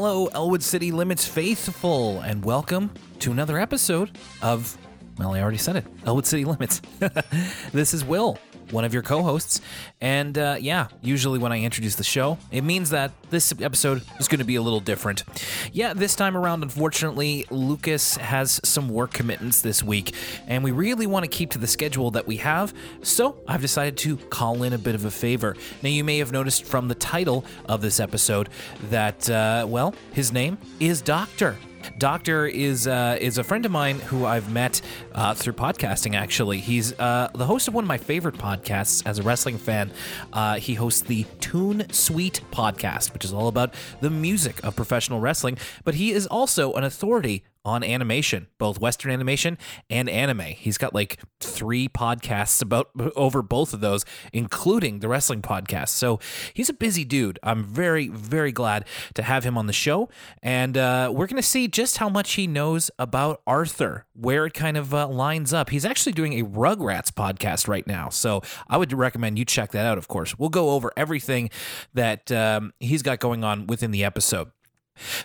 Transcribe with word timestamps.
Hello, 0.00 0.26
Elwood 0.28 0.62
City 0.62 0.92
Limits 0.92 1.26
faithful, 1.26 2.20
and 2.20 2.44
welcome 2.44 2.92
to 3.18 3.32
another 3.32 3.58
episode 3.58 4.16
of, 4.42 4.78
well, 5.18 5.34
I 5.34 5.40
already 5.40 5.58
said 5.58 5.74
it, 5.74 5.84
Elwood 6.06 6.24
City 6.24 6.44
Limits. 6.44 6.80
this 7.72 7.92
is 7.92 8.04
Will, 8.04 8.38
one 8.70 8.84
of 8.84 8.92
your 8.92 9.02
co 9.02 9.22
hosts. 9.22 9.60
And 10.00 10.36
uh, 10.36 10.56
yeah, 10.60 10.88
usually 11.02 11.38
when 11.38 11.52
I 11.52 11.60
introduce 11.60 11.96
the 11.96 12.04
show, 12.04 12.38
it 12.50 12.62
means 12.62 12.90
that 12.90 13.12
this 13.30 13.52
episode 13.60 14.02
is 14.18 14.28
going 14.28 14.38
to 14.38 14.44
be 14.44 14.56
a 14.56 14.62
little 14.62 14.80
different. 14.80 15.24
Yeah, 15.72 15.94
this 15.94 16.14
time 16.14 16.36
around, 16.36 16.62
unfortunately, 16.62 17.46
Lucas 17.50 18.16
has 18.16 18.60
some 18.64 18.88
work 18.88 19.12
commitments 19.12 19.60
this 19.60 19.82
week, 19.82 20.14
and 20.46 20.62
we 20.64 20.70
really 20.70 21.06
want 21.06 21.24
to 21.24 21.28
keep 21.28 21.50
to 21.50 21.58
the 21.58 21.66
schedule 21.66 22.10
that 22.12 22.26
we 22.26 22.38
have. 22.38 22.72
So 23.02 23.38
I've 23.46 23.60
decided 23.60 23.96
to 23.98 24.16
call 24.16 24.62
in 24.62 24.72
a 24.72 24.78
bit 24.78 24.94
of 24.94 25.04
a 25.04 25.10
favor. 25.10 25.56
Now, 25.82 25.88
you 25.88 26.04
may 26.04 26.18
have 26.18 26.32
noticed 26.32 26.64
from 26.64 26.88
the 26.88 26.94
title 26.94 27.44
of 27.66 27.80
this 27.80 28.00
episode 28.00 28.48
that, 28.90 29.28
uh, 29.28 29.66
well, 29.68 29.94
his 30.12 30.32
name 30.32 30.58
is 30.80 31.02
Doctor. 31.02 31.56
Doctor 31.98 32.46
is 32.46 32.86
uh, 32.86 33.18
is 33.20 33.38
a 33.38 33.44
friend 33.44 33.66
of 33.66 33.72
mine 33.72 33.98
who 33.98 34.24
I've 34.24 34.52
met 34.52 34.80
uh, 35.12 35.34
through 35.34 35.54
podcasting. 35.54 36.14
Actually, 36.14 36.58
he's 36.58 36.92
uh, 36.98 37.28
the 37.34 37.46
host 37.46 37.68
of 37.68 37.74
one 37.74 37.84
of 37.84 37.88
my 37.88 37.98
favorite 37.98 38.36
podcasts 38.36 39.02
as 39.06 39.18
a 39.18 39.22
wrestling 39.22 39.58
fan. 39.58 39.90
Uh, 40.32 40.56
he 40.56 40.74
hosts 40.74 41.00
the 41.02 41.24
Toon 41.40 41.90
Sweet 41.92 42.40
podcast, 42.50 43.12
which 43.12 43.24
is 43.24 43.32
all 43.32 43.48
about 43.48 43.74
the 44.00 44.10
music 44.10 44.62
of 44.64 44.76
professional 44.76 45.20
wrestling. 45.20 45.58
But 45.84 45.96
he 45.96 46.12
is 46.12 46.26
also 46.26 46.72
an 46.74 46.84
authority 46.84 47.44
on 47.68 47.84
animation, 47.84 48.48
both 48.58 48.80
Western 48.80 49.12
animation 49.12 49.58
and 49.90 50.08
anime. 50.08 50.40
He's 50.40 50.78
got 50.78 50.94
like 50.94 51.20
three 51.38 51.88
podcasts 51.88 52.62
about 52.62 52.90
over 53.14 53.42
both 53.42 53.74
of 53.74 53.80
those, 53.80 54.04
including 54.32 55.00
the 55.00 55.08
wrestling 55.08 55.42
podcast. 55.42 55.90
So 55.90 56.18
he's 56.54 56.68
a 56.68 56.72
busy 56.72 57.04
dude. 57.04 57.38
I'm 57.42 57.62
very, 57.62 58.08
very 58.08 58.50
glad 58.50 58.86
to 59.14 59.22
have 59.22 59.44
him 59.44 59.58
on 59.58 59.66
the 59.66 59.72
show. 59.72 60.08
And 60.42 60.76
uh, 60.76 61.12
we're 61.14 61.26
going 61.26 61.36
to 61.36 61.42
see 61.42 61.68
just 61.68 61.98
how 61.98 62.08
much 62.08 62.32
he 62.32 62.46
knows 62.46 62.90
about 62.98 63.42
Arthur, 63.46 64.06
where 64.14 64.46
it 64.46 64.54
kind 64.54 64.76
of 64.76 64.94
uh, 64.94 65.06
lines 65.06 65.52
up. 65.52 65.70
He's 65.70 65.84
actually 65.84 66.12
doing 66.12 66.40
a 66.40 66.44
Rugrats 66.44 67.10
podcast 67.10 67.68
right 67.68 67.86
now. 67.86 68.08
So 68.08 68.42
I 68.68 68.78
would 68.78 68.92
recommend 68.92 69.38
you 69.38 69.44
check 69.44 69.72
that 69.72 69.84
out, 69.84 69.98
of 69.98 70.08
course. 70.08 70.38
We'll 70.38 70.48
go 70.48 70.70
over 70.70 70.90
everything 70.96 71.50
that 71.92 72.32
um, 72.32 72.72
he's 72.80 73.02
got 73.02 73.20
going 73.20 73.44
on 73.44 73.66
within 73.66 73.90
the 73.90 74.04
episode. 74.04 74.50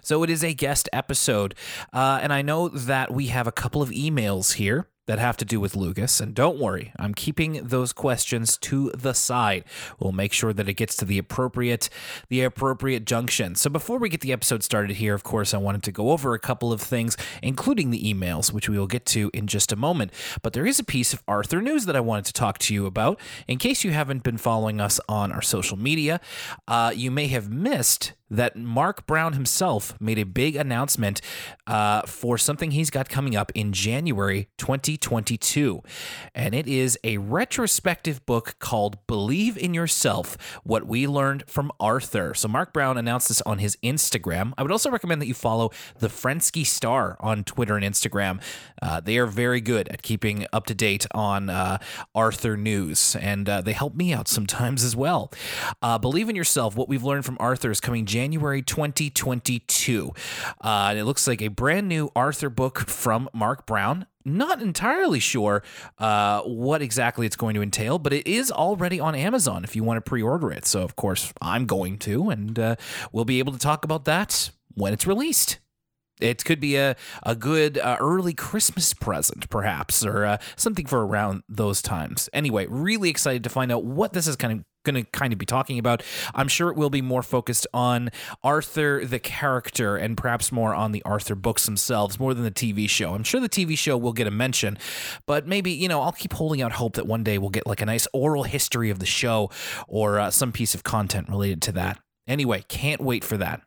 So 0.02 0.24
it 0.24 0.30
is 0.30 0.44
a 0.44 0.54
guest 0.54 0.90
episode. 0.94 1.56
Uh, 1.92 2.20
and 2.22 2.34
I 2.34 2.42
know 2.42 2.68
that 2.70 3.14
we 3.14 3.28
have 3.28 3.48
a 3.48 3.52
couple 3.52 3.82
of 3.82 3.90
emails 3.90 4.54
here 4.54 4.88
that 5.06 5.20
have 5.20 5.36
to 5.38 5.46
do 5.46 5.60
with 5.60 5.76
Lucas. 5.76 6.20
And 6.20 6.34
don't 6.34 6.60
worry, 6.60 6.94
I'm 6.98 7.14
keeping 7.14 7.68
those 7.68 7.92
questions 7.92 8.58
to 8.60 8.92
the 8.92 9.14
side. 9.14 9.66
We'll 10.00 10.14
make 10.14 10.32
sure 10.32 10.54
that 10.54 10.70
it 10.70 10.76
gets 10.76 10.96
to 10.98 11.06
the 11.06 11.18
appropriate 11.18 11.90
the 12.30 12.42
appropriate 12.44 13.06
junction. 13.06 13.56
So 13.56 13.70
before 13.70 13.98
we 14.00 14.10
get 14.10 14.22
the 14.22 14.32
episode 14.32 14.64
started 14.64 14.98
here, 14.98 15.14
of 15.14 15.24
course, 15.24 15.54
I 15.54 15.58
wanted 15.58 15.84
to 15.84 15.92
go 15.92 16.12
over 16.12 16.34
a 16.34 16.40
couple 16.40 16.72
of 16.72 16.82
things, 16.82 17.18
including 17.42 17.90
the 17.90 18.02
emails, 18.02 18.54
which 18.54 18.70
we 18.70 18.78
will 18.78 18.88
get 18.88 19.06
to 19.08 19.30
in 19.34 19.48
just 19.48 19.72
a 19.72 19.76
moment. 19.76 20.12
But 20.42 20.54
there 20.54 20.66
is 20.66 20.80
a 20.80 20.84
piece 20.84 21.14
of 21.14 21.22
Arthur 21.28 21.62
news 21.62 21.86
that 21.86 21.96
I 21.96 22.00
wanted 22.00 22.26
to 22.26 22.34
talk 22.34 22.58
to 22.60 22.74
you 22.74 22.86
about. 22.86 23.20
In 23.48 23.58
case 23.58 23.84
you 23.84 23.92
haven't 23.92 24.24
been 24.24 24.38
following 24.38 24.80
us 24.80 25.00
on 25.10 25.32
our 25.32 25.42
social 25.42 25.78
media, 25.78 26.22
uh, 26.68 26.94
you 26.96 27.12
may 27.12 27.28
have 27.28 27.50
missed 27.52 28.14
that 28.34 28.56
Marc 28.56 29.06
Brown 29.06 29.34
himself 29.34 29.96
made 30.02 30.18
a 30.18 30.26
big 30.26 30.56
announcement 30.56 31.22
uh, 31.68 32.02
for 32.02 32.38
something 32.38 32.72
he's 32.72 32.90
got 32.90 33.08
coming 33.08 33.36
up 33.36 33.52
in 33.54 33.72
January 33.72 34.50
2022. 34.58 35.82
And 36.34 36.56
it 36.56 36.68
is 36.68 36.98
a 37.04 37.20
retrospective 37.20 38.26
book 38.26 38.56
called 38.60 38.98
Believe 39.06 39.56
in 39.58 39.74
Yourself 39.74 40.36
What 40.64 40.88
We 40.88 41.06
Learned 41.06 41.44
from 41.48 41.72
Arthur. 41.80 42.34
So 42.34 42.48
Marc 42.48 42.74
Brown 42.74 42.98
announced 42.98 43.28
this 43.28 43.42
on 43.44 43.60
his 43.60 43.78
Instagram. 43.84 44.54
I 44.58 44.64
would 44.64 44.72
also 44.72 44.90
recommend 44.90 45.22
that 45.22 45.28
you 45.28 45.36
follow 45.36 45.70
the 46.00 46.08
Frensky 46.08 46.66
Star 46.66 47.18
on 47.20 47.44
Twitter 47.44 47.76
and 47.76 47.86
Instagram. 47.86 48.42
Uh, 48.82 49.00
they 49.00 49.18
are 49.18 49.28
very 49.28 49.62
good 49.62 49.88
at 49.90 50.02
keeping 50.02 50.48
up 50.52 50.66
to 50.66 50.74
date 50.74 51.06
on 51.12 51.50
uh, 51.52 51.78
Arthur 52.16 52.58
news, 52.58 53.16
and 53.16 53.48
uh, 53.48 53.62
they 53.62 53.74
help 53.74 53.94
me 53.94 54.12
out 54.12 54.28
sometimes 54.28 54.84
as 54.84 54.96
well. 54.96 55.32
Uh, 55.84 56.00
Believe 56.00 56.30
in 56.30 56.36
Yourself 56.36 56.76
What 56.76 56.90
We've 56.90 57.04
Learned 57.04 57.26
from 57.26 57.38
Arthur 57.40 57.70
is 57.70 57.80
coming 57.80 58.06
January. 58.06 58.23
January 58.24 58.62
2022. 58.62 60.14
Uh, 60.64 60.88
and 60.92 60.98
it 60.98 61.04
looks 61.04 61.28
like 61.28 61.42
a 61.42 61.50
brand 61.50 61.90
new 61.90 62.10
Arthur 62.16 62.50
book 62.50 62.80
from 62.88 63.28
Marc 63.34 63.66
Brown. 63.66 64.06
Not 64.24 64.62
entirely 64.62 65.20
sure 65.20 65.62
uh, 66.00 66.42
what 66.44 66.82
exactly 66.82 67.26
it's 67.26 67.36
going 67.36 67.54
to 67.56 67.62
entail, 67.62 68.00
but 68.00 68.14
it 68.14 68.26
is 68.26 68.50
already 68.50 68.98
on 68.98 69.14
Amazon 69.14 69.66
if 69.66 69.76
you 69.76 69.84
want 69.84 69.98
to 69.98 70.10
pre 70.10 70.22
order 70.22 70.54
it. 70.54 70.66
So, 70.66 70.84
of 70.84 70.96
course, 70.96 71.34
I'm 71.42 71.66
going 71.66 71.98
to, 72.00 72.30
and 72.30 72.58
uh, 72.58 72.76
we'll 73.12 73.26
be 73.26 73.40
able 73.40 73.52
to 73.52 73.60
talk 73.60 73.84
about 73.84 74.06
that 74.06 74.52
when 74.74 74.94
it's 74.94 75.06
released. 75.06 75.60
It 76.22 76.46
could 76.46 76.62
be 76.62 76.78
a, 76.78 76.96
a 77.24 77.36
good 77.36 77.78
uh, 77.78 77.98
early 78.00 78.34
Christmas 78.34 78.94
present, 78.94 79.50
perhaps, 79.50 80.06
or 80.06 80.24
uh, 80.24 80.38
something 80.56 80.86
for 80.86 81.06
around 81.06 81.44
those 81.50 81.82
times. 81.82 82.30
Anyway, 82.32 82.68
really 82.70 83.10
excited 83.10 83.44
to 83.44 83.50
find 83.50 83.70
out 83.70 83.84
what 83.84 84.14
this 84.14 84.28
is 84.28 84.38
kind 84.38 84.54
of 84.60 84.66
going 84.84 84.96
to 84.96 85.04
kind 85.12 85.34
of 85.34 85.40
be 85.40 85.46
talking 85.46 85.80
about. 85.80 86.04
I'm 86.34 86.48
sure 86.48 86.70
it 86.70 86.76
will 86.76 86.90
be 86.90 87.02
more 87.02 87.24
focused 87.24 87.68
on 87.74 88.10
Arthur 88.44 89.06
the 89.06 89.20
character 89.20 89.96
and 89.96 90.18
perhaps 90.18 90.52
more 90.52 90.74
on 90.74 90.92
the 90.92 91.02
Arthur 91.04 91.36
books 91.36 91.66
themselves 91.66 92.20
more 92.20 92.34
than 92.34 92.44
the 92.44 92.52
TV 92.52 92.90
show. 92.90 93.14
I'm 93.14 93.24
sure 93.24 93.40
the 93.40 93.50
TV 93.50 93.78
show 93.78 93.98
will 93.98 94.14
get 94.14 94.28
a 94.28 94.32
mention, 94.32 94.78
but 95.26 95.48
maybe, 95.48 95.72
you 95.72 95.88
know, 95.88 96.02
I'll 96.02 96.12
keep 96.12 96.34
holding 96.34 96.62
out 96.62 96.74
hope 96.74 96.96
that 96.96 97.08
one 97.08 97.24
day 97.24 97.38
we'll 97.38 97.50
get 97.50 97.66
like 97.66 97.82
a 97.82 97.86
nice 97.86 98.08
oral 98.14 98.44
history 98.44 98.90
of 98.90 99.00
the 99.00 99.06
show 99.06 99.50
or 99.88 100.20
uh, 100.20 100.32
some 100.32 100.52
piece 100.52 100.76
of 100.76 100.84
content 100.84 101.30
related 101.30 101.62
to 101.64 101.72
that. 101.74 102.03
Anyway, 102.28 102.64
can't 102.68 103.02
wait 103.02 103.24
for 103.24 103.38
that. 103.38 103.62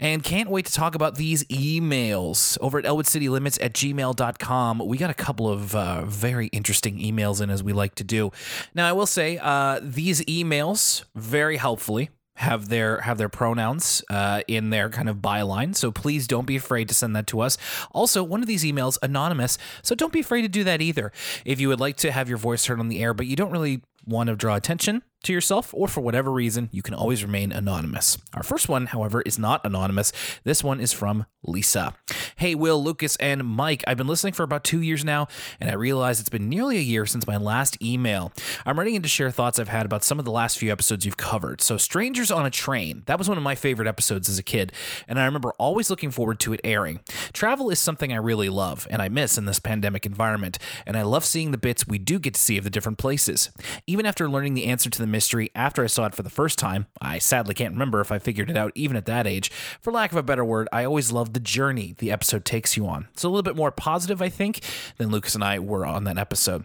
And 0.00 0.24
can't 0.24 0.50
wait 0.50 0.66
to 0.66 0.72
talk 0.72 0.96
about 0.96 1.14
these 1.14 1.44
emails 1.44 2.58
over 2.60 2.78
at 2.78 2.84
elwoodcitylimits 2.84 3.58
at 3.62 3.74
gmail.com. 3.74 4.78
We 4.84 4.98
got 4.98 5.10
a 5.10 5.14
couple 5.14 5.48
of 5.48 5.74
uh, 5.76 6.04
very 6.04 6.48
interesting 6.48 6.98
emails 6.98 7.40
in, 7.40 7.48
as 7.48 7.62
we 7.62 7.72
like 7.72 7.94
to 7.96 8.04
do. 8.04 8.32
Now, 8.74 8.88
I 8.88 8.92
will 8.92 9.06
say 9.06 9.38
uh, 9.40 9.78
these 9.80 10.20
emails, 10.22 11.04
very 11.14 11.58
helpfully, 11.58 12.10
have 12.36 12.68
their 12.68 13.00
have 13.00 13.18
their 13.18 13.28
pronouns 13.28 14.04
uh, 14.10 14.42
in 14.46 14.70
their 14.70 14.90
kind 14.90 15.08
of 15.08 15.16
byline. 15.16 15.74
So 15.74 15.90
please 15.90 16.26
don't 16.26 16.46
be 16.46 16.56
afraid 16.56 16.88
to 16.88 16.94
send 16.94 17.16
that 17.16 17.26
to 17.28 17.40
us. 17.40 17.56
Also, 17.92 18.22
one 18.22 18.40
of 18.40 18.46
these 18.46 18.62
emails 18.64 18.98
anonymous, 19.02 19.58
so 19.82 19.94
don't 19.94 20.12
be 20.12 20.20
afraid 20.20 20.42
to 20.42 20.48
do 20.48 20.62
that 20.64 20.82
either. 20.82 21.12
If 21.44 21.60
you 21.60 21.68
would 21.68 21.80
like 21.80 21.96
to 21.98 22.12
have 22.12 22.28
your 22.28 22.38
voice 22.38 22.66
heard 22.66 22.78
on 22.78 22.88
the 22.88 23.02
air, 23.02 23.14
but 23.14 23.26
you 23.26 23.36
don't 23.36 23.50
really 23.50 23.82
want 24.06 24.28
to 24.28 24.36
draw 24.36 24.54
attention 24.54 25.02
to 25.22 25.32
yourself, 25.32 25.74
or 25.74 25.88
for 25.88 26.00
whatever 26.00 26.30
reason, 26.30 26.68
you 26.72 26.82
can 26.82 26.94
always 26.94 27.24
remain 27.24 27.52
anonymous. 27.52 28.18
Our 28.34 28.42
first 28.42 28.68
one, 28.68 28.86
however, 28.86 29.22
is 29.22 29.38
not 29.38 29.64
anonymous. 29.64 30.12
This 30.44 30.62
one 30.62 30.80
is 30.80 30.92
from 30.92 31.26
Lisa. 31.42 31.94
Hey, 32.36 32.54
Will, 32.54 32.82
Lucas, 32.82 33.16
and 33.16 33.44
Mike. 33.44 33.82
I've 33.86 33.96
been 33.96 34.06
listening 34.06 34.32
for 34.32 34.42
about 34.42 34.64
two 34.64 34.80
years 34.80 35.04
now, 35.04 35.28
and 35.60 35.70
I 35.70 35.74
realize 35.74 36.20
it's 36.20 36.28
been 36.28 36.48
nearly 36.48 36.76
a 36.76 36.82
year 36.82 37.06
since 37.06 37.26
my 37.26 37.36
last 37.36 37.80
email. 37.82 38.32
I'm 38.64 38.78
writing 38.78 38.94
in 38.94 39.02
to 39.02 39.08
share 39.08 39.30
thoughts 39.30 39.58
I've 39.58 39.68
had 39.68 39.86
about 39.86 40.04
some 40.04 40.18
of 40.18 40.24
the 40.24 40.30
last 40.30 40.58
few 40.58 40.70
episodes 40.70 41.04
you've 41.04 41.16
covered. 41.16 41.60
So, 41.60 41.76
Strangers 41.76 42.30
on 42.30 42.46
a 42.46 42.50
Train, 42.50 43.02
that 43.06 43.18
was 43.18 43.28
one 43.28 43.38
of 43.38 43.44
my 43.44 43.54
favorite 43.54 43.88
episodes 43.88 44.28
as 44.28 44.38
a 44.38 44.42
kid, 44.42 44.72
and 45.08 45.18
I 45.18 45.24
remember 45.24 45.52
always 45.58 45.90
looking 45.90 46.10
forward 46.10 46.40
to 46.40 46.52
it 46.52 46.60
airing. 46.64 47.00
Travel 47.32 47.70
is 47.70 47.78
something 47.78 48.12
I 48.12 48.16
really 48.16 48.48
love, 48.48 48.86
and 48.90 49.00
I 49.00 49.08
miss 49.08 49.38
in 49.38 49.44
this 49.44 49.60
pandemic 49.60 50.06
environment, 50.06 50.58
and 50.84 50.96
I 50.96 51.02
love 51.02 51.24
seeing 51.24 51.50
the 51.50 51.58
bits 51.58 51.86
we 51.86 51.98
do 51.98 52.18
get 52.18 52.34
to 52.34 52.40
see 52.40 52.58
of 52.58 52.64
the 52.64 52.70
different 52.70 52.98
places. 52.98 53.50
Even 53.86 54.06
after 54.06 54.28
learning 54.28 54.54
the 54.54 54.66
answer 54.66 54.90
to 54.90 54.98
the 54.98 55.05
mystery 55.06 55.50
after 55.54 55.82
I 55.82 55.86
saw 55.86 56.06
it 56.06 56.14
for 56.14 56.22
the 56.22 56.30
first 56.30 56.58
time. 56.58 56.86
I 57.00 57.18
sadly 57.18 57.54
can't 57.54 57.74
remember 57.74 58.00
if 58.00 58.12
I 58.12 58.18
figured 58.18 58.50
it 58.50 58.56
out 58.56 58.72
even 58.74 58.96
at 58.96 59.06
that 59.06 59.26
age. 59.26 59.50
For 59.80 59.92
lack 59.92 60.12
of 60.12 60.18
a 60.18 60.22
better 60.22 60.44
word, 60.44 60.68
I 60.72 60.84
always 60.84 61.12
loved 61.12 61.34
the 61.34 61.40
journey 61.40 61.94
the 61.98 62.10
episode 62.10 62.44
takes 62.44 62.76
you 62.76 62.86
on. 62.86 63.08
It's 63.12 63.24
a 63.24 63.28
little 63.28 63.42
bit 63.42 63.56
more 63.56 63.70
positive, 63.70 64.20
I 64.20 64.28
think, 64.28 64.60
than 64.98 65.10
Lucas 65.10 65.34
and 65.34 65.44
I 65.44 65.58
were 65.58 65.86
on 65.86 66.04
that 66.04 66.18
episode. 66.18 66.64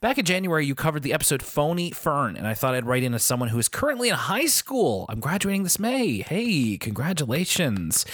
Back 0.00 0.18
in 0.18 0.24
January, 0.24 0.66
you 0.66 0.74
covered 0.74 1.02
the 1.02 1.12
episode 1.12 1.42
Phony 1.42 1.90
Fern, 1.90 2.36
and 2.36 2.46
I 2.46 2.54
thought 2.54 2.74
I'd 2.74 2.86
write 2.86 3.02
in 3.02 3.14
as 3.14 3.22
someone 3.22 3.50
who 3.50 3.58
is 3.58 3.68
currently 3.68 4.08
in 4.08 4.14
high 4.14 4.46
school. 4.46 5.06
I'm 5.08 5.20
graduating 5.20 5.62
this 5.62 5.78
May. 5.78 6.22
Hey, 6.22 6.78
congratulations. 6.78 8.06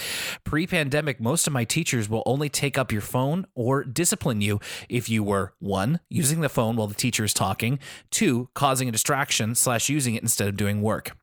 Pre 0.43 0.67
pandemic, 0.67 1.19
most 1.19 1.47
of 1.47 1.53
my 1.53 1.63
teachers 1.63 2.09
will 2.09 2.23
only 2.25 2.49
take 2.49 2.77
up 2.77 2.91
your 2.91 3.01
phone 3.01 3.45
or 3.55 3.83
discipline 3.83 4.41
you 4.41 4.59
if 4.89 5.09
you 5.09 5.23
were 5.23 5.53
one, 5.59 5.99
using 6.09 6.41
the 6.41 6.49
phone 6.49 6.75
while 6.75 6.87
the 6.87 6.93
teacher 6.93 7.23
is 7.23 7.33
talking, 7.33 7.79
two, 8.11 8.49
causing 8.53 8.89
a 8.89 8.91
distraction 8.91 9.55
slash 9.55 9.89
using 9.89 10.15
it 10.15 10.23
instead 10.23 10.47
of 10.47 10.57
doing 10.57 10.81
work. 10.81 11.15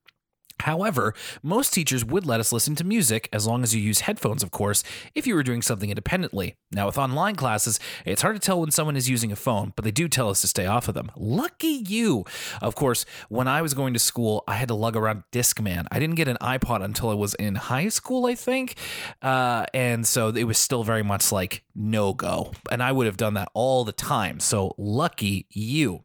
However, 0.61 1.15
most 1.43 1.75
teachers 1.75 2.05
would 2.05 2.25
let 2.25 2.41
us 2.41 2.53
listen 2.53 2.75
to 2.77 2.85
music, 2.85 3.29
as 3.33 3.47
long 3.47 3.63
as 3.63 3.75
you 3.75 3.81
use 3.81 4.01
headphones, 4.01 4.43
of 4.43 4.51
course, 4.51 4.83
if 5.15 5.27
you 5.27 5.35
were 5.35 5.43
doing 5.43 5.63
something 5.63 5.91
independently. 5.91 6.57
Now, 6.73 6.87
with 6.87 6.97
online 6.97 7.37
classes, 7.37 7.79
it's 8.05 8.23
hard 8.23 8.37
to 8.37 8.41
tell 8.41 8.61
when 8.61 8.71
someone 8.71 8.97
is 8.97 9.11
using 9.11 9.33
a 9.33 9.37
phone, 9.37 9.73
but 9.77 9.85
they 9.85 9.91
do 9.91 10.09
tell 10.09 10.31
us 10.31 10.41
to 10.41 10.47
stay 10.47 10.67
off 10.67 10.89
of 10.89 10.95
them. 10.95 11.11
Lucky 11.17 11.85
you! 11.87 12.25
Of 12.63 12.75
course, 12.75 13.05
when 13.29 13.49
I 13.49 13.63
was 13.63 13.75
going 13.75 13.95
to 13.95 14.01
school, 14.01 14.45
I 14.47 14.55
had 14.55 14.69
to 14.69 14.75
lug 14.75 14.97
around 14.97 15.25
Discman. 15.33 15.87
I 15.91 15.99
didn't 15.99 16.17
get 16.17 16.29
an 16.29 16.39
iPod 16.41 16.83
until 16.83 17.11
I 17.11 17.15
was 17.15 17.35
in 17.35 17.57
high 17.57 17.89
school, 17.89 18.27
I 18.27 18.35
think. 18.35 18.77
Uh, 19.23 19.67
and 19.75 20.07
so 20.07 20.29
it 20.29 20.45
was 20.45 20.59
still 20.59 20.85
very 20.85 21.03
much 21.03 21.33
like 21.33 21.65
no 21.75 22.15
go. 22.15 22.53
And 22.71 22.83
I 22.83 22.93
would 22.93 23.07
have 23.07 23.17
done 23.17 23.35
that 23.35 23.49
all 23.55 23.85
the 23.85 23.93
time. 23.93 24.41
So 24.41 24.75
lucky 24.79 25.47
you. 25.51 26.05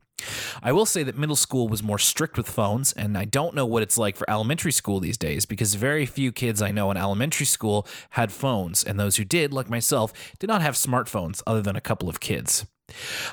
I 0.62 0.71
will 0.71 0.86
say 0.86 1.04
that 1.04 1.18
middle 1.18 1.36
school 1.36 1.68
was 1.68 1.83
more 1.83 2.00
strict 2.00 2.38
with 2.38 2.50
phones, 2.50 2.94
and 2.94 3.18
I 3.18 3.25
don't 3.25 3.56
know 3.56 3.66
what 3.66 3.83
it's 3.83 3.98
like 3.98 4.16
for 4.16 4.30
elementary 4.30 4.71
school 4.71 5.00
these 5.00 5.18
days 5.18 5.45
because 5.45 5.75
very 5.75 6.06
few 6.06 6.31
kids 6.31 6.62
I 6.62 6.71
know 6.71 6.92
in 6.92 6.98
elementary 6.98 7.45
school 7.45 7.88
had 8.12 8.31
phones, 8.31 8.83
and 8.83 9.00
those 9.00 9.18
who 9.18 9.25
did, 9.25 9.54
like 9.54 9.69
myself, 9.69 10.13
did 10.39 10.48
not 10.48 10.62
have 10.62 10.75
smartphones 10.75 11.42
other 11.45 11.62
than 11.62 11.75
a 11.75 11.81
couple 11.81 12.10
of 12.10 12.19
kids. 12.19 12.66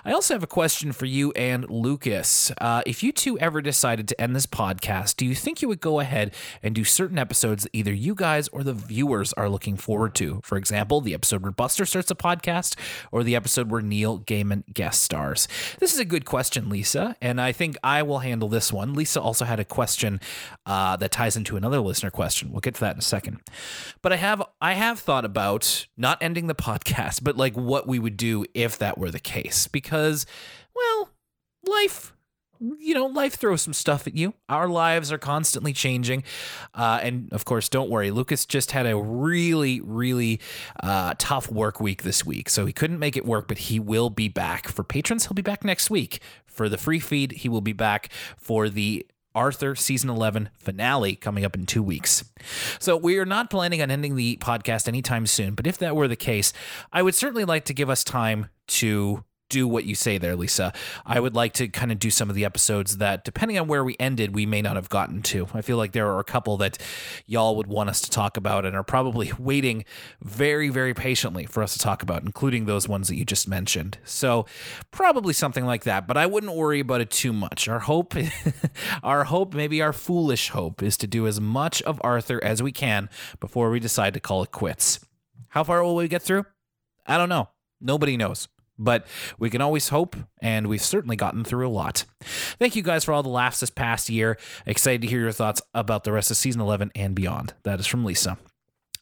I 0.04 0.12
also 0.12 0.34
have 0.34 0.42
a 0.42 0.46
question 0.46 0.92
for 0.92 1.06
you 1.06 1.32
and 1.32 1.68
Lucas. 1.70 2.52
Uh, 2.58 2.82
if 2.86 3.02
you 3.02 3.12
two 3.12 3.38
ever 3.38 3.60
decided 3.60 4.08
to 4.08 4.20
end 4.20 4.34
this 4.34 4.46
podcast, 4.46 5.16
do 5.16 5.26
you 5.26 5.34
think 5.34 5.62
you 5.62 5.68
would 5.68 5.80
go 5.80 6.00
ahead 6.00 6.34
and 6.62 6.74
do 6.74 6.84
certain 6.84 7.18
episodes 7.18 7.64
that 7.64 7.70
either 7.72 7.92
you 7.92 8.14
guys 8.14 8.48
or 8.48 8.62
the 8.62 8.72
viewers 8.72 9.32
are 9.34 9.48
looking 9.48 9.76
forward 9.76 10.14
to? 10.16 10.40
For 10.44 10.56
example, 10.56 11.00
the 11.00 11.14
episode 11.14 11.42
where 11.42 11.52
Buster 11.52 11.86
starts 11.86 12.10
a 12.10 12.14
podcast 12.14 12.76
or 13.12 13.22
the 13.22 13.36
episode 13.36 13.70
where 13.70 13.82
Neil 13.82 14.20
Gaiman 14.20 14.64
guest 14.72 15.02
stars? 15.02 15.48
This 15.78 15.92
is 15.92 15.98
a 15.98 16.04
good 16.04 16.24
question, 16.24 16.68
Lisa, 16.68 17.16
and 17.20 17.40
I 17.40 17.52
think 17.52 17.76
I 17.82 18.02
will 18.02 18.20
handle 18.20 18.48
this 18.48 18.72
one. 18.72 18.94
Lisa 18.94 19.20
also 19.20 19.44
had 19.44 19.60
a 19.60 19.64
question 19.64 20.20
uh, 20.64 20.96
that 20.96 21.10
ties 21.10 21.36
into 21.36 21.56
another 21.56 21.80
listener 21.80 22.10
question. 22.10 22.52
We'll 22.52 22.60
get 22.60 22.74
to 22.74 22.80
that 22.80 22.94
in 22.94 22.98
a 22.98 23.02
second. 23.02 23.40
But 24.02 24.12
I 24.12 24.16
have 24.16 24.42
I 24.60 24.74
have 24.74 25.00
thought 25.00 25.24
about 25.24 25.86
not 25.96 26.18
ending 26.20 26.46
the 26.46 26.54
podcast, 26.66 27.22
but 27.22 27.36
like 27.36 27.54
what 27.54 27.86
we 27.86 27.98
would 27.98 28.16
do 28.16 28.44
if 28.54 28.78
that 28.78 28.98
were 28.98 29.10
the 29.10 29.20
case 29.20 29.45
because, 29.69 30.26
well, 30.75 31.10
life 31.64 32.12
you 32.78 32.94
know, 32.94 33.06
life 33.06 33.34
throws 33.34 33.62
some 33.62 33.72
stuff 33.72 34.06
at 34.06 34.16
you. 34.16 34.34
Our 34.48 34.69
lives 34.69 35.12
are 35.12 35.19
constantly 35.19 35.72
changing. 35.72 36.25
Uh, 36.75 37.00
and 37.02 37.32
of 37.32 37.44
course, 37.44 37.69
don't 37.69 37.90
worry, 37.90 38.10
Lucas 38.10 38.46
just 38.46 38.70
had 38.72 38.87
a 38.87 38.96
really, 38.96 39.81
really 39.81 40.40
uh, 40.82 41.14
tough 41.19 41.50
work 41.50 41.81
week 41.81 42.02
this 42.02 42.25
week. 42.25 42.48
So 42.48 42.66
he 42.66 42.72
couldn't 42.72 42.98
make 42.98 43.16
it 43.16 43.25
work, 43.25 43.48
but 43.48 43.58
he 43.58 43.78
will 43.78 44.10
be 44.10 44.28
back. 44.28 44.69
For 44.69 44.82
patrons, 44.82 45.26
he'll 45.26 45.34
be 45.34 45.43
back 45.43 45.64
next 45.64 45.90
week. 45.90 46.20
For 46.46 46.69
the 46.69 46.78
free 46.78 47.00
feed, 47.00 47.32
he 47.32 47.49
will 47.49 47.60
be 47.60 47.75
back 47.75 48.10
for 48.37 48.69
the 48.69 49.06
Arthur 49.34 49.75
season 49.75 50.08
11 50.08 50.49
finale 50.54 51.14
coming 51.14 51.44
up 51.44 51.54
in 51.54 51.66
two 51.66 51.82
weeks. 51.82 52.25
So, 52.78 52.96
we 52.96 53.19
are 53.19 53.26
not 53.26 53.50
planning 53.50 53.82
on 53.82 53.90
ending 53.90 54.16
the 54.16 54.38
podcast 54.38 54.88
anytime 54.88 55.26
soon, 55.26 55.54
but 55.54 55.66
if 55.66 55.76
that 55.78 55.94
were 55.94 56.08
the 56.08 56.16
case, 56.16 56.54
I 56.90 57.02
would 57.02 57.14
certainly 57.14 57.44
like 57.44 57.66
to 57.66 57.75
give 57.75 57.90
us 57.90 58.02
time 58.02 58.49
to 58.69 59.25
do 59.48 59.69
what 59.69 59.84
you 59.84 59.94
say 59.94 60.19
there, 60.19 60.37
Lisa. 60.37 60.72
I 61.04 61.20
would 61.20 61.34
like 61.34 61.52
to 61.54 61.69
kind 61.69 61.93
of 61.93 61.98
do 61.98 62.10
some 62.10 62.28
of 62.28 62.37
the 62.37 62.44
episodes 62.44 62.98
that, 62.98 63.25
depending 63.25 63.58
on 63.58 63.66
where 63.66 63.84
we 63.84 63.96
ended, 64.00 64.34
we 64.34 64.46
may 64.46 64.62
not 64.62 64.76
have 64.76 64.88
gotten 64.88 65.22
to. 65.22 65.48
I 65.54 65.62
feel 65.62 65.76
like 65.76 65.93
there 65.93 66.08
are 66.08 66.19
a 66.19 66.25
couple 66.25 66.56
that 66.58 66.78
y'all 67.26 67.56
would 67.56 67.66
want 67.66 67.90
us 67.90 68.00
to 68.02 68.10
talk 68.10 68.37
about 68.37 68.64
and 68.64 68.75
are 68.75 68.82
probably 68.82 69.32
waiting 69.38 69.84
very, 70.22 70.69
very 70.69 70.94
patiently 70.94 71.46
for 71.46 71.62
us 71.62 71.72
to 71.75 71.78
talk 71.78 72.02
about, 72.02 72.22
including 72.22 72.66
those 72.66 72.88
ones 72.88 73.08
that 73.08 73.16
you 73.16 73.25
just 73.25 73.48
mentioned. 73.48 73.98
So, 74.04 74.46
probably 74.90 75.32
something 75.32 75.64
like 75.64 75.84
that, 75.84 76.06
but 76.06 76.16
I 76.16 76.26
wouldn't 76.26 76.54
worry 76.54 76.81
about 76.81 77.00
it 77.00 77.10
too 77.10 77.32
much. 77.32 77.69
Our 77.69 77.81
hope, 77.81 78.14
our 79.02 79.25
hope, 79.25 79.54
maybe 79.54 79.81
our 79.81 79.92
foolish 79.92 80.50
hope, 80.50 80.82
is 80.82 80.96
to 80.99 81.06
do 81.06 81.26
as 81.26 81.40
much 81.40 81.82
of 81.82 82.00
Arthur 82.02 82.42
as 82.42 82.62
we 82.62 82.72
can 82.72 83.08
before 83.40 83.70
we 83.70 83.81
decide 83.81 84.14
to 84.14 84.20
call 84.20 84.42
it 84.42 84.50
quits. 84.50 85.00
How 85.49 85.64
far 85.64 85.82
will 85.82 85.96
we 85.96 86.08
get 86.08 86.22
through? 86.22 86.44
I 87.06 87.16
don't 87.16 87.28
know. 87.28 87.49
Nobody 87.81 88.16
knows. 88.16 88.49
But 88.78 89.06
we 89.38 89.50
can 89.50 89.61
always 89.61 89.88
hope, 89.88 90.17
and 90.40 90.67
we've 90.67 90.82
certainly 90.82 91.17
gotten 91.17 91.44
through 91.44 91.67
a 91.67 91.70
lot. 91.70 92.05
Thank 92.58 92.76
you 92.76 92.82
guys 92.82 93.05
for 93.05 93.12
all 93.12 93.23
the 93.23 93.28
laughs 93.28 93.61
this 93.61 93.70
past 93.70 94.11
year. 94.11 94.38
Excited 94.67 95.02
to 95.02 95.08
hear 95.08 95.20
your 95.20 95.32
thoughts 95.32 95.62
about 95.75 96.05
the 96.05 96.12
rest 96.12 96.31
of 96.31 96.37
season 96.37 96.61
11 96.61 96.93
and 96.94 97.14
beyond. 97.14 97.55
That 97.62 97.81
is 97.81 97.87
from 97.87 98.05
Lisa. 98.05 98.38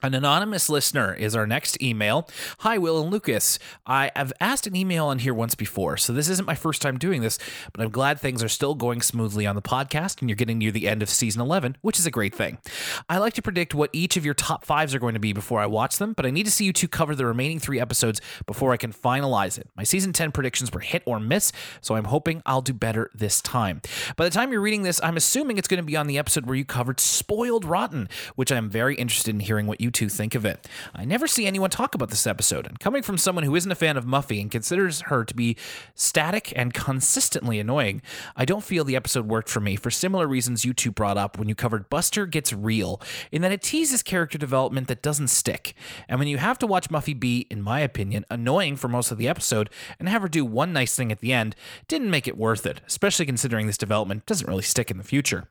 An 0.05 0.13
anonymous 0.13 0.69
listener 0.69 1.15
is 1.15 1.35
our 1.35 1.47
next 1.47 1.83
email. 1.83 2.29
Hi, 2.59 2.77
Will 2.77 3.01
and 3.01 3.11
Lucas. 3.11 3.59
I 3.87 4.11
have 4.15 4.35
asked 4.39 4.67
an 4.67 4.77
email 4.77 5.07
on 5.07 5.19
here 5.21 5.33
once 5.33 5.55
before, 5.55 5.97
so 5.97 6.13
this 6.13 6.29
isn't 6.29 6.45
my 6.45 6.55
first 6.55 6.83
time 6.83 6.99
doing 6.99 7.23
this, 7.23 7.39
but 7.73 7.83
I'm 7.83 7.89
glad 7.89 8.21
things 8.21 8.43
are 8.43 8.51
still 8.51 8.75
going 8.75 9.01
smoothly 9.01 9.47
on 9.47 9.57
the 9.57 9.63
podcast 9.63 10.21
and 10.21 10.29
you're 10.29 10.37
getting 10.37 10.59
near 10.59 10.73
the 10.73 10.89
end 10.89 11.03
of 11.03 11.09
season 11.09 11.41
11, 11.41 11.79
which 11.81 11.99
is 11.99 12.05
a 12.05 12.11
great 12.11 12.35
thing. 12.35 12.59
I 13.09 13.17
like 13.17 13.33
to 13.33 13.41
predict 13.41 13.75
what 13.75 13.89
each 13.95 14.19
of 14.19 14.27
your 14.27 14.35
top 14.35 14.67
fives 14.67 14.95
are 14.95 14.99
going 14.99 15.15
to 15.15 15.21
be 15.21 15.33
before 15.33 15.59
I 15.59 15.65
watch 15.65 15.97
them, 15.97 16.13
but 16.13 16.27
I 16.27 16.31
need 16.31 16.45
to 16.45 16.53
see 16.53 16.67
you 16.67 16.75
two 16.75 16.87
cover 16.87 17.15
the 17.15 17.25
remaining 17.25 17.59
three 17.59 17.81
episodes 17.81 18.21
before 18.45 18.75
I 18.75 18.77
can 18.77 18.93
finalize 18.93 19.57
it. 19.57 19.71
My 19.75 19.85
season 19.85 20.13
10 20.13 20.33
predictions 20.33 20.71
were 20.71 20.81
hit 20.81 21.03
or 21.07 21.19
miss, 21.19 21.51
so 21.81 21.97
I'm 21.97 22.05
hoping 22.05 22.43
I'll 22.45 22.61
do 22.61 22.75
better 22.75 23.11
this 23.15 23.41
time. 23.41 23.81
By 24.17 24.25
the 24.25 24.31
time 24.31 24.53
you're 24.53 24.61
reading 24.61 24.83
this, 24.83 25.01
I'm 25.03 25.17
assuming 25.17 25.57
it's 25.57 25.67
going 25.67 25.83
to 25.83 25.83
be 25.83 25.97
on 25.97 26.09
the 26.09 26.19
episode 26.19 26.45
where 26.45 26.57
you 26.57 26.67
covered 26.67 27.01
Spoiled 27.01 27.65
Rotten, 27.65 28.11
which 28.35 28.53
I'm 28.53 28.69
very 28.69 28.97
interested 28.97 29.35
in 29.35 29.41
hearing 29.41 29.67
what 29.67 29.81
you 29.81 29.94
two 29.95 30.09
think 30.09 30.35
of 30.35 30.45
it. 30.45 30.69
I 30.95 31.05
never 31.05 31.27
see 31.27 31.47
anyone 31.47 31.71
talk 31.71 31.95
about 31.95 32.11
this 32.11 32.27
episode, 32.27 32.67
and 32.67 32.79
coming 32.79 33.03
from 33.03 33.17
someone 33.17 33.45
who 33.45 33.55
isn't 33.55 33.71
a 33.71 33.77
fan 33.77 33.97
of 33.97 34.05
Muffy 34.05 34.41
and 34.41 34.51
considers 34.51 35.03
her 35.03 35.25
to 35.25 35.35
be 35.35 35.57
static 35.95 36.53
and 36.55 36.75
consistently 36.75 37.59
annoying, 37.59 38.03
I 38.37 38.45
don't 38.45 38.65
feel 38.65 38.85
the 38.85 38.97
episode 38.97 39.27
worked 39.27 39.49
for 39.49 39.61
me 39.61 39.77
for 39.77 39.91
similar 39.91 40.27
reasons 40.27 40.65
you 40.65 40.75
two 40.75 40.91
brought 40.91 41.17
up 41.17 41.39
when 41.39 41.49
you 41.49 41.55
covered 41.55 41.89
Buster 41.89 42.27
Gets 42.27 42.53
Real, 42.53 43.01
in 43.33 43.43
that 43.43 43.53
it 43.53 43.63
teases 43.63 44.03
character 44.03 44.37
development 44.37 44.89
that 44.89 45.03
doesn't 45.03 45.29
stick. 45.29 45.75
And 46.09 46.19
when 46.19 46.29
you 46.29 46.39
have 46.39 46.59
to 46.59 46.67
watch 46.67 46.91
Muffy 46.91 47.19
be, 47.19 47.47
in 47.51 47.63
my 47.63 47.81
opinion, 47.81 48.25
annoying 48.31 48.77
for 48.77 48.89
most 48.89 49.11
of 49.11 49.19
the 49.19 49.29
episode 49.29 49.71
and 49.99 50.09
have 50.09 50.23
her 50.23 50.29
do 50.29 50.45
one 50.45 50.73
nice 50.73 50.97
thing 50.97 51.13
at 51.13 51.21
the 51.21 51.33
end, 51.33 51.55
didn't 51.89 52.11
make 52.11 52.27
it 52.27 52.37
worth 52.37 52.67
it, 52.67 52.81
especially 52.87 53.27
considering 53.27 53.67
this 53.67 53.79
development 53.79 54.27
doesn't 54.27 54.49
really 54.49 54.63
stick 54.63 54.91
in 54.91 54.99
the 54.99 55.05
future. 55.05 55.49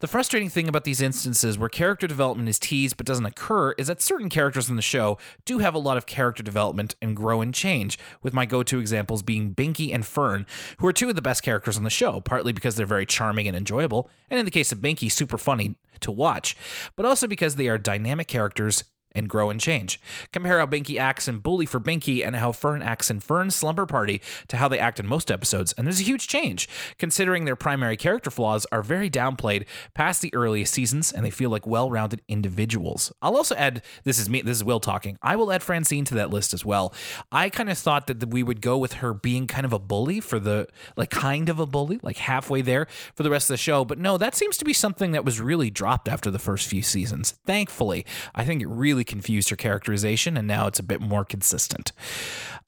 The 0.00 0.08
frustrating 0.08 0.48
thing 0.48 0.68
about 0.68 0.84
these 0.84 1.00
instances 1.00 1.58
where 1.58 1.68
character 1.68 2.06
development 2.06 2.48
is 2.48 2.58
teased 2.58 2.96
but 2.96 3.06
doesn't 3.06 3.26
occur 3.26 3.57
is 3.78 3.86
that 3.88 4.00
certain 4.00 4.28
characters 4.28 4.68
in 4.70 4.76
the 4.76 4.82
show 4.82 5.18
do 5.44 5.58
have 5.58 5.74
a 5.74 5.78
lot 5.78 5.96
of 5.96 6.06
character 6.06 6.42
development 6.42 6.94
and 7.02 7.16
grow 7.16 7.40
and 7.40 7.54
change, 7.54 7.98
with 8.22 8.32
my 8.32 8.46
go 8.46 8.62
to 8.62 8.78
examples 8.78 9.22
being 9.22 9.54
Binky 9.54 9.92
and 9.92 10.06
Fern, 10.06 10.46
who 10.78 10.86
are 10.86 10.92
two 10.92 11.08
of 11.08 11.16
the 11.16 11.22
best 11.22 11.42
characters 11.42 11.76
on 11.76 11.84
the 11.84 11.90
show, 11.90 12.20
partly 12.20 12.52
because 12.52 12.76
they're 12.76 12.86
very 12.86 13.06
charming 13.06 13.46
and 13.46 13.56
enjoyable, 13.56 14.08
and 14.30 14.38
in 14.38 14.44
the 14.44 14.50
case 14.50 14.72
of 14.72 14.78
Binky, 14.78 15.10
super 15.10 15.38
funny 15.38 15.76
to 16.00 16.12
watch, 16.12 16.56
but 16.96 17.06
also 17.06 17.26
because 17.26 17.56
they 17.56 17.68
are 17.68 17.78
dynamic 17.78 18.28
characters 18.28 18.84
and 19.12 19.28
grow 19.28 19.50
and 19.50 19.60
change. 19.60 20.00
Compare 20.32 20.58
how 20.58 20.66
Binky 20.66 20.98
acts 20.98 21.28
in 21.28 21.38
Bully 21.38 21.66
for 21.66 21.80
Binky 21.80 22.26
and 22.26 22.36
how 22.36 22.52
Fern 22.52 22.82
acts 22.82 23.10
in 23.10 23.20
Fern's 23.20 23.54
Slumber 23.54 23.86
Party 23.86 24.20
to 24.48 24.56
how 24.56 24.68
they 24.68 24.78
act 24.78 25.00
in 25.00 25.06
most 25.06 25.30
episodes, 25.30 25.72
and 25.72 25.86
there's 25.86 26.00
a 26.00 26.04
huge 26.04 26.28
change, 26.28 26.68
considering 26.98 27.44
their 27.44 27.56
primary 27.56 27.96
character 27.96 28.30
flaws 28.30 28.66
are 28.70 28.82
very 28.82 29.10
downplayed 29.10 29.66
past 29.94 30.22
the 30.22 30.34
earliest 30.34 30.72
seasons, 30.72 31.12
and 31.12 31.24
they 31.24 31.30
feel 31.30 31.50
like 31.50 31.66
well-rounded 31.66 32.22
individuals. 32.28 33.12
I'll 33.22 33.36
also 33.36 33.54
add, 33.54 33.82
this 34.04 34.18
is 34.18 34.28
me, 34.28 34.42
this 34.42 34.58
is 34.58 34.64
Will 34.64 34.80
talking. 34.80 35.18
I 35.22 35.36
will 35.36 35.52
add 35.52 35.62
Francine 35.62 36.04
to 36.06 36.14
that 36.14 36.30
list 36.30 36.54
as 36.54 36.64
well. 36.64 36.94
I 37.32 37.50
kind 37.50 37.70
of 37.70 37.78
thought 37.78 38.06
that 38.06 38.30
we 38.30 38.42
would 38.42 38.60
go 38.60 38.78
with 38.78 38.94
her 38.94 39.14
being 39.14 39.46
kind 39.46 39.64
of 39.64 39.72
a 39.72 39.78
bully 39.78 40.20
for 40.20 40.38
the, 40.38 40.68
like 40.96 41.10
kind 41.10 41.48
of 41.48 41.58
a 41.58 41.66
bully, 41.66 41.98
like 42.02 42.18
halfway 42.18 42.62
there 42.62 42.86
for 43.14 43.22
the 43.22 43.30
rest 43.30 43.48
of 43.48 43.54
the 43.54 43.58
show, 43.58 43.84
but 43.84 43.98
no, 43.98 44.18
that 44.18 44.34
seems 44.34 44.56
to 44.58 44.64
be 44.64 44.72
something 44.72 45.12
that 45.12 45.24
was 45.24 45.40
really 45.40 45.70
dropped 45.70 46.08
after 46.08 46.30
the 46.30 46.38
first 46.38 46.68
few 46.68 46.82
seasons. 46.82 47.32
Thankfully, 47.46 48.04
I 48.34 48.44
think 48.44 48.62
it 48.62 48.68
really 48.68 48.97
confused 49.04 49.50
her 49.50 49.56
characterization, 49.56 50.36
and 50.36 50.46
now 50.46 50.66
it's 50.66 50.78
a 50.78 50.82
bit 50.82 51.00
more 51.00 51.24
consistent. 51.24 51.92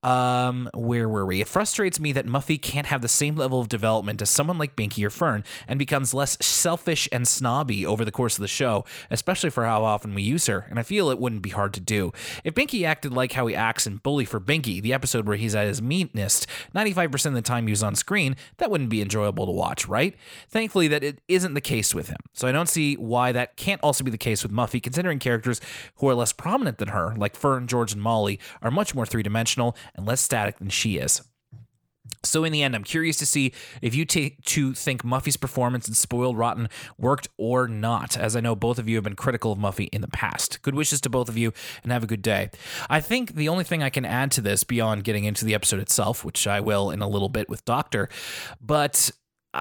Um, 0.02 0.70
where 0.74 1.08
were 1.08 1.26
we? 1.26 1.42
It 1.42 1.48
frustrates 1.48 2.00
me 2.00 2.12
that 2.12 2.26
Muffy 2.26 2.60
can't 2.60 2.86
have 2.86 3.02
the 3.02 3.08
same 3.08 3.36
level 3.36 3.60
of 3.60 3.68
development 3.68 4.22
as 4.22 4.30
someone 4.30 4.56
like 4.56 4.74
Binky 4.74 5.04
or 5.04 5.10
Fern 5.10 5.44
and 5.68 5.78
becomes 5.78 6.14
less 6.14 6.38
selfish 6.44 7.08
and 7.12 7.28
snobby 7.28 7.84
over 7.84 8.04
the 8.04 8.10
course 8.10 8.38
of 8.38 8.42
the 8.42 8.48
show, 8.48 8.84
especially 9.10 9.50
for 9.50 9.66
how 9.66 9.84
often 9.84 10.14
we 10.14 10.22
use 10.22 10.46
her, 10.46 10.66
and 10.70 10.78
I 10.78 10.82
feel 10.82 11.10
it 11.10 11.18
wouldn't 11.18 11.42
be 11.42 11.50
hard 11.50 11.74
to 11.74 11.80
do. 11.80 12.12
If 12.44 12.54
Binky 12.54 12.86
acted 12.86 13.12
like 13.12 13.32
how 13.32 13.46
he 13.46 13.54
acts 13.54 13.86
in 13.86 13.98
Bully 13.98 14.24
for 14.24 14.40
Binky, 14.40 14.80
the 14.80 14.94
episode 14.94 15.26
where 15.26 15.36
he's 15.36 15.54
at 15.54 15.66
his 15.66 15.82
meanest 15.82 16.46
95% 16.74 17.26
of 17.26 17.34
the 17.34 17.42
time 17.42 17.66
he 17.66 17.72
was 17.72 17.82
on 17.82 17.94
screen, 17.94 18.36
that 18.56 18.70
wouldn't 18.70 18.90
be 18.90 19.02
enjoyable 19.02 19.44
to 19.46 19.52
watch, 19.52 19.86
right? 19.86 20.14
Thankfully, 20.48 20.88
that 20.88 21.04
it 21.04 21.20
isn't 21.28 21.54
the 21.54 21.60
case 21.60 21.94
with 21.94 22.08
him. 22.08 22.18
So 22.32 22.48
I 22.48 22.52
don't 22.52 22.68
see 22.68 22.94
why 22.94 23.32
that 23.32 23.56
can't 23.56 23.82
also 23.82 24.02
be 24.02 24.10
the 24.10 24.18
case 24.18 24.42
with 24.42 24.52
Muffy, 24.52 24.82
considering 24.82 25.18
characters 25.18 25.60
who 25.96 26.08
are 26.08 26.14
less 26.20 26.32
prominent 26.32 26.78
than 26.78 26.88
her, 26.88 27.14
like 27.16 27.34
Fern, 27.34 27.66
George, 27.66 27.92
and 27.92 28.02
Molly, 28.02 28.38
are 28.62 28.70
much 28.70 28.94
more 28.94 29.06
three 29.06 29.22
dimensional 29.22 29.76
and 29.94 30.06
less 30.06 30.20
static 30.20 30.58
than 30.58 30.68
she 30.68 30.98
is. 30.98 31.22
So 32.22 32.44
in 32.44 32.52
the 32.52 32.62
end, 32.62 32.74
I'm 32.74 32.84
curious 32.84 33.16
to 33.18 33.26
see 33.26 33.52
if 33.80 33.94
you 33.94 34.04
take 34.04 34.44
to 34.46 34.74
think 34.74 35.02
Muffy's 35.02 35.36
performance 35.36 35.88
in 35.88 35.94
Spoiled 35.94 36.36
Rotten 36.36 36.68
worked 36.98 37.28
or 37.38 37.66
not, 37.66 38.16
as 38.16 38.36
I 38.36 38.40
know 38.40 38.54
both 38.54 38.78
of 38.78 38.88
you 38.88 38.96
have 38.96 39.04
been 39.04 39.16
critical 39.16 39.52
of 39.52 39.58
Muffy 39.58 39.88
in 39.90 40.02
the 40.02 40.08
past. 40.08 40.60
Good 40.62 40.74
wishes 40.74 41.00
to 41.02 41.08
both 41.08 41.28
of 41.28 41.38
you 41.38 41.52
and 41.82 41.92
have 41.92 42.04
a 42.04 42.08
good 42.08 42.22
day. 42.22 42.50
I 42.90 43.00
think 43.00 43.34
the 43.34 43.48
only 43.48 43.64
thing 43.64 43.82
I 43.82 43.90
can 43.90 44.04
add 44.04 44.30
to 44.32 44.42
this 44.42 44.64
beyond 44.64 45.04
getting 45.04 45.24
into 45.24 45.44
the 45.44 45.54
episode 45.54 45.80
itself, 45.80 46.24
which 46.24 46.46
I 46.46 46.60
will 46.60 46.90
in 46.90 47.00
a 47.00 47.08
little 47.08 47.30
bit 47.30 47.48
with 47.48 47.64
Doctor, 47.64 48.08
but 48.60 49.10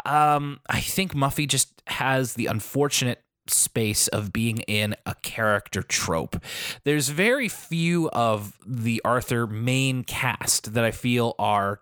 um, 0.06 0.60
I 0.70 0.82
think 0.82 1.14
Muffy 1.14 1.48
just 1.48 1.82
has 1.88 2.34
the 2.34 2.48
unfortunate 2.48 3.24
space 3.50 4.08
of 4.08 4.32
being 4.32 4.60
in 4.60 4.96
a 5.06 5.16
character 5.16 5.82
trope. 5.82 6.42
There's 6.84 7.10
very 7.10 7.48
few 7.48 8.10
of 8.10 8.58
the 8.66 9.02
Arthur 9.04 9.48
main 9.48 10.04
cast 10.04 10.74
that 10.74 10.84
I 10.84 10.92
feel 10.92 11.36
are 11.40 11.82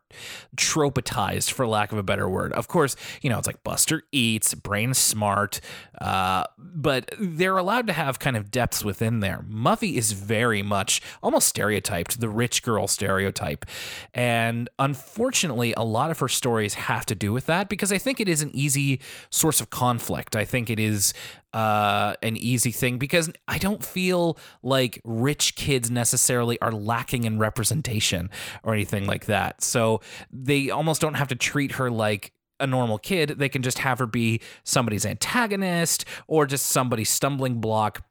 tropatized, 0.55 1.51
for 1.51 1.67
lack 1.67 1.91
of 1.91 1.97
a 1.97 2.03
better 2.03 2.29
word. 2.29 2.53
Of 2.53 2.67
course, 2.67 2.95
you 3.21 3.29
know, 3.29 3.37
it's 3.37 3.47
like 3.47 3.63
Buster 3.63 4.03
Eats, 4.11 4.53
Brain 4.53 4.93
Smart, 4.93 5.59
uh, 5.99 6.45
but 6.57 7.09
they're 7.19 7.57
allowed 7.57 7.87
to 7.87 7.93
have 7.93 8.19
kind 8.19 8.37
of 8.37 8.51
depths 8.51 8.83
within 8.83 9.19
there. 9.19 9.45
Muffy 9.49 9.95
is 9.95 10.11
very 10.11 10.61
much 10.61 11.01
almost 11.21 11.47
stereotyped, 11.47 12.19
the 12.19 12.29
rich 12.29 12.63
girl 12.63 12.87
stereotype. 12.87 13.65
And 14.13 14.69
unfortunately, 14.79 15.73
a 15.75 15.83
lot 15.83 16.11
of 16.11 16.19
her 16.19 16.27
stories 16.27 16.75
have 16.75 17.05
to 17.07 17.15
do 17.15 17.33
with 17.33 17.45
that 17.47 17.69
because 17.69 17.91
I 17.91 17.97
think 17.97 18.19
it 18.19 18.29
is 18.29 18.41
an 18.41 18.51
easy 18.53 18.99
source 19.29 19.61
of 19.61 19.69
conflict. 19.69 20.35
I 20.35 20.45
think 20.45 20.69
it 20.69 20.79
is 20.79 21.13
uh, 21.53 22.13
an 22.21 22.37
easy 22.37 22.71
thing 22.71 22.97
because 22.97 23.31
I 23.47 23.57
don't 23.57 23.83
feel 23.83 24.37
like 24.61 25.01
rich 25.03 25.55
kids 25.55 25.89
necessarily 25.89 26.61
are 26.61 26.71
lacking 26.71 27.23
in 27.23 27.39
representation 27.39 28.29
or 28.63 28.73
anything 28.73 29.07
like 29.07 29.25
that. 29.25 29.63
So 29.63 30.01
they 30.31 30.69
almost 30.69 31.01
don't 31.01 31.15
have 31.15 31.27
to 31.29 31.35
treat 31.35 31.73
her 31.73 31.89
like 31.89 32.31
a 32.59 32.67
normal 32.67 32.97
kid. 32.97 33.35
They 33.37 33.49
can 33.49 33.61
just 33.61 33.79
have 33.79 33.99
her 33.99 34.07
be 34.07 34.41
somebody's 34.63 35.05
antagonist 35.05 36.05
or 36.27 36.45
just 36.45 36.65
somebody's 36.67 37.09
stumbling 37.09 37.61
block 37.61 38.03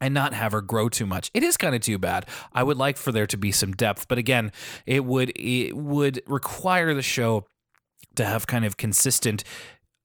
and 0.00 0.14
not 0.14 0.34
have 0.34 0.52
her 0.52 0.60
grow 0.60 0.88
too 0.88 1.06
much. 1.06 1.30
It 1.34 1.42
is 1.42 1.56
kind 1.56 1.74
of 1.74 1.80
too 1.80 1.98
bad. 1.98 2.26
I 2.52 2.62
would 2.62 2.76
like 2.76 2.96
for 2.96 3.12
there 3.12 3.26
to 3.26 3.36
be 3.36 3.52
some 3.52 3.72
depth, 3.72 4.08
but 4.08 4.18
again, 4.18 4.52
it 4.86 5.04
would 5.04 5.32
it 5.36 5.76
would 5.76 6.22
require 6.26 6.94
the 6.94 7.02
show 7.02 7.46
to 8.16 8.24
have 8.24 8.46
kind 8.46 8.64
of 8.64 8.76
consistent 8.76 9.44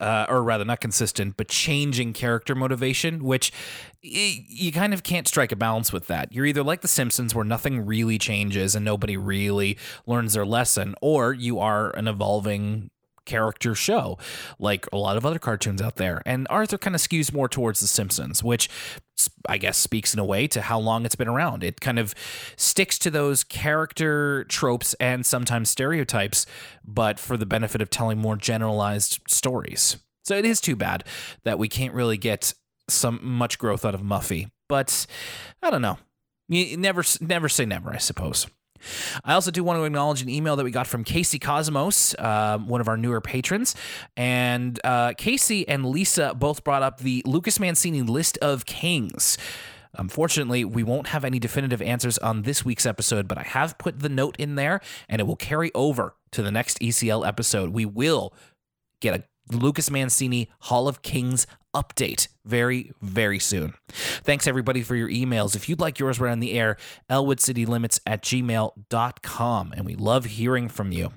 uh, 0.04 0.26
or 0.28 0.44
rather 0.44 0.66
not 0.66 0.82
consistent, 0.82 1.38
but 1.38 1.48
changing 1.48 2.12
character 2.14 2.54
motivation, 2.56 3.24
which 3.24 3.52
y- 4.04 4.46
you 4.48 4.72
kind 4.72 4.94
of 4.94 5.02
can't 5.04 5.28
strike 5.28 5.52
a 5.54 5.56
balance 5.56 5.94
with 5.94 6.08
that. 6.08 6.34
You're 6.34 6.46
either 6.46 6.62
like 6.64 6.82
The 6.82 6.88
Simpsons, 6.90 7.34
where 7.34 7.46
nothing 7.46 7.86
really 7.86 8.18
changes 8.18 8.76
and 8.76 8.84
nobody 8.84 9.16
really 9.16 9.78
learns 10.06 10.34
their 10.34 10.46
lesson, 10.46 10.94
or 11.02 11.34
you 11.34 11.60
are 11.60 11.92
an 11.96 12.08
evolving 12.08 12.90
character 13.26 13.76
show 13.76 14.18
like 14.60 14.86
a 14.92 14.98
lot 14.98 15.18
of 15.18 15.26
other 15.26 15.40
cartoons 15.40 15.82
out 15.82 15.96
there. 15.96 16.22
And 16.26 16.48
Arthur 16.50 16.78
kind 16.78 16.96
of 16.96 17.02
skews 17.02 17.34
more 17.34 17.48
towards 17.48 17.80
The 17.80 17.88
Simpsons, 17.88 18.44
which 18.44 18.70
I 19.48 19.58
guess 19.58 19.78
speaks 19.78 20.14
in 20.14 20.20
a 20.20 20.26
way 20.26 20.48
to 20.48 20.62
how 20.62 20.80
long 20.80 21.06
it's 21.06 21.16
been 21.16 21.28
around. 21.28 21.64
It 21.64 21.82
kind 21.82 22.00
of 22.00 22.14
sticks 22.56 22.98
to 23.00 23.12
those 23.12 23.44
character 23.44 24.46
tropes 24.46 24.94
and 24.96 25.26
sometimes 25.26 25.70
stereotypes, 25.70 26.46
but 26.86 27.20
for 27.20 27.38
the 27.38 27.46
benefit 27.46 27.82
of 27.82 27.90
telling 27.90 28.18
more 28.18 28.36
generalized 28.36 29.20
stories. 29.28 29.98
So 30.24 30.38
it 30.38 30.46
is 30.46 30.62
too 30.62 30.76
bad 30.76 31.04
that 31.44 31.60
we 31.60 31.68
can't 31.68 31.94
really 31.94 32.18
get 32.18 32.54
some 32.90 33.20
much 33.22 33.60
growth 33.60 33.86
out 33.86 33.96
of 33.96 34.02
Muffy. 34.02 34.50
But 34.70 35.06
I 35.62 35.70
don't 35.70 35.82
know. 35.82 35.98
You 36.50 36.78
never 36.78 37.04
never 37.22 37.50
say 37.50 37.66
never, 37.66 37.94
I 37.94 37.98
suppose. 37.98 38.48
I 39.24 39.34
also 39.34 39.52
do 39.52 39.64
want 39.64 39.80
to 39.80 39.84
acknowledge 39.84 40.22
an 40.22 40.30
email 40.30 40.56
that 40.56 40.64
we 40.64 40.72
got 40.72 40.88
from 40.88 41.04
Casey 41.04 41.40
Cosmos, 41.40 42.16
uh, 42.20 42.58
one 42.60 42.82
of 42.82 42.88
our 42.88 42.98
newer 42.98 43.22
patrons. 43.22 43.76
And 44.18 44.80
uh, 44.84 45.14
Casey 45.18 45.68
and 45.68 45.86
Lisa 45.86 46.34
both 46.36 46.64
brought 46.64 46.84
up 46.84 47.00
the 47.00 47.22
Lucas 47.26 47.60
Mancini 47.60 48.02
list 48.02 48.38
of 48.40 48.66
kings. 48.66 49.38
Unfortunately, 49.96 50.66
we 50.66 50.82
won't 50.82 51.08
have 51.08 51.24
any 51.24 51.38
definitive 51.38 51.82
answers 51.82 52.18
on 52.18 52.42
this 52.42 52.66
week's 52.66 52.86
episode, 52.86 53.28
but 53.28 53.38
I 53.38 53.44
have 53.44 53.78
put 53.78 54.00
the 54.00 54.10
note 54.10 54.36
in 54.40 54.56
there 54.56 54.82
and 55.08 55.20
it 55.20 55.26
will 55.26 55.36
carry 55.36 55.72
over 55.76 56.16
to 56.32 56.42
the 56.42 56.52
next 56.52 56.80
ECL 56.80 57.28
episode. 57.28 57.70
We 57.70 57.86
will 57.86 58.34
get 59.00 59.20
a 59.20 59.24
Lucas 59.52 59.90
Mancini 59.90 60.50
Hall 60.62 60.88
of 60.88 61.02
Kings 61.02 61.46
update 61.74 62.28
very, 62.46 62.92
very 63.02 63.40
soon. 63.40 63.74
Thanks 63.90 64.48
everybody 64.48 64.84
for 64.84 64.96
your 64.96 65.10
emails. 65.10 65.56
If 65.56 65.68
you'd 65.68 65.80
like 65.80 66.00
yours 66.00 66.20
right 66.20 66.32
on 66.32 66.40
the 66.40 66.54
air, 66.54 66.78
elwoodcitylimits 67.10 68.00
at 68.06 68.22
gmail.com. 68.24 69.74
And 69.76 69.86
we 69.86 69.96
love 69.96 70.26
hearing 70.26 70.70
from 70.70 70.92
you. 70.92 71.14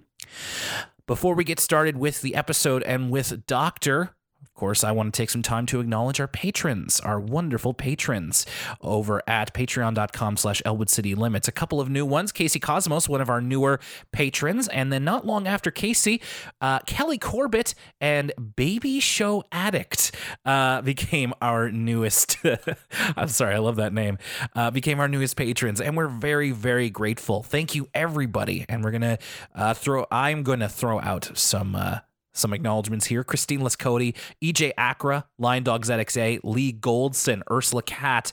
Before 1.07 1.35
we 1.35 1.45
get 1.45 1.61
started 1.61 1.97
with 1.97 2.21
the 2.21 2.35
episode 2.35 2.83
and 2.83 3.11
with 3.11 3.47
Doctor, 3.47 4.16
course, 4.57 4.83
I 4.83 4.93
want 4.93 5.13
to 5.15 5.17
take 5.17 5.31
some 5.31 5.43
time 5.43 5.67
to 5.67 5.81
acknowledge 5.81 6.21
our 6.21 6.27
patrons, 6.29 7.01
our 7.01 7.21
wonderful 7.21 7.75
patrons 7.75 8.47
over 8.81 9.23
at 9.27 9.55
patreon.com 9.55 10.37
slash 10.37 10.63
Elwood 10.65 10.91
City 10.91 11.15
Limits. 11.15 11.49
A 11.49 11.53
couple 11.53 11.81
of 11.81 11.89
new 11.89 12.05
ones. 12.05 12.33
Casey 12.33 12.59
Cosmos, 12.59 13.09
one 13.09 13.21
of 13.21 13.31
our 13.31 13.41
newer 13.41 13.79
patrons. 14.13 14.69
And 14.69 14.93
then 14.93 15.05
not 15.05 15.27
long 15.27 15.47
after 15.47 15.71
Casey, 15.71 16.21
uh, 16.61 16.81
Kelly 16.81 17.19
Corbett 17.19 17.75
and 18.01 18.33
Baby 18.57 19.01
Show 19.01 19.45
Addict 19.53 20.13
uh, 20.45 20.83
became 20.83 21.33
our 21.41 21.71
newest. 21.71 22.39
I'm 23.17 23.29
sorry, 23.29 23.55
I 23.55 23.59
love 23.59 23.77
that 23.77 23.93
name. 23.93 24.19
Uh, 24.55 24.71
became 24.71 25.01
our 25.01 25.09
newest 25.09 25.37
patrons. 25.37 25.81
And 25.81 25.97
we're 25.97 26.09
very, 26.09 26.51
very 26.51 26.91
grateful. 26.91 27.43
Thank 27.43 27.75
you, 27.75 27.89
everybody. 27.95 28.65
And 28.69 28.83
we're 28.83 28.91
going 28.91 29.03
to 29.03 29.19
uh, 29.55 29.75
throw, 29.75 30.07
I'm 30.11 30.43
going 30.43 30.61
to 30.61 30.69
throw 30.69 31.01
out 31.01 31.31
some 31.35 31.77
uh, 31.77 32.01
some 32.37 32.53
acknowledgments 32.53 33.07
here. 33.07 33.25
Christine 33.25 33.61
Lescody, 33.61 34.15
EJ 34.43 34.73
Acra, 34.77 35.27
Lion 35.39 35.63
Dogs 35.63 35.89
ZXA, 35.89 36.41
Lee 36.43 36.73
Goldson, 36.73 37.43
Ursula 37.51 37.83
Cat. 37.83 38.33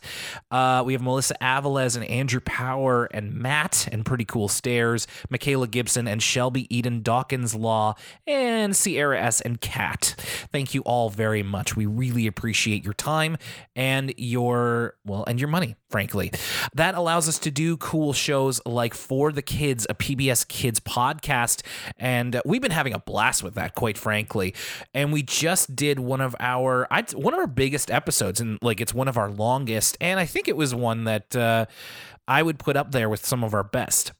Uh, 0.52 0.84
we 0.86 0.94
have 0.94 1.02
Melissa 1.02 1.36
Avalez 1.42 1.96
and 1.96 2.06
Andrew 2.06 2.40
Power 2.40 3.06
and 3.06 3.34
Matt 3.34 3.88
and 3.92 4.06
Pretty 4.06 4.26
Cool 4.26 4.48
Stairs, 4.48 5.08
Michaela 5.30 5.68
Gibson 5.68 6.08
and 6.08 6.22
Shelby 6.22 6.74
Eden, 6.76 7.02
Dawkins 7.02 7.56
Law, 7.56 7.96
and 8.28 8.76
Sierra 8.76 9.20
S. 9.22 9.42
and 9.42 9.60
Cat. 9.62 10.16
Thank 10.52 10.74
you 10.74 10.82
all 10.82 11.10
very 11.10 11.44
much. 11.44 11.76
We 11.76 11.86
really 11.86 12.28
appreciate 12.28 12.84
your 12.84 12.94
time 12.94 13.38
and 13.76 14.14
your, 14.18 14.96
well, 15.06 15.24
and 15.28 15.40
your 15.40 15.50
money, 15.50 15.76
frankly. 15.90 16.32
That 16.74 16.96
allows 16.96 17.28
us 17.28 17.40
to 17.40 17.52
do 17.52 17.78
cool 17.78 18.14
shows 18.14 18.62
like 18.66 18.94
For 18.94 19.32
the 19.32 19.42
Kids, 19.42 19.86
a 19.90 19.96
PBS 19.96 20.48
Kids 20.48 20.80
podcast. 20.80 21.62
And 21.98 22.42
we've 22.46 22.62
been 22.62 22.72
having 22.72 22.94
a 22.94 23.00
blast 23.00 23.44
with 23.44 23.56
that, 23.56 23.76
quite 23.76 23.93
quite 23.94 24.02
frankly. 24.02 24.54
And 24.94 25.12
we 25.14 25.24
just 25.24 25.76
did 25.76 26.00
one 26.00 26.22
of 26.22 26.36
our 26.40 26.88
I'd, 26.92 27.14
one 27.14 27.34
of 27.34 27.40
our 27.40 27.48
biggest 27.48 27.92
episodes, 27.92 28.40
and 28.42 28.58
like 28.62 28.82
it's 28.82 28.94
one 28.94 29.08
of 29.08 29.18
our 29.18 29.30
longest, 29.30 29.98
and 30.02 30.20
I 30.20 30.26
think 30.26 30.48
it 30.48 30.58
was 30.58 30.74
one 30.74 31.06
that 31.06 31.36
uh, 31.36 31.66
I 32.28 32.44
would 32.44 32.60
put 32.60 32.76
up 32.76 32.92
there 32.92 33.10
with 33.10 33.26
some 33.26 33.44
of 33.44 33.54
our 33.54 33.64
best. 33.64 34.14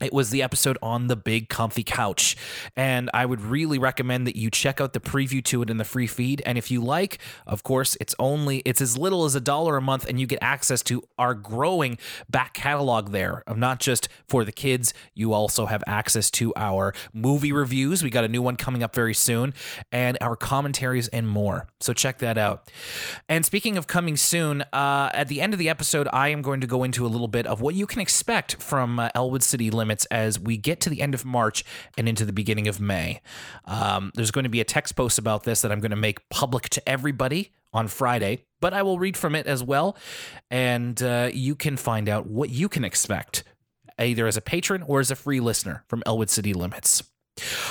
It 0.00 0.12
was 0.12 0.30
the 0.30 0.42
episode 0.42 0.78
on 0.80 1.08
the 1.08 1.16
big 1.16 1.48
comfy 1.48 1.82
couch. 1.82 2.36
And 2.76 3.10
I 3.12 3.26
would 3.26 3.40
really 3.40 3.78
recommend 3.78 4.28
that 4.28 4.36
you 4.36 4.48
check 4.48 4.80
out 4.80 4.92
the 4.92 5.00
preview 5.00 5.42
to 5.46 5.62
it 5.62 5.70
in 5.70 5.76
the 5.76 5.84
free 5.84 6.06
feed. 6.06 6.40
And 6.46 6.56
if 6.56 6.70
you 6.70 6.80
like, 6.80 7.18
of 7.48 7.64
course, 7.64 7.96
it's 8.00 8.14
only 8.20 8.58
it's 8.64 8.80
as 8.80 8.96
little 8.96 9.24
as 9.24 9.34
a 9.34 9.40
dollar 9.40 9.76
a 9.76 9.82
month 9.82 10.08
and 10.08 10.20
you 10.20 10.26
get 10.26 10.38
access 10.40 10.82
to 10.84 11.02
our 11.18 11.34
growing 11.34 11.98
back 12.30 12.54
catalog 12.54 13.10
there 13.10 13.42
of 13.48 13.58
not 13.58 13.80
just 13.80 14.08
for 14.28 14.44
the 14.44 14.52
kids, 14.52 14.94
you 15.14 15.32
also 15.32 15.66
have 15.66 15.82
access 15.88 16.30
to 16.30 16.52
our 16.54 16.94
movie 17.12 17.52
reviews. 17.52 18.04
We 18.04 18.10
got 18.10 18.24
a 18.24 18.28
new 18.28 18.42
one 18.42 18.56
coming 18.56 18.84
up 18.84 18.94
very 18.94 19.14
soon 19.14 19.52
and 19.90 20.16
our 20.20 20.36
commentaries 20.36 21.08
and 21.08 21.26
more. 21.26 21.66
So 21.80 21.92
check 21.92 22.18
that 22.18 22.38
out. 22.38 22.70
And 23.28 23.44
speaking 23.44 23.76
of 23.76 23.88
coming 23.88 24.16
soon, 24.16 24.62
uh, 24.72 25.10
at 25.12 25.26
the 25.26 25.40
end 25.40 25.54
of 25.54 25.58
the 25.58 25.68
episode, 25.68 26.06
I 26.12 26.28
am 26.28 26.40
going 26.40 26.60
to 26.60 26.68
go 26.68 26.84
into 26.84 27.04
a 27.04 27.08
little 27.08 27.26
bit 27.26 27.46
of 27.46 27.60
what 27.60 27.74
you 27.74 27.86
can 27.86 28.00
expect 28.00 28.62
from 28.62 29.00
uh, 29.00 29.08
Elwood 29.16 29.42
City 29.42 29.70
Limits 29.70 29.87
limits 29.88 30.04
as 30.06 30.38
we 30.38 30.58
get 30.58 30.80
to 30.80 30.90
the 30.90 31.00
end 31.00 31.14
of 31.14 31.24
March 31.24 31.64
and 31.96 32.06
into 32.06 32.26
the 32.26 32.32
beginning 32.32 32.68
of 32.68 32.78
May. 32.78 33.22
Um, 33.64 34.12
there's 34.14 34.30
going 34.30 34.44
to 34.44 34.50
be 34.50 34.60
a 34.60 34.64
text 34.64 34.94
post 34.96 35.18
about 35.18 35.44
this 35.44 35.62
that 35.62 35.72
I'm 35.72 35.80
going 35.80 35.90
to 35.90 35.96
make 35.96 36.28
public 36.28 36.68
to 36.70 36.86
everybody 36.86 37.52
on 37.72 37.88
Friday, 37.88 38.44
but 38.60 38.74
I 38.74 38.82
will 38.82 38.98
read 38.98 39.16
from 39.16 39.34
it 39.34 39.46
as 39.46 39.64
well. 39.64 39.96
And 40.50 41.02
uh, 41.02 41.30
you 41.32 41.54
can 41.54 41.78
find 41.78 42.08
out 42.08 42.26
what 42.26 42.50
you 42.50 42.68
can 42.68 42.84
expect 42.84 43.44
either 43.98 44.26
as 44.26 44.36
a 44.36 44.42
patron 44.42 44.82
or 44.82 45.00
as 45.00 45.10
a 45.10 45.16
free 45.16 45.40
listener 45.40 45.84
from 45.88 46.02
Elwood 46.04 46.30
City 46.30 46.52
Limits. 46.52 47.02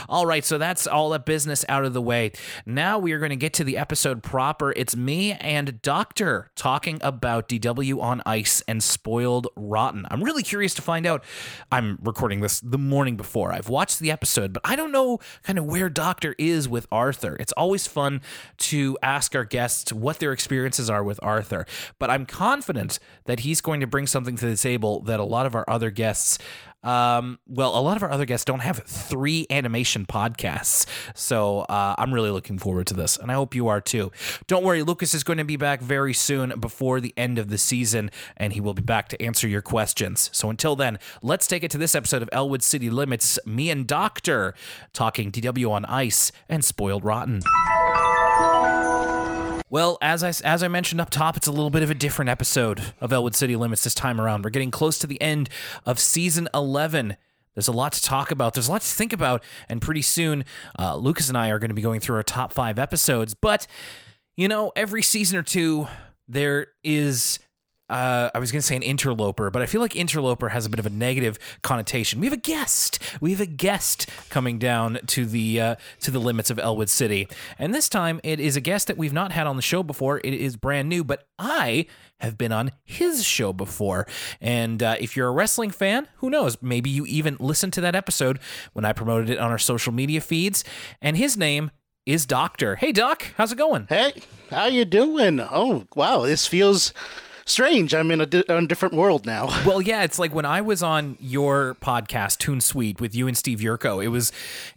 All 0.10 0.26
right, 0.26 0.44
so 0.44 0.58
that's 0.58 0.88
all 0.88 1.10
that 1.10 1.26
business 1.26 1.66
out 1.70 1.86
of 1.86 1.94
the 1.94 2.02
way. 2.02 2.32
Now 2.66 3.00
we 3.00 3.12
are 3.12 3.20
going 3.20 3.30
to 3.30 3.36
get 3.36 3.54
to 3.54 3.64
the 3.64 3.78
episode 3.78 4.24
proper. 4.24 4.72
It's 4.72 4.96
me 4.96 5.34
and 5.34 5.82
Doctor 5.82 6.52
talking 6.56 7.00
about 7.02 7.50
DW 7.50 8.02
on 8.02 8.22
Ice 8.26 8.62
and 8.68 8.84
Spoiled 8.84 9.48
Rotten. 9.56 10.06
I'm 10.10 10.24
really 10.24 10.44
curious 10.44 10.74
to 10.76 10.82
find 10.82 11.06
out. 11.06 11.24
I'm 11.72 12.00
recording 12.02 12.42
this 12.42 12.60
the 12.60 12.78
morning 12.78 13.18
before. 13.18 13.54
I've 13.54 13.70
watched 13.70 14.00
the 14.00 14.12
episode, 14.12 14.54
but 14.54 14.62
I 14.66 14.76
don't 14.76 14.92
know 14.92 15.20
kind 15.44 15.60
of 15.60 15.66
where 15.66 15.90
Doctor 15.90 16.36
is 16.38 16.68
with 16.68 16.88
Arthur. 16.92 17.36
It's 17.40 17.54
always 17.54 17.88
fun 17.88 18.22
to 18.58 18.98
ask 19.02 19.36
our 19.36 19.46
guests 19.46 19.94
what 19.94 20.20
their 20.20 20.32
experiences 20.32 20.90
are 20.90 21.04
with 21.04 21.20
Arthur, 21.24 21.66
but 22.00 22.10
I'm 22.10 22.26
confident 22.26 23.00
that 23.26 23.42
he's 23.42 23.62
going 23.62 23.80
to 23.80 23.88
bring 23.88 24.08
something 24.08 24.36
to 24.38 24.46
the 24.46 24.58
table 24.58 25.02
that 25.02 25.20
a 25.20 25.24
lot 25.24 25.46
of 25.46 25.56
our 25.56 25.66
other 25.68 25.90
guests 25.90 26.38
um, 26.84 27.40
well, 27.48 27.78
a 27.78 27.82
lot 27.82 27.98
of 27.98 28.04
our 28.04 28.12
other 28.12 28.26
guests 28.26 28.46
don't 28.46 28.60
have 28.60 28.78
three 28.86 29.46
animation 29.50 30.06
podcasts. 30.06 30.86
So 31.16 31.62
uh, 31.62 31.96
I'm 31.98 32.14
really 32.14 32.30
looking 32.30 32.58
forward 32.58 32.88
to 32.88 32.94
this, 32.94 33.18
and 33.18 33.32
I 33.32 33.36
hope 33.36 33.56
you 33.56 33.68
are 33.68 33.82
too. 33.82 34.12
Don't 34.48 34.64
worry, 34.64 34.84
Lucas 34.84 35.14
is 35.14 35.24
going 35.24 35.38
to 35.38 35.44
be 35.44 35.58
back 35.58 35.82
very 35.82 36.14
soon 36.14 36.60
before 36.60 37.00
the 37.02 37.14
end 37.18 37.38
of 37.40 37.50
the 37.50 37.58
season, 37.58 38.12
and 38.38 38.54
he 38.54 38.62
will 38.62 38.74
be 38.74 38.82
back 38.82 39.10
to 39.10 39.22
answer 39.22 39.48
your 39.48 39.62
questions. 39.62 40.30
So 40.34 40.50
until 40.50 40.76
then, 40.76 41.00
let's 41.22 41.48
take 41.48 41.64
it 41.64 41.72
to 41.72 41.78
this 41.78 41.96
episode 41.96 42.22
of 42.22 42.30
Elwood 42.32 42.64
City 42.64 42.90
Limits. 42.90 43.40
Me 43.46 43.70
and 43.70 43.88
Doctor 43.88 44.54
talking 44.94 45.32
DW 45.32 45.70
on 45.70 45.86
Ice 45.86 46.32
and 46.48 46.64
Spoiled 46.64 47.04
Rotten. 47.04 47.42
Well, 49.70 49.98
as 50.02 50.24
I 50.24 50.30
as 50.48 50.64
I 50.64 50.70
mentioned 50.70 51.02
up 51.02 51.10
top, 51.10 51.36
it's 51.36 51.48
a 51.48 51.52
little 51.52 51.70
bit 51.70 51.84
of 51.84 51.90
a 51.90 51.94
different 51.94 52.30
episode 52.30 52.94
of 53.02 53.12
Elwood 53.12 53.36
City 53.36 53.58
Limits 53.58 53.84
this 53.84 53.94
time 53.94 54.22
around. 54.22 54.46
We're 54.46 54.50
getting 54.50 54.72
close 54.72 54.98
to 55.00 55.08
the 55.08 55.22
end 55.22 55.50
of 55.86 56.00
season 56.00 56.48
eleven. 56.54 57.18
There's 57.54 57.68
a 57.68 57.74
lot 57.74 57.92
to 57.94 58.02
talk 58.02 58.32
about. 58.32 58.54
There's 58.54 58.70
a 58.70 58.72
lot 58.72 58.82
to 58.82 58.88
think 58.88 59.12
about, 59.12 59.44
and 59.68 59.82
pretty 59.82 60.04
soon, 60.04 60.46
uh, 60.80 60.96
Lucas 60.96 61.28
and 61.28 61.38
I 61.38 61.50
are 61.50 61.60
going 61.60 61.70
to 61.70 61.76
be 61.76 61.82
going 61.82 62.00
through 62.00 62.16
our 62.16 62.24
top 62.24 62.54
five 62.54 62.80
episodes. 62.80 63.34
But 63.34 63.68
you 64.38 64.48
know, 64.48 64.72
every 64.74 65.02
season 65.02 65.38
or 65.38 65.44
two, 65.44 65.88
there 66.30 66.68
is 66.82 67.40
uh, 67.90 68.30
I 68.34 68.40
was 68.40 68.52
going 68.52 68.62
to 68.62 68.66
say 68.68 68.76
an 68.76 68.84
interloper, 68.84 69.50
but 69.50 69.62
I 69.62 69.66
feel 69.66 69.82
like 69.82 69.96
interloper 69.96 70.50
has 70.50 70.66
a 70.66 70.70
bit 70.70 70.80
of 70.80 70.86
a 70.86 70.90
negative 70.90 71.40
connotation. 71.62 72.20
We 72.20 72.26
have 72.28 72.34
a 72.34 72.38
guest. 72.38 73.00
We 73.22 73.32
have 73.32 73.42
a 73.42 73.46
guest 73.46 74.10
coming 74.30 74.60
down 74.60 75.00
to 75.08 75.26
the 75.26 75.62
uh, 75.62 75.76
to 76.02 76.12
the 76.12 76.20
limits 76.20 76.50
of 76.50 76.60
Elwood 76.60 76.90
City, 76.90 77.28
and 77.58 77.74
this 77.74 77.90
time 77.90 78.20
it 78.24 78.40
is 78.40 78.56
a 78.56 78.62
guest 78.62 78.88
that 78.88 78.98
we've 78.98 79.14
not 79.14 79.32
had 79.32 79.48
on 79.48 79.56
the 79.56 79.62
show 79.62 79.84
before. 79.84 80.20
It 80.24 80.34
is 80.34 80.58
brand 80.58 80.90
new, 80.90 81.04
but 81.04 81.28
I 81.40 81.86
have 82.20 82.38
been 82.38 82.52
on 82.52 82.72
his 82.84 83.24
show 83.24 83.54
before. 83.54 84.08
And 84.42 84.82
uh, 84.82 84.96
if 85.00 85.16
you're 85.16 85.28
a 85.28 85.32
wrestling 85.32 85.70
fan, 85.70 86.08
who 86.18 86.30
knows? 86.30 86.58
Maybe 86.62 86.90
you 86.90 87.06
even 87.06 87.38
listened 87.40 87.74
to 87.74 87.82
that 87.82 87.96
episode 87.96 88.40
when 88.74 88.86
I 88.86 88.94
promoted 88.94 89.30
it 89.30 89.38
on 89.38 89.52
our 89.52 89.60
social 89.60 89.94
media 89.94 90.20
feeds. 90.20 90.64
And 91.02 91.16
his 91.16 91.38
name 91.38 91.72
is 92.06 92.26
Doctor. 92.26 92.78
Hey, 92.78 92.92
Doc, 92.92 93.34
how's 93.38 93.52
it 93.52 93.58
going? 93.58 93.86
Hey, 93.88 94.14
how 94.50 94.66
you 94.66 94.86
doing? 94.86 95.40
Oh, 95.40 95.86
wow, 95.96 96.22
this 96.22 96.48
feels 96.48 96.94
strange. 97.48 97.96
I'm 97.96 98.12
in 98.12 98.22
a, 98.22 98.26
di- 98.28 98.44
a 98.48 98.66
different 98.68 98.94
world 98.94 99.26
now. 99.26 99.48
Well, 99.68 99.82
yeah, 99.82 100.04
it's 100.04 100.18
like 100.20 100.34
when 100.34 100.46
I 100.46 100.62
was 100.62 100.82
on 100.82 101.18
your 101.20 101.76
podcast, 101.82 102.38
Toon 102.38 102.62
Sweet, 102.62 103.02
with 103.02 103.14
you 103.16 103.28
and 103.28 103.36
Steve 103.36 103.60
Yurko. 103.60 104.02
It 104.04 104.10
was, 104.10 104.32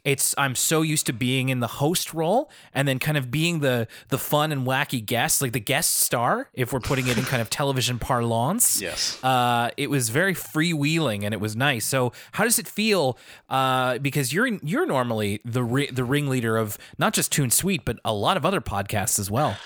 it's. 0.04 0.34
I'm 0.38 0.54
so 0.56 0.82
used 0.82 1.06
to 1.06 1.12
being 1.12 1.48
in 1.48 1.60
the 1.60 1.66
host 1.68 2.12
role 2.12 2.50
and 2.74 2.88
then 2.88 2.98
kind 2.98 3.16
of 3.16 3.30
being 3.30 3.60
the 3.60 3.86
the 4.08 4.18
fun 4.18 4.50
and 4.50 4.66
wacky 4.66 5.04
guest, 5.04 5.42
like 5.42 5.52
the 5.52 5.60
guest 5.60 5.98
star, 5.98 6.48
if 6.54 6.72
we're 6.72 6.80
putting 6.80 7.06
it 7.06 7.18
in 7.18 7.24
kind 7.24 7.40
of 7.42 7.50
television 7.60 7.98
parlance. 8.00 8.80
Yes. 8.80 9.22
Uh, 9.22 9.70
it 9.76 9.90
was 9.90 10.08
very 10.08 10.34
freewheeling 10.34 11.22
and 11.22 11.32
it 11.34 11.40
was 11.40 11.54
nice. 11.54 11.86
So, 11.86 12.12
how 12.32 12.44
does 12.44 12.58
it 12.58 12.66
feel? 12.66 13.16
Uh, 13.48 13.98
because 13.98 14.32
you're 14.32 14.46
you're 14.46 14.86
normally 14.86 15.40
the 15.44 15.62
ri- 15.62 15.90
the 15.90 16.04
ringleader 16.04 16.56
of 16.56 16.78
not 16.98 17.12
just 17.12 17.30
Toon 17.30 17.50
Sweet, 17.50 17.84
but 17.84 17.98
a 18.04 18.12
lot 18.12 18.36
of 18.36 18.44
other 18.44 18.60
podcasts 18.60 19.18
as 19.20 19.30
well. 19.30 19.56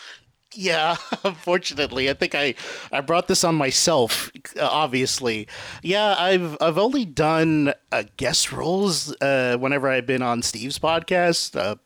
Yeah, 0.55 0.97
unfortunately, 1.25 2.09
I 2.11 2.15
think 2.15 2.35
I 2.35 2.55
I 2.93 3.01
brought 3.01 3.29
this 3.29 3.45
on 3.45 3.55
myself. 3.55 4.31
Uh, 4.59 4.69
obviously, 4.71 5.49
yeah, 5.83 6.15
I've 6.19 6.57
I've 6.61 6.79
only 6.79 7.05
done 7.05 7.75
uh, 7.93 8.05
guest 8.17 8.53
roles 8.53 9.15
uh, 9.21 9.57
whenever 9.59 9.89
I've 9.89 10.07
been 10.07 10.23
on 10.23 10.43
Steve's 10.43 10.79
podcast, 10.79 11.57
uh, 11.59 11.77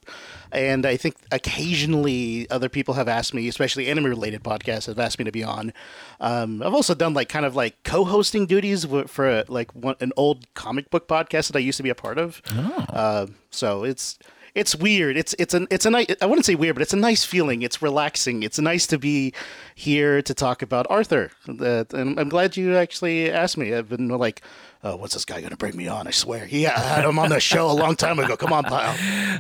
and 0.53 0.87
I 0.87 0.97
think 0.97 1.17
occasionally 1.31 2.49
other 2.51 2.69
people 2.69 2.95
have 2.95 3.09
asked 3.09 3.35
me, 3.35 3.49
especially 3.49 3.89
anime 3.89 4.07
related 4.07 4.43
podcasts, 4.43 4.87
have 4.87 4.99
asked 4.99 5.19
me 5.19 5.25
to 5.25 5.33
be 5.33 5.45
on. 5.45 5.73
Um, 6.21 6.63
I've 6.63 6.75
also 6.75 6.95
done 6.95 7.15
like 7.15 7.29
kind 7.29 7.45
of 7.47 7.55
like 7.55 7.83
co-hosting 7.85 8.47
duties 8.47 8.85
for, 8.85 9.07
for 9.07 9.45
like 9.49 9.75
one, 9.75 9.97
an 10.01 10.13
old 10.17 10.53
comic 10.55 10.91
book 10.91 11.09
podcast 11.09 11.49
that 11.49 11.57
I 11.57 11.61
used 11.61 11.77
to 11.77 11.83
be 11.83 11.91
a 11.91 11.95
part 11.95 12.19
of. 12.19 12.41
Oh. 12.51 13.29
so 13.51 13.85
it's 13.85 14.19
it's 14.59 14.75
weird. 14.75 15.17
It's 15.17 15.35
it's 15.39 15.55
an 15.55 15.69
it's 15.71 15.87
a 15.87 15.91
nice. 15.91 16.07
I 16.21 16.27
wouldn't 16.27 16.45
say 16.45 16.57
weird, 16.57 16.75
but 16.75 16.83
it's 16.83 16.93
a 16.93 16.97
nice 16.97 17.25
feeling. 17.25 17.63
It's 17.63 17.81
relaxing. 17.81 18.43
It's 18.43 18.59
nice 18.59 18.87
to 18.89 18.99
be 18.99 19.33
here 19.75 20.21
to 20.23 20.35
talk 20.35 20.63
about 20.63 20.87
Arthur. 20.91 21.31
And 21.47 22.19
I'm 22.19 22.29
glad 22.29 22.57
you 22.57 22.77
actually 22.77 23.31
asked 23.31 23.57
me. 23.57 23.73
I've 23.73 23.89
been 23.89 24.09
like, 24.09 24.43
oh, 24.83 24.97
what's 24.97 25.15
this 25.15 25.25
guy 25.25 25.41
going 25.41 25.51
to 25.51 25.57
bring 25.57 25.77
me 25.77 25.87
on? 25.87 26.07
I 26.07 26.11
swear. 26.11 26.47
he 26.47 26.63
had 26.65 27.05
him 27.05 27.19
on 27.19 27.31
the 27.31 27.41
show 27.41 27.71
a 27.71 27.73
long 27.73 27.95
time 27.97 28.19
ago. 28.19 28.37
Come 28.37 28.53
on, 28.53 28.65
pal. 28.65 28.97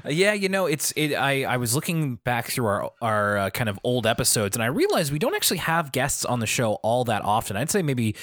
Yeah, 0.09 0.33
you 0.33 0.49
know, 0.49 0.67
it's 0.67 0.93
it. 0.93 1.15
I 1.15 1.45
I 1.45 1.57
was 1.57 1.75
looking 1.75 2.17
back 2.17 2.47
through 2.47 2.67
our 2.67 2.91
our 3.03 3.39
uh, 3.39 3.51
kind 3.51 3.69
of 3.69 3.79
old 3.83 4.07
episodes, 4.07 4.57
and 4.57 4.63
I 4.63 4.67
realized 4.67 5.13
we 5.13 5.19
don't 5.19 5.35
actually 5.35 5.59
have 5.59 5.91
guests 5.91 6.25
on 6.25 6.39
the 6.39 6.47
show 6.47 6.75
all 6.85 7.05
that 7.05 7.23
often. 7.25 7.57
I'd 7.57 7.71
say 7.71 7.83
maybe 7.83 8.15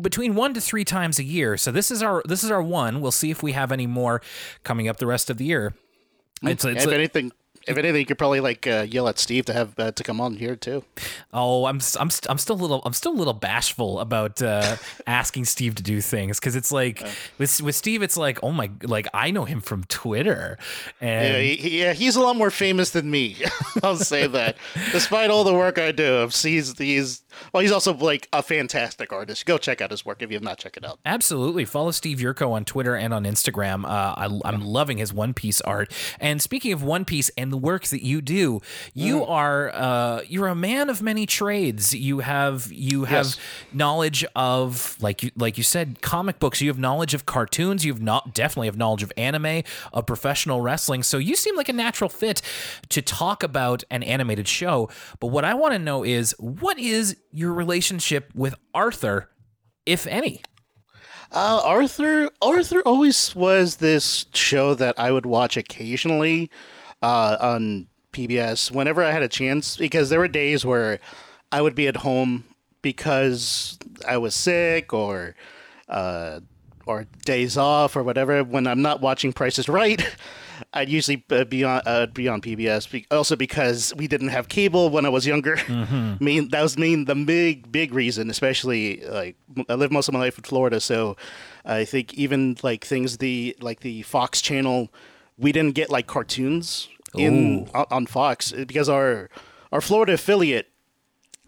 between 0.00 0.34
one 0.34 0.54
to 0.54 0.60
three 0.60 0.84
times 0.84 1.18
a 1.18 1.24
year. 1.24 1.56
So 1.56 1.70
this 1.70 1.90
is 1.90 2.02
our 2.02 2.22
this 2.26 2.42
is 2.42 2.50
our 2.50 2.62
one. 2.62 3.00
We'll 3.00 3.12
see 3.12 3.30
if 3.30 3.42
we 3.42 3.52
have 3.52 3.70
any 3.70 3.86
more 3.86 4.20
coming 4.64 4.88
up 4.88 4.96
the 4.96 5.06
rest 5.06 5.30
of 5.30 5.38
the 5.38 5.44
year. 5.44 5.74
It's, 6.48 6.64
it's 6.64 6.84
if 6.84 6.92
anything, 6.92 7.32
if 7.66 7.76
anything, 7.76 8.00
you 8.00 8.06
could 8.06 8.18
probably 8.18 8.40
like 8.40 8.66
uh, 8.66 8.86
yell 8.88 9.08
at 9.08 9.18
Steve 9.18 9.44
to 9.46 9.52
have 9.52 9.78
uh, 9.78 9.92
to 9.92 10.02
come 10.02 10.20
on 10.20 10.36
here 10.36 10.56
too. 10.56 10.84
Oh, 11.32 11.66
I'm 11.66 11.80
I'm 11.98 12.10
st- 12.10 12.30
I'm 12.30 12.38
still 12.38 12.56
a 12.56 12.60
little 12.60 12.82
I'm 12.84 12.92
still 12.92 13.12
a 13.12 13.18
little 13.18 13.32
bashful 13.32 14.00
about 14.00 14.42
uh, 14.42 14.76
asking 15.06 15.44
Steve 15.46 15.74
to 15.76 15.82
do 15.82 16.00
things 16.00 16.38
because 16.38 16.56
it's 16.56 16.72
like 16.72 17.06
with 17.38 17.60
with 17.62 17.74
Steve, 17.74 18.02
it's 18.02 18.16
like 18.16 18.38
oh 18.42 18.52
my 18.52 18.70
like 18.82 19.06
I 19.14 19.30
know 19.30 19.44
him 19.44 19.60
from 19.60 19.84
Twitter, 19.84 20.58
and 21.00 21.34
yeah, 21.34 21.54
he, 21.54 21.80
yeah 21.80 21.92
he's 21.92 22.16
a 22.16 22.20
lot 22.20 22.36
more 22.36 22.50
famous 22.50 22.90
than 22.90 23.10
me. 23.10 23.36
I'll 23.82 23.96
say 23.96 24.26
that, 24.26 24.56
despite 24.92 25.30
all 25.30 25.44
the 25.44 25.54
work 25.54 25.78
I 25.78 25.92
do, 25.92 26.28
he's 26.42 26.76
he's 26.78 27.22
well, 27.52 27.60
he's 27.60 27.72
also 27.72 27.94
like 27.94 28.28
a 28.32 28.42
fantastic 28.42 29.12
artist. 29.12 29.46
Go 29.46 29.58
check 29.58 29.80
out 29.80 29.90
his 29.90 30.04
work 30.04 30.22
if 30.22 30.30
you 30.30 30.36
have 30.36 30.42
not 30.42 30.58
checked 30.58 30.76
it 30.76 30.84
out. 30.84 30.98
Absolutely, 31.04 31.64
follow 31.64 31.90
Steve 31.90 32.18
Yurko 32.18 32.52
on 32.52 32.64
Twitter 32.64 32.96
and 32.96 33.12
on 33.12 33.24
Instagram. 33.24 33.84
Uh, 33.84 34.38
I, 34.44 34.52
am 34.52 34.60
loving 34.60 34.98
his 34.98 35.12
One 35.12 35.34
Piece 35.34 35.60
art. 35.60 35.92
And 36.20 36.40
speaking 36.40 36.72
of 36.72 36.82
One 36.82 37.04
Piece 37.04 37.30
and 37.36 37.53
the 37.54 37.58
work 37.58 37.86
that 37.86 38.02
you 38.02 38.20
do, 38.20 38.60
you 38.94 39.20
mm. 39.20 39.30
are 39.30 39.70
uh, 39.72 40.22
you're 40.26 40.48
a 40.48 40.56
man 40.56 40.90
of 40.90 41.00
many 41.00 41.24
trades. 41.24 41.94
You 41.94 42.18
have 42.18 42.72
you 42.72 43.04
have 43.04 43.26
yes. 43.26 43.38
knowledge 43.72 44.24
of 44.34 44.96
like 45.00 45.22
you 45.22 45.30
like 45.36 45.56
you 45.56 45.62
said 45.62 46.02
comic 46.02 46.40
books. 46.40 46.60
You 46.60 46.68
have 46.68 46.80
knowledge 46.80 47.14
of 47.14 47.26
cartoons. 47.26 47.84
You've 47.84 48.02
not 48.02 48.34
definitely 48.34 48.66
have 48.66 48.76
knowledge 48.76 49.04
of 49.04 49.12
anime, 49.16 49.62
of 49.92 50.04
professional 50.04 50.62
wrestling. 50.62 51.04
So 51.04 51.18
you 51.18 51.36
seem 51.36 51.56
like 51.56 51.68
a 51.68 51.72
natural 51.72 52.10
fit 52.10 52.42
to 52.88 53.00
talk 53.00 53.44
about 53.44 53.84
an 53.88 54.02
animated 54.02 54.48
show. 54.48 54.88
But 55.20 55.28
what 55.28 55.44
I 55.44 55.54
want 55.54 55.74
to 55.74 55.78
know 55.78 56.02
is 56.02 56.34
what 56.40 56.76
is 56.76 57.16
your 57.30 57.52
relationship 57.52 58.32
with 58.34 58.56
Arthur, 58.74 59.30
if 59.86 60.08
any? 60.08 60.42
Uh, 61.30 61.60
Arthur, 61.64 62.30
Arthur 62.42 62.80
always 62.82 63.34
was 63.36 63.76
this 63.76 64.26
show 64.34 64.74
that 64.74 64.98
I 64.98 65.12
would 65.12 65.26
watch 65.26 65.56
occasionally 65.56 66.50
uh, 67.04 67.36
on 67.38 67.86
PBS 68.12 68.70
whenever 68.70 69.04
I 69.04 69.10
had 69.10 69.22
a 69.22 69.28
chance, 69.28 69.76
because 69.76 70.08
there 70.08 70.18
were 70.18 70.28
days 70.28 70.64
where 70.64 71.00
I 71.52 71.60
would 71.60 71.74
be 71.74 71.86
at 71.86 71.98
home 71.98 72.44
because 72.80 73.78
I 74.08 74.16
was 74.16 74.34
sick 74.34 74.94
or 74.94 75.34
uh, 75.88 76.40
or 76.86 77.06
days 77.26 77.58
off 77.58 77.94
or 77.94 78.02
whatever. 78.02 78.42
When 78.42 78.66
I'm 78.66 78.80
not 78.80 79.02
watching 79.02 79.34
Prices 79.34 79.68
Right, 79.68 80.02
I'd 80.72 80.88
usually 80.88 81.16
be 81.48 81.62
on 81.64 81.82
uh, 81.84 82.06
be 82.06 82.26
on 82.26 82.40
PBS. 82.40 83.04
Also 83.10 83.36
because 83.36 83.92
we 83.96 84.08
didn't 84.08 84.28
have 84.28 84.48
cable 84.48 84.88
when 84.88 85.04
I 85.04 85.10
was 85.10 85.26
younger. 85.26 85.56
Mm-hmm. 85.56 86.14
I 86.20 86.24
mean 86.24 86.48
that 86.48 86.62
was 86.62 86.78
mean 86.78 87.04
the 87.04 87.14
big 87.14 87.70
big 87.70 87.92
reason. 87.92 88.30
Especially 88.30 89.02
like 89.06 89.36
I 89.68 89.74
lived 89.74 89.92
most 89.92 90.08
of 90.08 90.14
my 90.14 90.20
life 90.20 90.38
in 90.38 90.44
Florida, 90.44 90.80
so 90.80 91.18
I 91.66 91.84
think 91.84 92.14
even 92.14 92.56
like 92.62 92.86
things 92.86 93.18
the 93.18 93.56
like 93.60 93.80
the 93.80 94.00
Fox 94.02 94.40
channel, 94.40 94.90
we 95.36 95.52
didn't 95.52 95.74
get 95.74 95.90
like 95.90 96.06
cartoons 96.06 96.88
in 97.16 97.68
on, 97.74 97.86
on 97.90 98.06
Fox 98.06 98.52
because 98.52 98.88
our 98.88 99.30
our 99.72 99.80
Florida 99.80 100.14
affiliate 100.14 100.68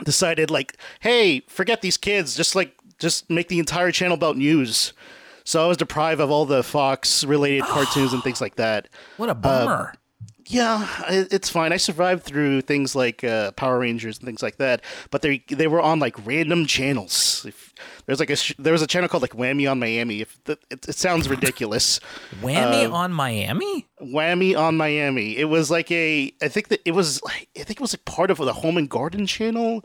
decided 0.04 0.50
like, 0.50 0.76
hey, 1.00 1.40
forget 1.48 1.82
these 1.82 1.96
kids, 1.96 2.36
just 2.36 2.54
like 2.54 2.76
just 2.98 3.30
make 3.30 3.48
the 3.48 3.58
entire 3.58 3.92
channel 3.92 4.14
about 4.14 4.36
news. 4.36 4.92
So 5.44 5.64
I 5.64 5.68
was 5.68 5.76
deprived 5.76 6.20
of 6.20 6.30
all 6.30 6.44
the 6.44 6.62
Fox 6.62 7.24
related 7.24 7.62
cartoons 7.68 8.12
and 8.12 8.22
things 8.22 8.40
like 8.40 8.56
that. 8.56 8.88
What 9.16 9.30
a 9.30 9.34
bummer. 9.34 9.92
Uh, 9.92 9.96
yeah, 10.48 11.02
it's 11.08 11.48
fine. 11.48 11.72
I 11.72 11.76
survived 11.76 12.22
through 12.22 12.60
things 12.60 12.94
like 12.94 13.24
uh, 13.24 13.50
Power 13.52 13.80
Rangers 13.80 14.18
and 14.18 14.26
things 14.26 14.42
like 14.42 14.58
that, 14.58 14.80
but 15.10 15.22
they 15.22 15.42
they 15.48 15.66
were 15.66 15.80
on 15.80 15.98
like 15.98 16.14
random 16.24 16.66
channels. 16.66 17.44
There's 18.06 18.20
like 18.20 18.30
a 18.30 18.36
there 18.58 18.72
was 18.72 18.82
a 18.82 18.86
channel 18.86 19.08
called 19.08 19.22
like 19.22 19.32
Whammy 19.32 19.70
on 19.70 19.78
Miami. 19.78 20.20
If 20.20 20.42
the, 20.44 20.52
it, 20.70 20.88
it, 20.88 20.94
sounds 20.94 21.28
ridiculous. 21.28 21.98
Whammy 22.40 22.88
uh, 22.88 22.92
on 22.92 23.12
Miami. 23.12 23.86
Whammy 24.00 24.56
on 24.56 24.76
Miami. 24.76 25.36
It 25.36 25.46
was 25.46 25.70
like 25.70 25.90
a 25.90 26.32
I 26.40 26.48
think 26.48 26.68
that 26.68 26.80
it 26.84 26.92
was 26.92 27.22
like 27.24 27.48
I 27.56 27.64
think 27.64 27.78
it 27.78 27.80
was 27.80 27.94
like 27.94 28.04
part 28.04 28.30
of 28.30 28.38
the 28.38 28.52
Home 28.52 28.76
and 28.76 28.88
Garden 28.88 29.26
channel 29.26 29.82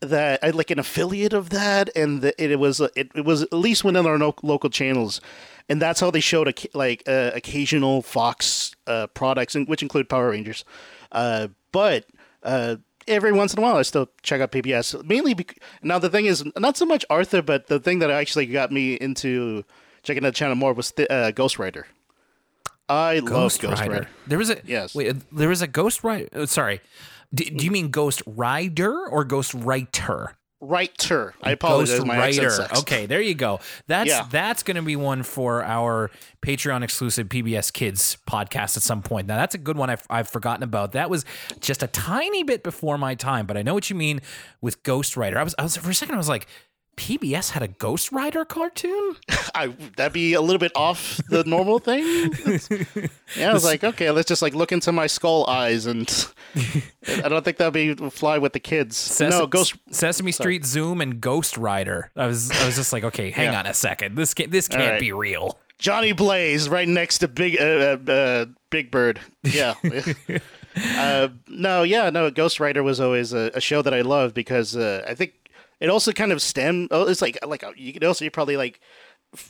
that 0.00 0.40
I 0.42 0.50
like 0.50 0.70
an 0.70 0.78
affiliate 0.78 1.32
of 1.32 1.50
that, 1.50 1.90
and 1.94 2.22
the, 2.22 2.42
it, 2.42 2.50
it, 2.52 2.58
was 2.58 2.80
it, 2.80 3.10
it 3.14 3.24
was 3.24 3.42
at 3.42 3.52
least 3.52 3.84
one 3.84 3.96
of 3.96 4.06
our 4.06 4.16
no, 4.16 4.34
local 4.42 4.70
channels, 4.70 5.20
and 5.68 5.80
that's 5.80 6.00
how 6.00 6.10
they 6.10 6.20
showed 6.20 6.48
a, 6.48 6.54
like 6.76 7.02
uh, 7.06 7.32
occasional 7.34 8.00
Fox 8.02 8.74
uh, 8.86 9.08
products, 9.08 9.54
which 9.54 9.82
include 9.82 10.08
Power 10.08 10.30
Rangers. 10.30 10.64
Uh, 11.12 11.48
but 11.70 12.06
uh, 12.42 12.76
every 13.08 13.32
once 13.32 13.52
in 13.52 13.58
a 13.58 13.62
while, 13.62 13.76
I 13.76 13.82
still 13.82 14.08
check 14.22 14.40
out 14.40 14.52
PBS. 14.52 15.04
Mainly, 15.04 15.34
bec- 15.34 15.58
now 15.82 15.98
the 15.98 16.08
thing 16.10 16.26
is 16.26 16.44
not 16.56 16.76
so 16.76 16.84
much 16.86 17.04
Arthur, 17.10 17.42
but 17.42 17.66
the 17.68 17.80
thing 17.80 17.98
that 18.00 18.10
actually 18.10 18.46
got 18.46 18.70
me 18.72 18.94
into 18.94 19.64
checking 20.02 20.24
out 20.24 20.28
the 20.28 20.32
channel 20.32 20.56
more 20.56 20.72
was 20.72 20.92
th- 20.92 21.08
uh, 21.10 21.30
Ghost 21.32 21.58
Rider. 21.58 21.86
I 22.88 23.20
Ghost 23.20 23.62
love 23.62 23.70
Ghost 23.72 23.80
Rider. 23.82 23.92
Rider. 23.92 24.08
There 24.26 24.38
was 24.38 24.50
a 24.50 24.58
yes. 24.66 24.94
Wait, 24.94 25.14
there 25.32 25.48
was 25.48 25.62
a 25.62 25.66
Ghost 25.68 26.02
Rider. 26.02 26.28
Uh, 26.32 26.46
sorry, 26.46 26.80
do, 27.32 27.44
do 27.44 27.64
you 27.64 27.70
mean 27.70 27.90
Ghost 27.90 28.22
Rider 28.26 29.06
or 29.06 29.24
Ghost 29.24 29.54
Writer? 29.54 30.36
Writer. 30.60 31.34
I 31.42 31.52
apologize. 31.52 31.98
Ghost 32.00 32.08
Writer. 32.10 32.50
sucks. 32.50 32.80
Okay, 32.80 33.06
there 33.06 33.20
you 33.20 33.34
go. 33.34 33.60
That's 33.86 34.08
Yeah. 34.10 34.26
that's 34.30 34.62
going 34.62 34.76
to 34.76 34.82
be 34.82 34.94
one 34.96 35.22
for 35.22 35.64
our 35.64 36.10
Patreon 36.42 36.82
exclusive 36.82 37.28
PBS 37.28 37.72
Kids 37.72 38.18
podcast 38.28 38.76
at 38.76 38.82
some 38.82 39.00
point. 39.02 39.26
Now 39.26 39.36
that's 39.36 39.54
a 39.54 39.58
good 39.58 39.76
one 39.76 39.88
I've, 39.90 40.04
I've 40.10 40.28
forgotten 40.28 40.62
about. 40.62 40.92
That 40.92 41.08
was 41.08 41.24
just 41.60 41.82
a 41.82 41.86
tiny 41.86 42.42
bit 42.42 42.62
before 42.62 42.98
my 42.98 43.14
time, 43.14 43.46
but 43.46 43.56
I 43.56 43.62
know 43.62 43.72
what 43.74 43.88
you 43.90 43.96
mean 43.96 44.20
with 44.60 44.82
Ghost 44.82 45.16
Rider. 45.16 45.38
I 45.38 45.42
was 45.42 45.54
I 45.58 45.62
was 45.62 45.76
for 45.76 45.90
a 45.90 45.94
second 45.94 46.14
I 46.14 46.18
was 46.18 46.28
like. 46.28 46.46
PBS 47.00 47.52
had 47.52 47.62
a 47.62 47.68
Ghost 47.68 48.12
Rider 48.12 48.44
cartoon? 48.44 49.16
I, 49.54 49.68
that'd 49.96 50.12
be 50.12 50.34
a 50.34 50.42
little 50.42 50.58
bit 50.58 50.70
off 50.74 51.18
the 51.30 51.42
normal 51.44 51.78
thing. 51.78 52.04
yeah, 53.34 53.48
I 53.50 53.54
was 53.54 53.64
like, 53.64 53.82
okay, 53.82 54.10
let's 54.10 54.28
just 54.28 54.42
like 54.42 54.54
look 54.54 54.70
into 54.70 54.92
my 54.92 55.06
skull 55.06 55.46
eyes, 55.48 55.86
and 55.86 56.06
I 57.24 57.28
don't 57.30 57.42
think 57.42 57.56
that'd 57.56 57.72
be 57.72 57.94
fly 58.10 58.36
with 58.36 58.52
the 58.52 58.60
kids. 58.60 58.98
Ses- 58.98 59.30
no, 59.30 59.46
Ghost. 59.46 59.76
Sesame 59.90 60.30
Street 60.30 60.66
Zoom 60.66 61.00
and 61.00 61.22
Ghost 61.22 61.56
Rider. 61.56 62.10
I 62.16 62.26
was 62.26 62.50
I 62.50 62.66
was 62.66 62.76
just 62.76 62.92
like, 62.92 63.04
okay, 63.04 63.30
hang 63.30 63.52
Yeah. 63.54 63.60
on 63.60 63.66
a 63.66 63.72
second. 63.72 64.16
This 64.16 64.34
can't, 64.34 64.50
this 64.50 64.68
can't 64.68 64.92
right. 64.92 65.00
be 65.00 65.12
real. 65.12 65.58
Johnny 65.78 66.12
Blaze 66.12 66.68
right 66.68 66.86
next 66.86 67.18
to 67.18 67.28
Big 67.28 67.58
uh, 67.58 67.96
uh, 68.06 68.12
uh, 68.12 68.46
Big 68.68 68.90
Bird. 68.90 69.20
Yeah. 69.42 69.72
uh, 70.98 71.28
no, 71.48 71.82
yeah, 71.82 72.10
no. 72.10 72.30
Ghost 72.30 72.60
Rider 72.60 72.82
was 72.82 73.00
always 73.00 73.32
a, 73.32 73.50
a 73.54 73.60
show 73.62 73.80
that 73.80 73.94
I 73.94 74.02
loved 74.02 74.34
because 74.34 74.76
uh, 74.76 75.02
I 75.08 75.14
think 75.14 75.32
it 75.80 75.88
also 75.88 76.12
kind 76.12 76.32
of 76.32 76.42
stem. 76.42 76.88
Oh, 76.90 77.08
it's 77.08 77.22
like 77.22 77.38
like 77.46 77.64
uh, 77.64 77.72
you 77.76 77.92
could 77.92 78.04
also 78.04 78.24
you 78.24 78.30
probably 78.30 78.56
like 78.56 78.80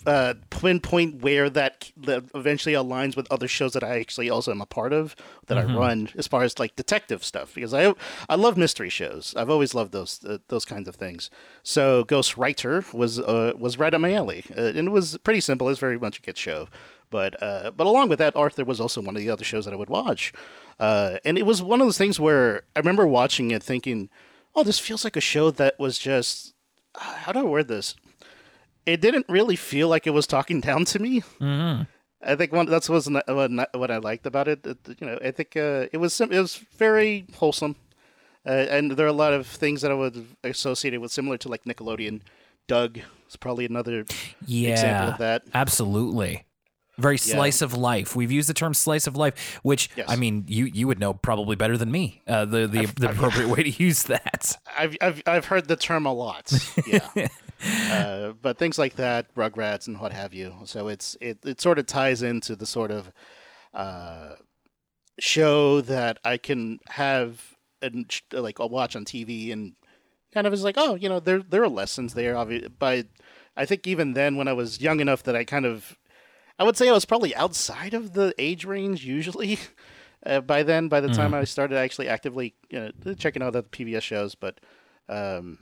uh, 0.07 0.35
pinpoint 0.51 1.23
where 1.23 1.49
that, 1.49 1.91
that 1.97 2.25
eventually 2.35 2.75
aligns 2.75 3.17
with 3.17 3.27
other 3.31 3.49
shows 3.49 3.73
that 3.73 3.83
I 3.83 3.99
actually 3.99 4.29
also 4.29 4.51
am 4.51 4.61
a 4.61 4.67
part 4.67 4.93
of 4.93 5.17
that 5.47 5.57
I 5.57 5.65
run 5.65 6.11
as 6.17 6.27
far 6.27 6.43
as 6.43 6.59
like 6.59 6.77
detective 6.77 7.25
stuff 7.25 7.55
because 7.55 7.73
I 7.73 7.95
I 8.29 8.35
love 8.35 8.59
mystery 8.59 8.91
shows. 8.91 9.35
I've 9.37 9.49
always 9.49 9.75
loved 9.75 9.93
those 9.93 10.23
uh, 10.25 10.39
those 10.49 10.67
kinds 10.67 10.87
of 10.87 10.97
things. 10.97 11.31
So 11.63 12.05
Ghost 12.05 12.37
Writer 12.37 12.85
was 12.93 13.19
uh, 13.19 13.55
was 13.59 13.79
right 13.79 13.95
up 13.95 14.01
my 14.03 14.13
alley, 14.13 14.45
uh, 14.57 14.73
and 14.77 14.89
it 14.89 14.93
was 14.93 15.17
pretty 15.19 15.41
simple. 15.41 15.69
It's 15.71 15.81
very 15.81 15.99
much 15.99 16.19
a 16.19 16.23
kid 16.23 16.37
show. 16.37 16.69
But 17.09 17.43
uh, 17.43 17.71
but 17.71 17.87
along 17.87 18.11
with 18.11 18.19
that, 18.19 18.37
Arthur 18.37 18.65
was 18.65 18.81
also 18.81 19.01
one 19.01 19.17
of 19.17 19.23
the 19.23 19.31
other 19.31 19.45
shows 19.45 19.65
that 19.65 19.73
I 19.73 19.79
would 19.79 19.91
watch, 19.91 20.33
uh, 20.79 21.17
and 21.25 21.39
it 21.39 21.47
was 21.47 21.63
one 21.63 21.81
of 21.81 21.87
those 21.87 21.99
things 21.99 22.21
where 22.21 22.63
I 22.77 22.81
remember 22.81 23.07
watching 23.07 23.51
it 23.51 23.63
thinking, 23.63 24.11
"Oh, 24.61 24.65
this 24.65 24.79
feels 24.79 25.05
like 25.05 25.17
a 25.17 25.21
show 25.21 25.51
that 25.51 25.79
was 25.79 25.99
just 25.99 26.55
how 26.95 27.33
do 27.33 27.39
I 27.41 27.43
word 27.43 27.69
this? 27.69 27.95
It 28.87 29.01
didn't 29.01 29.27
really 29.29 29.57
feel 29.57 29.89
like 29.89 30.07
it 30.07 30.11
was 30.11 30.27
talking 30.27 30.61
down 30.69 30.85
to 30.87 30.99
me. 30.99 31.21
Mm-hmm. 31.41 31.83
I 32.23 32.35
think 32.37 32.53
one 32.53 32.67
that's 32.67 32.89
was 32.89 33.09
what 33.09 33.69
what 33.75 33.91
I 33.91 33.97
liked 33.99 34.27
about 34.27 34.49
it. 34.49 34.67
You 35.01 35.07
know, 35.07 35.19
I 35.25 35.31
think 35.31 35.57
uh, 35.57 35.87
it 35.93 35.97
was 35.99 36.13
sim- 36.13 36.33
it 36.33 36.39
was 36.41 36.57
very 36.77 37.25
wholesome, 37.37 37.77
uh, 38.45 38.51
and 38.69 38.93
there 38.93 39.07
are 39.07 39.09
a 39.09 39.23
lot 39.25 39.33
of 39.33 39.47
things 39.47 39.81
that 39.83 39.91
I 39.91 39.95
would 39.95 40.27
associate 40.45 40.93
it 40.95 40.99
with, 40.99 41.13
similar 41.13 41.39
to 41.39 41.49
like 41.49 41.65
Nickelodeon. 41.65 42.21
Doug 42.69 42.99
is 43.29 43.37
probably 43.37 43.65
another 43.65 44.05
Yeah, 44.47 44.71
example 44.73 45.13
of 45.15 45.19
that. 45.19 45.43
absolutely. 45.55 46.45
Very 46.99 47.19
slice 47.19 47.63
of 47.63 47.75
life. 47.75 48.15
We've 48.15 48.31
used 48.31 48.49
the 48.49 48.55
term 48.55 48.75
slice 48.75 49.07
of 49.07 49.17
life, 49.17 49.59
which 49.63 49.89
Yes. 49.97 50.07
I 50.09 50.17
mean, 50.17 50.45
you 50.49 50.67
you 50.67 50.87
would 50.87 50.99
know 50.99 51.15
probably 51.15 51.57
better 51.57 51.79
than 51.79 51.91
me. 51.91 52.23
Uh, 52.27 52.45
the 52.45 52.67
the, 52.67 52.87
the 52.87 53.11
appropriate 53.11 53.49
way 53.57 53.63
to 53.63 53.71
use 53.71 54.05
that. 54.05 54.57
I've, 54.77 54.97
I've 55.01 55.23
I've 55.27 55.45
heard 55.47 55.69
the 55.69 55.77
term 55.77 56.07
a 56.07 56.13
lot. 56.13 56.53
Yeah. 56.87 57.09
uh, 57.91 58.33
but 58.41 58.59
things 58.59 58.79
like 58.79 58.97
that, 58.97 59.35
Rugrats 59.35 59.87
and 59.87 59.99
what 60.01 60.13
have 60.13 60.35
you. 60.35 60.55
So 60.65 60.89
it's 60.89 61.17
it, 61.21 61.39
it 61.45 61.61
sort 61.61 61.79
of 61.79 61.87
ties 61.87 62.23
into 62.23 62.55
the 62.57 62.67
sort 62.67 62.91
of 62.91 63.11
uh, 63.73 64.35
show 65.19 65.81
that 65.83 66.19
I 66.25 66.37
can 66.37 66.81
have 66.89 67.57
and 67.83 68.13
like 68.33 68.61
I'll 68.61 68.69
watch 68.69 68.97
on 68.97 69.05
TV 69.05 69.53
and 69.53 69.75
kind 70.33 70.47
of 70.47 70.53
is 70.53 70.65
like, 70.65 70.77
oh, 70.79 70.95
you 70.95 71.09
know, 71.09 71.21
there 71.21 71.43
there 71.43 71.63
are 71.63 71.69
lessons 71.69 72.15
there. 72.15 72.37
Obviously, 72.37 72.69
but 72.79 73.07
I 73.57 73.67
think 73.67 73.87
even 73.87 74.15
then, 74.15 74.37
when 74.37 74.49
I 74.49 74.53
was 74.53 74.81
young 74.81 75.01
enough 75.01 75.23
that 75.25 75.37
I 75.37 75.45
kind 75.45 75.67
of, 75.67 75.97
I 76.61 76.65
would 76.65 76.77
say 76.77 76.91
I 76.91 76.93
was 76.93 77.07
probably 77.07 77.35
outside 77.35 77.95
of 77.95 78.13
the 78.13 78.35
age 78.39 78.65
range 78.65 79.05
usually. 79.05 79.59
Uh, 80.27 80.39
by 80.39 80.63
then, 80.63 80.89
by 80.89 81.01
the 81.01 81.09
time 81.09 81.33
I 81.33 81.45
started 81.45 81.79
actually 81.79 82.07
actively 82.07 82.53
you 82.69 82.93
know, 83.07 83.15
checking 83.15 83.43
out 83.43 83.55
the 83.55 83.63
PBS 83.63 84.03
shows, 84.03 84.35
but 84.35 84.61
um, 85.09 85.61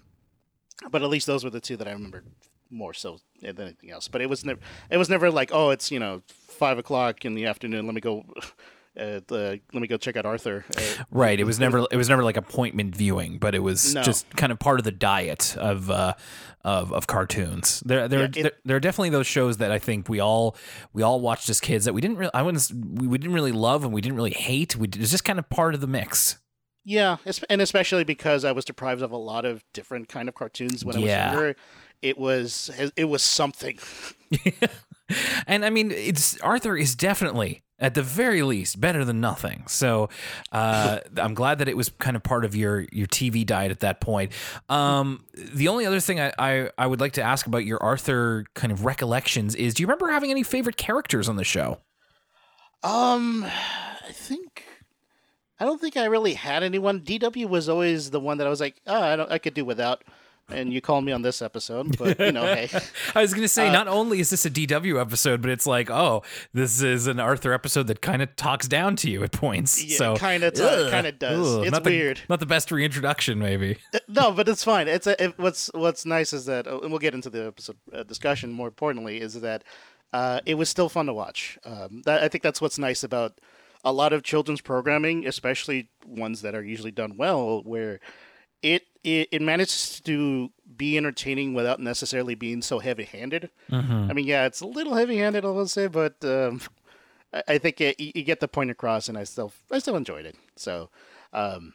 but 0.90 1.00
at 1.00 1.08
least 1.08 1.28
those 1.28 1.44
were 1.44 1.50
the 1.50 1.60
two 1.60 1.76
that 1.76 1.86
I 1.86 1.92
remember 1.92 2.24
more 2.68 2.92
so 2.92 3.20
than 3.40 3.60
anything 3.60 3.92
else. 3.92 4.08
But 4.08 4.20
it 4.20 4.28
was 4.28 4.44
never 4.44 4.58
it 4.90 4.96
was 4.96 5.08
never 5.08 5.30
like 5.30 5.50
oh 5.52 5.70
it's 5.70 5.92
you 5.92 6.00
know 6.00 6.22
five 6.28 6.76
o'clock 6.76 7.24
in 7.24 7.34
the 7.34 7.46
afternoon. 7.46 7.86
Let 7.86 7.94
me 7.94 8.00
go. 8.00 8.24
Uh, 8.98 9.20
the, 9.28 9.60
let 9.72 9.80
me 9.80 9.86
go 9.86 9.96
check 9.96 10.16
out 10.16 10.26
Arthur. 10.26 10.64
Uh, 10.76 10.80
Right. 11.10 11.38
It 11.38 11.44
was 11.44 11.58
never 11.60 11.86
it 11.90 11.96
was 11.96 12.08
never 12.08 12.24
like 12.24 12.36
appointment 12.36 12.96
viewing, 12.96 13.38
but 13.38 13.54
it 13.54 13.60
was 13.62 13.94
No. 13.94 14.02
just 14.02 14.28
kind 14.36 14.50
of 14.52 14.58
part 14.58 14.80
of 14.80 14.84
the 14.84 14.90
diet 14.92 15.56
of 15.56 15.88
uh, 15.90 16.14
of 16.64 16.92
of 16.92 17.06
cartoons. 17.06 17.80
There 17.86 18.08
there, 18.08 18.20
Yeah, 18.20 18.24
it- 18.26 18.32
there 18.42 18.52
there 18.64 18.76
are 18.76 18.80
definitely 18.80 19.10
those 19.10 19.26
shows 19.26 19.58
that 19.58 19.70
I 19.70 19.78
think 19.78 20.08
we 20.08 20.20
all 20.20 20.56
we 20.92 21.02
all 21.02 21.20
watched 21.20 21.48
as 21.48 21.60
kids 21.60 21.84
that 21.84 21.92
we 21.94 22.00
didn't 22.00 22.16
really 22.18 22.32
I 22.34 22.42
wouldn't 22.42 22.70
we, 23.00 23.06
we 23.06 23.18
didn't 23.18 23.34
really 23.34 23.52
love 23.52 23.84
and 23.84 23.92
we 23.92 24.00
didn't 24.00 24.16
really 24.16 24.32
hate. 24.32 24.76
We 24.76 24.88
it 24.88 24.98
was 24.98 25.10
just 25.10 25.24
kind 25.24 25.38
of 25.38 25.48
part 25.48 25.74
of 25.74 25.80
the 25.80 25.86
mix. 25.86 26.38
yeah, 26.84 27.16
and 27.50 27.60
especially 27.60 28.02
because 28.04 28.44
I 28.44 28.52
was 28.52 28.64
deprived 28.64 29.02
of 29.02 29.12
a 29.12 29.16
lot 29.16 29.44
of 29.44 29.62
different 29.74 30.08
kind 30.08 30.28
of 30.28 30.34
cartoons 30.34 30.84
when 30.84 30.96
I 30.96 31.00
was 31.00 31.08
Yeah. 31.08 31.32
younger. 31.32 31.56
It 32.02 32.16
was 32.18 32.70
it 32.96 33.04
was 33.04 33.22
something. 33.22 33.78
And 35.46 35.64
I 35.64 35.70
mean, 35.70 35.90
it's 35.90 36.38
Arthur 36.42 36.76
is 36.76 36.94
definitely 36.94 37.62
at 37.78 37.94
the 37.94 38.02
very 38.02 38.42
least 38.42 38.80
better 38.80 39.04
than 39.04 39.20
nothing. 39.20 39.64
So 39.68 40.08
uh, 40.52 40.98
I'm 41.16 41.34
glad 41.34 41.58
that 41.58 41.68
it 41.68 41.76
was 41.76 41.90
kind 41.98 42.16
of 42.16 42.22
part 42.22 42.44
of 42.44 42.54
your 42.54 42.86
your 42.92 43.06
TV 43.06 43.46
diet 43.46 43.70
at 43.70 43.80
that 43.80 44.00
point. 44.00 44.32
Um, 44.68 45.24
the 45.34 45.68
only 45.68 45.86
other 45.86 46.00
thing 46.00 46.20
I, 46.20 46.32
I 46.38 46.70
I 46.76 46.86
would 46.86 47.00
like 47.00 47.12
to 47.12 47.22
ask 47.22 47.46
about 47.46 47.64
your 47.64 47.82
Arthur 47.82 48.44
kind 48.54 48.72
of 48.72 48.84
recollections 48.84 49.54
is, 49.54 49.74
do 49.74 49.82
you 49.82 49.86
remember 49.86 50.08
having 50.10 50.30
any 50.30 50.42
favorite 50.42 50.76
characters 50.76 51.28
on 51.28 51.36
the 51.36 51.44
show? 51.44 51.78
Um, 52.82 53.44
I 53.44 54.12
think 54.12 54.64
I 55.60 55.64
don't 55.64 55.80
think 55.80 55.96
I 55.96 56.04
really 56.04 56.34
had 56.34 56.62
anyone. 56.62 57.00
DW 57.00 57.48
was 57.48 57.68
always 57.68 58.10
the 58.10 58.20
one 58.20 58.38
that 58.38 58.46
I 58.46 58.50
was 58.50 58.60
like, 58.60 58.80
oh, 58.86 59.00
I 59.00 59.16
don't, 59.16 59.30
I 59.30 59.38
could 59.38 59.54
do 59.54 59.64
without. 59.64 60.04
And 60.50 60.72
you 60.72 60.80
called 60.80 61.04
me 61.04 61.12
on 61.12 61.20
this 61.22 61.42
episode, 61.42 61.98
but 61.98 62.18
you 62.18 62.32
know, 62.32 62.42
hey, 62.42 62.70
I 63.14 63.20
was 63.20 63.32
going 63.32 63.42
to 63.42 63.44
Uh, 63.44 63.48
say, 63.48 63.70
not 63.70 63.86
only 63.86 64.18
is 64.20 64.30
this 64.30 64.46
a 64.46 64.50
DW 64.50 64.98
episode, 65.00 65.42
but 65.42 65.50
it's 65.50 65.66
like, 65.66 65.90
oh, 65.90 66.22
this 66.54 66.80
is 66.80 67.06
an 67.06 67.20
Arthur 67.20 67.52
episode 67.52 67.86
that 67.88 68.00
kind 68.00 68.22
of 68.22 68.34
talks 68.36 68.66
down 68.66 68.96
to 68.96 69.10
you 69.10 69.22
at 69.22 69.32
points. 69.32 69.84
Yeah, 69.84 69.96
so 69.98 70.16
kinda 70.16 70.50
t- 70.50 70.62
kinda 70.90 71.12
does. 71.12 71.54
ugh, 71.56 71.62
It's 71.64 71.72
not 71.72 71.84
the- 71.84 71.90
weird. 71.90 72.20
not 72.30 72.40
the 72.40 72.46
best 72.46 72.72
reintroduction, 72.72 73.38
maybe. 73.38 73.76
no, 74.08 74.32
but 74.32 74.48
it's 74.48 74.64
fine. 74.64 74.88
It's 74.88 75.06
a, 75.06 75.22
it, 75.22 75.38
what's 75.38 75.70
what's 75.74 76.06
nice 76.06 76.32
is 76.32 76.46
that, 76.46 76.66
oh, 76.66 76.80
and 76.80 76.90
we'll 76.90 76.98
get 76.98 77.12
into 77.14 77.28
the 77.28 77.46
episode 77.48 77.76
uh, 77.92 78.02
discussion. 78.04 78.50
More 78.50 78.68
importantly, 78.68 79.20
is 79.20 79.38
that 79.42 79.64
uh, 80.14 80.40
it 80.46 80.54
was 80.54 80.70
still 80.70 80.88
fun 80.88 81.04
to 81.06 81.12
watch. 81.12 81.58
Um, 81.66 82.00
that, 82.06 82.22
I 82.22 82.28
think 82.28 82.42
that's 82.42 82.62
what's 82.62 82.78
nice 82.78 83.02
about 83.04 83.38
a 83.84 83.92
lot 83.92 84.14
of 84.14 84.22
children's 84.22 84.62
programming, 84.62 85.26
especially 85.26 85.90
ones 86.06 86.40
that 86.40 86.54
are 86.54 86.64
usually 86.64 86.90
done 86.90 87.16
well, 87.18 87.62
where 87.64 88.00
it 88.62 88.82
it, 89.04 89.28
it 89.32 89.42
manages 89.42 90.00
to 90.00 90.50
be 90.76 90.96
entertaining 90.96 91.54
without 91.54 91.80
necessarily 91.80 92.34
being 92.34 92.62
so 92.62 92.78
heavy-handed. 92.78 93.50
I 94.10 94.12
mean, 94.12 94.26
yeah, 94.26 94.46
it's 94.46 94.60
a 94.60 94.66
little 94.66 94.94
heavy-handed, 94.94 95.44
I 95.44 95.48
will 95.48 95.68
say, 95.68 95.86
but 95.86 96.16
um, 96.24 96.60
I, 97.32 97.42
I 97.48 97.58
think 97.58 97.80
it, 97.80 97.98
you 98.00 98.12
you 98.14 98.22
get 98.22 98.40
the 98.40 98.48
point 98.48 98.70
across, 98.70 99.08
and 99.08 99.18
I 99.18 99.24
still 99.24 99.52
I 99.70 99.78
still 99.78 99.96
enjoyed 99.96 100.26
it. 100.26 100.36
So. 100.56 100.90
Um, 101.32 101.74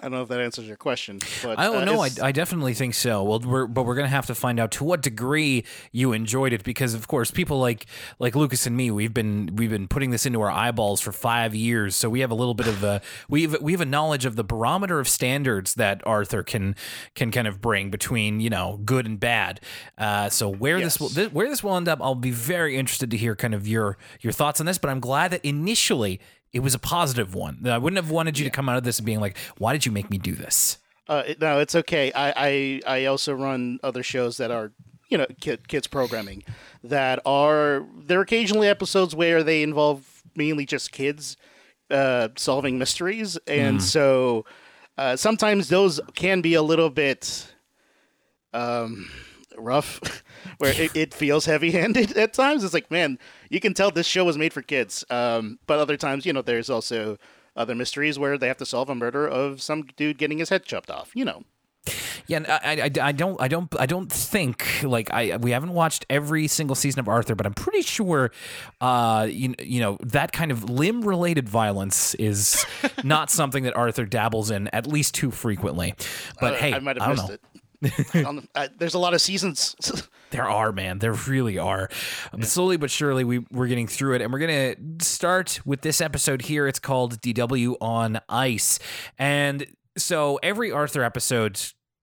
I 0.00 0.04
don't 0.04 0.12
know 0.12 0.22
if 0.22 0.28
that 0.28 0.40
answers 0.40 0.68
your 0.68 0.76
question, 0.76 1.18
but 1.42 1.58
I 1.58 1.64
don't 1.64 1.76
uh, 1.76 1.84
know. 1.84 2.00
I, 2.02 2.10
I 2.22 2.30
definitely 2.30 2.72
think 2.72 2.94
so. 2.94 3.24
Well, 3.24 3.40
we're, 3.40 3.66
but 3.66 3.84
we're 3.84 3.96
gonna 3.96 4.06
have 4.06 4.26
to 4.26 4.34
find 4.34 4.60
out 4.60 4.70
to 4.72 4.84
what 4.84 5.02
degree 5.02 5.64
you 5.90 6.12
enjoyed 6.12 6.52
it, 6.52 6.62
because 6.62 6.94
of 6.94 7.08
course, 7.08 7.32
people 7.32 7.58
like 7.58 7.86
like 8.20 8.36
Lucas 8.36 8.64
and 8.64 8.76
me, 8.76 8.92
we've 8.92 9.12
been 9.12 9.50
we've 9.56 9.70
been 9.70 9.88
putting 9.88 10.10
this 10.10 10.24
into 10.24 10.40
our 10.40 10.50
eyeballs 10.50 11.00
for 11.00 11.10
five 11.10 11.52
years, 11.52 11.96
so 11.96 12.08
we 12.08 12.20
have 12.20 12.30
a 12.30 12.34
little 12.34 12.54
bit 12.54 12.68
of 12.68 12.84
a 12.84 13.00
we've 13.28 13.60
we 13.60 13.72
have 13.72 13.80
a 13.80 13.86
knowledge 13.86 14.24
of 14.24 14.36
the 14.36 14.44
barometer 14.44 15.00
of 15.00 15.08
standards 15.08 15.74
that 15.74 16.00
Arthur 16.06 16.44
can 16.44 16.76
can 17.16 17.32
kind 17.32 17.48
of 17.48 17.60
bring 17.60 17.90
between 17.90 18.38
you 18.38 18.50
know 18.50 18.80
good 18.84 19.04
and 19.04 19.18
bad. 19.18 19.60
Uh, 19.96 20.28
so 20.28 20.48
where 20.48 20.80
this 20.80 21.00
will 21.00 21.08
Yes. 21.08 21.14
th- 21.14 21.32
where 21.32 21.48
this 21.48 21.64
will 21.64 21.76
end 21.76 21.88
up, 21.88 22.00
I'll 22.00 22.14
be 22.14 22.30
very 22.30 22.76
interested 22.76 23.10
to 23.10 23.16
hear 23.16 23.34
kind 23.34 23.54
of 23.54 23.66
your 23.66 23.98
your 24.20 24.32
thoughts 24.32 24.60
on 24.60 24.66
this. 24.66 24.78
But 24.78 24.90
I'm 24.90 25.00
glad 25.00 25.32
that 25.32 25.44
initially. 25.44 26.20
It 26.52 26.60
was 26.60 26.74
a 26.74 26.78
positive 26.78 27.34
one. 27.34 27.66
I 27.66 27.78
wouldn't 27.78 28.02
have 28.02 28.10
wanted 28.10 28.38
you 28.38 28.44
to 28.44 28.50
come 28.50 28.68
out 28.68 28.76
of 28.76 28.84
this 28.84 29.00
being 29.00 29.20
like, 29.20 29.36
"Why 29.58 29.72
did 29.72 29.84
you 29.86 29.92
make 29.92 30.10
me 30.10 30.18
do 30.18 30.34
this?" 30.34 30.78
Uh, 31.08 31.22
no, 31.40 31.58
it's 31.58 31.74
okay. 31.74 32.12
I, 32.12 32.32
I 32.36 32.80
I 32.86 33.04
also 33.06 33.34
run 33.34 33.78
other 33.82 34.02
shows 34.02 34.36
that 34.38 34.50
are 34.50 34.72
you 35.08 35.18
know 35.18 35.26
kid, 35.40 35.68
kids 35.68 35.86
programming 35.86 36.44
that 36.84 37.20
are 37.24 37.86
there 37.96 38.18
are 38.18 38.22
occasionally 38.22 38.68
episodes 38.68 39.14
where 39.14 39.42
they 39.42 39.62
involve 39.62 40.22
mainly 40.34 40.66
just 40.66 40.92
kids 40.92 41.36
uh, 41.90 42.28
solving 42.36 42.78
mysteries, 42.78 43.38
and 43.46 43.82
so 43.82 44.44
uh, 44.96 45.16
sometimes 45.16 45.68
those 45.68 46.00
can 46.14 46.40
be 46.40 46.54
a 46.54 46.62
little 46.62 46.90
bit 46.90 47.52
um, 48.52 49.10
rough, 49.58 50.22
where 50.58 50.72
it, 50.72 50.94
it 50.96 51.14
feels 51.14 51.44
heavy-handed 51.46 52.16
at 52.16 52.32
times. 52.32 52.64
It's 52.64 52.74
like, 52.74 52.90
man, 52.90 53.18
you 53.50 53.60
can 53.60 53.74
tell 53.74 53.90
this 53.90 54.06
show 54.06 54.24
was 54.24 54.38
made 54.38 54.52
for 54.52 54.62
kids. 54.62 55.04
Um, 55.10 55.58
but 55.66 55.78
other 55.78 55.96
times, 55.96 56.24
you 56.26 56.32
know, 56.32 56.42
there's 56.42 56.70
also 56.70 57.18
other 57.56 57.74
mysteries 57.74 58.18
where 58.18 58.38
they 58.38 58.48
have 58.48 58.58
to 58.58 58.66
solve 58.66 58.88
a 58.88 58.94
murder 58.94 59.26
of 59.26 59.60
some 59.60 59.82
dude 59.96 60.18
getting 60.18 60.38
his 60.38 60.48
head 60.48 60.64
chopped 60.64 60.90
off. 60.90 61.10
You 61.14 61.24
know. 61.24 61.42
Yeah, 62.26 62.58
I, 62.62 62.82
I, 62.82 62.90
I 63.08 63.12
don't, 63.12 63.40
I 63.40 63.48
don't, 63.48 63.74
I 63.80 63.86
don't 63.86 64.12
think 64.12 64.82
like 64.82 65.10
I 65.10 65.38
we 65.38 65.52
haven't 65.52 65.72
watched 65.72 66.04
every 66.10 66.46
single 66.46 66.76
season 66.76 67.00
of 67.00 67.08
Arthur, 67.08 67.34
but 67.34 67.46
I'm 67.46 67.54
pretty 67.54 67.80
sure, 67.80 68.30
uh, 68.82 69.26
you, 69.30 69.54
you 69.58 69.80
know, 69.80 69.96
that 70.02 70.32
kind 70.32 70.50
of 70.50 70.68
limb 70.68 71.00
related 71.00 71.48
violence 71.48 72.14
is 72.16 72.66
not 73.04 73.30
something 73.30 73.64
that 73.64 73.74
Arthur 73.74 74.04
dabbles 74.04 74.50
in 74.50 74.68
at 74.68 74.86
least 74.86 75.14
too 75.14 75.30
frequently. 75.30 75.94
But 76.38 76.54
Uh, 76.54 76.56
hey, 76.58 76.74
I 76.74 76.78
might 76.80 77.00
have 77.00 77.08
missed 77.08 77.28
know. 77.28 77.34
it. 77.34 77.40
I 78.14 78.22
don't- 78.22 78.48
uh, 78.54 78.68
there's 78.78 78.94
a 78.94 78.98
lot 78.98 79.14
of 79.14 79.20
seasons. 79.20 79.74
There 80.30 80.44
are, 80.46 80.72
man. 80.72 80.98
There 80.98 81.14
really 81.14 81.56
are. 81.56 81.88
Um, 82.34 82.40
but 82.40 82.48
slowly 82.50 82.76
but 82.76 82.90
surely, 82.90 83.24
we, 83.24 83.38
we're 83.50 83.66
getting 83.66 83.86
through 83.86 84.14
it. 84.16 84.20
And 84.20 84.30
we're 84.30 84.40
going 84.40 84.98
to 84.98 85.02
start 85.02 85.58
with 85.64 85.80
this 85.80 86.02
episode 86.02 86.42
here. 86.42 86.68
It's 86.68 86.78
called 86.78 87.18
DW 87.22 87.76
on 87.80 88.20
Ice. 88.28 88.78
And 89.18 89.66
so 89.96 90.38
every 90.42 90.70
Arthur 90.70 91.02
episode, 91.02 91.58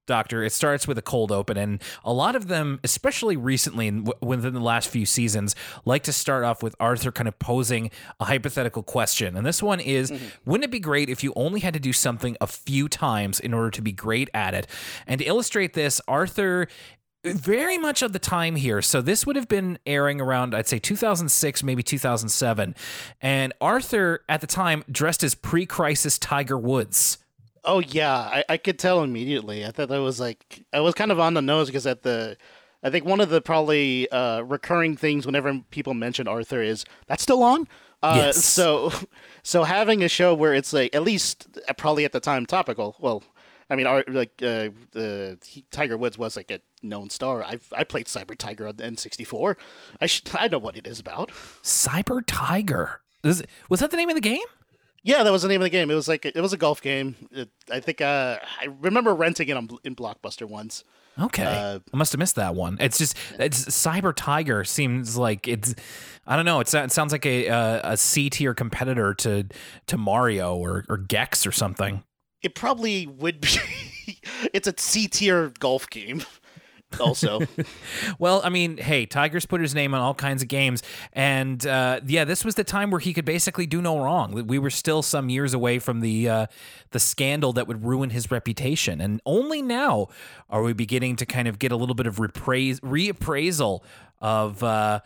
Doctor, 0.05 0.43
it 0.43 0.51
starts 0.51 0.87
with 0.87 0.97
a 0.97 1.01
cold 1.01 1.31
open. 1.31 1.57
And 1.57 1.81
a 2.03 2.13
lot 2.13 2.35
of 2.35 2.47
them, 2.47 2.79
especially 2.83 3.37
recently 3.37 3.87
and 3.87 4.11
within 4.21 4.53
the 4.53 4.59
last 4.59 4.89
few 4.89 5.05
seasons, 5.05 5.55
like 5.85 6.03
to 6.03 6.13
start 6.13 6.43
off 6.43 6.61
with 6.61 6.75
Arthur 6.79 7.11
kind 7.11 7.27
of 7.27 7.37
posing 7.39 7.91
a 8.19 8.25
hypothetical 8.25 8.83
question. 8.83 9.35
And 9.35 9.45
this 9.45 9.61
one 9.61 9.79
is 9.79 10.11
mm-hmm. 10.11 10.25
Wouldn't 10.45 10.65
it 10.65 10.71
be 10.71 10.79
great 10.79 11.09
if 11.09 11.23
you 11.23 11.33
only 11.35 11.59
had 11.59 11.73
to 11.73 11.79
do 11.79 11.93
something 11.93 12.37
a 12.39 12.47
few 12.47 12.87
times 12.87 13.39
in 13.39 13.53
order 13.53 13.71
to 13.71 13.81
be 13.81 13.91
great 13.91 14.29
at 14.33 14.53
it? 14.53 14.67
And 15.07 15.19
to 15.19 15.25
illustrate 15.25 15.73
this, 15.73 16.01
Arthur 16.07 16.67
very 17.23 17.77
much 17.77 18.01
of 18.01 18.13
the 18.13 18.19
time 18.19 18.55
here. 18.55 18.81
So 18.81 19.01
this 19.01 19.25
would 19.25 19.35
have 19.35 19.47
been 19.47 19.79
airing 19.85 20.21
around, 20.21 20.53
I'd 20.53 20.67
say 20.67 20.79
2006, 20.79 21.63
maybe 21.63 21.83
2007. 21.83 22.75
And 23.21 23.53
Arthur 23.59 24.21
at 24.29 24.41
the 24.41 24.47
time 24.47 24.83
dressed 24.91 25.23
as 25.23 25.35
pre 25.35 25.65
crisis 25.65 26.17
Tiger 26.19 26.57
Woods. 26.57 27.17
Oh 27.65 27.79
yeah, 27.79 28.15
I, 28.15 28.43
I 28.49 28.57
could 28.57 28.79
tell 28.79 29.03
immediately. 29.03 29.65
I 29.65 29.71
thought 29.71 29.89
that 29.89 30.01
was 30.01 30.19
like 30.19 30.65
I 30.73 30.79
was 30.79 30.93
kind 30.93 31.11
of 31.11 31.19
on 31.19 31.33
the 31.33 31.41
nose 31.41 31.67
because 31.67 31.85
at 31.87 32.03
the 32.03 32.37
I 32.83 32.89
think 32.89 33.05
one 33.05 33.19
of 33.19 33.29
the 33.29 33.41
probably 33.41 34.09
uh, 34.11 34.41
recurring 34.41 34.95
things 34.95 35.25
whenever 35.25 35.61
people 35.71 35.93
mention 35.93 36.27
Arthur 36.27 36.61
is 36.61 36.85
that's 37.07 37.23
still 37.23 37.43
on. 37.43 37.67
Uh, 38.03 38.13
Yes. 38.17 38.45
So 38.45 38.91
so 39.43 39.63
having 39.63 40.03
a 40.03 40.09
show 40.09 40.33
where 40.33 40.53
it's 40.53 40.71
like 40.73 40.93
at 40.95 41.03
least 41.03 41.47
uh, 41.67 41.73
probably 41.73 42.05
at 42.05 42.11
the 42.11 42.19
time 42.19 42.45
topical. 42.45 42.95
Well, 42.99 43.23
I 43.69 43.75
mean, 43.75 43.87
Ar- 43.87 44.03
like 44.07 44.33
uh, 44.43 44.69
the 44.91 45.39
he, 45.43 45.65
Tiger 45.71 45.97
Woods 45.97 46.17
was 46.17 46.35
like 46.35 46.51
a 46.51 46.59
known 46.83 47.09
star. 47.09 47.43
I 47.43 47.59
I 47.71 47.83
played 47.83 48.05
Cyber 48.05 48.37
Tiger 48.37 48.67
on 48.67 48.75
the 48.75 48.83
N64. 48.83 49.55
I 49.99 50.05
should, 50.05 50.29
I 50.35 50.47
know 50.47 50.59
what 50.59 50.77
it 50.77 50.85
is 50.85 50.99
about. 50.99 51.31
Cyber 51.63 52.21
Tiger. 52.27 53.01
Is, 53.23 53.43
was 53.69 53.79
that 53.79 53.89
the 53.89 53.97
name 53.97 54.09
of 54.09 54.15
the 54.15 54.21
game? 54.21 54.45
Yeah, 55.05 55.21
that 55.21 55.31
was 55.31 55.43
the 55.43 55.47
name 55.47 55.61
of 55.61 55.65
the 55.65 55.69
game. 55.69 55.91
It 55.91 55.95
was 55.95 56.07
like 56.07 56.25
it 56.25 56.35
was 56.35 56.51
a 56.51 56.57
golf 56.57 56.81
game. 56.81 57.15
It, 57.31 57.49
I 57.71 57.79
think 57.79 58.01
uh, 58.01 58.39
I 58.59 58.65
remember 58.81 59.13
renting 59.13 59.47
it 59.47 59.55
on 59.55 59.69
in 59.83 59.95
Blockbuster 59.95 60.47
once. 60.47 60.83
Okay. 61.19 61.43
Uh, 61.43 61.79
I 61.93 61.97
must 61.97 62.11
have 62.11 62.19
missed 62.19 62.35
that 62.37 62.55
one. 62.55 62.77
It's 62.79 62.97
just 62.97 63.15
it's 63.37 63.65
Cyber 63.65 64.13
Tiger 64.15 64.63
seems 64.63 65.15
like 65.15 65.47
it's 65.47 65.75
I 66.25 66.35
don't 66.35 66.45
know, 66.45 66.59
it's, 66.59 66.73
it 66.73 66.91
sounds 66.91 67.11
like 67.11 67.25
a 67.27 67.45
a, 67.45 67.81
a 67.83 67.97
C 67.97 68.31
tier 68.31 68.55
competitor 68.55 69.13
to 69.13 69.45
to 69.85 69.97
Mario 69.97 70.55
or 70.55 70.85
or 70.89 70.97
Gex 70.97 71.45
or 71.45 71.51
something. 71.51 72.03
It 72.41 72.55
probably 72.55 73.05
would 73.05 73.41
be. 73.41 73.49
it's 74.53 74.67
a 74.67 74.73
C 74.75 75.07
tier 75.07 75.53
golf 75.59 75.87
game. 75.87 76.23
Also, 76.99 77.41
Well, 78.19 78.41
I 78.43 78.49
mean, 78.49 78.77
hey, 78.77 79.05
Tigers 79.05 79.45
put 79.45 79.61
his 79.61 79.75
name 79.75 79.93
on 79.93 80.01
all 80.01 80.13
kinds 80.13 80.41
of 80.41 80.47
games, 80.47 80.83
and 81.13 81.65
uh, 81.65 82.01
yeah, 82.05 82.25
this 82.25 82.45
was 82.45 82.55
the 82.55 82.63
time 82.63 82.91
where 82.91 82.99
he 82.99 83.13
could 83.13 83.25
basically 83.25 83.65
do 83.65 83.81
no 83.81 83.99
wrong. 83.99 84.33
We 84.47 84.59
were 84.59 84.69
still 84.69 85.01
some 85.01 85.29
years 85.29 85.53
away 85.53 85.79
from 85.79 86.01
the 86.01 86.29
uh, 86.29 86.45
the 86.91 86.99
scandal 86.99 87.53
that 87.53 87.67
would 87.67 87.83
ruin 87.83 88.09
his 88.09 88.31
reputation, 88.31 89.01
and 89.01 89.21
only 89.25 89.61
now 89.61 90.07
are 90.49 90.61
we 90.61 90.73
beginning 90.73 91.15
to 91.17 91.25
kind 91.25 91.47
of 91.47 91.59
get 91.59 91.71
a 91.71 91.75
little 91.75 91.95
bit 91.95 92.07
of 92.07 92.17
repraise, 92.17 92.79
reappraisal 92.81 93.81
of. 94.19 94.63
Uh, 94.63 95.01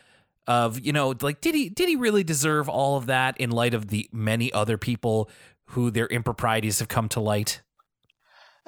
of 0.48 0.80
you 0.80 0.92
know 0.92 1.14
like 1.22 1.42
did 1.42 1.54
he 1.54 1.70
did 1.70 1.88
he 1.88 1.96
really 1.96 2.24
deserve 2.24 2.68
all 2.68 2.98
of 2.98 3.06
that 3.06 3.40
in 3.40 3.52
light 3.52 3.76
of 3.76 3.90
the 3.90 4.10
many 4.12 4.52
other 4.52 4.80
people 4.80 5.30
who 5.66 5.92
their 5.92 6.08
improprieties 6.08 6.80
have 6.80 6.88
come 6.88 7.08
to 7.08 7.20
light 7.20 7.62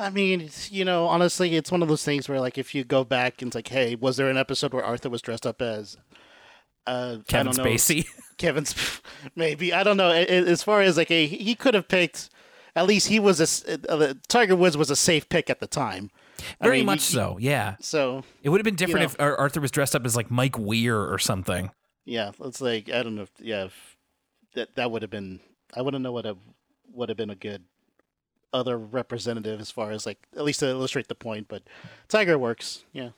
I 0.01 0.09
mean, 0.09 0.41
it's, 0.41 0.71
you 0.71 0.83
know, 0.83 1.05
honestly, 1.07 1.55
it's 1.55 1.71
one 1.71 1.81
of 1.81 1.87
those 1.87 2.03
things 2.03 2.27
where, 2.27 2.39
like, 2.39 2.57
if 2.57 2.73
you 2.73 2.83
go 2.83 3.03
back 3.03 3.41
and 3.41 3.49
it's 3.49 3.55
like, 3.55 3.67
hey, 3.67 3.95
was 3.95 4.17
there 4.17 4.29
an 4.29 4.37
episode 4.37 4.73
where 4.73 4.83
Arthur 4.83 5.09
was 5.09 5.21
dressed 5.21 5.45
up 5.45 5.61
as 5.61 5.97
uh, 6.87 7.17
I 7.19 7.23
Kevin 7.27 7.53
don't 7.53 7.57
know, 7.57 7.63
Spacey 7.71 8.07
Kevin's 8.37 8.73
maybe 9.35 9.71
I 9.73 9.83
don't 9.83 9.97
know. 9.97 10.09
As 10.09 10.63
far 10.63 10.81
as 10.81 10.97
like 10.97 11.11
a, 11.11 11.27
he 11.27 11.55
could 11.55 11.73
have 11.75 11.87
picked. 11.87 12.29
At 12.75 12.87
least 12.87 13.09
he 13.09 13.19
was 13.19 13.39
a 13.67 13.79
uh, 13.91 14.13
Tiger 14.29 14.55
Woods 14.55 14.77
was 14.77 14.89
a 14.89 14.95
safe 14.95 15.27
pick 15.29 15.49
at 15.49 15.59
the 15.59 15.67
time. 15.67 16.09
I 16.59 16.65
very 16.65 16.77
mean, 16.77 16.85
much 16.87 17.05
he- 17.05 17.13
so 17.13 17.37
yeah 17.39 17.75
So 17.81 18.23
it 18.41 18.49
would 18.49 18.59
have 18.59 18.65
been 18.65 18.75
different 18.75 19.01
know. 19.19 19.25
if 19.27 19.37
Arthur 19.37 19.61
was 19.61 19.69
dressed 19.69 19.93
up 19.95 20.05
as 20.05 20.15
like 20.15 20.31
Mike 20.31 20.57
Weir 20.57 20.97
or 20.97 21.19
something 21.19 21.69
yeah, 22.03 22.31
it's 22.43 22.61
like 22.61 22.89
I 22.89 23.03
don't 23.03 23.15
know. 23.15 23.23
If, 23.23 23.31
yeah, 23.39 23.65
if 23.65 23.97
that 24.55 24.75
that 24.75 24.89
would 24.89 25.03
have 25.03 25.11
been. 25.11 25.39
I 25.75 25.81
wouldn't 25.83 26.01
know 26.01 26.11
what 26.11 26.25
a 26.25 26.35
would 26.93 27.09
have 27.09 27.17
been 27.17 27.29
a 27.29 27.35
good 27.35 27.63
other 28.53 28.77
representative 28.77 29.59
as 29.61 29.71
far 29.71 29.91
as 29.91 30.05
like 30.05 30.27
at 30.35 30.43
least 30.43 30.59
to 30.61 30.67
illustrate 30.67 31.07
the 31.07 31.15
point. 31.15 31.47
But 31.47 31.63
Tiger 32.09 32.37
works. 32.37 32.83
Yeah. 32.91 33.09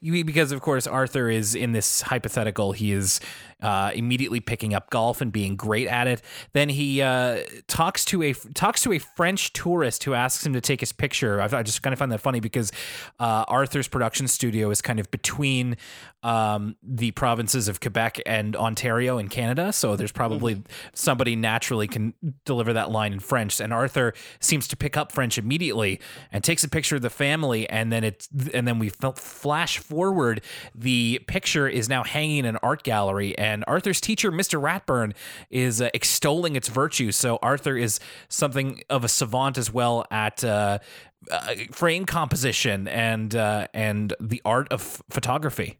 You- 0.00 0.24
because 0.24 0.52
of 0.52 0.60
course 0.60 0.86
Arthur 0.86 1.28
is 1.28 1.56
in 1.56 1.72
this 1.72 2.02
hypothetical 2.02 2.70
he 2.70 2.92
is 2.92 3.18
uh, 3.60 3.90
immediately 3.94 4.38
picking 4.38 4.74
up 4.74 4.90
golf 4.90 5.20
and 5.20 5.32
being 5.32 5.56
great 5.56 5.88
at 5.88 6.06
it 6.06 6.22
then 6.52 6.68
he 6.68 7.02
uh, 7.02 7.40
talks 7.66 8.04
to 8.04 8.22
a 8.22 8.32
talks 8.54 8.82
to 8.82 8.92
a 8.92 8.98
French 9.00 9.52
tourist 9.52 10.04
who 10.04 10.14
asks 10.14 10.46
him 10.46 10.52
to 10.52 10.60
take 10.60 10.78
his 10.78 10.92
picture 10.92 11.40
I, 11.40 11.46
I 11.46 11.62
just 11.64 11.82
kind 11.82 11.92
of 11.92 11.98
find 11.98 12.12
that 12.12 12.20
funny 12.20 12.38
because 12.38 12.70
uh, 13.18 13.44
Arthur's 13.48 13.88
production 13.88 14.28
studio 14.28 14.70
is 14.70 14.80
kind 14.80 15.00
of 15.00 15.10
between 15.10 15.76
um, 16.26 16.74
the 16.82 17.12
provinces 17.12 17.68
of 17.68 17.78
Quebec 17.78 18.20
and 18.26 18.56
Ontario 18.56 19.16
in 19.16 19.28
Canada. 19.28 19.72
So 19.72 19.94
there's 19.94 20.10
probably 20.10 20.60
somebody 20.92 21.36
naturally 21.36 21.86
can 21.86 22.14
deliver 22.44 22.72
that 22.72 22.90
line 22.90 23.12
in 23.12 23.20
French. 23.20 23.60
And 23.60 23.72
Arthur 23.72 24.12
seems 24.40 24.66
to 24.68 24.76
pick 24.76 24.96
up 24.96 25.12
French 25.12 25.38
immediately 25.38 26.00
and 26.32 26.42
takes 26.42 26.64
a 26.64 26.68
picture 26.68 26.96
of 26.96 27.02
the 27.02 27.10
family. 27.10 27.70
And 27.70 27.92
then 27.92 28.02
it's 28.02 28.28
and 28.52 28.66
then 28.66 28.80
we 28.80 28.88
flash 28.88 29.78
forward. 29.78 30.40
The 30.74 31.20
picture 31.28 31.68
is 31.68 31.88
now 31.88 32.02
hanging 32.02 32.38
in 32.38 32.46
an 32.46 32.58
art 32.60 32.82
gallery. 32.82 33.38
And 33.38 33.62
Arthur's 33.68 34.00
teacher 34.00 34.32
Mr. 34.32 34.60
Ratburn 34.60 35.14
is 35.48 35.80
uh, 35.80 35.90
extolling 35.94 36.56
its 36.56 36.66
virtues. 36.66 37.14
So 37.14 37.38
Arthur 37.40 37.76
is 37.76 38.00
something 38.28 38.82
of 38.90 39.04
a 39.04 39.08
savant 39.08 39.58
as 39.58 39.72
well 39.72 40.04
at 40.10 40.42
uh, 40.42 40.80
uh, 41.30 41.54
frame 41.70 42.04
composition 42.04 42.88
and 42.88 43.36
uh, 43.36 43.68
and 43.72 44.12
the 44.18 44.42
art 44.44 44.66
of 44.72 45.00
photography 45.08 45.78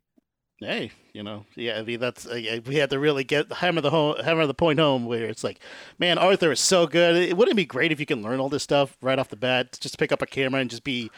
Hey, 0.59 0.91
you 1.13 1.23
know, 1.23 1.45
yeah. 1.55 1.79
I 1.79 1.83
mean, 1.83 2.01
that's 2.01 2.27
uh, 2.27 2.61
we 2.67 2.77
had 2.77 2.89
to 2.89 2.99
really 2.99 3.25
get 3.25 3.53
hammer 3.53 3.83
the 3.83 3.91
home, 3.91 4.17
hammer 4.25 4.47
the 4.47 4.55
point 4.55 4.79
home 4.79 5.05
where 5.05 5.27
it's 5.27 5.45
like, 5.45 5.61
man, 5.99 6.17
Arthur 6.17 6.51
is 6.51 6.61
so 6.61 6.87
good. 6.87 7.15
It 7.15 7.37
wouldn't 7.37 7.53
it 7.53 7.57
be 7.57 7.67
great 7.67 7.93
if 7.93 8.01
you 8.01 8.07
can 8.07 8.23
learn 8.23 8.41
all 8.41 8.49
this 8.49 8.63
stuff 8.63 8.97
right 9.03 9.19
off 9.19 9.29
the 9.29 9.37
bat. 9.37 9.77
Just 9.79 9.99
pick 9.99 10.13
up 10.13 10.23
a 10.23 10.27
camera 10.27 10.63
and 10.63 10.71
just 10.71 10.83
be, 10.83 11.11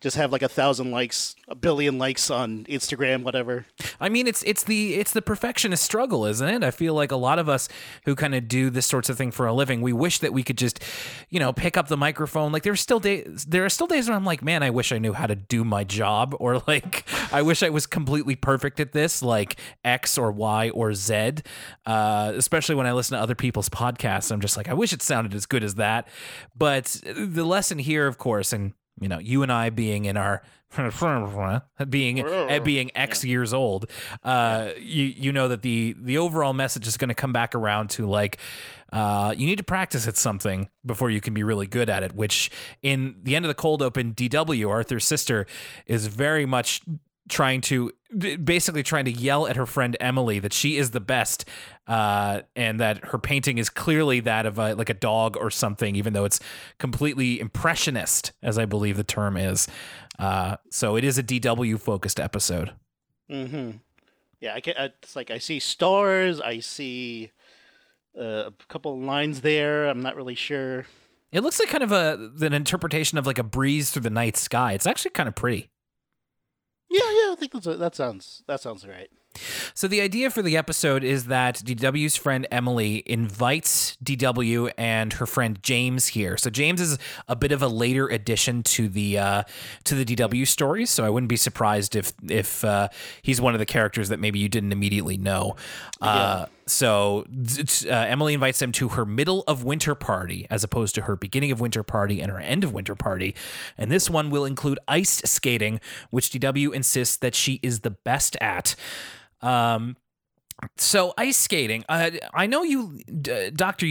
just 0.00 0.16
have 0.16 0.32
like 0.32 0.42
a 0.42 0.48
thousand 0.48 0.90
likes, 0.90 1.34
a 1.48 1.54
billion 1.54 1.98
likes 1.98 2.30
on 2.30 2.64
Instagram, 2.64 3.22
whatever. 3.22 3.66
I 4.00 4.08
mean, 4.08 4.26
it's 4.26 4.42
it's 4.44 4.64
the 4.64 4.94
it's 4.94 5.12
the 5.12 5.22
perfectionist 5.22 5.82
struggle, 5.82 6.24
isn't 6.26 6.48
it? 6.48 6.62
I 6.62 6.70
feel 6.70 6.94
like 6.94 7.10
a 7.10 7.16
lot 7.16 7.38
of 7.38 7.48
us 7.48 7.68
who 8.04 8.14
kind 8.14 8.34
of 8.34 8.48
do 8.48 8.70
this 8.70 8.86
sorts 8.86 9.08
of 9.08 9.16
thing 9.16 9.30
for 9.30 9.46
a 9.46 9.52
living, 9.52 9.80
we 9.80 9.92
wish 9.92 10.18
that 10.20 10.32
we 10.32 10.42
could 10.42 10.58
just, 10.58 10.82
you 11.30 11.40
know, 11.40 11.52
pick 11.52 11.76
up 11.76 11.88
the 11.88 11.96
microphone. 11.96 12.52
Like 12.52 12.62
there's 12.62 12.80
still 12.80 13.00
days, 13.00 13.46
there 13.48 13.64
are 13.64 13.68
still 13.68 13.86
days 13.86 14.08
where 14.08 14.16
I'm 14.16 14.24
like, 14.24 14.42
man, 14.42 14.62
I 14.62 14.70
wish 14.70 14.92
I 14.92 14.98
knew 14.98 15.12
how 15.12 15.26
to 15.26 15.34
do 15.34 15.64
my 15.64 15.84
job, 15.84 16.34
or 16.38 16.62
like, 16.66 17.04
I 17.32 17.42
wish 17.42 17.62
I 17.62 17.70
was 17.70 17.86
completely 17.86 18.36
perfect 18.36 18.80
at 18.80 18.92
this, 18.92 19.22
like 19.22 19.58
X 19.84 20.18
or 20.18 20.30
Y 20.32 20.70
or 20.70 20.94
Z. 20.94 21.16
Uh, 21.86 22.32
especially 22.36 22.74
when 22.74 22.86
I 22.86 22.92
listen 22.92 23.16
to 23.16 23.22
other 23.22 23.34
people's 23.34 23.68
podcasts, 23.68 24.30
I'm 24.30 24.40
just 24.40 24.56
like, 24.56 24.68
I 24.68 24.74
wish 24.74 24.92
it 24.92 25.02
sounded 25.02 25.34
as 25.34 25.46
good 25.46 25.64
as 25.64 25.76
that. 25.76 26.08
But 26.56 27.00
the 27.04 27.44
lesson 27.44 27.78
here, 27.78 28.06
of 28.06 28.18
course, 28.18 28.52
and 28.52 28.72
you 29.00 29.08
know, 29.08 29.18
you 29.18 29.42
and 29.42 29.52
I 29.52 29.70
being 29.70 30.06
in 30.06 30.16
our 30.16 30.42
being 31.88 32.20
at 32.20 32.64
being 32.64 32.90
X 32.94 33.24
years 33.24 33.52
old, 33.52 33.90
uh, 34.24 34.70
you 34.78 35.04
you 35.04 35.32
know 35.32 35.48
that 35.48 35.62
the 35.62 35.94
the 35.98 36.18
overall 36.18 36.52
message 36.52 36.86
is 36.86 36.96
going 36.96 37.08
to 37.08 37.14
come 37.14 37.32
back 37.32 37.54
around 37.54 37.90
to 37.90 38.06
like. 38.06 38.38
Uh, 38.92 39.34
you 39.36 39.46
need 39.46 39.58
to 39.58 39.64
practice 39.64 40.06
at 40.06 40.16
something 40.16 40.68
before 40.84 41.10
you 41.10 41.20
can 41.20 41.34
be 41.34 41.42
really 41.42 41.66
good 41.66 41.90
at 41.90 42.04
it. 42.04 42.14
Which, 42.14 42.50
in 42.82 43.16
the 43.22 43.34
end 43.34 43.44
of 43.44 43.48
the 43.48 43.54
cold 43.54 43.82
open, 43.82 44.14
DW 44.14 44.70
Arthur's 44.70 45.04
sister 45.04 45.44
is 45.86 46.06
very 46.06 46.46
much 46.46 46.82
trying 47.28 47.60
to 47.60 47.92
basically 48.44 48.82
trying 48.82 49.04
to 49.04 49.10
yell 49.10 49.46
at 49.48 49.56
her 49.56 49.66
friend 49.66 49.96
Emily 50.00 50.38
that 50.38 50.52
she 50.52 50.76
is 50.76 50.92
the 50.92 51.00
best 51.00 51.44
uh, 51.88 52.42
and 52.54 52.78
that 52.78 53.06
her 53.06 53.18
painting 53.18 53.58
is 53.58 53.68
clearly 53.68 54.20
that 54.20 54.46
of 54.46 54.58
a, 54.58 54.74
like 54.74 54.88
a 54.88 54.94
dog 54.94 55.36
or 55.36 55.50
something 55.50 55.96
even 55.96 56.12
though 56.12 56.24
it's 56.24 56.38
completely 56.78 57.40
impressionist 57.40 58.32
as 58.42 58.58
I 58.58 58.64
believe 58.64 58.96
the 58.96 59.04
term 59.04 59.36
is 59.36 59.66
uh, 60.20 60.56
so 60.70 60.94
it 60.96 61.02
is 61.02 61.18
a 61.18 61.22
DW 61.22 61.80
focused 61.80 62.20
episode 62.20 62.72
Mm-hmm. 63.30 63.78
Yeah, 64.40 64.54
I 64.54 64.60
can. 64.60 64.74
It's 64.78 65.16
like 65.16 65.30
I 65.30 65.38
see 65.38 65.58
stars. 65.58 66.40
I 66.40 66.60
see 66.60 67.32
uh, 68.18 68.50
a 68.50 68.52
couple 68.68 68.98
lines 69.00 69.40
there. 69.40 69.86
I'm 69.86 70.00
not 70.00 70.16
really 70.16 70.34
sure. 70.34 70.86
It 71.32 71.40
looks 71.40 71.58
like 71.58 71.68
kind 71.68 71.82
of 71.82 71.92
a 71.92 72.30
an 72.40 72.52
interpretation 72.52 73.18
of 73.18 73.26
like 73.26 73.38
a 73.38 73.44
breeze 73.44 73.90
through 73.90 74.02
the 74.02 74.10
night 74.10 74.36
sky. 74.36 74.72
It's 74.72 74.86
actually 74.86 75.12
kind 75.12 75.28
of 75.28 75.34
pretty. 75.34 75.70
Yeah, 76.88 77.00
yeah, 77.00 77.32
I 77.32 77.36
think 77.38 77.52
that's 77.52 77.66
a, 77.66 77.76
that 77.76 77.94
sounds 77.94 78.42
that 78.46 78.60
sounds 78.60 78.86
right. 78.86 79.10
So 79.74 79.86
the 79.86 80.00
idea 80.00 80.30
for 80.30 80.40
the 80.40 80.56
episode 80.56 81.04
is 81.04 81.26
that 81.26 81.56
DW's 81.56 82.16
friend 82.16 82.46
Emily 82.50 83.02
invites 83.06 83.96
DW 84.02 84.72
and 84.78 85.12
her 85.14 85.26
friend 85.26 85.58
James 85.62 86.08
here. 86.08 86.36
So 86.36 86.48
James 86.48 86.80
is 86.80 86.98
a 87.28 87.36
bit 87.36 87.52
of 87.52 87.62
a 87.62 87.68
later 87.68 88.08
addition 88.08 88.62
to 88.62 88.88
the 88.88 89.18
uh, 89.18 89.42
to 89.84 89.94
the 89.94 90.04
DW 90.04 90.46
stories. 90.46 90.90
So 90.90 91.04
I 91.04 91.10
wouldn't 91.10 91.28
be 91.28 91.36
surprised 91.36 91.96
if 91.96 92.12
if 92.28 92.64
uh, 92.64 92.88
he's 93.22 93.40
one 93.40 93.54
of 93.54 93.58
the 93.58 93.66
characters 93.66 94.08
that 94.08 94.18
maybe 94.20 94.38
you 94.38 94.48
didn't 94.48 94.72
immediately 94.72 95.16
know. 95.16 95.56
Uh, 96.00 96.46
so 96.66 97.24
uh, 97.86 97.88
Emily 97.90 98.34
invites 98.34 98.58
them 98.58 98.72
to 98.72 98.88
her 98.88 99.04
middle 99.04 99.44
of 99.46 99.62
winter 99.62 99.94
party 99.94 100.46
as 100.50 100.64
opposed 100.64 100.94
to 100.96 101.02
her 101.02 101.14
beginning 101.14 101.52
of 101.52 101.60
winter 101.60 101.82
party 101.82 102.20
and 102.20 102.30
her 102.30 102.38
end 102.38 102.64
of 102.64 102.72
winter 102.72 102.94
party. 102.94 103.34
And 103.78 103.90
this 103.90 104.10
one 104.10 104.30
will 104.30 104.44
include 104.44 104.78
ice 104.88 105.22
skating, 105.24 105.80
which 106.10 106.30
DW 106.30 106.74
insists 106.74 107.16
that 107.18 107.34
she 107.34 107.60
is 107.62 107.80
the 107.80 107.90
best 107.90 108.36
at. 108.40 108.74
Um, 109.42 109.96
so 110.76 111.12
ice 111.18 111.36
skating. 111.36 111.84
Uh, 111.88 112.12
I 112.32 112.46
know 112.46 112.62
you, 112.62 112.98
Doctor. 113.54 113.86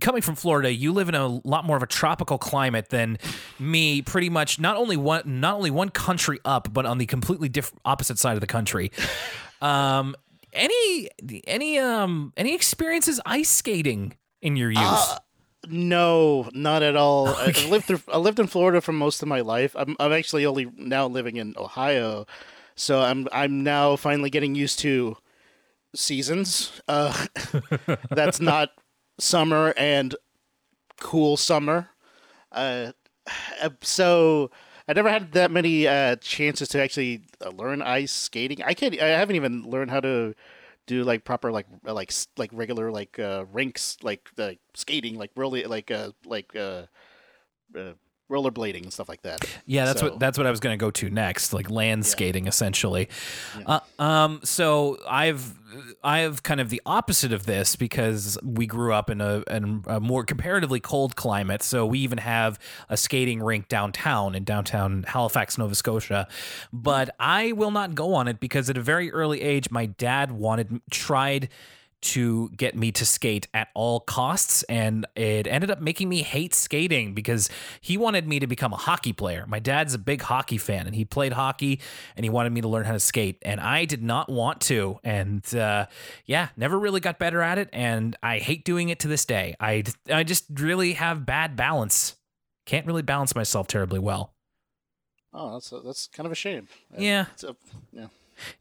Coming 0.00 0.22
from 0.22 0.34
Florida, 0.34 0.72
you 0.72 0.92
live 0.92 1.08
in 1.08 1.14
a 1.14 1.26
lot 1.26 1.64
more 1.64 1.76
of 1.76 1.82
a 1.82 1.86
tropical 1.86 2.36
climate 2.36 2.90
than 2.90 3.18
me. 3.58 4.02
Pretty 4.02 4.28
much, 4.28 4.60
not 4.60 4.76
only 4.76 4.98
one, 4.98 5.40
not 5.40 5.56
only 5.56 5.70
one 5.70 5.88
country 5.88 6.38
up, 6.44 6.72
but 6.72 6.84
on 6.84 6.98
the 6.98 7.06
completely 7.06 7.48
different 7.48 7.80
opposite 7.84 8.18
side 8.18 8.34
of 8.34 8.40
the 8.40 8.46
country. 8.46 8.92
Um, 9.62 10.14
any 10.54 11.08
any 11.46 11.78
um 11.78 12.32
any 12.36 12.54
experiences 12.54 13.20
ice 13.26 13.50
skating 13.50 14.16
in 14.40 14.56
your 14.56 14.70
youth? 14.70 14.80
Uh, 14.82 15.18
no, 15.68 16.48
not 16.52 16.82
at 16.82 16.96
all. 16.96 17.28
I 17.28 17.52
I 17.56 17.68
lived 17.68 17.86
through. 17.86 18.00
I 18.12 18.18
lived 18.18 18.38
in 18.38 18.46
Florida 18.46 18.80
for 18.80 18.92
most 18.92 19.22
of 19.22 19.28
my 19.28 19.40
life. 19.40 19.74
I'm 19.76 19.96
I'm 19.98 20.12
actually 20.12 20.46
only 20.46 20.70
now 20.76 21.06
living 21.06 21.36
in 21.36 21.54
Ohio, 21.56 22.26
so 22.74 23.00
I'm 23.00 23.28
I'm 23.32 23.62
now 23.62 23.96
finally 23.96 24.30
getting 24.30 24.54
used 24.54 24.78
to 24.80 25.16
seasons. 25.94 26.80
Uh, 26.88 27.26
that's 28.10 28.40
not 28.40 28.70
summer 29.18 29.72
and 29.76 30.14
cool 31.00 31.36
summer. 31.36 31.90
Uh, 32.52 32.92
so 33.82 34.50
I 34.86 34.92
never 34.92 35.08
had 35.08 35.32
that 35.32 35.50
many 35.50 35.86
uh, 35.86 36.16
chances 36.16 36.68
to 36.70 36.82
actually 36.82 37.22
uh, 37.44 37.50
learn 37.50 37.80
ice 37.80 38.12
skating. 38.12 38.62
I 38.62 38.74
can't. 38.74 39.00
I 39.00 39.08
haven't 39.08 39.36
even 39.36 39.62
learned 39.62 39.90
how 39.90 40.00
to 40.00 40.34
do 40.86 41.04
like 41.04 41.24
proper 41.24 41.50
like 41.50 41.66
like 41.84 42.12
like 42.36 42.50
regular 42.52 42.90
like 42.90 43.18
uh, 43.18 43.46
rinks 43.52 43.96
like 44.02 44.28
the 44.36 44.58
skating 44.74 45.16
like 45.16 45.30
really 45.36 45.64
like 45.64 45.90
uh 45.90 46.10
like 46.26 46.54
uh, 46.54 46.84
uh 47.76 47.92
rollerblading 48.30 48.82
and 48.82 48.92
stuff 48.92 49.08
like 49.08 49.22
that. 49.22 49.44
Yeah, 49.66 49.84
that's 49.84 50.00
So- 50.00 50.10
what 50.10 50.18
that's 50.18 50.38
what 50.38 50.46
I 50.46 50.50
was 50.50 50.60
going 50.60 50.76
to 50.78 50.82
go 50.82 50.90
to 50.90 51.10
next, 51.10 51.52
like 51.52 51.70
land 51.70 52.06
skating, 52.06 52.46
essentially. 52.46 53.08
Uh, 53.66 53.80
um, 53.98 54.40
so 54.44 54.98
I've 55.08 55.54
I 56.04 56.20
have 56.20 56.42
kind 56.44 56.60
of 56.60 56.70
the 56.70 56.80
opposite 56.86 57.32
of 57.32 57.46
this 57.46 57.74
because 57.74 58.38
we 58.44 58.64
grew 58.66 58.92
up 58.94 59.10
in 59.10 59.20
a, 59.20 59.42
in 59.50 59.82
a 59.88 59.98
more 59.98 60.22
comparatively 60.24 60.78
cold 60.78 61.16
climate. 61.16 61.64
So 61.64 61.84
we 61.84 61.98
even 61.98 62.18
have 62.18 62.60
a 62.88 62.96
skating 62.96 63.42
rink 63.42 63.66
downtown 63.66 64.36
in 64.36 64.44
downtown 64.44 65.04
Halifax, 65.08 65.58
Nova 65.58 65.74
Scotia. 65.74 66.28
But 66.72 67.10
I 67.18 67.52
will 67.52 67.72
not 67.72 67.96
go 67.96 68.14
on 68.14 68.28
it 68.28 68.38
because 68.38 68.70
at 68.70 68.76
a 68.76 68.82
very 68.82 69.10
early 69.10 69.42
age, 69.42 69.70
my 69.72 69.86
dad 69.86 70.30
wanted 70.30 70.80
tried 70.92 71.48
to 72.04 72.50
get 72.50 72.76
me 72.76 72.92
to 72.92 73.06
skate 73.06 73.48
at 73.54 73.68
all 73.74 74.00
costs 74.00 74.62
and 74.64 75.06
it 75.16 75.46
ended 75.46 75.70
up 75.70 75.80
making 75.80 76.08
me 76.08 76.22
hate 76.22 76.54
skating 76.54 77.14
because 77.14 77.48
he 77.80 77.96
wanted 77.96 78.28
me 78.28 78.38
to 78.38 78.46
become 78.46 78.72
a 78.72 78.76
hockey 78.76 79.12
player. 79.12 79.46
My 79.46 79.58
dad's 79.58 79.94
a 79.94 79.98
big 79.98 80.20
hockey 80.22 80.58
fan 80.58 80.86
and 80.86 80.94
he 80.94 81.04
played 81.04 81.32
hockey 81.32 81.80
and 82.16 82.24
he 82.24 82.30
wanted 82.30 82.52
me 82.52 82.60
to 82.60 82.68
learn 82.68 82.84
how 82.84 82.92
to 82.92 83.00
skate 83.00 83.38
and 83.42 83.60
I 83.60 83.86
did 83.86 84.02
not 84.02 84.28
want 84.28 84.60
to 84.62 84.98
and 85.02 85.42
uh, 85.54 85.86
yeah, 86.26 86.48
never 86.56 86.78
really 86.78 87.00
got 87.00 87.18
better 87.18 87.40
at 87.40 87.58
it 87.58 87.70
and 87.72 88.16
I 88.22 88.38
hate 88.38 88.64
doing 88.64 88.90
it 88.90 88.98
to 89.00 89.08
this 89.08 89.24
day. 89.24 89.56
I 89.58 89.84
I 90.10 90.24
just 90.24 90.44
really 90.54 90.92
have 90.92 91.24
bad 91.24 91.56
balance. 91.56 92.16
Can't 92.66 92.86
really 92.86 93.02
balance 93.02 93.34
myself 93.34 93.66
terribly 93.66 93.98
well. 93.98 94.34
Oh, 95.32 95.54
that's 95.54 95.72
that's 95.84 96.06
kind 96.08 96.26
of 96.26 96.32
a 96.32 96.36
shame. 96.36 96.68
Yeah. 96.96 97.26
It's 97.32 97.44
a, 97.44 97.56
yeah. 97.92 98.06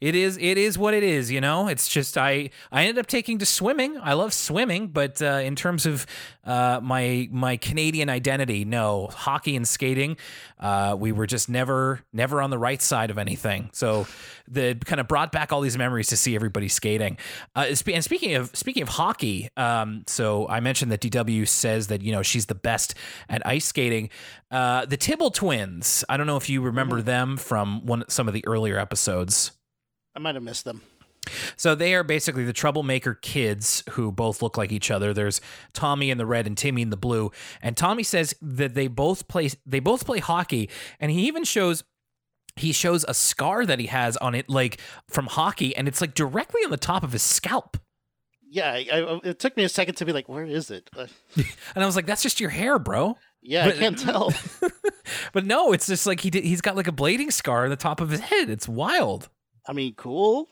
It 0.02 0.16
is 0.16 0.38
it 0.38 0.58
is 0.58 0.78
what 0.78 0.94
it 0.94 1.04
is, 1.04 1.32
you 1.32 1.42
know. 1.42 1.68
It's 1.68 1.88
just 1.88 2.18
I 2.18 2.50
I 2.72 2.84
ended 2.84 3.00
up 3.00 3.08
taking 3.08 3.38
to 3.40 3.46
swimming. 3.46 3.98
I 4.02 4.14
love 4.14 4.34
swimming, 4.34 4.88
but 4.88 5.22
uh, 5.22 5.42
in 5.44 5.56
terms 5.56 5.86
of 5.86 6.06
uh, 6.46 6.80
my 6.84 7.30
my 7.32 7.58
Canadian 7.58 8.10
identity, 8.10 8.66
no 8.66 9.08
hockey 9.08 9.56
and 9.56 9.68
skating. 9.68 10.18
Uh, 10.60 10.96
we 10.98 11.12
were 11.12 11.26
just 11.28 11.50
never 11.50 12.02
never 12.12 12.42
on 12.42 12.50
the 12.50 12.58
right 12.58 12.82
side 12.82 13.10
of 13.10 13.18
anything. 13.18 13.70
So 13.74 14.08
the 14.48 14.76
kind 14.76 15.00
of 15.00 15.08
brought 15.08 15.32
back 15.32 15.54
all 15.54 15.62
these 15.62 15.78
memories 15.78 16.08
to 16.08 16.18
see 16.18 16.36
everybody 16.36 16.68
skating. 16.68 17.18
Uh, 17.56 17.74
and 17.88 18.04
speaking 18.04 18.36
of 18.36 18.54
speaking 18.56 18.84
of 18.84 18.90
hockey, 18.90 19.50
um, 19.56 20.04
so 20.08 20.48
I 20.48 20.60
mentioned 20.60 20.92
that 20.92 21.02
DW 21.02 21.48
says 21.48 21.88
that 21.88 22.02
you 22.02 22.12
know 22.12 22.22
she's 22.22 22.48
the 22.48 22.56
best 22.56 22.96
at 23.30 23.46
ice 23.46 23.66
skating. 23.66 24.10
Uh, 24.54 24.86
the 24.86 24.98
Tibble 24.98 25.32
twins. 25.32 26.06
I 26.08 26.16
don't 26.16 26.28
know 26.28 26.38
if 26.38 26.48
you 26.48 26.62
remember 26.62 27.02
them 27.02 27.38
from 27.38 27.86
one 27.88 28.04
some 28.08 28.28
of 28.28 28.36
the 28.36 28.46
earlier 28.46 28.78
episodes. 28.78 29.52
I 30.16 30.20
might 30.20 30.36
have 30.36 30.44
missed 30.44 30.64
them. 30.64 30.84
So 31.56 31.74
they 31.74 31.96
are 31.96 32.04
basically 32.04 32.44
the 32.44 32.54
troublemaker 32.54 33.16
kids 33.16 33.84
who 33.92 34.12
both 34.12 34.44
look 34.44 34.56
like 34.56 34.72
each 34.72 34.92
other. 34.92 35.12
There's 35.12 35.42
Tommy 35.74 36.12
in 36.12 36.20
the 36.20 36.26
red 36.26 36.46
and 36.46 36.56
Timmy 36.56 36.84
in 36.84 36.92
the 36.92 36.98
blue. 36.98 37.32
And 37.64 37.76
Tommy 37.76 38.04
says 38.04 38.36
that 38.42 38.76
they 38.76 38.88
both 38.88 39.28
play 39.28 39.50
they 39.66 39.80
both 39.80 40.06
play 40.06 40.20
hockey 40.20 40.70
and 41.00 41.12
he 41.12 41.26
even 41.28 41.44
shows 41.44 41.84
he 42.56 42.72
shows 42.72 43.04
a 43.08 43.16
scar 43.16 43.66
that 43.66 43.80
he 43.80 43.88
has 43.88 44.18
on 44.18 44.36
it 44.36 44.50
like 44.50 44.80
from 45.10 45.26
hockey 45.26 45.76
and 45.76 45.88
it's 45.88 46.00
like 46.00 46.14
directly 46.14 46.62
on 46.64 46.70
the 46.70 46.78
top 46.78 47.04
of 47.04 47.12
his 47.12 47.24
scalp. 47.24 47.78
Yeah, 48.48 48.72
I, 48.72 48.86
I, 48.92 49.20
it 49.24 49.40
took 49.40 49.58
me 49.58 49.64
a 49.64 49.70
second 49.70 49.96
to 49.96 50.06
be 50.06 50.14
like, 50.14 50.30
where 50.30 50.46
is 50.46 50.70
it? 50.70 50.92
And 51.76 51.84
I 51.84 51.88
was 51.88 51.96
like 51.96 52.06
that's 52.06 52.22
just 52.22 52.40
your 52.40 52.52
hair, 52.52 52.78
bro. 52.78 53.18
Yeah, 53.44 53.66
But- 53.66 53.76
I 53.76 53.80
can't 53.80 53.98
tell. 54.00 54.34
But 55.34 55.46
no, 55.46 55.74
it's 55.74 55.88
just 55.88 56.06
like 56.06 56.22
he 56.22 56.30
did, 56.30 56.44
he's 56.46 56.62
got 56.62 56.76
like 56.76 56.88
a 56.88 56.92
blading 56.92 57.32
scar 57.32 57.64
on 57.66 57.70
the 57.70 57.76
top 57.76 58.00
of 58.02 58.10
his 58.10 58.20
head. 58.22 58.50
It's 58.50 58.68
wild. 58.70 59.30
I 59.68 59.74
mean, 59.74 59.96
cool. 59.96 60.48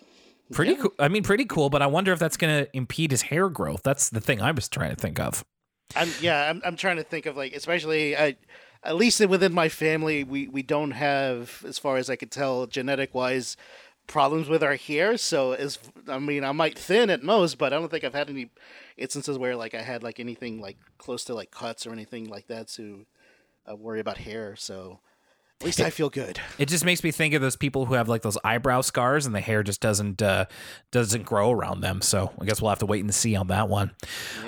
Pretty 0.51 0.73
Yeah. 0.73 0.77
cool. 0.81 0.93
I 0.99 1.07
mean 1.07 1.23
pretty 1.23 1.45
cool, 1.45 1.69
but 1.69 1.81
I 1.81 1.87
wonder 1.87 2.11
if 2.11 2.19
that's 2.19 2.35
going 2.37 2.65
to 2.65 2.75
impede 2.75 3.11
his 3.11 3.21
hair 3.23 3.47
growth. 3.49 3.81
That's 3.83 4.09
the 4.09 4.19
thing 4.19 4.41
I 4.41 4.51
was 4.51 4.67
trying 4.67 4.89
to 4.89 4.95
think 4.95 5.19
of. 5.19 5.45
I'm 5.95 6.09
yeah, 6.19 6.49
I'm 6.49 6.61
I'm 6.65 6.75
trying 6.75 6.97
to 6.97 7.03
think 7.03 7.25
of 7.25 7.37
like 7.37 7.53
especially 7.55 8.17
I 8.17 8.35
at 8.83 8.95
least 8.95 9.25
within 9.27 9.53
my 9.53 9.69
family 9.69 10.23
we 10.23 10.47
we 10.47 10.63
don't 10.63 10.91
have 10.91 11.63
as 11.67 11.77
far 11.77 11.97
as 11.97 12.09
I 12.09 12.15
could 12.17 12.31
tell 12.31 12.65
genetic 12.67 13.13
wise 13.15 13.55
problems 14.11 14.49
with 14.49 14.61
our 14.61 14.75
hair 14.75 15.15
so 15.15 15.53
as 15.53 15.79
I 16.07 16.19
mean 16.19 16.43
I 16.43 16.51
might 16.51 16.77
thin 16.77 17.09
at 17.09 17.23
most 17.23 17.57
but 17.57 17.71
I 17.71 17.77
don't 17.77 17.89
think 17.89 18.03
I've 18.03 18.13
had 18.13 18.29
any 18.29 18.49
instances 18.97 19.37
where 19.37 19.55
like 19.55 19.73
I 19.73 19.81
had 19.81 20.03
like 20.03 20.19
anything 20.19 20.59
like 20.59 20.77
close 20.97 21.23
to 21.25 21.33
like 21.33 21.49
cuts 21.49 21.87
or 21.87 21.93
anything 21.93 22.29
like 22.29 22.47
that 22.47 22.67
to 22.69 23.05
uh, 23.69 23.75
worry 23.75 24.01
about 24.01 24.17
hair 24.17 24.55
so 24.57 24.99
at 25.61 25.65
least 25.65 25.79
I 25.79 25.91
feel 25.91 26.09
good. 26.09 26.39
It 26.57 26.67
just 26.69 26.83
makes 26.83 27.03
me 27.03 27.11
think 27.11 27.35
of 27.35 27.41
those 27.43 27.55
people 27.55 27.85
who 27.85 27.93
have 27.93 28.09
like 28.09 28.23
those 28.23 28.37
eyebrow 28.43 28.81
scars 28.81 29.27
and 29.27 29.35
the 29.35 29.41
hair 29.41 29.61
just 29.61 29.79
doesn't 29.79 30.19
uh, 30.19 30.45
doesn't 30.89 31.23
grow 31.23 31.51
around 31.51 31.81
them. 31.81 32.01
So 32.01 32.31
I 32.41 32.45
guess 32.45 32.63
we'll 32.63 32.69
have 32.69 32.79
to 32.79 32.87
wait 32.87 33.01
and 33.01 33.13
see 33.13 33.35
on 33.35 33.45
that 33.47 33.69
one. 33.69 33.91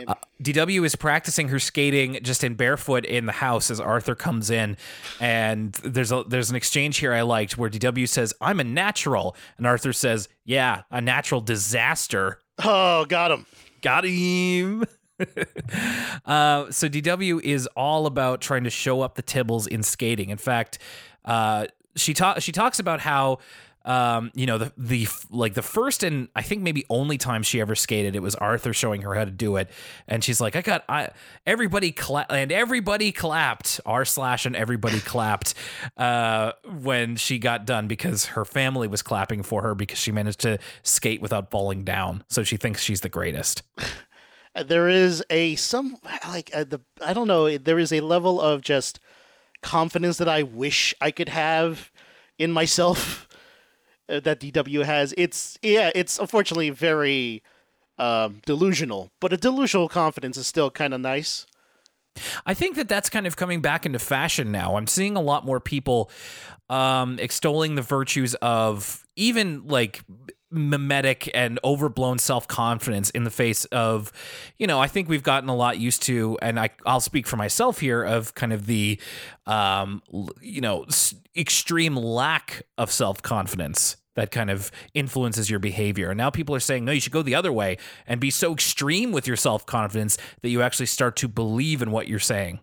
Uh, 0.08 0.16
DW 0.44 0.86
is 0.86 0.96
practicing 0.96 1.48
her 1.48 1.60
skating 1.60 2.20
just 2.22 2.44
in 2.44 2.56
barefoot 2.56 3.06
in 3.06 3.26
the 3.26 3.32
house 3.32 3.72
as 3.72 3.80
Arthur 3.80 4.16
comes 4.16 4.50
in, 4.50 4.78
and 5.20 5.74
there's 5.84 6.12
a 6.12 6.24
there's 6.28 6.50
an 6.50 6.56
exchange 6.56 6.98
here 6.98 7.14
I 7.14 7.22
liked 7.22 7.58
where 7.58 7.70
DW 7.70 8.08
says 8.08 8.34
I'm 8.42 8.60
a 8.60 8.64
natural 8.64 9.36
and 9.58 9.66
Arthur 9.66 9.94
says 9.94 10.30
Yeah, 10.46 10.84
a 10.92 11.02
natural 11.02 11.42
disaster. 11.42 12.40
Oh, 12.64 13.06
got 13.06 13.32
him. 13.32 13.46
Got 13.82 14.06
him. 14.06 14.86
uh, 16.26 16.72
so 16.72 16.90
DW 16.90 17.42
is 17.42 17.68
all 17.76 18.06
about 18.06 18.42
trying 18.42 18.64
to 18.64 18.70
show 18.70 19.02
up 19.02 19.16
the 19.16 19.24
Tibbles 19.24 19.68
in 19.68 19.84
skating. 19.84 20.30
In 20.30 20.38
fact, 20.38 20.80
uh, 21.26 21.68
she 21.96 22.14
ta- 22.14 22.40
she 22.40 22.52
talks 22.52 22.80
about 22.80 23.00
how 23.00 23.40
um, 23.86 24.32
you 24.34 24.46
know 24.46 24.58
the 24.58 24.72
the 24.78 25.08
like 25.30 25.54
the 25.54 25.62
first 25.62 26.04
and 26.04 26.30
I 26.36 26.42
think 26.42 26.62
maybe 26.62 26.86
only 26.90 27.18
time 27.18 27.44
she 27.44 27.60
ever 27.60 27.76
skated 27.76 28.16
it 28.16 28.22
was 28.22 28.36
Arthur 28.36 28.74
showing 28.74 29.02
her 29.02 29.14
how 29.16 29.26
to 29.26 29.32
do 29.32 29.58
it, 29.58 29.70
and 30.08 30.24
she's 30.24 30.40
like, 30.40 30.56
I 30.56 30.62
got 30.62 30.84
I 30.88 31.10
everybody 31.46 31.92
cla- 31.92 32.26
and 32.30 32.52
everybody 32.52 33.12
clapped 33.12 33.82
r 33.86 34.06
slash 34.06 34.46
and 34.46 34.56
everybody 34.56 35.00
clapped 35.00 35.54
uh, 35.98 36.54
when 36.82 37.16
she 37.16 37.40
got 37.40 37.66
done 37.66 37.88
because 37.88 38.28
her 38.28 38.46
family 38.46 38.88
was 38.88 39.02
clapping 39.02 39.44
for 39.44 39.62
her 39.62 39.76
because 39.76 39.98
she 39.98 40.12
managed 40.12 40.40
to 40.42 40.60
skate 40.82 41.22
without 41.22 41.52
falling 41.52 41.84
down. 41.84 42.24
So 42.30 42.44
she 42.44 42.58
thinks 42.58 42.82
she's 42.82 43.02
the 43.02 43.10
greatest. 43.10 43.64
Uh, 44.56 44.64
there 44.64 44.88
is 44.88 45.24
a 45.30 45.56
some 45.56 45.98
like 46.28 46.52
uh, 46.54 46.64
the 46.64 46.80
I 47.02 47.14
don't 47.14 47.28
know 47.28 47.58
there 47.58 47.80
is 47.80 47.92
a 47.92 48.02
level 48.02 48.40
of 48.40 48.62
just 48.62 49.00
confidence 49.62 50.18
that 50.18 50.30
I 50.30 50.44
wish 50.44 50.94
I 51.02 51.12
could 51.12 51.30
have 51.30 51.92
in 52.38 52.52
myself 52.52 53.28
that 54.08 54.40
DW 54.40 54.84
has. 54.86 55.14
It's 55.18 55.58
yeah, 55.62 55.92
it's 55.96 56.20
unfortunately 56.20 56.70
very 56.70 57.44
um, 57.98 58.42
delusional, 58.46 59.12
but 59.20 59.34
a 59.34 59.38
delusional 59.38 59.90
confidence 59.90 60.38
is 60.38 60.48
still 60.48 60.72
kind 60.72 60.94
of 60.94 61.02
nice. 61.02 61.46
I 62.46 62.54
think 62.54 62.76
that 62.76 62.88
that's 62.88 63.10
kind 63.10 63.26
of 63.26 63.36
coming 63.36 63.62
back 63.62 63.86
into 63.86 64.00
fashion 64.00 64.52
now. 64.52 64.76
I'm 64.76 64.88
seeing 64.88 65.16
a 65.16 65.22
lot 65.22 65.46
more 65.46 65.60
people 65.60 66.12
um, 66.70 67.18
extolling 67.20 67.76
the 67.76 67.82
virtues 67.82 68.36
of 68.36 69.04
even 69.16 69.68
like 69.68 70.02
mimetic 70.54 71.30
and 71.34 71.60
overblown 71.64 72.20
self-confidence 72.20 73.10
in 73.12 73.24
the 73.24 73.32
face 73.32 73.66
of 73.66 74.12
you 74.58 74.68
know 74.68 74.80
i 74.80 74.88
think 74.88 75.10
we've 75.10 75.24
gotten 75.24 75.50
a 75.50 75.56
lot 75.56 75.80
used 75.80 76.02
to 76.04 76.38
and 76.42 76.60
I, 76.60 76.70
i'll 76.86 77.00
speak 77.00 77.28
for 77.28 77.38
myself 77.38 77.80
here 77.80 78.04
of 78.04 78.34
kind 78.36 78.54
of 78.54 78.66
the 78.66 79.00
um, 79.46 80.02
you 80.42 80.62
know 80.62 80.86
extreme 81.36 81.96
lack 81.96 82.64
of 82.78 82.92
self-confidence 82.92 83.98
that 84.16 84.32
kind 84.32 84.50
of 84.50 84.72
influences 84.94 85.50
your 85.50 85.60
behavior. 85.60 86.12
And 86.12 86.18
now 86.18 86.30
people 86.30 86.54
are 86.56 86.60
saying, 86.60 86.86
no, 86.86 86.92
you 86.92 87.00
should 87.00 87.12
go 87.12 87.24
the 87.24 87.36
other 87.36 87.52
way 87.52 87.78
and 88.06 88.20
be 88.20 88.30
so 88.30 88.54
extreme 88.54 89.12
with 89.12 89.28
your 89.28 89.38
self 89.38 89.66
confidence 89.66 90.18
that 90.42 90.50
you 90.50 90.62
actually 90.62 90.86
start 90.86 91.16
to 91.18 91.28
believe 91.28 91.82
in 91.82 91.92
what 91.92 92.08
you're 92.08 92.20
saying. 92.20 92.60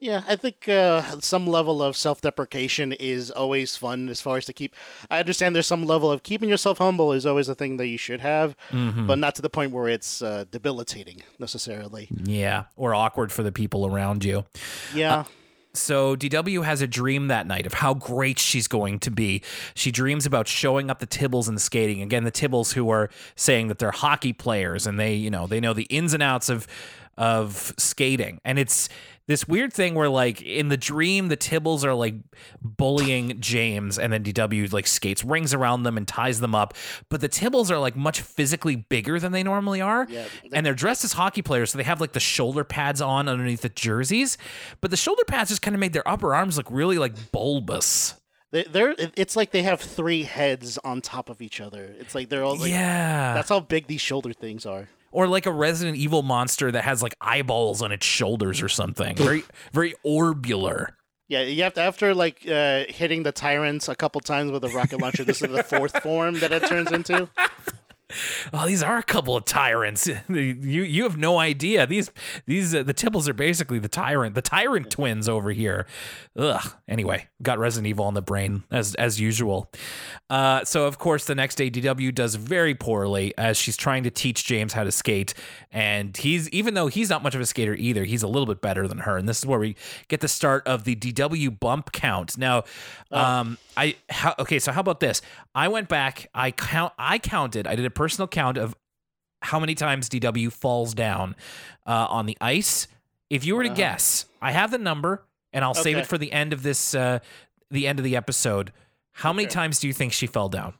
Yeah, 0.00 0.22
I 0.26 0.34
think 0.36 0.66
uh, 0.66 1.02
some 1.20 1.46
level 1.46 1.82
of 1.82 1.94
self 1.94 2.22
deprecation 2.22 2.92
is 2.94 3.30
always 3.30 3.76
fun 3.76 4.08
as 4.08 4.20
far 4.22 4.38
as 4.38 4.46
to 4.46 4.54
keep. 4.54 4.74
I 5.10 5.20
understand 5.20 5.54
there's 5.54 5.66
some 5.66 5.84
level 5.84 6.10
of 6.10 6.22
keeping 6.22 6.48
yourself 6.48 6.78
humble 6.78 7.12
is 7.12 7.26
always 7.26 7.50
a 7.50 7.54
thing 7.54 7.76
that 7.76 7.86
you 7.86 7.98
should 7.98 8.20
have, 8.20 8.56
mm-hmm. 8.70 9.06
but 9.06 9.18
not 9.18 9.34
to 9.34 9.42
the 9.42 9.50
point 9.50 9.72
where 9.72 9.88
it's 9.88 10.22
uh, 10.22 10.46
debilitating 10.50 11.22
necessarily. 11.38 12.08
Yeah, 12.10 12.64
or 12.76 12.94
awkward 12.94 13.30
for 13.30 13.42
the 13.42 13.52
people 13.52 13.86
around 13.86 14.24
you. 14.24 14.46
Yeah. 14.94 15.16
Uh, 15.16 15.24
so 15.72 16.16
DW 16.16 16.64
has 16.64 16.82
a 16.82 16.86
dream 16.86 17.28
that 17.28 17.46
night 17.46 17.66
of 17.66 17.74
how 17.74 17.94
great 17.94 18.38
she's 18.38 18.66
going 18.66 18.98
to 19.00 19.10
be. 19.10 19.42
She 19.74 19.92
dreams 19.92 20.26
about 20.26 20.48
showing 20.48 20.90
up 20.90 20.98
the 20.98 21.06
Tibbles 21.06 21.48
and 21.48 21.60
skating. 21.60 22.02
Again, 22.02 22.24
the 22.24 22.32
Tibbles 22.32 22.72
who 22.72 22.90
are 22.90 23.08
saying 23.36 23.68
that 23.68 23.78
they're 23.78 23.92
hockey 23.92 24.32
players 24.32 24.86
and 24.86 24.98
they, 24.98 25.14
you 25.14 25.30
know, 25.30 25.46
they 25.46 25.60
know 25.60 25.72
the 25.72 25.84
ins 25.84 26.14
and 26.14 26.22
outs 26.22 26.48
of 26.48 26.66
of 27.16 27.74
skating. 27.76 28.40
And 28.44 28.58
it's 28.58 28.88
this 29.30 29.46
weird 29.46 29.72
thing 29.72 29.94
where 29.94 30.08
like 30.08 30.42
in 30.42 30.68
the 30.70 30.76
dream 30.76 31.28
the 31.28 31.36
Tibbles 31.36 31.84
are 31.84 31.94
like 31.94 32.14
bullying 32.60 33.40
James 33.40 33.96
and 33.96 34.12
then 34.12 34.24
DW 34.24 34.72
like 34.72 34.88
skates 34.88 35.24
rings 35.24 35.54
around 35.54 35.84
them 35.84 35.96
and 35.96 36.06
ties 36.08 36.40
them 36.40 36.52
up. 36.52 36.74
But 37.08 37.20
the 37.20 37.28
Tibbles 37.28 37.70
are 37.70 37.78
like 37.78 37.94
much 37.94 38.22
physically 38.22 38.74
bigger 38.74 39.20
than 39.20 39.30
they 39.30 39.44
normally 39.44 39.80
are. 39.80 40.04
Yeah, 40.10 40.26
and 40.52 40.66
they're 40.66 40.74
dressed 40.74 41.04
as 41.04 41.12
hockey 41.12 41.42
players, 41.42 41.70
so 41.70 41.78
they 41.78 41.84
have 41.84 42.00
like 42.00 42.12
the 42.12 42.18
shoulder 42.18 42.64
pads 42.64 43.00
on 43.00 43.28
underneath 43.28 43.60
the 43.60 43.68
jerseys. 43.68 44.36
But 44.80 44.90
the 44.90 44.96
shoulder 44.96 45.22
pads 45.24 45.50
just 45.50 45.62
kind 45.62 45.76
of 45.76 45.80
made 45.80 45.92
their 45.92 46.08
upper 46.08 46.34
arms 46.34 46.56
look 46.56 46.66
really 46.68 46.98
like 46.98 47.30
bulbous. 47.30 48.14
They're, 48.50 48.96
it's 48.98 49.36
like 49.36 49.52
they 49.52 49.62
have 49.62 49.80
three 49.80 50.24
heads 50.24 50.76
on 50.78 51.02
top 51.02 51.30
of 51.30 51.40
each 51.40 51.60
other. 51.60 51.94
It's 52.00 52.16
like 52.16 52.30
they're 52.30 52.42
all 52.42 52.56
like, 52.56 52.72
yeah. 52.72 53.32
That's 53.32 53.48
how 53.48 53.60
big 53.60 53.86
these 53.86 54.00
shoulder 54.00 54.32
things 54.32 54.66
are 54.66 54.88
or 55.12 55.26
like 55.26 55.46
a 55.46 55.52
Resident 55.52 55.96
Evil 55.96 56.22
monster 56.22 56.70
that 56.70 56.84
has 56.84 57.02
like 57.02 57.14
eyeballs 57.20 57.82
on 57.82 57.92
its 57.92 58.06
shoulders 58.06 58.62
or 58.62 58.68
something. 58.68 59.16
Very 59.16 59.44
very 59.72 59.94
orbular. 60.04 60.92
Yeah, 61.28 61.42
you 61.42 61.62
have 61.62 61.74
to 61.74 61.80
after 61.80 62.14
like 62.14 62.46
uh, 62.48 62.84
hitting 62.88 63.22
the 63.22 63.32
tyrants 63.32 63.88
a 63.88 63.94
couple 63.94 64.20
times 64.20 64.50
with 64.50 64.64
a 64.64 64.68
rocket 64.70 65.00
launcher. 65.00 65.24
this 65.24 65.42
is 65.42 65.50
the 65.50 65.62
fourth 65.62 66.02
form 66.02 66.40
that 66.40 66.50
it 66.52 66.66
turns 66.66 66.90
into. 66.90 67.28
Oh, 68.52 68.66
these 68.66 68.82
are 68.82 68.98
a 68.98 69.02
couple 69.02 69.36
of 69.36 69.44
tyrants. 69.44 70.08
you 70.28 70.34
you 70.62 71.02
have 71.04 71.16
no 71.16 71.38
idea. 71.38 71.86
These 71.86 72.10
these 72.46 72.74
uh, 72.74 72.82
the 72.82 72.94
Tibbles 72.94 73.28
are 73.28 73.34
basically 73.34 73.78
the 73.78 73.88
tyrant, 73.88 74.34
the 74.34 74.42
tyrant 74.42 74.90
twins 74.90 75.28
over 75.28 75.50
here. 75.50 75.86
Ugh. 76.36 76.72
Anyway, 76.88 77.28
got 77.42 77.58
Resident 77.58 77.88
Evil 77.88 78.04
on 78.04 78.14
the 78.14 78.22
brain 78.22 78.64
as 78.70 78.94
as 78.96 79.20
usual. 79.20 79.70
Uh, 80.28 80.64
so 80.64 80.86
of 80.86 80.98
course 80.98 81.24
the 81.24 81.34
next 81.34 81.56
day 81.56 81.70
DW 81.70 82.14
does 82.14 82.34
very 82.34 82.74
poorly 82.74 83.34
as 83.36 83.56
she's 83.56 83.76
trying 83.76 84.04
to 84.04 84.10
teach 84.10 84.44
James 84.44 84.72
how 84.72 84.84
to 84.84 84.92
skate, 84.92 85.34
and 85.70 86.16
he's 86.16 86.48
even 86.50 86.74
though 86.74 86.86
he's 86.86 87.10
not 87.10 87.22
much 87.22 87.34
of 87.34 87.40
a 87.40 87.46
skater 87.46 87.74
either, 87.74 88.04
he's 88.04 88.22
a 88.22 88.28
little 88.28 88.46
bit 88.46 88.60
better 88.60 88.86
than 88.86 88.98
her. 88.98 89.16
And 89.16 89.28
this 89.28 89.38
is 89.38 89.46
where 89.46 89.58
we 89.58 89.76
get 90.08 90.20
the 90.20 90.28
start 90.28 90.66
of 90.66 90.84
the 90.84 90.96
DW 90.96 91.58
bump 91.58 91.92
count. 91.92 92.38
Now, 92.38 92.64
oh. 93.10 93.18
um, 93.18 93.58
I 93.76 93.96
how, 94.08 94.34
okay, 94.38 94.58
so 94.58 94.72
how 94.72 94.80
about 94.80 95.00
this? 95.00 95.22
I 95.54 95.68
went 95.68 95.88
back. 95.88 96.28
I 96.34 96.50
count. 96.50 96.92
I 96.98 97.18
counted. 97.18 97.66
I 97.66 97.76
did 97.76 97.84
a 97.84 97.90
personal 98.00 98.26
count 98.26 98.56
of 98.56 98.74
how 99.42 99.60
many 99.60 99.74
times 99.74 100.08
DW 100.08 100.50
falls 100.50 100.94
down 100.94 101.36
uh, 101.86 102.06
on 102.08 102.24
the 102.24 102.34
ice. 102.40 102.88
If 103.28 103.44
you 103.44 103.54
were 103.54 103.62
to 103.62 103.68
uh-huh. 103.68 103.76
guess, 103.76 104.24
I 104.40 104.52
have 104.52 104.70
the 104.70 104.78
number, 104.78 105.26
and 105.52 105.62
I'll 105.62 105.72
okay. 105.72 105.82
save 105.82 105.96
it 105.98 106.06
for 106.06 106.16
the 106.16 106.32
end 106.32 106.54
of 106.54 106.62
this, 106.62 106.94
uh, 106.94 107.18
the 107.70 107.86
end 107.86 107.98
of 107.98 108.04
the 108.06 108.16
episode. 108.16 108.72
How 109.12 109.30
okay. 109.30 109.36
many 109.36 109.48
times 109.48 109.80
do 109.80 109.86
you 109.86 109.92
think 109.92 110.14
she 110.14 110.26
fell 110.26 110.48
down? 110.48 110.72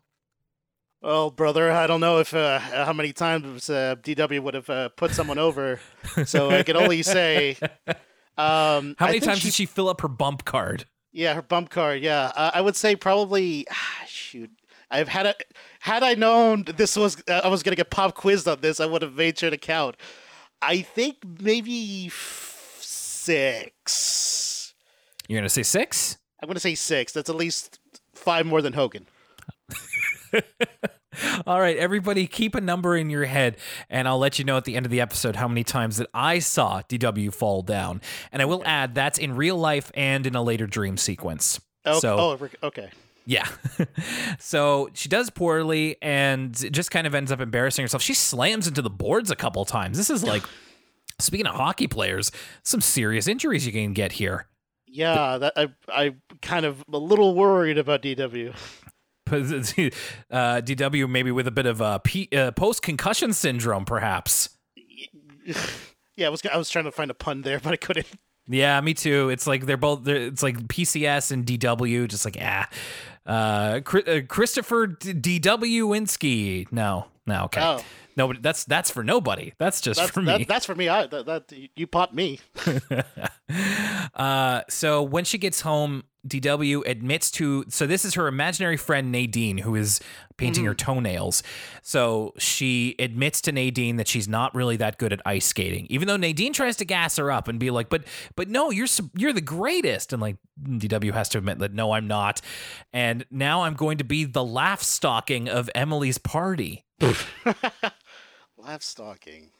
Well, 1.02 1.30
brother, 1.30 1.70
I 1.70 1.86
don't 1.86 2.00
know 2.00 2.20
if 2.20 2.32
uh, 2.32 2.58
how 2.58 2.94
many 2.94 3.12
times 3.12 3.68
uh, 3.68 3.96
DW 4.02 4.40
would 4.40 4.54
have 4.54 4.70
uh, 4.70 4.88
put 4.88 5.10
someone 5.10 5.38
over, 5.38 5.78
so 6.24 6.50
I 6.50 6.62
can 6.62 6.76
only 6.76 7.02
say. 7.02 7.58
Um, 8.38 8.94
how 8.98 9.06
many 9.06 9.20
times 9.20 9.40
she... 9.40 9.48
did 9.48 9.54
she 9.54 9.66
fill 9.66 9.90
up 9.90 10.00
her 10.00 10.08
bump 10.08 10.46
card? 10.46 10.86
Yeah, 11.12 11.34
her 11.34 11.42
bump 11.42 11.68
card. 11.68 12.00
Yeah, 12.00 12.32
uh, 12.34 12.52
I 12.54 12.62
would 12.62 12.74
say 12.74 12.96
probably. 12.96 13.66
Ah, 13.70 14.04
shoot, 14.06 14.50
I've 14.90 15.08
had 15.08 15.26
a. 15.26 15.34
Had 15.80 16.02
I 16.02 16.14
known 16.14 16.64
this 16.76 16.94
was 16.94 17.22
uh, 17.28 17.40
I 17.42 17.48
was 17.48 17.62
gonna 17.62 17.76
get 17.76 17.90
pop 17.90 18.14
quizzed 18.14 18.46
on 18.46 18.60
this, 18.60 18.80
I 18.80 18.86
would 18.86 19.02
have 19.02 19.14
made 19.14 19.38
sure 19.38 19.50
to 19.50 19.56
count. 19.56 19.96
I 20.62 20.82
think 20.82 21.16
maybe 21.40 22.06
f- 22.06 22.78
six. 22.80 24.74
You're 25.26 25.40
gonna 25.40 25.48
say 25.48 25.62
six? 25.62 26.18
I'm 26.42 26.48
gonna 26.48 26.60
say 26.60 26.74
six. 26.74 27.12
That's 27.12 27.30
at 27.30 27.36
least 27.36 27.80
five 28.14 28.44
more 28.44 28.60
than 28.60 28.74
Hogan. 28.74 29.06
All 31.46 31.60
right, 31.60 31.76
everybody, 31.76 32.26
keep 32.26 32.54
a 32.54 32.60
number 32.60 32.96
in 32.96 33.10
your 33.10 33.24
head, 33.24 33.56
and 33.88 34.06
I'll 34.06 34.18
let 34.18 34.38
you 34.38 34.44
know 34.44 34.56
at 34.56 34.64
the 34.64 34.76
end 34.76 34.86
of 34.86 34.92
the 34.92 35.00
episode 35.00 35.36
how 35.36 35.48
many 35.48 35.64
times 35.64 35.96
that 35.96 36.08
I 36.14 36.38
saw 36.38 36.82
DW 36.82 37.34
fall 37.34 37.62
down. 37.62 38.00
And 38.30 38.40
I 38.40 38.44
will 38.44 38.62
add 38.64 38.94
that's 38.94 39.18
in 39.18 39.34
real 39.34 39.56
life 39.56 39.90
and 39.94 40.26
in 40.26 40.34
a 40.34 40.42
later 40.42 40.66
dream 40.66 40.96
sequence. 40.96 41.60
Oh, 41.84 41.98
so, 41.98 42.16
oh 42.18 42.48
okay. 42.62 42.90
Yeah. 43.26 43.48
so 44.38 44.88
she 44.94 45.08
does 45.08 45.30
poorly 45.30 45.96
and 46.02 46.54
just 46.72 46.90
kind 46.90 47.06
of 47.06 47.14
ends 47.14 47.30
up 47.30 47.40
embarrassing 47.40 47.82
herself. 47.82 48.02
She 48.02 48.14
slams 48.14 48.66
into 48.66 48.82
the 48.82 48.90
boards 48.90 49.30
a 49.30 49.36
couple 49.36 49.64
times. 49.64 49.96
This 49.96 50.10
is 50.10 50.24
like, 50.24 50.42
speaking 51.18 51.46
of 51.46 51.54
hockey 51.54 51.86
players, 51.86 52.30
some 52.62 52.80
serious 52.80 53.26
injuries 53.26 53.66
you 53.66 53.72
can 53.72 53.92
get 53.92 54.12
here. 54.12 54.46
Yeah, 54.92 55.38
that 55.38 55.52
I 55.56 55.68
I 55.88 56.14
kind 56.42 56.66
of 56.66 56.84
a 56.92 56.98
little 56.98 57.34
worried 57.34 57.78
about 57.78 58.02
DW. 58.02 58.54
uh, 59.30 59.32
DW 60.60 61.08
maybe 61.08 61.30
with 61.30 61.46
a 61.46 61.52
bit 61.52 61.66
of 61.66 61.80
a 61.80 62.00
P- 62.02 62.28
uh, 62.36 62.50
post 62.50 62.82
concussion 62.82 63.32
syndrome, 63.32 63.84
perhaps. 63.84 64.50
Yeah, 66.16 66.26
I 66.26 66.30
was 66.30 66.42
I 66.52 66.58
was 66.58 66.68
trying 66.68 66.84
to 66.84 66.92
find 66.92 67.10
a 67.10 67.14
pun 67.14 67.40
there, 67.42 67.60
but 67.60 67.72
I 67.72 67.76
couldn't. 67.76 68.06
Yeah, 68.46 68.78
me 68.82 68.92
too. 68.92 69.30
It's 69.30 69.46
like 69.46 69.64
they're 69.64 69.78
both. 69.78 70.04
They're, 70.04 70.16
it's 70.16 70.42
like 70.42 70.58
PCS 70.68 71.32
and 71.32 71.46
DW. 71.46 72.08
Just 72.08 72.26
like 72.26 72.36
ah, 72.40 72.68
uh, 73.30 73.80
uh 73.84 74.20
Christopher 74.28 74.86
D.W. 74.86 75.86
Winsky. 75.86 76.66
No, 76.72 77.06
no, 77.26 77.44
okay. 77.44 77.60
Oh. 77.62 77.82
No, 78.16 78.32
that's 78.32 78.64
that's 78.64 78.90
for 78.90 79.02
nobody. 79.02 79.52
That's 79.58 79.80
just 79.80 80.00
that's, 80.00 80.10
for 80.10 80.22
me. 80.22 80.38
That, 80.38 80.48
that's 80.48 80.66
for 80.66 80.74
me. 80.74 80.88
I 80.88 81.06
that, 81.06 81.26
that 81.26 81.52
you 81.76 81.86
popped 81.86 82.14
me. 82.14 82.40
uh, 84.14 84.62
so 84.68 85.02
when 85.02 85.24
she 85.24 85.38
gets 85.38 85.62
home, 85.62 86.04
DW 86.26 86.86
admits 86.86 87.30
to 87.32 87.64
so 87.68 87.86
this 87.86 88.04
is 88.04 88.14
her 88.14 88.26
imaginary 88.26 88.76
friend 88.76 89.10
Nadine 89.10 89.58
who 89.58 89.74
is 89.74 90.00
painting 90.36 90.64
mm-hmm. 90.64 90.68
her 90.68 90.74
toenails. 90.74 91.42
So 91.82 92.34
she 92.36 92.94
admits 92.98 93.40
to 93.42 93.52
Nadine 93.52 93.96
that 93.96 94.06
she's 94.06 94.28
not 94.28 94.54
really 94.54 94.76
that 94.76 94.98
good 94.98 95.12
at 95.12 95.20
ice 95.24 95.46
skating. 95.46 95.86
Even 95.88 96.08
though 96.08 96.18
Nadine 96.18 96.52
tries 96.52 96.76
to 96.76 96.84
gas 96.84 97.16
her 97.16 97.30
up 97.30 97.48
and 97.48 97.58
be 97.58 97.70
like, 97.70 97.88
"But 97.88 98.04
but 98.36 98.48
no, 98.48 98.70
you're 98.70 98.88
you're 99.16 99.32
the 99.32 99.40
greatest." 99.40 100.12
And 100.12 100.20
like 100.20 100.36
DW 100.62 101.12
has 101.12 101.30
to 101.30 101.38
admit 101.38 101.58
that 101.60 101.72
no, 101.72 101.92
I'm 101.92 102.06
not. 102.06 102.42
And 102.92 103.24
now 103.30 103.62
I'm 103.62 103.74
going 103.74 103.98
to 103.98 104.04
be 104.04 104.24
the 104.24 104.44
laugh 104.44 104.82
stocking 104.82 105.48
of 105.48 105.70
Emily's 105.74 106.18
party. 106.18 106.84
laugh 108.62 108.82
stocking. 108.82 109.50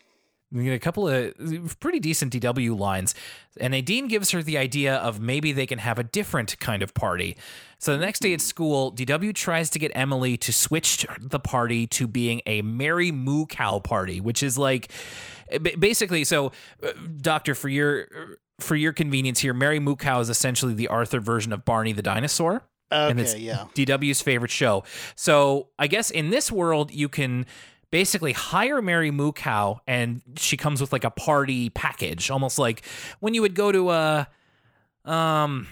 We 0.53 0.65
get 0.65 0.73
a 0.73 0.81
couple 0.81 1.09
of 1.09 1.79
pretty 1.79 2.01
decent 2.01 2.33
DW 2.33 2.77
lines. 2.77 3.15
And 3.61 3.71
Nadine 3.71 4.09
gives 4.09 4.33
her 4.33 4.43
the 4.43 4.59
idea 4.59 4.97
of 4.97 5.21
maybe 5.21 5.53
they 5.53 5.67
can 5.67 5.79
have 5.79 5.99
a 5.99 6.03
different 6.03 6.59
kind 6.59 6.83
of 6.83 6.93
party. 6.93 7.37
So 7.79 7.93
the 7.93 8.05
next 8.05 8.19
day 8.19 8.33
at 8.35 8.41
school, 8.41 8.93
DW 8.93 9.33
tries 9.33 9.71
to 9.71 9.79
get 9.79 9.93
Emily 9.95 10.37
to 10.39 10.53
switch 10.53 11.07
the 11.21 11.39
party 11.39 11.87
to 11.89 12.09
being 12.09 12.43
a 12.47 12.63
Mary 12.63 13.13
Moo 13.13 13.47
Cow 13.47 13.79
party, 13.79 14.21
which 14.21 14.43
is 14.43 14.59
like 14.59 14.91
basically 15.79 16.25
so 16.25 16.51
uh, 16.83 16.93
doctor 17.21 17.55
for 17.55 17.69
your 17.69 18.09
for 18.59 18.75
your 18.77 18.93
convenience 18.93 19.39
here, 19.39 19.55
Mary 19.55 19.79
Moo 19.79 19.97
Cow 19.97 20.21
is 20.21 20.29
essentially 20.29 20.75
the 20.75 20.89
Arthur 20.89 21.21
version 21.21 21.53
of 21.53 21.65
Barney 21.65 21.93
the 21.93 22.03
dinosaur. 22.03 22.63
Okay, 22.93 23.11
and 23.11 23.21
it's 23.21 23.37
yeah. 23.37 23.67
DW's 23.75 24.21
favorite 24.21 24.51
show. 24.51 24.83
So 25.15 25.69
I 25.79 25.87
guess 25.87 26.11
in 26.11 26.31
this 26.31 26.51
world 26.51 26.91
you 26.91 27.09
can 27.09 27.47
basically 27.91 28.33
hire 28.33 28.81
Mary 28.81 29.11
Moo 29.11 29.33
Cow 29.33 29.81
and 29.87 30.23
she 30.37 30.57
comes 30.57 30.81
with 30.81 30.93
like 30.93 31.05
a 31.05 31.11
party 31.11 31.71
package, 31.71 32.31
almost 32.31 32.59
like 32.59 32.85
when 33.21 33.35
you 33.35 33.43
would 33.43 33.55
go 33.55 33.73
to 33.73 33.91
a 33.91 34.29
um 35.05 35.67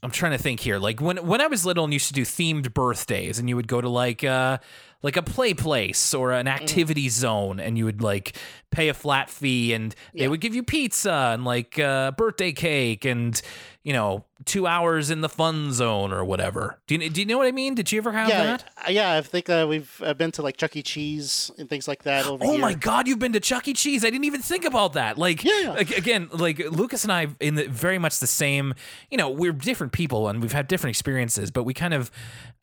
I'm 0.00 0.12
trying 0.12 0.32
to 0.32 0.38
think 0.38 0.60
here. 0.60 0.78
Like 0.78 1.00
when 1.00 1.16
when 1.26 1.40
I 1.40 1.48
was 1.48 1.66
little 1.66 1.84
and 1.84 1.92
used 1.92 2.08
to 2.08 2.14
do 2.14 2.22
themed 2.22 2.72
birthdays 2.72 3.38
and 3.38 3.48
you 3.48 3.56
would 3.56 3.68
go 3.68 3.80
to 3.80 3.88
like 3.88 4.22
uh 4.22 4.58
like 5.02 5.16
a 5.16 5.22
play 5.22 5.54
place 5.54 6.12
or 6.12 6.32
an 6.32 6.48
activity 6.48 7.08
zone 7.08 7.60
and 7.60 7.78
you 7.78 7.84
would 7.84 8.02
like 8.02 8.36
pay 8.70 8.88
a 8.88 8.94
flat 8.94 9.30
fee 9.30 9.72
and 9.72 9.94
they 10.12 10.26
would 10.26 10.40
give 10.40 10.54
you 10.54 10.62
pizza 10.62 11.30
and 11.32 11.44
like 11.44 11.78
uh, 11.78 12.10
birthday 12.12 12.50
cake 12.50 13.04
and 13.04 13.40
you 13.88 13.94
know 13.94 14.22
two 14.44 14.66
hours 14.66 15.10
in 15.10 15.20
the 15.22 15.28
fun 15.28 15.72
zone 15.72 16.12
or 16.12 16.22
whatever 16.24 16.78
do 16.86 16.94
you, 16.94 17.08
do 17.10 17.20
you 17.20 17.26
know 17.26 17.38
what 17.38 17.46
i 17.46 17.50
mean 17.52 17.74
did 17.74 17.90
you 17.90 17.98
ever 17.98 18.12
have 18.12 18.28
yeah, 18.28 18.44
that 18.44 18.64
yeah. 18.88 19.16
I 19.16 19.22
think 19.22 19.48
uh, 19.50 19.66
we've 19.68 20.00
uh, 20.04 20.14
been 20.14 20.30
to 20.32 20.42
like 20.42 20.56
Chuck 20.56 20.76
E. 20.76 20.82
Cheese 20.82 21.50
and 21.58 21.68
things 21.68 21.88
like 21.88 22.02
that 22.04 22.26
over 22.26 22.44
Oh 22.44 22.52
here. 22.52 22.60
my 22.60 22.74
God! 22.74 23.06
You've 23.08 23.18
been 23.18 23.32
to 23.32 23.40
Chuck 23.40 23.66
E. 23.68 23.72
Cheese. 23.74 24.04
I 24.04 24.10
didn't 24.10 24.24
even 24.24 24.40
think 24.40 24.64
about 24.64 24.92
that. 24.94 25.18
Like, 25.18 25.42
Yeah. 25.44 25.74
like, 25.76 25.90
again, 25.90 26.28
like 26.32 26.58
Lucas 26.70 27.02
and 27.04 27.12
I, 27.12 27.28
in 27.40 27.56
the, 27.56 27.66
very 27.68 27.98
much 27.98 28.18
the 28.20 28.26
same. 28.26 28.74
You 29.10 29.18
know, 29.18 29.28
we're 29.28 29.52
different 29.52 29.92
people 29.92 30.28
and 30.28 30.40
we've 30.40 30.52
had 30.52 30.68
different 30.68 30.92
experiences, 30.94 31.50
but 31.50 31.64
we 31.64 31.74
kind 31.74 31.92
of, 31.94 32.10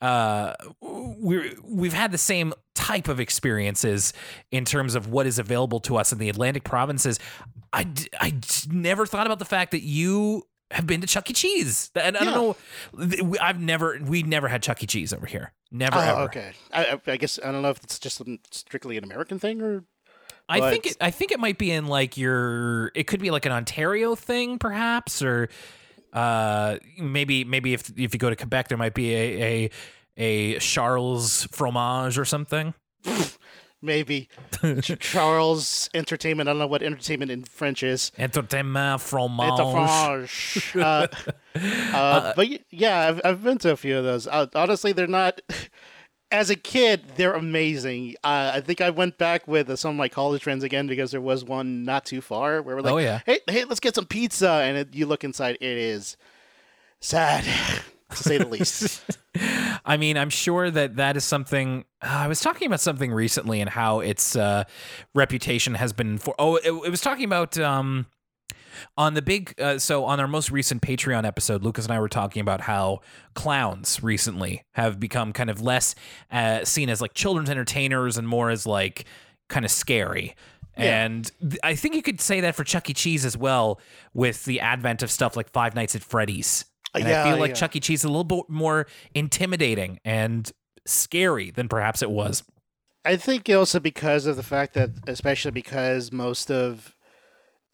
uh, 0.00 0.54
we're 0.80 1.52
we've 1.62 1.92
had 1.92 2.10
the 2.12 2.18
same 2.18 2.52
type 2.74 3.08
of 3.08 3.20
experiences 3.20 4.12
in 4.50 4.64
terms 4.64 4.94
of 4.94 5.08
what 5.08 5.26
is 5.26 5.38
available 5.38 5.80
to 5.80 5.96
us 5.96 6.12
in 6.12 6.18
the 6.18 6.28
Atlantic 6.28 6.64
provinces. 6.64 7.18
I, 7.72 7.86
I 8.20 8.34
never 8.70 9.06
thought 9.06 9.26
about 9.26 9.38
the 9.38 9.44
fact 9.44 9.70
that 9.72 9.82
you 9.82 10.44
have 10.70 10.86
been 10.86 11.00
to 11.00 11.06
Chuck 11.06 11.30
E. 11.30 11.32
Cheese, 11.32 11.90
and 11.94 12.16
I 12.16 12.24
don't 12.24 12.34
know. 12.98 13.36
I've 13.40 13.60
never, 13.60 13.98
we 14.04 14.22
never 14.22 14.48
had 14.48 14.62
Chuck 14.62 14.82
E. 14.82 14.86
Cheese 14.86 15.12
over 15.12 15.26
here. 15.26 15.52
Never 15.70 15.96
Oh, 15.96 16.00
ever. 16.00 16.20
okay. 16.22 16.52
I, 16.72 17.00
I 17.06 17.16
guess 17.16 17.38
I 17.44 17.52
don't 17.52 17.62
know 17.62 17.70
if 17.70 17.82
it's 17.84 17.98
just 17.98 18.20
strictly 18.50 18.96
an 18.96 19.04
American 19.04 19.38
thing 19.38 19.60
or 19.62 19.84
I 20.48 20.60
But- 20.60 20.70
think 20.72 20.86
it, 20.86 20.96
I 21.00 21.10
think 21.10 21.32
it 21.32 21.40
might 21.40 21.58
be 21.58 21.70
in 21.70 21.86
like 21.86 22.16
your 22.16 22.92
it 22.94 23.04
could 23.08 23.20
be 23.20 23.30
like 23.30 23.46
an 23.46 23.52
Ontario 23.52 24.14
thing 24.14 24.58
perhaps 24.58 25.20
or 25.22 25.48
uh 26.12 26.76
maybe 26.98 27.42
maybe 27.44 27.74
if 27.74 27.90
if 27.98 28.14
you 28.14 28.18
go 28.18 28.30
to 28.30 28.36
Quebec 28.36 28.68
there 28.68 28.78
might 28.78 28.94
be 28.94 29.12
a 29.12 29.42
a, 29.42 29.70
a 30.54 30.58
Charles 30.60 31.44
fromage 31.50 32.16
or 32.18 32.24
something. 32.24 32.74
maybe 33.82 34.28
Charles 34.98 35.88
Entertainment. 35.94 36.48
I 36.48 36.52
don't 36.52 36.58
know 36.58 36.66
what 36.66 36.82
entertainment 36.82 37.30
in 37.30 37.44
French 37.44 37.82
is. 37.82 38.12
Entertainment 38.18 39.00
fromage. 39.00 39.58
A 39.58 40.26
French. 40.26 40.76
uh, 40.76 41.06
uh, 41.94 42.32
but 42.34 42.48
yeah, 42.70 43.08
I've, 43.08 43.20
I've 43.24 43.42
been 43.44 43.58
to 43.58 43.72
a 43.72 43.76
few 43.76 43.96
of 43.98 44.04
those. 44.04 44.26
Uh, 44.26 44.46
honestly, 44.54 44.92
they're 44.92 45.06
not. 45.06 45.40
As 46.32 46.50
a 46.50 46.56
kid, 46.56 47.04
they're 47.14 47.34
amazing. 47.34 48.16
Uh, 48.24 48.50
I 48.54 48.60
think 48.60 48.80
I 48.80 48.90
went 48.90 49.16
back 49.16 49.46
with 49.46 49.70
uh, 49.70 49.76
some 49.76 49.90
of 49.90 49.96
my 49.96 50.08
college 50.08 50.42
friends 50.42 50.64
again 50.64 50.88
because 50.88 51.12
there 51.12 51.20
was 51.20 51.44
one 51.44 51.84
not 51.84 52.04
too 52.04 52.20
far 52.20 52.62
where 52.62 52.74
we're 52.74 52.82
like, 52.82 52.92
Oh, 52.94 52.98
yeah. 52.98 53.20
hey, 53.24 53.38
hey, 53.48 53.62
let's 53.62 53.78
get 53.78 53.94
some 53.94 54.06
pizza," 54.06 54.50
and 54.50 54.76
it, 54.76 54.92
you 54.92 55.06
look 55.06 55.22
inside, 55.22 55.56
it 55.60 55.62
is 55.78 56.16
sad, 57.00 57.44
to 58.10 58.16
say 58.16 58.38
the 58.38 58.46
least. 58.46 59.18
I 59.84 59.96
mean, 59.96 60.16
I'm 60.16 60.30
sure 60.30 60.70
that 60.70 60.96
that 60.96 61.16
is 61.16 61.24
something. 61.24 61.84
Uh, 62.02 62.08
I 62.08 62.28
was 62.28 62.40
talking 62.40 62.66
about 62.66 62.80
something 62.80 63.12
recently 63.12 63.60
and 63.60 63.70
how 63.70 64.00
its 64.00 64.36
uh, 64.36 64.64
reputation 65.14 65.74
has 65.74 65.92
been 65.92 66.18
for. 66.18 66.34
Oh, 66.38 66.56
it, 66.56 66.66
it 66.66 66.90
was 66.90 67.00
talking 67.00 67.24
about 67.24 67.58
um, 67.58 68.06
on 68.96 69.14
the 69.14 69.22
big. 69.22 69.54
Uh, 69.60 69.78
so 69.78 70.04
on 70.04 70.20
our 70.20 70.28
most 70.28 70.50
recent 70.50 70.82
Patreon 70.82 71.24
episode, 71.24 71.62
Lucas 71.62 71.84
and 71.84 71.92
I 71.92 72.00
were 72.00 72.08
talking 72.08 72.40
about 72.40 72.62
how 72.62 73.00
clowns 73.34 74.02
recently 74.02 74.64
have 74.72 75.00
become 75.00 75.32
kind 75.32 75.50
of 75.50 75.60
less 75.60 75.94
uh, 76.30 76.64
seen 76.64 76.88
as 76.88 77.00
like 77.00 77.14
children's 77.14 77.50
entertainers 77.50 78.18
and 78.18 78.28
more 78.28 78.50
as 78.50 78.66
like 78.66 79.04
kind 79.48 79.64
of 79.64 79.70
scary. 79.70 80.34
Yeah. 80.78 81.04
And 81.04 81.30
th- 81.40 81.58
I 81.64 81.74
think 81.74 81.94
you 81.94 82.02
could 82.02 82.20
say 82.20 82.40
that 82.42 82.54
for 82.54 82.62
Chuck 82.62 82.90
E. 82.90 82.94
Cheese 82.94 83.24
as 83.24 83.36
well, 83.36 83.80
with 84.12 84.44
the 84.44 84.60
advent 84.60 85.02
of 85.02 85.10
stuff 85.10 85.36
like 85.36 85.50
Five 85.50 85.74
Nights 85.74 85.96
at 85.96 86.02
Freddy's. 86.02 86.66
And 87.00 87.08
I 87.08 87.30
feel 87.30 87.38
like 87.38 87.50
yeah. 87.50 87.54
Chuck 87.54 87.76
E. 87.76 87.80
Cheese 87.80 88.00
is 88.00 88.04
a 88.04 88.08
little 88.08 88.24
bit 88.24 88.44
more 88.48 88.86
intimidating 89.14 89.98
and 90.04 90.50
scary 90.86 91.50
than 91.50 91.68
perhaps 91.68 92.02
it 92.02 92.10
was. 92.10 92.42
I 93.04 93.16
think 93.16 93.48
also 93.48 93.78
because 93.78 94.26
of 94.26 94.36
the 94.36 94.42
fact 94.42 94.74
that, 94.74 94.90
especially 95.06 95.52
because 95.52 96.10
most 96.10 96.50
of 96.50 96.96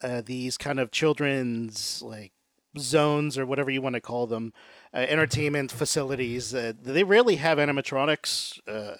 uh, 0.03 0.21
these 0.23 0.57
kind 0.57 0.79
of 0.79 0.91
children's 0.91 2.01
like 2.03 2.33
zones 2.77 3.37
or 3.37 3.45
whatever 3.45 3.71
you 3.71 3.81
want 3.81 3.95
to 3.95 4.01
call 4.01 4.27
them, 4.27 4.53
uh, 4.93 4.97
entertainment 4.97 5.71
facilities, 5.71 6.53
uh, 6.53 6.73
they 6.81 7.03
rarely 7.03 7.37
have 7.37 7.57
animatronics 7.57 8.59
uh, 8.67 8.97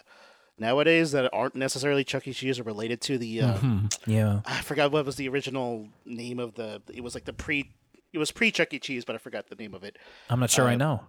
nowadays 0.57 1.11
that 1.11 1.29
aren't 1.33 1.55
necessarily 1.55 2.03
Chuck 2.03 2.27
E. 2.27 2.33
Cheese 2.33 2.59
or 2.59 2.63
related 2.63 3.01
to 3.01 3.17
the. 3.17 3.41
Uh, 3.41 3.57
Yeah. 4.05 4.41
I 4.45 4.61
forgot 4.61 4.91
what 4.91 5.05
was 5.05 5.15
the 5.17 5.29
original 5.29 5.87
name 6.05 6.39
of 6.39 6.55
the. 6.55 6.81
It 6.93 7.03
was 7.03 7.13
like 7.13 7.25
the 7.25 7.33
pre. 7.33 7.69
It 8.13 8.17
was 8.19 8.31
pre 8.31 8.51
Chuck 8.51 8.73
E. 8.73 8.79
Cheese, 8.79 9.03
but 9.05 9.15
I 9.15 9.17
forgot 9.17 9.47
the 9.49 9.55
name 9.55 9.73
of 9.73 9.83
it. 9.83 9.97
I'm 10.29 10.39
not 10.39 10.49
sure 10.51 10.67
I 10.67 10.73
Uh, 10.73 10.77
know. 10.77 11.01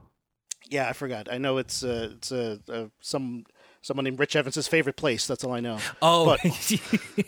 Yeah, 0.70 0.88
I 0.88 0.94
forgot. 0.94 1.30
I 1.30 1.36
know 1.38 1.59
it's 1.59 1.84
uh, 1.84 2.09
it's 2.16 2.32
uh, 2.32 2.57
uh, 2.72 2.86
some 3.00 3.44
someone 3.82 4.05
named 4.05 4.18
Rich 4.18 4.34
Evans's 4.34 4.66
favorite 4.66 4.96
place. 4.96 5.26
That's 5.26 5.44
all 5.44 5.52
I 5.52 5.61
know. 5.61 5.78
Oh, 6.00 6.24
but- 6.24 6.40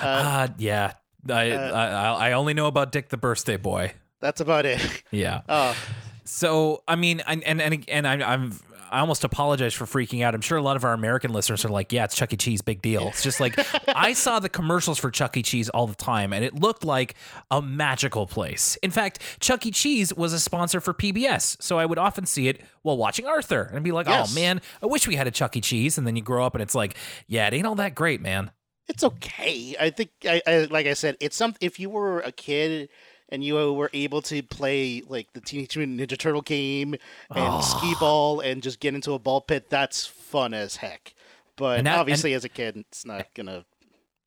uh, 0.00 0.48
yeah. 0.58 0.92
I, 1.28 1.50
I 1.52 2.28
I 2.28 2.32
only 2.32 2.54
know 2.54 2.66
about 2.66 2.92
Dick 2.92 3.08
the 3.08 3.16
Birthday 3.16 3.56
Boy. 3.56 3.92
That's 4.20 4.40
about 4.40 4.66
it. 4.66 4.80
Yeah. 5.10 5.40
Oh, 5.48 5.74
So 6.24 6.82
I 6.86 6.96
mean, 6.96 7.20
and 7.26 7.42
and 7.44 7.84
and, 7.88 8.06
I'm 8.06 8.60
I 8.90 9.00
almost 9.00 9.24
apologize 9.24 9.74
for 9.74 9.84
freaking 9.86 10.22
out. 10.24 10.34
I'm 10.34 10.40
sure 10.40 10.58
a 10.58 10.62
lot 10.62 10.76
of 10.76 10.84
our 10.84 10.92
American 10.92 11.32
listeners 11.32 11.64
are 11.64 11.68
like, 11.68 11.92
"Yeah, 11.92 12.04
it's 12.04 12.14
Chuck 12.16 12.32
E. 12.32 12.36
Cheese, 12.36 12.62
big 12.62 12.82
deal." 12.82 13.08
It's 13.08 13.22
just 13.22 13.40
like 13.40 13.58
I 13.88 14.12
saw 14.12 14.38
the 14.38 14.48
commercials 14.48 14.98
for 14.98 15.10
Chuck 15.10 15.36
E. 15.36 15.42
Cheese 15.42 15.68
all 15.70 15.86
the 15.86 15.94
time, 15.94 16.32
and 16.32 16.44
it 16.44 16.54
looked 16.54 16.84
like 16.84 17.14
a 17.50 17.60
magical 17.62 18.26
place. 18.26 18.76
In 18.82 18.90
fact, 18.90 19.20
Chuck 19.40 19.64
E. 19.66 19.70
Cheese 19.70 20.12
was 20.14 20.32
a 20.32 20.40
sponsor 20.40 20.80
for 20.80 20.94
PBS, 20.94 21.62
so 21.62 21.78
I 21.78 21.86
would 21.86 21.98
often 21.98 22.26
see 22.26 22.48
it 22.48 22.60
while 22.82 22.96
watching 22.96 23.26
Arthur, 23.26 23.70
and 23.72 23.84
be 23.84 23.92
like, 23.92 24.08
oh, 24.08 24.12
Yes. 24.12 24.32
"Oh 24.32 24.34
man, 24.34 24.60
I 24.82 24.86
wish 24.86 25.06
we 25.06 25.16
had 25.16 25.26
a 25.26 25.30
Chuck 25.30 25.56
E. 25.56 25.60
Cheese." 25.60 25.98
And 25.98 26.06
then 26.06 26.16
you 26.16 26.22
grow 26.22 26.44
up, 26.44 26.54
and 26.54 26.62
it's 26.62 26.74
like, 26.74 26.96
"Yeah, 27.26 27.46
it 27.46 27.54
ain't 27.54 27.66
all 27.66 27.74
that 27.76 27.94
great, 27.94 28.20
man." 28.20 28.50
it's 28.88 29.04
okay. 29.04 29.76
I 29.78 29.90
think, 29.90 30.10
I, 30.24 30.40
I 30.46 30.58
like 30.70 30.86
I 30.86 30.94
said, 30.94 31.18
it's 31.20 31.36
some. 31.36 31.54
If 31.60 31.78
you 31.78 31.90
were 31.90 32.20
a 32.20 32.32
kid 32.32 32.88
and 33.28 33.44
you 33.44 33.74
were 33.74 33.90
able 33.92 34.22
to 34.22 34.42
play 34.42 35.02
like 35.06 35.32
the 35.32 35.40
Teenage 35.40 35.76
Mutant 35.76 36.00
Ninja 36.00 36.18
Turtle 36.18 36.42
game 36.42 36.94
and 36.94 37.00
ah. 37.30 37.60
skee 37.60 37.94
ball 38.00 38.40
and 38.40 38.62
just 38.62 38.80
get 38.80 38.94
into 38.94 39.12
a 39.12 39.18
ball 39.18 39.40
pit, 39.40 39.68
that's 39.68 40.06
fun 40.06 40.54
as 40.54 40.76
heck. 40.76 41.14
But 41.56 41.84
that- 41.84 41.98
obviously, 41.98 42.34
as 42.34 42.44
a 42.44 42.48
kid, 42.48 42.76
it's 42.76 43.04
not 43.04 43.26
gonna. 43.34 43.64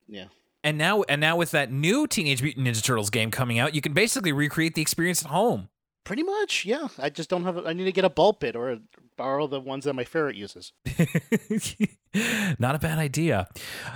Yeah. 0.08 0.26
And 0.64 0.78
now, 0.78 1.02
and 1.04 1.20
now 1.20 1.38
with 1.38 1.52
that 1.52 1.72
new 1.72 2.06
Teenage 2.06 2.44
Mutant 2.44 2.68
Ninja 2.68 2.84
Turtles 2.84 3.10
game 3.10 3.32
coming 3.32 3.58
out, 3.58 3.74
you 3.74 3.82
can 3.82 3.94
basically 3.94 4.32
recreate 4.32 4.76
the 4.76 4.82
experience 4.82 5.24
at 5.24 5.32
home. 5.32 5.70
Pretty 6.04 6.24
much, 6.24 6.66
yeah. 6.66 6.90
I 7.00 7.10
just 7.10 7.30
don't 7.30 7.44
have. 7.44 7.58
A, 7.58 7.68
I 7.68 7.74
need 7.74 7.86
to 7.86 7.92
get 7.92 8.06
a 8.06 8.10
ball 8.10 8.34
pit 8.34 8.56
or 8.56 8.80
borrow 9.18 9.48
the 9.48 9.60
ones 9.60 9.86
that 9.86 9.94
my 9.94 10.04
ferret 10.04 10.36
uses. 10.36 10.74
Not 12.60 12.76
a 12.76 12.80
bad 12.80 13.00
idea. 13.00 13.48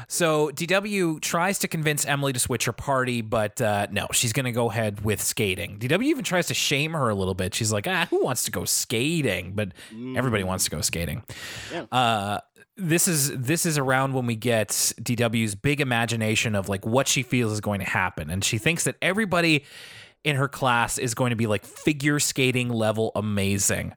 So 0.07 0.49
DW 0.49 1.22
tries 1.22 1.59
to 1.59 1.68
convince 1.68 2.05
Emily 2.05 2.34
to 2.34 2.39
switch 2.39 2.66
her 2.66 2.74
party, 2.74 3.22
but 3.22 3.59
uh, 3.61 3.88
no, 3.91 4.07
she's 4.13 4.34
going 4.34 4.45
to 4.45 4.51
go 4.51 4.70
ahead 4.70 5.01
with 5.03 5.22
skating. 5.22 5.80
DW 5.80 6.03
even 6.03 6.24
tries 6.24 6.47
to 6.47 6.53
shame 6.53 6.93
her 6.93 7.09
a 7.09 7.16
little 7.16 7.34
bit. 7.34 7.53
She's 7.53 7.74
like, 7.74 7.88
ah, 7.88 8.07
who 8.09 8.24
wants 8.24 8.45
to 8.45 8.51
go 8.51 8.66
skating? 8.66 9.53
But 9.53 9.74
everybody 10.16 10.43
wants 10.43 10.63
to 10.66 10.72
go 10.72 10.82
skating. 10.82 11.24
Yeah. 11.72 11.86
Uh, 11.91 12.39
this 12.78 13.07
is 13.07 13.32
this 13.38 13.66
is 13.66 13.78
around 13.78 14.13
when 14.13 14.26
we 14.26 14.36
get 14.36 14.70
DW's 14.70 15.55
big 15.55 15.80
imagination 15.80 16.55
of 16.55 16.68
like 16.68 16.86
what 16.86 17.07
she 17.07 17.24
feels 17.24 17.53
is 17.53 17.61
going 17.61 17.80
to 17.80 17.86
happen, 17.86 18.30
and 18.30 18.43
she 18.43 18.57
thinks 18.57 18.84
that 18.84 18.95
everybody 19.01 19.63
in 20.26 20.36
her 20.36 20.49
class 20.49 20.97
is 20.97 21.13
going 21.13 21.30
to 21.30 21.36
be 21.36 21.47
like 21.47 21.63
figure 21.63 22.20
skating 22.20 22.70
level 22.70 23.11
amazing. 23.16 23.93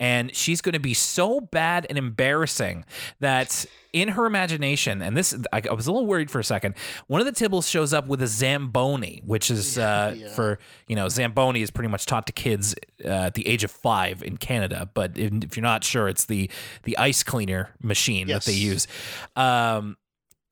And 0.00 0.34
she's 0.34 0.60
going 0.60 0.72
to 0.72 0.80
be 0.80 0.92
so 0.92 1.40
bad 1.40 1.86
and 1.88 1.96
embarrassing 1.96 2.84
that 3.20 3.64
in 3.92 4.08
her 4.08 4.26
imagination, 4.26 5.00
and 5.02 5.16
this, 5.16 5.36
I, 5.52 5.62
I 5.70 5.72
was 5.72 5.86
a 5.86 5.92
little 5.92 6.06
worried 6.08 6.32
for 6.32 6.40
a 6.40 6.44
second. 6.44 6.74
One 7.06 7.20
of 7.20 7.26
the 7.26 7.32
Tibbles 7.32 7.70
shows 7.70 7.94
up 7.94 8.08
with 8.08 8.20
a 8.20 8.26
Zamboni, 8.26 9.22
which 9.24 9.52
is 9.52 9.78
uh, 9.78 10.16
Yeah. 10.18 10.34
for, 10.34 10.58
you 10.88 10.96
know, 10.96 11.08
Zamboni 11.08 11.62
is 11.62 11.70
pretty 11.70 11.88
much 11.90 12.06
taught 12.06 12.26
to 12.26 12.32
kids 12.32 12.74
uh, 13.04 13.08
at 13.08 13.34
the 13.34 13.46
age 13.46 13.62
of 13.62 13.70
five 13.70 14.20
in 14.24 14.36
Canada. 14.36 14.90
But 14.94 15.16
if, 15.16 15.32
if 15.44 15.56
you're 15.56 15.62
not 15.62 15.84
sure, 15.84 16.08
it's 16.08 16.24
the, 16.24 16.50
the 16.82 16.98
ice 16.98 17.22
cleaner 17.22 17.70
machine 17.80 18.26
that 18.26 18.42
they 18.46 18.52
use. 18.54 18.88
Um, 19.36 19.96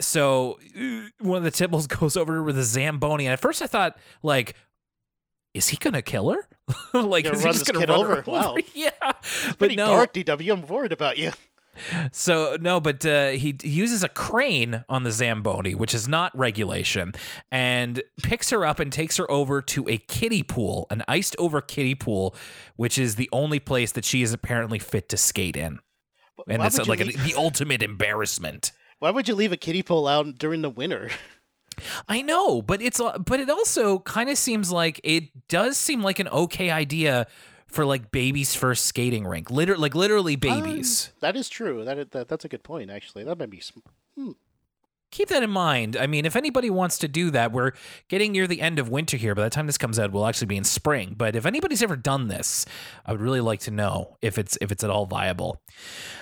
so 0.01 0.61
one 1.21 1.39
of 1.39 1.43
the 1.45 1.51
Tibbles 1.51 1.89
goes 2.01 2.17
over 2.17 2.45
with 2.45 2.57
a 2.59 2.65
Zamboni. 2.65 3.27
And 3.27 3.33
at 3.33 3.41
first 3.41 3.61
I 3.61 3.67
thought, 3.67 3.97
like, 4.23 4.55
is 5.55 5.69
he 5.69 5.77
gonna 5.77 6.03
kill 6.03 6.31
her? 6.31 6.49
like, 6.95 7.25
is 7.27 7.43
he 7.43 7.51
just 7.51 7.67
gonna 7.73 7.87
run 7.87 8.01
her 8.07 8.19
over? 8.19 8.25
Wow. 8.31 8.57
Yeah, 8.75 8.91
but 9.59 9.73
no. 9.73 9.87
dark, 9.89 10.13
DW. 10.15 10.53
I'm 10.53 10.67
worried 10.67 10.93
about 10.93 11.19
you. 11.19 11.33
So 12.13 12.57
no, 12.61 12.81
but 12.81 13.05
uh, 13.07 13.31
he 13.31 13.57
uses 13.63 14.05
a 14.05 14.09
crane 14.09 14.85
on 14.89 15.05
the 15.05 15.11
Zamboni, 15.11 15.75
which 15.75 15.95
is 15.95 16.07
not 16.07 16.37
regulation, 16.37 17.13
and 17.51 18.03
picks 18.23 18.51
her 18.51 18.65
up 18.67 18.79
and 18.79 18.93
takes 18.93 19.17
her 19.17 19.31
over 19.31 19.63
to 19.63 19.89
a 19.89 19.97
kiddie 19.97 20.43
pool, 20.43 20.87
an 20.91 21.03
iced 21.09 21.35
over 21.39 21.61
kiddie 21.63 21.95
pool, 21.95 22.35
which 22.77 22.99
is 22.99 23.17
the 23.17 23.29
only 23.33 23.59
place 23.59 23.93
that 23.93 24.05
she 24.05 24.23
is 24.23 24.33
apparently 24.35 24.79
fit 24.79 25.09
to 25.11 25.17
skate 25.17 25.57
in, 25.57 25.79
and 26.47 26.61
Why 26.61 26.67
it's 26.67 26.87
like 26.87 27.01
a, 27.01 27.05
leave- 27.05 27.25
the 27.25 27.35
ultimate 27.37 27.83
embarrassment. 27.83 28.73
Why 28.99 29.11
would 29.11 29.27
you 29.27 29.35
leave 29.35 29.53
a 29.53 29.57
kiddie 29.57 29.83
pool 29.83 30.07
out 30.07 30.39
during 30.39 30.63
the 30.63 30.71
winter? 30.71 31.11
I 32.09 32.23
know, 32.23 32.63
but 32.63 32.81
it's 32.83 33.01
but 33.01 33.41
it 33.41 33.51
also 33.51 34.01
kind 34.01 34.31
of 34.31 34.39
seems 34.39 34.71
like 34.71 35.01
it 35.05 35.49
does 35.49 35.77
seem 35.77 36.03
like 36.03 36.19
an 36.19 36.29
okay 36.29 36.71
idea 36.71 37.27
for 37.67 37.85
like 37.85 38.11
baby's 38.11 38.55
first 38.55 38.85
skating 38.87 39.27
rink. 39.27 39.51
Liter- 39.51 39.79
like 39.79 39.95
literally 39.95 40.37
babies. 40.37 41.09
Um, 41.09 41.17
that 41.21 41.37
is 41.37 41.49
true. 41.49 41.85
That, 41.85 42.11
that 42.13 42.29
that's 42.29 42.45
a 42.45 42.49
good 42.49 42.63
point. 42.63 42.91
Actually, 42.91 43.25
that 43.25 43.39
might 43.39 43.51
be. 43.51 43.61
Sm- 43.61 43.81
hmm. 44.17 44.33
Keep 45.13 45.29
that 45.29 45.43
in 45.43 45.51
mind. 45.51 45.95
I 45.97 46.07
mean, 46.07 46.25
if 46.25 46.37
anybody 46.37 46.71
wants 46.71 46.97
to 46.99 47.07
do 47.07 47.31
that, 47.31 47.53
we're 47.53 47.73
getting 48.09 48.33
near 48.33 48.47
the 48.47 48.63
end 48.63 48.79
of 48.79 48.89
winter 48.89 49.19
here. 49.19 49.35
By 49.35 49.45
the 49.45 49.51
time 49.51 49.67
this 49.67 49.77
comes 49.77 49.99
out, 49.99 50.11
we'll 50.11 50.27
actually 50.27 50.47
be 50.47 50.57
in 50.57 50.65
spring. 50.65 51.15
But 51.17 51.37
if 51.37 51.45
anybody's 51.45 51.83
ever 51.83 51.97
done 51.97 52.29
this, 52.29 52.65
I 53.05 53.13
would 53.13 53.21
really 53.21 53.43
like 53.43 53.61
to 53.61 53.71
know 53.71 54.17
if 54.23 54.39
it's 54.39 54.57
if 54.63 54.73
it's 54.73 54.83
at 54.83 54.89
all 54.89 55.05
viable. 55.05 55.61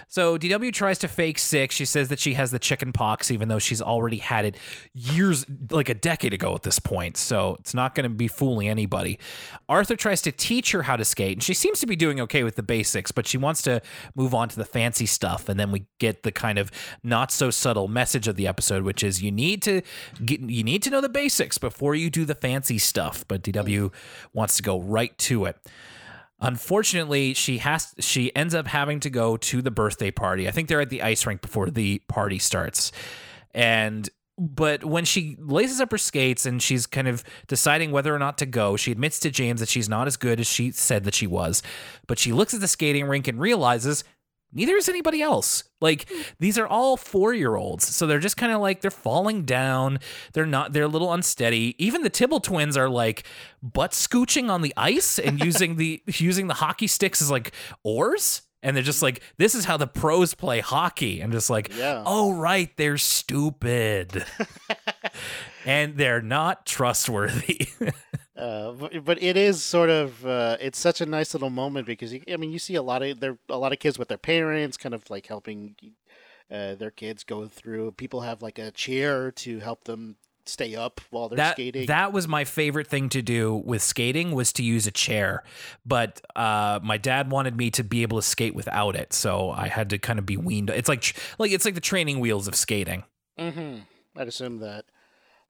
So 0.08 0.36
DW 0.36 0.72
tries 0.72 0.98
to 0.98 1.08
fake 1.08 1.38
sick. 1.38 1.70
She 1.70 1.84
says 1.84 2.08
that 2.08 2.18
she 2.18 2.34
has 2.34 2.50
the 2.50 2.58
chicken 2.58 2.92
pox, 2.92 3.30
even 3.30 3.46
though 3.46 3.60
she's 3.60 3.80
already 3.80 4.16
had 4.16 4.44
it 4.44 4.56
years, 4.92 5.46
like 5.70 5.88
a 5.88 5.94
decade 5.94 6.34
ago 6.34 6.52
at 6.52 6.64
this 6.64 6.80
point. 6.80 7.16
So 7.16 7.56
it's 7.60 7.74
not 7.74 7.94
going 7.94 8.10
to 8.10 8.10
be 8.10 8.26
fooling 8.26 8.68
anybody. 8.68 9.20
Arthur 9.68 9.94
tries 9.94 10.20
to 10.22 10.32
teach 10.32 10.72
her 10.72 10.82
how 10.82 10.96
to 10.96 11.04
skate, 11.04 11.34
and 11.34 11.42
she 11.44 11.54
seems 11.54 11.78
to 11.78 11.86
be 11.86 11.94
doing 11.94 12.20
okay 12.22 12.42
with 12.42 12.56
the 12.56 12.62
basics, 12.64 13.12
but 13.12 13.28
she 13.28 13.38
wants 13.38 13.62
to 13.62 13.80
move 14.16 14.34
on 14.34 14.48
to 14.48 14.56
the 14.56 14.64
fancy 14.64 15.06
stuff. 15.06 15.48
And 15.48 15.60
then 15.60 15.70
we 15.70 15.86
get 16.00 16.24
the 16.24 16.32
kind 16.32 16.58
of 16.58 16.72
not 17.04 17.30
so 17.30 17.50
subtle 17.50 17.86
message 17.86 18.26
of 18.26 18.34
the 18.34 18.48
episode, 18.48 18.79
which 18.82 19.02
is 19.02 19.22
you 19.22 19.30
need 19.30 19.62
to 19.62 19.82
get, 20.24 20.40
you 20.40 20.64
need 20.64 20.82
to 20.82 20.90
know 20.90 21.00
the 21.00 21.08
basics 21.08 21.58
before 21.58 21.94
you 21.94 22.10
do 22.10 22.24
the 22.24 22.34
fancy 22.34 22.78
stuff. 22.78 23.24
But 23.28 23.42
DW 23.42 23.90
mm. 23.90 23.92
wants 24.32 24.56
to 24.56 24.62
go 24.62 24.80
right 24.80 25.16
to 25.18 25.44
it. 25.46 25.56
Unfortunately, 26.42 27.34
she 27.34 27.58
has 27.58 27.94
she 27.98 28.34
ends 28.34 28.54
up 28.54 28.66
having 28.66 29.00
to 29.00 29.10
go 29.10 29.36
to 29.36 29.60
the 29.60 29.70
birthday 29.70 30.10
party. 30.10 30.48
I 30.48 30.50
think 30.50 30.68
they're 30.68 30.80
at 30.80 30.88
the 30.88 31.02
ice 31.02 31.26
rink 31.26 31.42
before 31.42 31.68
the 31.70 31.98
party 32.08 32.38
starts. 32.38 32.92
And 33.52 34.08
but 34.38 34.84
when 34.84 35.04
she 35.04 35.36
laces 35.38 35.82
up 35.82 35.90
her 35.90 35.98
skates 35.98 36.46
and 36.46 36.62
she's 36.62 36.86
kind 36.86 37.06
of 37.06 37.22
deciding 37.46 37.90
whether 37.90 38.14
or 38.14 38.18
not 38.18 38.38
to 38.38 38.46
go, 38.46 38.74
she 38.74 38.90
admits 38.90 39.20
to 39.20 39.30
James 39.30 39.60
that 39.60 39.68
she's 39.68 39.88
not 39.88 40.06
as 40.06 40.16
good 40.16 40.40
as 40.40 40.46
she 40.46 40.70
said 40.70 41.04
that 41.04 41.14
she 41.14 41.26
was. 41.26 41.62
But 42.06 42.18
she 42.18 42.32
looks 42.32 42.54
at 42.54 42.62
the 42.62 42.68
skating 42.68 43.04
rink 43.04 43.28
and 43.28 43.38
realizes 43.38 44.02
neither 44.52 44.76
is 44.76 44.88
anybody 44.88 45.22
else. 45.22 45.64
Like 45.80 46.08
hmm. 46.08 46.22
these 46.38 46.58
are 46.58 46.66
all 46.66 46.96
four 46.96 47.34
year 47.34 47.56
olds, 47.56 47.86
so 47.86 48.06
they're 48.06 48.18
just 48.18 48.36
kind 48.36 48.52
of 48.52 48.60
like 48.60 48.80
they're 48.80 48.90
falling 48.90 49.44
down. 49.44 49.98
They're 50.32 50.46
not. 50.46 50.72
They're 50.72 50.84
a 50.84 50.88
little 50.88 51.12
unsteady. 51.12 51.74
Even 51.78 52.02
the 52.02 52.10
Tibble 52.10 52.40
twins 52.40 52.76
are 52.76 52.88
like 52.88 53.24
butt 53.62 53.92
scooching 53.92 54.50
on 54.50 54.62
the 54.62 54.74
ice 54.76 55.18
and 55.18 55.40
using 55.44 55.76
the 55.76 56.02
using 56.06 56.46
the 56.46 56.54
hockey 56.54 56.86
sticks 56.86 57.22
as 57.22 57.30
like 57.30 57.52
oars. 57.82 58.42
And 58.62 58.76
they're 58.76 58.82
just 58.82 59.02
like, 59.02 59.22
this 59.38 59.54
is 59.54 59.64
how 59.64 59.76
the 59.78 59.86
pros 59.86 60.34
play 60.34 60.60
hockey. 60.60 61.20
And 61.20 61.32
just 61.32 61.48
like, 61.48 61.74
Yeah. 61.76 62.02
oh 62.04 62.32
right, 62.34 62.74
they're 62.76 62.98
stupid, 62.98 64.24
and 65.66 65.96
they're 65.96 66.22
not 66.22 66.66
trustworthy. 66.66 67.68
Uh, 68.36 68.72
but, 68.72 69.04
but 69.04 69.22
it 69.22 69.36
is 69.36 69.62
sort 69.62 69.90
of 69.90 70.24
uh, 70.24 70.56
it's 70.62 70.78
such 70.78 71.02
a 71.02 71.04
nice 71.04 71.34
little 71.34 71.50
moment 71.50 71.86
because 71.86 72.10
you, 72.14 72.22
I 72.32 72.38
mean 72.38 72.50
you 72.50 72.58
see 72.58 72.74
a 72.74 72.80
lot 72.80 73.02
of 73.02 73.20
there 73.20 73.36
a 73.50 73.58
lot 73.58 73.70
of 73.74 73.78
kids 73.78 73.98
with 73.98 74.08
their 74.08 74.16
parents 74.16 74.78
kind 74.78 74.94
of 74.94 75.10
like 75.10 75.26
helping 75.26 75.74
uh, 76.50 76.74
their 76.76 76.90
kids 76.90 77.22
go 77.22 77.46
through. 77.48 77.92
People 77.92 78.22
have 78.22 78.40
like 78.40 78.58
a 78.58 78.70
chair 78.70 79.30
to 79.32 79.58
help 79.58 79.84
them 79.84 80.16
stay 80.46 80.74
up 80.74 81.00
while 81.10 81.28
they're 81.28 81.36
that 81.36 81.54
skating. 81.54 81.86
that 81.86 82.12
was 82.12 82.26
my 82.26 82.44
favorite 82.44 82.86
thing 82.86 83.08
to 83.08 83.22
do 83.22 83.62
with 83.64 83.82
skating 83.82 84.32
was 84.32 84.52
to 84.52 84.62
use 84.62 84.86
a 84.86 84.90
chair 84.90 85.42
but 85.84 86.20
uh, 86.36 86.80
my 86.82 86.96
dad 86.96 87.30
wanted 87.30 87.56
me 87.56 87.70
to 87.70 87.84
be 87.84 88.02
able 88.02 88.18
to 88.18 88.22
skate 88.22 88.54
without 88.54 88.96
it 88.96 89.12
so 89.12 89.50
i 89.50 89.68
had 89.68 89.90
to 89.90 89.98
kind 89.98 90.18
of 90.18 90.26
be 90.26 90.36
weaned 90.36 90.70
it's 90.70 90.88
like 90.88 91.14
like 91.38 91.52
it's 91.52 91.64
like 91.64 91.74
the 91.74 91.80
training 91.80 92.20
wheels 92.20 92.48
of 92.48 92.54
skating 92.54 93.04
mm-hmm. 93.38 93.80
I'd 94.16 94.28
assume 94.28 94.58
that. 94.58 94.84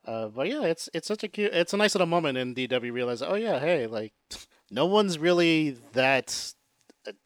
Uh, 0.04 0.28
but 0.28 0.48
yeah, 0.48 0.62
it's 0.62 0.88
it's 0.94 1.08
such 1.08 1.22
a 1.22 1.28
cute, 1.28 1.52
it's 1.52 1.74
a 1.74 1.76
nice 1.76 1.94
little 1.94 2.06
moment, 2.06 2.38
and 2.38 2.56
DW 2.56 2.92
realizes, 2.92 3.26
oh 3.26 3.34
yeah, 3.34 3.58
hey, 3.58 3.86
like 3.86 4.12
no 4.70 4.86
one's 4.86 5.18
really 5.18 5.76
that 5.92 6.54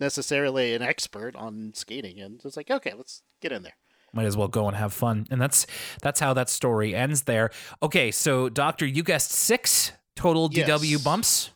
necessarily 0.00 0.74
an 0.74 0.82
expert 0.82 1.36
on 1.36 1.72
skating, 1.74 2.20
and 2.20 2.40
it's 2.44 2.56
like, 2.56 2.70
okay, 2.70 2.92
let's 2.96 3.22
get 3.40 3.52
in 3.52 3.62
there. 3.62 3.76
Might 4.14 4.26
as 4.26 4.36
well 4.36 4.48
go 4.48 4.66
and 4.68 4.76
have 4.76 4.92
fun 4.92 5.26
and 5.30 5.40
that's 5.40 5.66
that's 6.02 6.20
how 6.20 6.32
that 6.34 6.48
story 6.48 6.94
ends 6.94 7.22
there 7.22 7.50
okay 7.82 8.10
so 8.10 8.48
doctor 8.48 8.86
you 8.86 9.02
guessed 9.02 9.30
six 9.30 9.92
total 10.16 10.48
Yes. 10.52 10.68
dw 10.68 11.02
bumps 11.04 11.50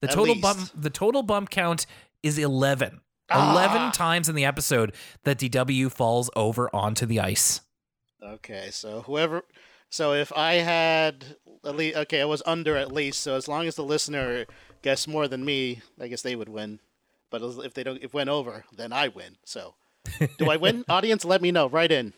the 0.00 0.08
At 0.08 0.14
total 0.14 0.34
least. 0.34 0.42
bump 0.42 0.70
the 0.74 0.90
total 0.90 1.22
bump 1.22 1.50
count 1.50 1.86
is 2.22 2.38
11 2.38 3.00
Ah. 3.28 3.52
11 3.52 3.90
times 3.92 4.28
in 4.28 4.34
the 4.36 4.44
episode 4.44 4.94
that 5.24 5.38
dw 5.38 5.90
falls 5.90 6.30
over 6.36 6.68
onto 6.74 7.06
the 7.06 7.20
ice 7.20 7.60
Okay, 8.22 8.70
so 8.72 9.02
whoever, 9.02 9.42
so 9.88 10.12
if 10.12 10.32
I 10.34 10.54
had 10.54 11.36
at 11.64 11.76
least, 11.76 11.96
okay, 11.96 12.20
I 12.22 12.24
was 12.24 12.42
under 12.46 12.76
at 12.76 12.90
least. 12.90 13.20
So 13.20 13.36
as 13.36 13.46
long 13.46 13.66
as 13.68 13.76
the 13.76 13.84
listener 13.84 14.46
guessed 14.82 15.06
more 15.06 15.28
than 15.28 15.44
me, 15.44 15.82
I 16.00 16.08
guess 16.08 16.22
they 16.22 16.34
would 16.34 16.48
win. 16.48 16.80
But 17.30 17.42
if 17.42 17.74
they 17.74 17.84
don't, 17.84 18.02
if 18.02 18.12
went 18.14 18.30
over, 18.30 18.64
then 18.74 18.92
I 18.92 19.08
win. 19.08 19.36
So, 19.44 19.74
do 20.38 20.50
I 20.50 20.56
win? 20.56 20.84
Audience, 20.88 21.24
let 21.24 21.42
me 21.42 21.50
know. 21.50 21.68
Right 21.68 21.90
in. 21.90 22.12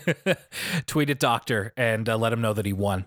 tweet 0.86 1.10
at 1.10 1.18
Doctor 1.18 1.72
and 1.76 2.08
uh, 2.08 2.16
let 2.16 2.32
him 2.32 2.40
know 2.40 2.52
that 2.52 2.66
he 2.66 2.72
won. 2.72 3.06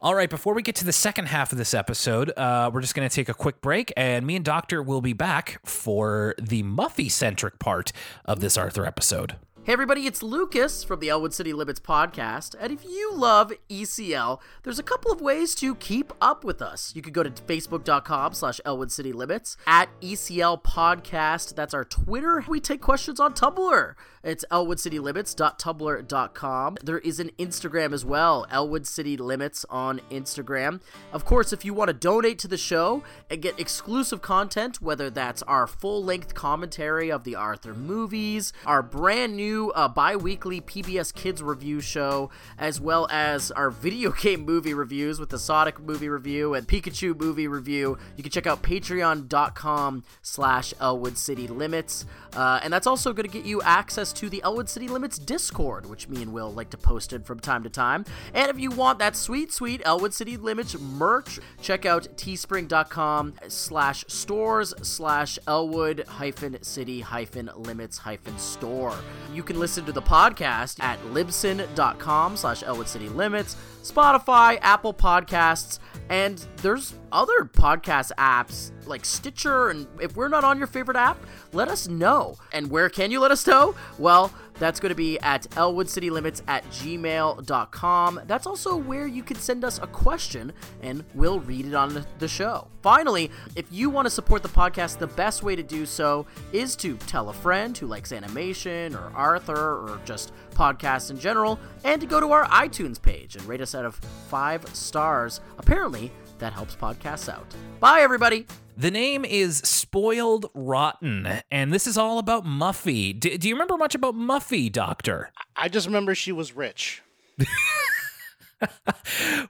All 0.00 0.14
right, 0.14 0.28
before 0.28 0.52
we 0.54 0.62
get 0.62 0.74
to 0.76 0.84
the 0.84 0.92
second 0.92 1.26
half 1.26 1.52
of 1.52 1.58
this 1.58 1.72
episode, 1.72 2.30
uh, 2.36 2.70
we're 2.72 2.82
just 2.82 2.94
going 2.94 3.08
to 3.08 3.14
take 3.14 3.30
a 3.30 3.34
quick 3.34 3.62
break, 3.62 3.92
and 3.96 4.26
me 4.26 4.36
and 4.36 4.44
Doctor 4.44 4.82
will 4.82 5.00
be 5.00 5.14
back 5.14 5.58
for 5.64 6.34
the 6.38 6.62
Muffy 6.62 7.10
centric 7.10 7.58
part 7.58 7.92
of 8.26 8.40
this 8.40 8.58
Arthur 8.58 8.84
episode. 8.84 9.36
Hey 9.64 9.74
everybody, 9.74 10.06
it's 10.06 10.22
Lucas 10.22 10.82
from 10.82 10.98
the 11.00 11.10
Elwood 11.10 11.34
City 11.34 11.52
Limits 11.52 11.78
podcast, 11.78 12.54
and 12.58 12.72
if 12.72 12.86
you 12.86 13.12
love 13.12 13.52
ECL, 13.68 14.40
there's 14.62 14.78
a 14.78 14.82
couple 14.82 15.12
of 15.12 15.20
ways 15.20 15.54
to 15.56 15.74
keep 15.74 16.10
up 16.22 16.42
with 16.42 16.62
us. 16.62 16.94
You 16.96 17.02
could 17.02 17.12
go 17.12 17.22
to 17.22 17.28
facebook.com 17.28 18.32
slash 18.32 18.62
Elwood 18.64 18.90
City 18.90 19.12
Limits, 19.12 19.58
at 19.66 19.90
ECL 20.00 20.62
Podcast, 20.62 21.54
that's 21.54 21.74
our 21.74 21.84
Twitter. 21.84 22.42
We 22.48 22.60
take 22.60 22.80
questions 22.80 23.20
on 23.20 23.34
Tumblr. 23.34 23.94
It's 24.22 24.44
elwoodcitylimits.tumblr.com. 24.50 26.76
There 26.82 26.98
is 26.98 27.20
an 27.20 27.30
Instagram 27.38 27.92
as 27.92 28.04
well, 28.04 28.46
Elwood 28.50 28.84
City 28.86 29.16
Limits 29.16 29.64
on 29.70 30.00
Instagram. 30.10 30.80
Of 31.12 31.24
course, 31.24 31.52
if 31.52 31.64
you 31.64 31.72
want 31.72 31.88
to 31.88 31.94
donate 31.94 32.38
to 32.40 32.48
the 32.48 32.56
show 32.56 33.04
and 33.30 33.40
get 33.40 33.60
exclusive 33.60 34.22
content, 34.22 34.82
whether 34.82 35.10
that's 35.10 35.42
our 35.44 35.66
full-length 35.66 36.34
commentary 36.34 37.10
of 37.10 37.24
the 37.24 37.36
Arthur 37.36 37.74
movies, 37.74 38.52
our 38.66 38.82
brand 38.82 39.36
new 39.36 39.70
uh, 39.72 39.88
bi-weekly 39.88 40.60
PBS 40.60 41.14
Kids 41.14 41.42
review 41.42 41.80
show, 41.80 42.30
as 42.58 42.80
well 42.80 43.06
as 43.10 43.50
our 43.52 43.70
video 43.70 44.12
game 44.18 44.40
movie 44.40 44.74
reviews 44.74 45.20
with 45.20 45.30
the 45.30 45.38
Sonic 45.38 45.80
movie 45.80 46.08
review 46.08 46.54
and 46.54 46.66
Pikachu 46.66 47.18
movie 47.18 47.48
review, 47.48 47.98
you 48.16 48.22
can 48.22 48.32
check 48.32 48.46
out 48.46 48.62
patreon.com 48.62 50.04
slash 50.22 50.74
Elwood 50.80 51.18
City 51.18 51.46
Limits. 51.46 52.04
Uh, 52.34 52.60
and 52.62 52.72
that's 52.72 52.86
also 52.86 53.12
going 53.12 53.28
to 53.28 53.32
get 53.32 53.46
you 53.46 53.60
access 53.62 54.07
to 54.14 54.28
the 54.28 54.42
Elwood 54.42 54.68
City 54.68 54.88
Limits 54.88 55.18
Discord, 55.18 55.86
which 55.86 56.08
me 56.08 56.22
and 56.22 56.32
Will 56.32 56.52
like 56.52 56.70
to 56.70 56.76
post 56.76 57.12
in 57.12 57.22
from 57.22 57.40
time 57.40 57.62
to 57.62 57.70
time. 57.70 58.04
And 58.34 58.50
if 58.50 58.58
you 58.58 58.70
want 58.70 58.98
that 58.98 59.16
sweet, 59.16 59.52
sweet 59.52 59.82
Elwood 59.84 60.14
City 60.14 60.36
Limits 60.36 60.78
merch, 60.78 61.40
check 61.60 61.86
out 61.86 62.08
teespring.com 62.16 63.34
slash 63.48 64.04
stores 64.08 64.74
slash 64.82 65.38
Elwood 65.46 66.04
hyphen 66.08 66.62
city 66.62 67.00
hyphen 67.00 67.50
limits 67.56 67.98
hyphen 67.98 68.38
store. 68.38 68.96
You 69.32 69.42
can 69.42 69.58
listen 69.58 69.84
to 69.84 69.92
the 69.92 70.02
podcast 70.02 70.82
at 70.82 71.00
libsyn.com 71.12 72.36
slash 72.36 72.62
Elwood 72.62 72.88
City 72.88 73.08
Limits, 73.08 73.56
Spotify, 73.82 74.58
Apple 74.62 74.94
Podcasts, 74.94 75.78
and 76.10 76.44
there's 76.58 76.94
other 77.12 77.44
podcast 77.44 78.12
apps 78.18 78.72
like 78.86 79.04
Stitcher. 79.04 79.70
And 79.70 79.86
if 80.00 80.16
we're 80.16 80.28
not 80.28 80.44
on 80.44 80.58
your 80.58 80.66
favorite 80.66 80.96
app, 80.96 81.18
let 81.52 81.68
us 81.68 81.88
know. 81.88 82.36
And 82.52 82.70
where 82.70 82.88
can 82.88 83.10
you 83.10 83.20
let 83.20 83.30
us 83.30 83.46
know? 83.46 83.74
Well, 83.98 84.32
that's 84.58 84.80
going 84.80 84.90
to 84.90 84.96
be 84.96 85.18
at 85.20 85.42
elwoodcitylimits 85.50 86.42
at 86.48 86.64
gmail.com. 86.70 88.20
That's 88.26 88.46
also 88.46 88.76
where 88.76 89.06
you 89.06 89.22
can 89.22 89.36
send 89.36 89.64
us 89.64 89.78
a 89.78 89.86
question 89.86 90.52
and 90.82 91.04
we'll 91.14 91.40
read 91.40 91.66
it 91.66 91.74
on 91.74 92.04
the 92.18 92.28
show. 92.28 92.68
Finally, 92.82 93.30
if 93.56 93.66
you 93.70 93.90
want 93.90 94.06
to 94.06 94.10
support 94.10 94.42
the 94.42 94.48
podcast, 94.48 94.98
the 94.98 95.06
best 95.06 95.42
way 95.42 95.56
to 95.56 95.62
do 95.62 95.84
so 95.86 96.26
is 96.52 96.76
to 96.76 96.96
tell 96.98 97.28
a 97.28 97.32
friend 97.32 97.76
who 97.76 97.86
likes 97.86 98.12
animation 98.12 98.94
or 98.94 99.12
Arthur 99.14 99.56
or 99.56 100.00
just 100.04 100.32
podcasts 100.54 101.10
in 101.10 101.18
general, 101.18 101.58
and 101.84 102.00
to 102.00 102.06
go 102.06 102.18
to 102.18 102.32
our 102.32 102.44
iTunes 102.46 103.00
page 103.00 103.36
and 103.36 103.44
rate 103.44 103.60
us 103.60 103.74
out 103.74 103.84
of 103.84 103.94
five 104.28 104.66
stars. 104.74 105.40
Apparently, 105.58 106.10
that 106.38 106.52
helps 106.52 106.74
podcasts 106.74 107.32
out. 107.32 107.46
Bye, 107.80 108.00
everybody. 108.00 108.46
The 108.78 108.92
name 108.92 109.24
is 109.24 109.56
Spoiled 109.56 110.46
Rotten, 110.54 111.28
and 111.50 111.72
this 111.72 111.88
is 111.88 111.98
all 111.98 112.20
about 112.20 112.44
Muffy. 112.44 113.12
D- 113.12 113.36
do 113.36 113.48
you 113.48 113.56
remember 113.56 113.76
much 113.76 113.96
about 113.96 114.14
Muffy, 114.14 114.70
Doctor? 114.70 115.32
I 115.56 115.68
just 115.68 115.88
remember 115.88 116.14
she 116.14 116.30
was 116.30 116.54
rich. 116.54 117.02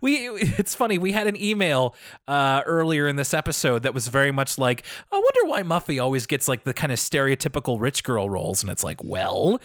we 0.00 0.28
it's 0.28 0.74
funny 0.74 0.96
we 0.96 1.12
had 1.12 1.26
an 1.26 1.36
email 1.36 1.94
uh, 2.26 2.62
earlier 2.64 3.06
in 3.06 3.16
this 3.16 3.34
episode 3.34 3.82
that 3.82 3.94
was 3.94 4.08
very 4.08 4.30
much 4.30 4.58
like 4.58 4.84
i 5.10 5.16
wonder 5.16 5.50
why 5.50 5.62
muffy 5.62 5.98
always 5.98 6.26
gets 6.26 6.46
like 6.46 6.64
the 6.64 6.74
kind 6.74 6.92
of 6.92 6.98
stereotypical 6.98 7.80
rich 7.80 8.04
girl 8.04 8.28
roles 8.28 8.62
and 8.62 8.70
it's 8.70 8.84
like 8.84 9.02
well 9.02 9.58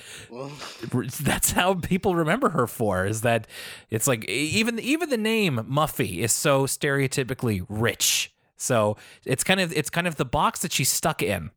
that's 1.20 1.51
how 1.51 1.74
people 1.74 2.16
remember 2.16 2.47
her 2.51 2.68
for 2.68 3.05
is 3.05 3.20
that 3.20 3.45
it's 3.89 4.07
like 4.07 4.24
even 4.30 4.80
even 4.80 5.09
the 5.09 5.18
name 5.18 5.57
muffy 5.70 6.20
is 6.20 6.32
so 6.32 6.66
stereotypically 6.66 7.66
rich 7.68 8.34
So 8.58 8.97
it's 9.26 9.43
kind 9.43 9.60
of 9.60 9.74
it's 9.74 9.89
kind 9.89 10.08
of 10.08 10.16
the 10.16 10.26
box 10.26 10.62
that 10.62 10.72
she's 10.72 10.89
stuck 10.89 11.22
in 11.22 11.51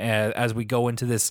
as, 0.00 0.32
as 0.32 0.54
we 0.54 0.64
go 0.64 0.88
into 0.88 1.04
this 1.04 1.30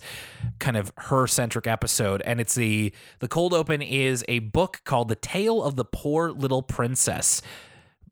kind 0.59 0.77
of 0.77 0.91
her 0.97 1.27
centric 1.27 1.67
episode 1.67 2.21
and 2.21 2.39
it's 2.39 2.55
the 2.55 2.93
the 3.19 3.27
cold 3.27 3.53
open 3.53 3.81
is 3.81 4.23
a 4.27 4.39
book 4.39 4.81
called 4.85 5.09
the 5.09 5.15
tale 5.15 5.63
of 5.63 5.75
the 5.75 5.85
poor 5.85 6.31
little 6.31 6.61
princess 6.61 7.41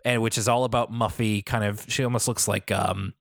and 0.04 0.22
which 0.22 0.38
is 0.38 0.48
all 0.48 0.64
about 0.64 0.92
muffy 0.92 1.46
kind 1.46 1.64
of 1.64 1.86
she 1.88 2.04
almost 2.04 2.28
looks 2.28 2.48
like 2.48 2.72
um 2.72 3.14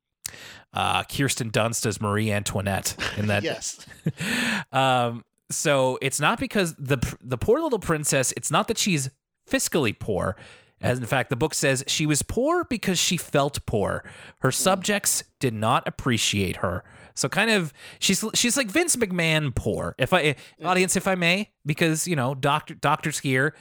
uh 0.72 1.02
kirsten 1.04 1.50
dunst 1.50 1.86
as 1.86 2.00
marie 2.00 2.32
antoinette 2.32 2.96
in 3.16 3.26
that 3.26 3.42
yes. 3.44 3.84
um 4.72 5.24
so 5.50 5.98
it's 6.02 6.18
not 6.18 6.40
because 6.40 6.74
the 6.74 6.98
the 7.22 7.38
poor 7.38 7.60
little 7.60 7.78
princess 7.78 8.32
it's 8.36 8.50
not 8.50 8.68
that 8.68 8.78
she's 8.78 9.10
fiscally 9.48 9.96
poor 9.96 10.36
as 10.80 10.98
in 10.98 11.06
fact 11.06 11.30
the 11.30 11.36
book 11.36 11.54
says 11.54 11.84
she 11.86 12.06
was 12.06 12.22
poor 12.22 12.64
because 12.64 12.98
she 12.98 13.16
felt 13.16 13.64
poor. 13.66 14.04
Her 14.40 14.50
subjects 14.50 15.24
did 15.40 15.54
not 15.54 15.86
appreciate 15.86 16.56
her. 16.56 16.84
So 17.14 17.28
kind 17.28 17.50
of 17.50 17.72
she's 17.98 18.24
she's 18.34 18.56
like 18.56 18.68
Vince 18.68 18.96
McMahon 18.96 19.54
poor. 19.54 19.94
If 19.98 20.12
I 20.12 20.36
audience 20.62 20.96
if 20.96 21.08
I 21.08 21.14
may 21.14 21.50
because 21.64 22.06
you 22.06 22.16
know 22.16 22.34
doctor 22.34 22.74
doctors 22.74 23.18
here 23.20 23.54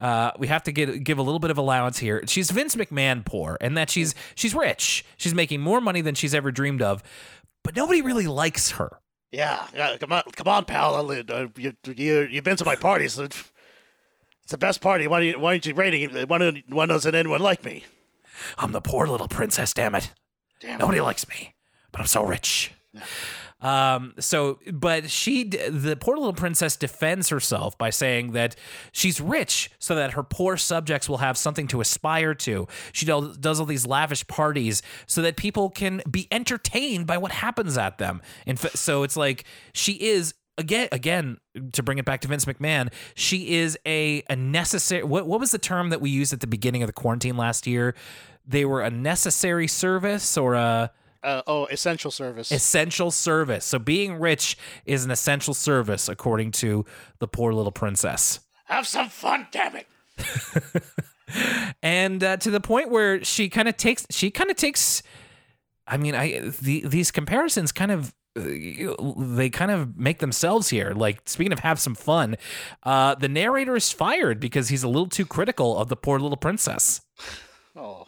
uh, 0.00 0.30
we 0.38 0.46
have 0.46 0.62
to 0.62 0.72
get 0.72 1.02
give 1.02 1.18
a 1.18 1.22
little 1.22 1.40
bit 1.40 1.50
of 1.50 1.58
allowance 1.58 1.98
here. 1.98 2.22
She's 2.26 2.50
Vince 2.50 2.76
McMahon 2.76 3.24
poor 3.24 3.56
and 3.60 3.76
that 3.76 3.90
she's 3.90 4.14
she's 4.34 4.54
rich. 4.54 5.04
She's 5.16 5.34
making 5.34 5.60
more 5.60 5.80
money 5.80 6.00
than 6.00 6.14
she's 6.14 6.34
ever 6.34 6.52
dreamed 6.52 6.82
of 6.82 7.02
but 7.62 7.76
nobody 7.76 8.02
really 8.02 8.26
likes 8.26 8.72
her. 8.72 9.00
Yeah, 9.32 9.64
yeah, 9.74 9.96
come 9.98 10.12
on, 10.12 10.22
come 10.34 10.48
on, 10.48 10.64
pal. 10.64 11.10
Uh, 11.10 11.46
you, 11.56 11.72
you, 11.84 12.22
you've 12.22 12.44
been 12.44 12.56
to 12.56 12.64
my 12.64 12.74
parties. 12.74 13.20
It's 14.50 14.54
the 14.56 14.58
best 14.58 14.80
party. 14.80 15.06
Why, 15.06 15.20
don't 15.20 15.28
you, 15.28 15.38
why 15.38 15.52
aren't 15.52 15.64
you 15.64 15.74
rating 15.74 16.10
it? 16.10 16.28
Why, 16.28 16.62
why 16.68 16.86
doesn't 16.86 17.14
anyone 17.14 17.40
like 17.40 17.64
me? 17.64 17.84
I'm 18.58 18.72
the 18.72 18.80
poor 18.80 19.06
little 19.06 19.28
princess, 19.28 19.72
damn 19.72 19.94
it. 19.94 20.12
Damn 20.58 20.74
it. 20.74 20.78
Nobody 20.80 21.00
likes 21.00 21.28
me, 21.28 21.54
but 21.92 22.00
I'm 22.00 22.08
so 22.08 22.24
rich. 22.24 22.72
Um, 23.60 24.14
so, 24.18 24.58
but 24.72 25.08
she, 25.08 25.44
the 25.44 25.96
poor 26.00 26.16
little 26.16 26.32
princess 26.32 26.74
defends 26.76 27.28
herself 27.28 27.78
by 27.78 27.90
saying 27.90 28.32
that 28.32 28.56
she's 28.90 29.20
rich 29.20 29.70
so 29.78 29.94
that 29.94 30.14
her 30.14 30.24
poor 30.24 30.56
subjects 30.56 31.08
will 31.08 31.18
have 31.18 31.38
something 31.38 31.68
to 31.68 31.80
aspire 31.80 32.34
to. 32.34 32.66
She 32.90 33.06
does, 33.06 33.36
does 33.36 33.60
all 33.60 33.66
these 33.66 33.86
lavish 33.86 34.26
parties 34.26 34.82
so 35.06 35.22
that 35.22 35.36
people 35.36 35.70
can 35.70 36.02
be 36.10 36.26
entertained 36.32 37.06
by 37.06 37.18
what 37.18 37.30
happens 37.30 37.78
at 37.78 37.98
them. 37.98 38.20
And 38.46 38.58
so 38.58 39.04
it's 39.04 39.16
like 39.16 39.44
she 39.72 39.92
is 39.92 40.34
again 40.60 40.88
again 40.92 41.38
to 41.72 41.82
bring 41.82 41.98
it 41.98 42.04
back 42.04 42.20
to 42.20 42.28
Vince 42.28 42.44
McMahon, 42.44 42.92
she 43.14 43.54
is 43.56 43.76
a 43.86 44.22
a 44.30 44.36
necessary 44.36 45.02
what 45.02 45.26
what 45.26 45.40
was 45.40 45.50
the 45.50 45.58
term 45.58 45.90
that 45.90 46.00
we 46.00 46.10
used 46.10 46.32
at 46.32 46.40
the 46.40 46.46
beginning 46.46 46.82
of 46.82 46.86
the 46.86 46.92
quarantine 46.92 47.36
last 47.36 47.66
year? 47.66 47.94
They 48.46 48.64
were 48.64 48.80
a 48.82 48.90
necessary 48.90 49.66
service 49.66 50.36
or 50.36 50.54
a 50.54 50.90
Uh, 51.22 51.42
oh, 51.46 51.66
essential 51.66 52.10
service. 52.10 52.50
essential 52.50 53.10
service. 53.10 53.64
So 53.64 53.78
being 53.78 54.18
rich 54.18 54.56
is 54.86 55.04
an 55.04 55.10
essential 55.10 55.52
service 55.54 56.08
according 56.08 56.52
to 56.52 56.84
the 57.18 57.28
poor 57.28 57.52
little 57.52 57.72
princess. 57.72 58.40
Have 58.66 58.86
some 58.86 59.08
fun, 59.10 59.46
damn 59.50 59.74
it. 59.76 59.86
and 61.82 62.22
uh, 62.24 62.36
to 62.38 62.50
the 62.50 62.60
point 62.60 62.90
where 62.90 63.22
she 63.24 63.48
kind 63.48 63.68
of 63.68 63.76
takes 63.76 64.06
she 64.10 64.30
kind 64.30 64.50
of 64.50 64.56
takes 64.56 65.02
i 65.86 65.96
mean 65.96 66.14
i 66.14 66.40
the, 66.60 66.82
these 66.86 67.10
comparisons 67.10 67.72
kind 67.72 67.90
of 67.90 68.12
they 68.36 69.50
kind 69.50 69.70
of 69.72 69.96
make 69.96 70.18
themselves 70.20 70.68
here 70.70 70.92
like 70.92 71.28
speaking 71.28 71.52
of 71.52 71.58
have 71.58 71.80
some 71.80 71.96
fun 71.96 72.36
uh 72.84 73.14
the 73.16 73.28
narrator 73.28 73.74
is 73.74 73.90
fired 73.90 74.38
because 74.38 74.68
he's 74.68 74.84
a 74.84 74.88
little 74.88 75.08
too 75.08 75.26
critical 75.26 75.76
of 75.76 75.88
the 75.88 75.96
poor 75.96 76.18
little 76.20 76.36
princess 76.36 77.00
Oh, 77.76 78.06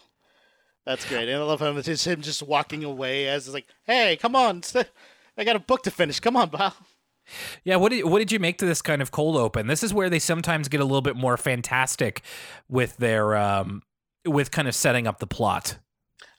that's 0.85 1.09
great. 1.09 1.29
And 1.29 1.39
I 1.41 1.45
love 1.45 1.63
him. 1.63 1.79
It's 1.79 2.05
him 2.07 2.21
just 2.21 2.43
walking 2.43 2.83
away 2.83 3.29
as 3.29 3.47
it's 3.47 3.55
like, 3.55 3.67
hey, 3.85 4.17
come 4.21 4.35
on. 4.35 4.63
I 5.39 5.45
got 5.45 5.55
a 5.57 5.61
book 5.61 5.85
to 5.85 5.91
finish. 5.91 6.19
Come 6.21 6.37
on, 6.37 6.51
pal. 6.51 6.75
yeah 7.65 7.77
what 7.77 7.91
did 7.93 8.05
what 8.05 8.19
did 8.19 8.33
you 8.33 8.41
make 8.41 8.59
to 8.59 8.67
this 8.67 8.83
kind 8.83 9.01
of 9.01 9.13
cold 9.13 9.37
open 9.37 9.69
this 9.69 9.85
is 9.85 9.95
where 9.95 10.11
they 10.11 10.19
sometimes 10.19 10.69
get 10.69 10.81
a 10.81 10.85
little 10.85 11.01
bit 11.01 11.15
more 11.15 11.37
fantastic 11.37 12.23
with 12.69 12.97
their 12.97 13.37
um 13.37 13.83
with 14.27 14.51
kind 14.51 14.67
of 14.67 14.75
setting 14.75 15.07
up 15.07 15.21
the 15.21 15.27
plot 15.27 15.79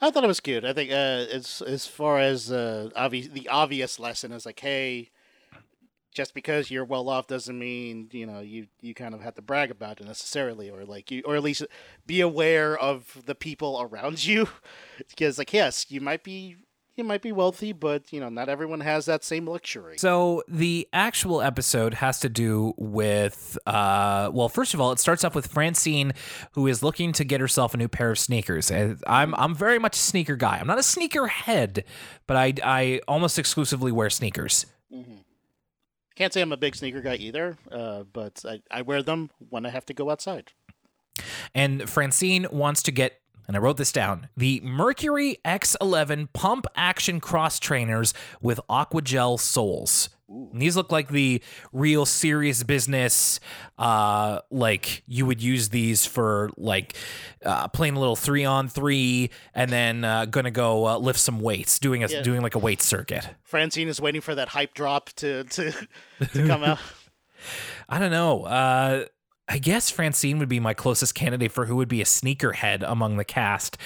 I 0.04 0.12
thought 0.12 0.26
it 0.26 0.28
was 0.28 0.42
cute. 0.42 0.66
I 0.66 0.74
think 0.74 0.92
uh, 0.92 1.32
as 1.32 1.64
as 1.66 1.88
far 1.88 2.20
as 2.20 2.52
uh, 2.52 2.90
obvi- 2.94 3.32
the 3.32 3.48
obvious 3.48 4.00
lesson 4.00 4.34
is 4.34 4.46
like, 4.46 4.60
hey, 4.60 5.12
just 6.12 6.34
because 6.34 6.70
you're 6.70 6.84
well 6.84 7.08
off 7.08 7.28
doesn't 7.28 7.58
mean 7.58 8.10
you 8.12 8.26
know 8.26 8.42
you 8.42 8.68
you 8.82 8.94
kind 8.94 9.16
of 9.16 9.22
have 9.22 9.36
to 9.36 9.42
brag 9.42 9.72
about 9.72 10.02
it 10.02 10.06
necessarily, 10.06 10.70
or 10.70 10.84
like 10.84 11.10
you, 11.10 11.24
or 11.26 11.38
at 11.38 11.44
least 11.44 11.66
be 12.06 12.20
aware 12.20 12.78
of 12.78 13.24
the 13.26 13.34
people 13.34 13.80
around 13.82 14.24
you, 14.26 14.50
because 15.10 15.38
like 15.38 15.54
yes, 15.54 15.86
you 15.90 16.02
might 16.02 16.24
be 16.26 16.58
you 16.96 17.04
might 17.04 17.22
be 17.22 17.32
wealthy, 17.32 17.74
but 17.74 18.12
you 18.14 18.20
know 18.20 18.30
not 18.30 18.50
everyone 18.50 18.82
has 18.82 19.06
that 19.06 19.24
same 19.24 19.48
luxury. 19.48 19.98
So 19.98 20.44
the 20.48 20.88
actual 20.94 21.42
episode 21.42 21.96
has 21.96 22.20
to 22.20 22.30
do 22.30 22.74
with, 22.78 23.58
uh, 23.66 24.30
well, 24.34 24.50
first 24.50 24.74
of 24.74 24.82
all, 24.82 24.92
it 24.92 25.00
starts 25.00 25.24
off 25.24 25.36
with 25.36 25.48
Francine, 25.48 26.14
who 26.54 26.68
is 26.68 26.84
looking 26.84 27.12
to 27.14 27.24
get 27.24 27.42
herself 27.42 27.74
a 27.74 27.78
new 27.78 27.88
pair 27.88 28.12
of 28.12 28.20
sneakers. 28.20 28.70
And 28.72 29.02
I'm 29.08 29.34
I'm 29.36 29.56
very 29.56 29.80
much 29.80 29.96
a 29.96 30.02
sneaker 30.02 30.36
guy. 30.36 30.58
I'm 30.58 30.68
not 30.68 30.80
a 30.80 30.84
sneaker 30.84 31.28
head, 31.28 31.84
but 32.28 32.38
I 32.38 32.54
I 32.64 33.02
almost 33.08 33.40
exclusively 33.40 33.92
wear 33.92 34.10
sneakers. 34.10 34.66
Can't 36.16 36.32
say 36.32 36.42
I'm 36.42 36.52
a 36.52 36.58
big 36.58 36.76
sneaker 36.76 37.02
guy 37.02 37.16
either, 37.16 37.58
uh, 37.72 38.04
but 38.04 38.46
I, 38.48 38.62
I 38.70 38.84
wear 38.84 39.02
them 39.02 39.32
when 39.50 39.66
I 39.66 39.70
have 39.70 39.86
to 39.88 39.96
go 39.96 40.12
outside. 40.12 40.52
And 41.56 41.90
Francine 41.90 42.46
wants 42.52 42.84
to 42.84 42.92
get, 42.92 43.20
and 43.48 43.56
I 43.58 43.60
wrote 43.60 43.78
this 43.78 43.92
down, 43.92 44.30
the 44.38 44.62
Mercury 44.64 45.38
X11 45.46 46.32
pump 46.34 46.66
action 46.76 47.20
cross 47.20 47.60
trainers 47.60 48.14
with 48.42 48.60
aquagel 48.70 49.40
soles. 49.40 50.10
And 50.30 50.60
these 50.62 50.76
look 50.76 50.92
like 50.92 51.10
the 51.10 51.44
real 51.72 52.06
serious 52.08 52.64
business. 52.64 53.40
Uh, 53.78 54.40
like 54.50 55.04
you 55.06 55.26
would 55.28 55.42
use 55.44 55.70
these 55.70 56.06
for 56.08 56.50
like 56.58 56.96
uh, 57.46 57.68
playing 57.68 57.96
a 57.96 58.00
little 58.00 58.16
three 58.16 58.44
on 58.44 58.68
three, 58.68 59.30
and 59.54 59.70
then 59.70 60.04
uh, 60.04 60.26
gonna 60.26 60.50
go 60.50 60.88
uh, 60.88 60.98
lift 60.98 61.20
some 61.20 61.40
weights, 61.40 61.78
doing 61.78 62.04
a 62.04 62.08
Yeah. 62.08 62.22
doing 62.24 62.42
like 62.42 62.56
a 62.56 62.60
weight 62.60 62.82
circuit. 62.82 63.28
Francine 63.44 63.88
is 63.90 64.02
waiting 64.02 64.22
for 64.22 64.34
that 64.34 64.48
hype 64.50 64.74
drop 64.74 65.10
to 65.18 65.44
to, 65.44 65.72
to 66.32 66.48
come 66.48 66.64
out. 66.64 66.80
I 67.90 68.00
don't 68.00 68.12
know. 68.12 68.46
I 69.48 69.58
guess 69.58 69.90
Francine 69.90 70.40
would 70.40 70.50
be 70.50 70.60
my 70.60 70.74
closest 70.74 71.16
candidate 71.16 71.52
for 71.52 71.66
who 71.66 71.76
would 71.76 71.90
be 71.90 72.02
a 72.02 72.06
sneakerhead 72.06 72.84
among 72.86 73.18
the 73.18 73.26
cast, 73.26 73.78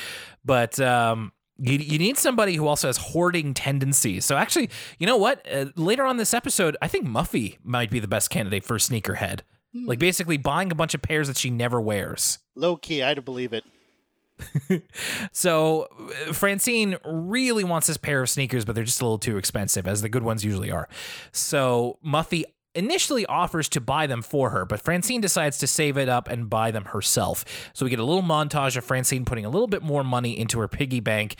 but 0.45 0.79
um, 0.79 1.31
you, 1.57 1.77
you 1.77 1.97
need 1.97 2.17
somebody 2.17 2.55
who 2.55 2.67
also 2.67 2.87
has 2.87 2.97
hoarding 2.97 3.53
tendencies. 3.53 4.23
So 4.25 4.37
actually, 4.37 4.69
you 4.99 5.07
know 5.07 5.17
what? 5.17 5.45
Uh, 5.51 5.65
later 5.75 6.05
on 6.05 6.17
this 6.17 6.33
episode, 6.33 6.77
I 6.81 6.87
think 6.87 7.07
Muffy 7.07 7.57
might 7.63 7.89
be 7.89 7.99
the 7.99 8.07
best 8.07 8.29
candidate 8.29 8.63
for 8.63 8.75
a 8.75 8.79
sneakerhead. 8.79 9.41
Like 9.73 9.99
basically 9.99 10.37
buying 10.37 10.71
a 10.71 10.75
bunch 10.75 10.95
of 10.95 11.03
pairs 11.03 11.27
that 11.27 11.37
she 11.37 11.51
never 11.51 11.79
wears. 11.79 12.39
Low 12.55 12.77
key, 12.77 13.03
I'd 13.03 13.23
believe 13.23 13.53
it. 13.53 13.63
So 15.31 15.87
uh, 16.27 16.33
Francine 16.33 16.97
really 17.05 17.63
wants 17.63 17.87
this 17.87 17.97
pair 17.97 18.21
of 18.21 18.29
sneakers, 18.29 18.65
but 18.65 18.75
they're 18.75 18.83
just 18.83 19.01
a 19.01 19.03
little 19.03 19.19
too 19.19 19.37
expensive, 19.37 19.87
as 19.87 20.01
the 20.01 20.09
good 20.09 20.23
ones 20.23 20.43
usually 20.43 20.71
are. 20.71 20.87
So 21.31 21.99
Muffy 22.05 22.43
initially 22.77 23.25
offers 23.25 23.67
to 23.69 23.81
buy 23.81 24.07
them 24.07 24.21
for 24.21 24.51
her, 24.51 24.65
but 24.65 24.79
Francine 24.79 25.19
decides 25.19 25.57
to 25.57 25.67
save 25.67 25.97
it 25.97 26.07
up 26.07 26.29
and 26.29 26.49
buy 26.49 26.71
them 26.71 26.85
herself. 26.85 27.43
So 27.73 27.85
we 27.85 27.89
get 27.89 27.99
a 27.99 28.03
little 28.03 28.23
montage 28.23 28.77
of 28.77 28.85
Francine 28.85 29.25
putting 29.25 29.45
a 29.45 29.49
little 29.49 29.67
bit 29.67 29.81
more 29.81 30.03
money 30.03 30.37
into 30.37 30.59
her 30.59 30.67
piggy 30.67 30.99
bank, 30.99 31.35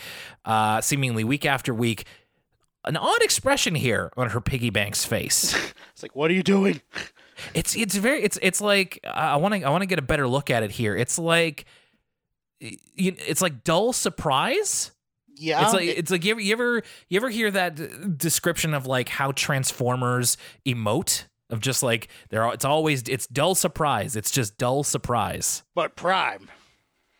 uh, 0.46 0.82
seemingly 0.82 1.24
week 1.24 1.46
after 1.46 1.74
week. 1.74 2.06
An 2.84 2.98
odd 2.98 3.22
expression 3.22 3.76
here 3.76 4.12
on 4.18 4.30
her 4.32 4.42
piggy 4.42 4.70
bank's 4.70 5.06
face. 5.06 5.56
It's 5.94 6.04
like, 6.04 6.16
what 6.16 6.30
are 6.30 6.36
you 6.36 6.44
doing? 6.44 6.80
It's 7.56 7.76
it's 7.76 7.96
very 7.96 8.22
it's 8.22 8.38
it's 8.40 8.62
like 8.62 9.00
I 9.04 9.38
want 9.38 9.56
to 9.56 9.64
I 9.64 9.72
want 9.72 9.82
to 9.82 9.88
get 9.88 9.98
a 9.98 10.04
better 10.04 10.28
look 10.28 10.52
at 10.52 10.62
it 10.62 10.70
here. 10.70 10.96
It's 10.96 11.18
like 11.18 11.66
you, 12.60 13.16
it's 13.18 13.42
like 13.42 13.64
dull 13.64 13.94
surprise. 13.94 14.92
Yeah, 15.40 15.64
It's 15.64 15.74
like 15.74 15.88
it's 15.88 16.12
like 16.12 16.24
you 16.26 16.32
ever 16.32 16.42
you 16.42 16.54
ever 16.54 16.84
you 17.10 17.18
ever 17.18 17.30
hear 17.30 17.52
that 17.52 18.18
description 18.18 18.74
of 18.74 18.86
like 18.86 19.10
how 19.10 19.32
Transformers 19.34 20.38
emote 20.66 21.26
of 21.50 21.60
just 21.62 21.84
like 21.84 22.08
they're 22.30 22.48
it's 22.54 22.66
always 22.66 23.04
it's 23.04 23.28
dull 23.28 23.56
surprise. 23.56 24.16
It's 24.16 24.32
just 24.32 24.58
dull 24.58 24.84
surprise. 24.84 25.64
but 25.76 25.96
Prime. 25.96 26.50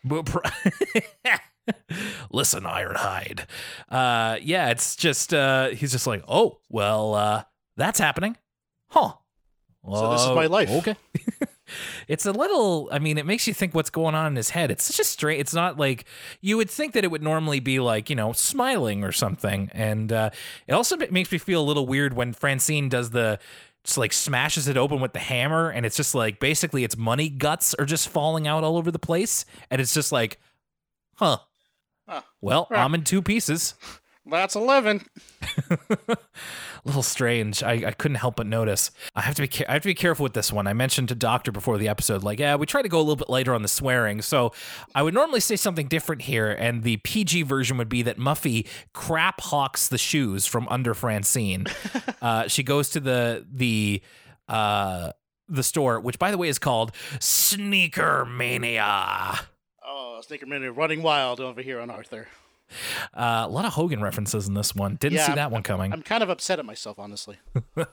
But 0.04 0.24
pr- 0.26 0.38
Listen, 2.30 2.62
Ironhide. 2.64 3.40
Uh, 3.90 4.38
yeah, 4.42 4.70
it's 4.70 4.96
just 4.96 5.34
uh, 5.34 5.68
he's 5.70 5.92
just 5.92 6.06
like, 6.06 6.22
oh 6.28 6.58
well, 6.70 7.14
uh, 7.14 7.42
that's 7.76 7.98
happening, 7.98 8.36
huh? 8.88 9.12
So 9.84 10.10
this 10.12 10.20
is 10.22 10.26
Uh, 10.28 10.34
my 10.34 10.46
life. 10.46 10.70
Okay. 10.70 10.96
it's 12.06 12.26
a 12.26 12.32
little 12.32 12.88
i 12.92 12.98
mean 12.98 13.18
it 13.18 13.26
makes 13.26 13.46
you 13.46 13.54
think 13.54 13.74
what's 13.74 13.90
going 13.90 14.14
on 14.14 14.26
in 14.26 14.36
his 14.36 14.50
head. 14.50 14.70
It's 14.70 14.84
such 14.84 14.98
a 15.00 15.04
straight 15.04 15.40
it's 15.40 15.54
not 15.54 15.78
like 15.78 16.04
you 16.40 16.56
would 16.56 16.70
think 16.70 16.94
that 16.94 17.04
it 17.04 17.10
would 17.10 17.22
normally 17.22 17.60
be 17.60 17.80
like 17.80 18.10
you 18.10 18.16
know 18.16 18.32
smiling 18.32 19.04
or 19.04 19.12
something. 19.12 19.70
And 19.72 20.12
uh, 20.12 20.30
it 20.66 20.72
also 20.72 20.96
makes 21.10 21.32
me 21.32 21.38
feel 21.38 21.60
a 21.60 21.64
little 21.66 21.86
weird 21.86 22.14
when 22.14 22.32
francine 22.32 22.88
does 22.88 23.10
the 23.10 23.38
just 23.84 23.98
like 23.98 24.12
smashes 24.12 24.68
it 24.68 24.76
open 24.76 25.00
with 25.00 25.12
the 25.12 25.18
hammer 25.18 25.70
and 25.70 25.86
it's 25.86 25.96
just 25.96 26.14
like 26.14 26.40
basically 26.40 26.84
its 26.84 26.96
money 26.96 27.28
guts 27.28 27.74
are 27.74 27.84
just 27.84 28.08
falling 28.08 28.46
out 28.46 28.64
all 28.64 28.76
over 28.76 28.90
the 28.90 28.98
place. 28.98 29.44
And 29.70 29.80
it's 29.80 29.94
just 29.94 30.12
like 30.12 30.38
huh, 31.16 31.38
huh. 32.08 32.22
well 32.40 32.68
i'm 32.70 32.94
in 32.94 33.04
two 33.04 33.22
pieces. 33.22 33.74
That's 34.26 34.56
11 34.56 35.06
little 36.84 37.02
strange. 37.02 37.62
I, 37.62 37.72
I 37.86 37.92
couldn't 37.92 38.16
help 38.16 38.36
but 38.36 38.46
notice. 38.46 38.90
I 39.14 39.22
have 39.22 39.34
to 39.36 39.42
be 39.42 39.66
I 39.66 39.72
have 39.74 39.82
to 39.82 39.88
be 39.88 39.94
careful 39.94 40.22
with 40.24 40.34
this 40.34 40.52
one. 40.52 40.66
I 40.66 40.72
mentioned 40.72 41.08
to 41.08 41.14
Doctor 41.14 41.52
before 41.52 41.78
the 41.78 41.88
episode, 41.88 42.22
like, 42.22 42.38
yeah, 42.38 42.56
we 42.56 42.66
try 42.66 42.82
to 42.82 42.88
go 42.88 42.98
a 42.98 43.00
little 43.00 43.16
bit 43.16 43.28
later 43.28 43.54
on 43.54 43.62
the 43.62 43.68
swearing. 43.68 44.22
So 44.22 44.52
I 44.94 45.02
would 45.02 45.14
normally 45.14 45.40
say 45.40 45.56
something 45.56 45.88
different 45.88 46.22
here, 46.22 46.50
and 46.50 46.82
the 46.82 46.98
PG 46.98 47.42
version 47.42 47.76
would 47.78 47.88
be 47.88 48.02
that 48.02 48.18
Muffy 48.18 48.66
crap 48.92 49.40
hawks 49.40 49.88
the 49.88 49.98
shoes 49.98 50.46
from 50.46 50.68
under 50.68 50.94
Francine. 50.94 51.66
uh, 52.22 52.48
she 52.48 52.62
goes 52.62 52.90
to 52.90 53.00
the 53.00 53.46
the 53.50 54.02
uh, 54.48 55.12
the 55.48 55.62
store, 55.62 56.00
which 56.00 56.18
by 56.18 56.30
the 56.30 56.38
way 56.38 56.48
is 56.48 56.58
called 56.58 56.92
Sneaker 57.20 58.24
Mania. 58.24 59.40
Oh, 59.84 60.20
Sneaker 60.26 60.46
Mania 60.46 60.72
running 60.72 61.02
wild 61.02 61.40
over 61.40 61.62
here 61.62 61.80
on 61.80 61.90
Arthur. 61.90 62.28
Uh, 63.14 63.44
a 63.44 63.48
lot 63.48 63.64
of 63.64 63.72
Hogan 63.74 64.00
references 64.02 64.46
in 64.48 64.54
this 64.54 64.74
one. 64.74 64.96
Didn't 64.96 65.16
Yeah, 65.16 65.24
see 65.26 65.32
I'm- 65.32 65.36
that 65.36 65.50
one 65.50 65.62
coming. 65.62 65.92
I'm 65.92 66.02
kind 66.02 66.22
of 66.22 66.28
upset 66.30 66.58
at 66.58 66.64
myself, 66.64 66.98
honestly. 66.98 67.36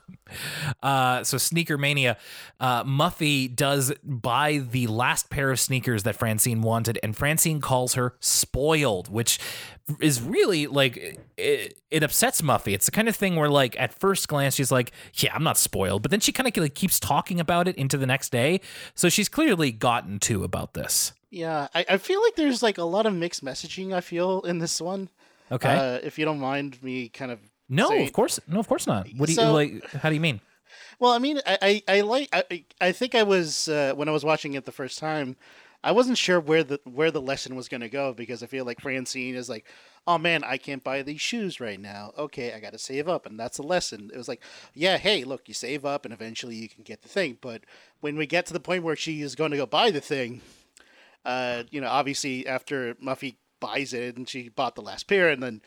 Uh, 0.81 1.23
so 1.23 1.37
sneaker 1.37 1.77
mania, 1.77 2.17
uh, 2.59 2.83
Muffy 2.83 3.53
does 3.53 3.93
buy 4.03 4.57
the 4.57 4.87
last 4.87 5.29
pair 5.29 5.51
of 5.51 5.59
sneakers 5.59 6.03
that 6.03 6.15
Francine 6.15 6.61
wanted, 6.61 6.97
and 7.03 7.15
Francine 7.15 7.61
calls 7.61 7.93
her 7.93 8.15
spoiled, 8.19 9.07
which 9.07 9.39
is 9.99 10.21
really 10.21 10.65
like 10.67 11.19
it, 11.37 11.79
it 11.91 12.03
upsets 12.03 12.41
Muffy. 12.41 12.73
It's 12.73 12.85
the 12.87 12.91
kind 12.91 13.07
of 13.07 13.15
thing 13.15 13.35
where 13.35 13.49
like 13.49 13.79
at 13.79 13.93
first 13.93 14.27
glance 14.27 14.55
she's 14.55 14.71
like, 14.71 14.91
"Yeah, 15.13 15.33
I'm 15.35 15.43
not 15.43 15.57
spoiled," 15.57 16.01
but 16.01 16.09
then 16.11 16.19
she 16.19 16.31
kind 16.31 16.47
of 16.47 16.57
like 16.57 16.73
keeps 16.75 16.99
talking 16.99 17.39
about 17.39 17.67
it 17.67 17.75
into 17.75 17.97
the 17.97 18.07
next 18.07 18.31
day. 18.31 18.61
So 18.95 19.09
she's 19.09 19.29
clearly 19.29 19.71
gotten 19.71 20.19
to 20.21 20.43
about 20.43 20.73
this. 20.73 21.13
Yeah, 21.35 21.67
I, 21.75 21.85
I 21.89 21.97
feel 21.97 22.21
like 22.23 22.35
there's 22.35 22.63
like 22.63 22.77
a 22.77 22.83
lot 22.85 23.05
of 23.05 23.13
mixed 23.13 23.43
messaging. 23.43 23.93
I 23.93 24.01
feel 24.01 24.41
in 24.41 24.59
this 24.59 24.79
one. 24.79 25.09
Okay. 25.51 25.69
Uh, 25.69 25.99
if 26.01 26.17
you 26.17 26.23
don't 26.25 26.39
mind 26.39 26.81
me, 26.81 27.09
kind 27.09 27.29
of. 27.31 27.39
no, 27.67 27.89
saying- 27.89 28.07
of 28.07 28.13
course, 28.13 28.39
no, 28.47 28.59
of 28.59 28.67
course 28.67 28.87
not. 28.87 29.07
What 29.17 29.25
do 29.27 29.33
you 29.33 29.35
So- 29.35 29.53
like? 29.53 29.85
How 30.01 30.09
do 30.09 30.15
you 30.15 30.21
mean? 30.21 30.39
Well, 30.99 31.11
I 31.11 31.19
mean, 31.19 31.39
I 31.45 31.57
I, 31.61 31.97
I 31.97 32.01
like 32.01 32.29
I 32.33 32.63
I- 32.79 32.91
think 32.93 33.15
I 33.15 33.23
was 33.23 33.67
uh, 33.67 33.93
when 33.95 34.07
I 34.07 34.11
was 34.11 34.23
watching 34.23 34.53
it 34.53 34.63
the 34.65 34.71
first 34.71 34.97
time, 34.97 35.35
I 35.83 35.91
wasn't 35.91 36.17
sure 36.17 36.39
where 36.39 36.63
the 36.63 36.79
where 36.85 37.11
the 37.11 37.21
lesson 37.21 37.55
was 37.55 37.67
going 37.67 37.81
to 37.81 37.89
go 37.89 38.13
because 38.13 38.41
I 38.41 38.47
feel 38.47 38.63
like 38.65 38.79
Francine 38.79 39.35
is 39.35 39.49
like, 39.49 39.65
oh 40.07 40.17
man, 40.17 40.41
I 40.45 40.55
can't 40.57 40.83
buy 40.85 41.01
these 41.01 41.19
shoes 41.21 41.59
right 41.59 41.79
now. 41.81 42.13
Okay, 42.17 42.53
I 42.53 42.59
got 42.61 42.71
to 42.71 42.79
save 42.79 43.09
up, 43.09 43.25
and 43.25 43.37
that's 43.37 43.57
a 43.57 43.63
lesson. 43.63 44.09
It 44.13 44.17
was 44.17 44.29
like, 44.29 44.41
yeah, 44.73 44.97
hey, 44.97 45.25
look, 45.25 45.47
you 45.49 45.53
save 45.53 45.83
up, 45.85 46.05
and 46.05 46.13
eventually 46.13 46.55
you 46.55 46.69
can 46.69 46.83
get 46.83 47.01
the 47.01 47.09
thing. 47.09 47.37
But 47.41 47.65
when 47.99 48.15
we 48.17 48.25
get 48.25 48.45
to 48.47 48.53
the 48.53 48.59
point 48.61 48.83
where 48.85 48.95
she 48.95 49.21
is 49.21 49.35
going 49.35 49.51
to 49.51 49.57
go 49.57 49.65
buy 49.65 49.91
the 49.91 50.01
thing, 50.01 50.41
uh, 51.25 51.63
you 51.71 51.81
know, 51.81 51.87
obviously 51.87 52.47
after 52.47 52.95
Muffy 52.95 53.35
buys 53.59 53.93
it 53.93 54.17
and 54.17 54.29
she 54.29 54.49
bought 54.49 54.75
the 54.75 54.81
last 54.81 55.07
pair, 55.07 55.29
and 55.29 55.41
then 55.41 55.61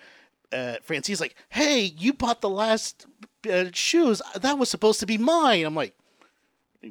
uh, 0.52 0.76
Francine's 0.82 1.20
like, 1.20 1.34
"Hey, 1.50 1.82
you 1.98 2.12
bought 2.12 2.40
the 2.40 2.48
last 2.48 3.06
uh, 3.50 3.66
shoes. 3.72 4.22
That 4.34 4.58
was 4.58 4.70
supposed 4.70 5.00
to 5.00 5.06
be 5.06 5.18
mine." 5.18 5.64
I'm 5.64 5.74
like, 5.74 5.94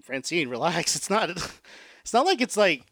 Francine, 0.03 0.49
relax. 0.49 0.95
It's 0.95 1.09
not. 1.09 1.30
It's 1.30 2.13
not 2.13 2.26
like 2.26 2.41
it's 2.41 2.57
like. 2.57 2.84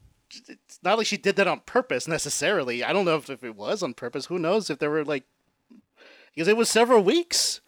It's 0.50 0.80
not 0.84 0.98
like 0.98 1.08
she 1.08 1.18
did 1.18 1.36
that 1.38 1.48
on 1.48 1.62
purpose 1.62 2.08
necessarily. 2.08 2.84
I 2.84 2.92
don't 2.92 3.06
know 3.06 3.16
if, 3.16 3.30
if 3.30 3.44
it 3.44 3.56
was 3.56 3.84
on 3.84 3.94
purpose. 3.94 4.26
Who 4.26 4.40
knows 4.40 4.70
if 4.70 4.80
there 4.80 4.90
were 4.90 5.06
like, 5.06 5.24
because 6.34 6.48
it 6.48 6.58
was 6.58 6.70
several 6.70 7.02
weeks. 7.04 7.62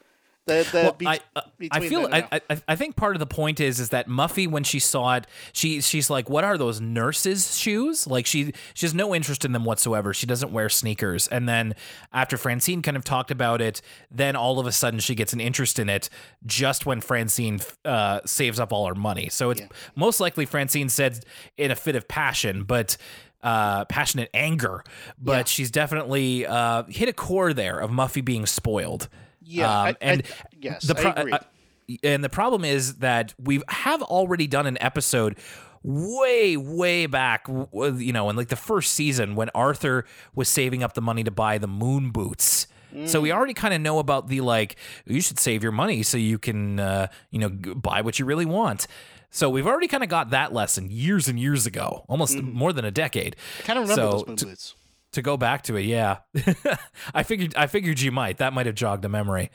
Well, 0.83 0.93
be- 0.93 1.07
I, 1.07 1.19
uh, 1.35 1.41
I 1.71 1.87
feel 1.87 2.07
I, 2.11 2.41
I 2.49 2.61
I 2.67 2.75
think 2.75 2.95
part 2.95 3.15
of 3.15 3.19
the 3.19 3.25
point 3.27 3.59
is 3.59 3.79
is 3.79 3.89
that 3.89 4.07
Muffy 4.07 4.47
when 4.47 4.63
she 4.63 4.79
saw 4.79 5.15
it 5.15 5.27
she 5.53 5.81
she's 5.81 6.09
like 6.09 6.29
what 6.29 6.43
are 6.43 6.57
those 6.57 6.79
nurses 6.81 7.57
shoes? 7.57 8.07
Like 8.07 8.25
she 8.25 8.53
she 8.73 8.85
has 8.85 8.93
no 8.93 9.13
interest 9.13 9.45
in 9.45 9.51
them 9.51 9.65
whatsoever. 9.65 10.13
She 10.13 10.25
doesn't 10.25 10.51
wear 10.51 10.69
sneakers. 10.69 11.27
And 11.27 11.47
then 11.47 11.75
after 12.13 12.37
Francine 12.37 12.81
kind 12.81 12.97
of 12.97 13.03
talked 13.03 13.31
about 13.31 13.61
it 13.61 13.81
then 14.09 14.35
all 14.35 14.59
of 14.59 14.67
a 14.67 14.71
sudden 14.71 14.99
she 14.99 15.15
gets 15.15 15.33
an 15.33 15.39
interest 15.39 15.79
in 15.79 15.89
it 15.89 16.09
just 16.45 16.85
when 16.85 17.01
Francine 17.01 17.59
uh, 17.85 18.21
saves 18.25 18.59
up 18.59 18.71
all 18.71 18.87
her 18.87 18.95
money. 18.95 19.29
So 19.29 19.51
it's 19.51 19.61
most 19.95 20.19
likely 20.19 20.45
Francine 20.45 20.89
said 20.89 21.25
in 21.57 21.71
a 21.71 21.75
fit 21.75 21.95
of 21.95 22.07
passion 22.07 22.63
but 22.63 22.97
uh, 23.43 23.85
passionate 23.85 24.29
anger. 24.33 24.83
But 25.19 25.47
she's 25.47 25.71
definitely 25.71 26.45
uh, 26.45 26.83
hit 26.83 27.09
a 27.09 27.13
core 27.13 27.53
there 27.53 27.79
of 27.79 27.91
Muffy 27.91 28.23
being 28.23 28.45
spoiled 28.45 29.09
Yeah, 29.47 29.69
I- 29.69 29.89
um, 29.89 29.95
and 30.01 30.23
I- 30.23 30.45
yes, 30.59 30.83
the 30.83 30.95
I 31.07 31.21
agree. 31.21 31.99
and 32.03 32.23
the 32.23 32.29
problem 32.29 32.65
is 32.65 32.95
that 32.95 33.33
we 33.41 33.61
have 33.69 34.01
already 34.03 34.45
done 34.47 34.65
an 34.67 34.77
episode 34.81 35.37
way 35.83 36.57
way 36.57 37.05
back 37.05 37.47
you 37.47 38.11
know 38.11 38.29
in 38.29 38.35
like 38.35 38.49
the 38.49 38.55
first 38.55 38.93
season 38.93 39.35
when 39.35 39.49
arthur 39.55 40.05
was 40.35 40.49
saving 40.49 40.83
up 40.83 40.93
the 40.93 41.01
money 41.01 41.23
to 41.23 41.31
buy 41.31 41.57
the 41.57 41.67
moon 41.67 42.09
boots 42.11 42.67
so 43.05 43.19
Mm. 43.19 43.23
we 43.23 43.31
already 43.31 43.53
kind 43.53 43.73
of 43.73 43.81
know 43.81 43.99
about 43.99 44.27
the 44.27 44.41
like 44.41 44.75
you 45.05 45.21
should 45.21 45.39
save 45.39 45.61
your 45.61 45.71
money 45.71 46.03
so 46.03 46.17
you 46.17 46.39
can 46.39 46.79
uh, 46.79 47.07
you 47.31 47.39
know 47.39 47.49
buy 47.49 48.01
what 48.01 48.17
you 48.17 48.25
really 48.25 48.45
want 48.45 48.87
so 49.29 49.49
we've 49.49 49.67
already 49.67 49.87
kind 49.87 50.03
of 50.03 50.09
got 50.09 50.31
that 50.31 50.51
lesson 50.53 50.89
years 50.89 51.27
and 51.27 51.39
years 51.39 51.65
ago 51.65 52.05
almost 52.09 52.41
more 52.41 52.73
than 52.73 52.83
a 52.85 52.91
decade 52.91 53.35
I 53.59 53.63
kind 53.63 53.79
of 53.79 53.83
remember 53.89 54.01
so 54.01 54.11
those 54.17 54.27
moon 54.27 54.35
boots. 54.51 54.75
To 55.13 55.21
go 55.21 55.37
back 55.37 55.63
to 55.63 55.75
it, 55.75 55.85
yeah. 55.85 56.17
I 57.13 57.23
figured 57.23 57.55
I 57.55 57.67
figured 57.67 57.99
you 57.99 58.11
might. 58.11 58.37
That 58.37 58.53
might 58.53 58.65
have 58.65 58.75
jogged 58.75 59.05
a 59.05 59.09
memory. 59.09 59.51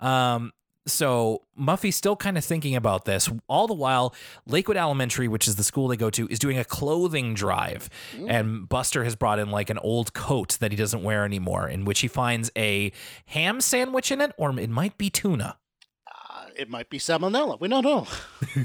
Um 0.00 0.52
so 0.88 1.42
Muffy's 1.58 1.96
still 1.96 2.16
kind 2.16 2.36
of 2.38 2.44
thinking 2.44 2.74
about 2.74 3.04
this. 3.04 3.28
All 3.46 3.66
the 3.66 3.74
while, 3.74 4.14
Lakewood 4.46 4.76
Elementary, 4.76 5.28
which 5.28 5.46
is 5.46 5.56
the 5.56 5.64
school 5.64 5.88
they 5.88 5.96
go 5.96 6.10
to, 6.10 6.26
is 6.28 6.38
doing 6.38 6.58
a 6.58 6.64
clothing 6.64 7.34
drive. 7.34 7.88
And 8.26 8.68
Buster 8.68 9.04
has 9.04 9.14
brought 9.14 9.38
in 9.38 9.50
like 9.50 9.70
an 9.70 9.78
old 9.78 10.12
coat 10.14 10.56
that 10.60 10.72
he 10.72 10.76
doesn't 10.76 11.02
wear 11.02 11.24
anymore, 11.24 11.68
in 11.68 11.84
which 11.84 12.00
he 12.00 12.08
finds 12.08 12.50
a 12.56 12.92
ham 13.26 13.60
sandwich 13.60 14.10
in 14.10 14.20
it, 14.20 14.32
or 14.36 14.58
it 14.58 14.70
might 14.70 14.98
be 14.98 15.10
tuna. 15.10 15.58
Uh, 16.06 16.46
it 16.56 16.70
might 16.70 16.90
be 16.90 16.98
salmonella. 16.98 17.60
We 17.60 17.68
don't 17.68 17.84
know. 17.84 18.06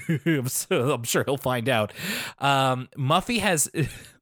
I'm, 0.25 0.47
so, 0.47 0.93
I'm 0.93 1.03
sure 1.03 1.23
he'll 1.25 1.37
find 1.37 1.67
out. 1.69 1.93
Um, 2.39 2.89
Muffy 2.97 3.39
has. 3.39 3.69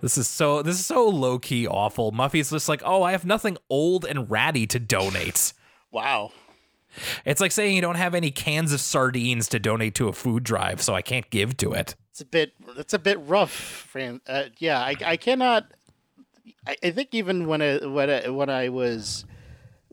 this 0.00 0.18
is 0.18 0.28
so. 0.28 0.62
This 0.62 0.78
is 0.78 0.86
so 0.86 1.08
low 1.08 1.38
key 1.38 1.66
awful. 1.66 2.12
Muffy's 2.12 2.50
just 2.50 2.68
like, 2.68 2.82
oh, 2.84 3.02
I 3.02 3.12
have 3.12 3.24
nothing 3.24 3.56
old 3.68 4.04
and 4.04 4.30
ratty 4.30 4.66
to 4.68 4.78
donate. 4.78 5.52
Wow. 5.90 6.32
It's 7.24 7.40
like 7.40 7.52
saying 7.52 7.76
you 7.76 7.82
don't 7.82 7.96
have 7.96 8.14
any 8.14 8.30
cans 8.30 8.72
of 8.72 8.80
sardines 8.80 9.48
to 9.48 9.58
donate 9.58 9.94
to 9.96 10.08
a 10.08 10.12
food 10.12 10.42
drive, 10.42 10.82
so 10.82 10.94
I 10.94 11.02
can't 11.02 11.28
give 11.30 11.56
to 11.58 11.72
it. 11.72 11.94
It's 12.10 12.20
a 12.20 12.24
bit. 12.24 12.52
It's 12.76 12.94
a 12.94 12.98
bit 12.98 13.18
rough, 13.20 13.52
Fran. 13.52 14.20
Uh, 14.26 14.44
yeah, 14.58 14.80
I, 14.80 14.96
I 15.04 15.16
cannot. 15.16 15.72
I, 16.66 16.76
I 16.82 16.90
think 16.90 17.14
even 17.14 17.46
when 17.46 17.62
I 17.62 17.86
when 17.86 18.10
I 18.10 18.28
when 18.28 18.50
I 18.50 18.68
was 18.68 19.24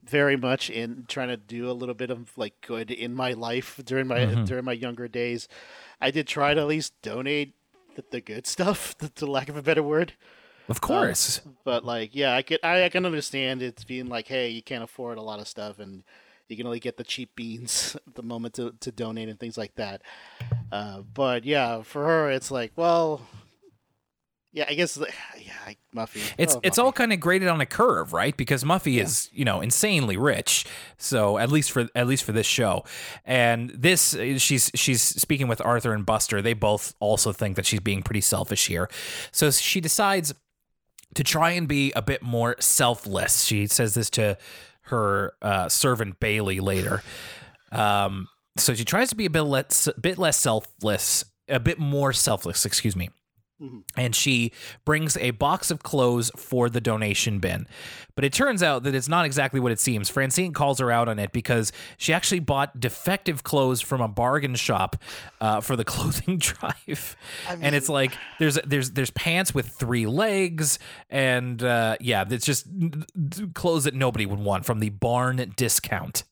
very 0.04 0.38
much 0.38 0.70
in 0.70 1.06
trying 1.08 1.28
to 1.28 1.38
do 1.38 1.70
a 1.70 1.74
little 1.74 1.96
bit 1.96 2.10
of 2.10 2.36
like 2.38 2.54
good 2.66 2.92
in 2.92 3.14
my 3.14 3.34
life 3.34 3.80
during 3.86 4.08
my 4.08 4.26
during 4.46 4.66
my 4.66 4.74
younger 4.74 5.08
days, 5.08 5.48
I 6.02 6.12
did 6.12 6.28
try 6.28 6.54
to 6.54 6.62
at 6.62 6.68
least 6.68 6.94
donate 7.02 7.54
the, 7.98 8.06
the 8.10 8.22
good 8.22 8.48
stuff, 8.48 8.98
to, 9.00 9.10
to 9.10 9.26
lack 9.26 9.50
of 9.50 9.58
a 9.58 9.62
better 9.62 9.84
word. 9.84 10.14
Of 10.70 10.82
course. 10.82 11.42
But 11.64 11.84
like, 11.84 12.16
yeah, 12.16 12.36
I 12.36 12.42
could 12.42 12.60
I, 12.64 12.86
I 12.86 12.90
can 12.90 13.06
understand 13.06 13.62
it's 13.62 13.84
being 13.84 14.08
like, 14.08 14.28
hey, 14.28 14.50
you 14.50 14.62
can't 14.62 14.84
afford 14.84 15.18
a 15.18 15.22
lot 15.22 15.40
of 15.40 15.48
stuff 15.48 15.80
and 15.80 16.04
you 16.48 16.56
can 16.56 16.66
only 16.66 16.80
get 16.80 16.98
the 16.98 17.04
cheap 17.04 17.36
beans 17.36 17.96
at 18.08 18.16
the 18.16 18.24
moment 18.24 18.56
to, 18.56 18.74
to 18.80 18.92
donate 18.92 19.30
and 19.30 19.40
things 19.40 19.58
like 19.58 19.76
that. 19.76 20.02
Uh, 20.72 21.02
but 21.14 21.46
yeah, 21.46 21.82
for 21.84 22.06
her, 22.06 22.32
it's 22.32 22.52
like, 22.52 22.72
well, 22.76 23.22
yeah, 24.58 24.66
I 24.68 24.74
guess, 24.74 24.98
yeah, 25.40 25.74
Muffy. 25.96 26.34
It's 26.38 26.56
oh, 26.56 26.60
it's 26.64 26.80
Muffy. 26.80 26.84
all 26.84 26.92
kind 26.92 27.14
of 27.14 27.20
graded 27.20 27.48
on 27.48 27.62
a 27.62 27.66
curve, 27.66 28.12
right? 28.12 28.36
Because 28.36 28.64
Muffy 28.64 29.00
is, 29.00 29.30
you 29.32 29.46
know, 29.46 29.62
insanely 29.62 30.18
rich. 30.18 30.66
So 30.98 31.38
at 31.38 31.52
least 31.52 31.72
for 31.72 31.88
at 31.94 32.08
least 32.08 32.24
for 32.24 32.32
this 32.32 32.48
show, 32.48 32.84
and 33.24 33.70
this 33.70 34.18
she's 34.38 34.72
she's 34.74 35.02
speaking 35.02 35.48
with 35.48 35.62
Arthur 35.62 35.94
and 35.94 36.06
Buster. 36.06 36.42
They 36.42 36.54
both 36.54 36.96
also 37.00 37.32
think 37.32 37.56
that 37.56 37.68
she's 37.68 37.80
being 37.80 38.02
pretty 38.02 38.22
selfish 38.22 38.66
here. 38.68 38.90
So 39.32 39.52
she 39.52 39.80
decides 39.80 40.34
to 41.14 41.24
try 41.24 41.52
and 41.52 41.68
be 41.68 41.92
a 41.96 42.02
bit 42.02 42.24
more 42.24 42.56
selfless. 42.60 43.44
She 43.44 43.68
says 43.68 43.94
this 43.94 44.10
to 44.12 44.40
her 44.84 45.34
uh, 45.42 45.70
servant 45.70 46.20
Bailey 46.20 46.60
later. 46.60 47.04
Um, 47.72 48.28
so 48.58 48.74
she 48.74 48.86
tries 48.86 49.10
to 49.10 49.16
be 49.16 49.26
a 49.26 49.30
bit 49.30 49.44
less, 49.44 49.88
bit 50.02 50.18
less 50.18 50.38
selfless, 50.38 51.26
a 51.48 51.60
bit 51.60 51.78
more 51.78 52.12
selfless. 52.12 52.66
Excuse 52.66 52.96
me 52.96 53.10
and 53.96 54.16
she 54.16 54.52
brings 54.86 55.18
a 55.18 55.32
box 55.32 55.72
of 55.72 55.82
clothes 55.82 56.32
for 56.36 56.70
the 56.70 56.80
donation 56.80 57.40
bin. 57.40 57.68
But 58.16 58.24
it 58.24 58.34
turns 58.34 58.62
out 58.62 58.84
that 58.84 58.94
it's 58.94 59.08
not 59.08 59.26
exactly 59.26 59.60
what 59.60 59.72
it 59.72 59.80
seems. 59.80 60.10
Francine 60.10 60.54
calls 60.54 60.80
her 60.80 60.92
out 60.92 61.08
on 61.08 61.20
it 61.20 61.32
because 61.32 61.72
she 61.98 62.14
actually 62.14 62.40
bought 62.40 62.80
defective 62.80 63.44
clothes 63.44 63.82
from 63.82 64.02
a 64.02 64.08
bargain 64.08 64.56
shop 64.56 64.96
uh, 65.42 65.62
for 65.62 65.76
the 65.76 65.86
clothing 65.86 66.38
drive, 66.38 67.16
and 67.48 67.76
it's 67.76 67.90
like 67.90 68.12
there's 68.40 68.60
there's 68.66 68.92
there's 68.92 69.12
pants 69.12 69.54
with 69.54 69.68
three 69.70 70.06
legs, 70.06 70.80
and 71.10 71.64
uh, 71.64 71.98
yeah, 72.00 72.26
it's 72.30 72.46
just 72.46 72.68
clothes 73.54 73.86
that 73.86 73.94
nobody 73.94 74.26
would 74.26 74.40
want 74.40 74.66
from 74.66 74.80
the 74.80 74.90
barn 74.90 75.54
discount. 75.56 76.24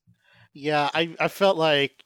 Yeah, 0.54 0.90
I, 0.94 1.16
I 1.20 1.28
felt 1.28 1.58
like 1.58 2.04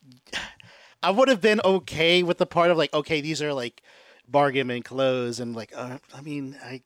I 1.03 1.11
would 1.11 1.27
have 1.27 1.39
been 1.39 1.61
okay 1.63 2.23
with 2.23 2.39
the 2.39 2.47
part 2.47 2.71
of 2.71 2.77
like, 2.77 2.93
okay, 2.93 3.21
these 3.21 3.41
are 3.41 3.53
like 3.53 3.83
bargain 4.31 4.69
and 4.71 4.83
clothes 4.83 5.39
and 5.39 5.55
like, 5.55 5.71
uh, 5.75 5.97
I 6.13 6.21
mean, 6.21 6.57
I 6.63 6.81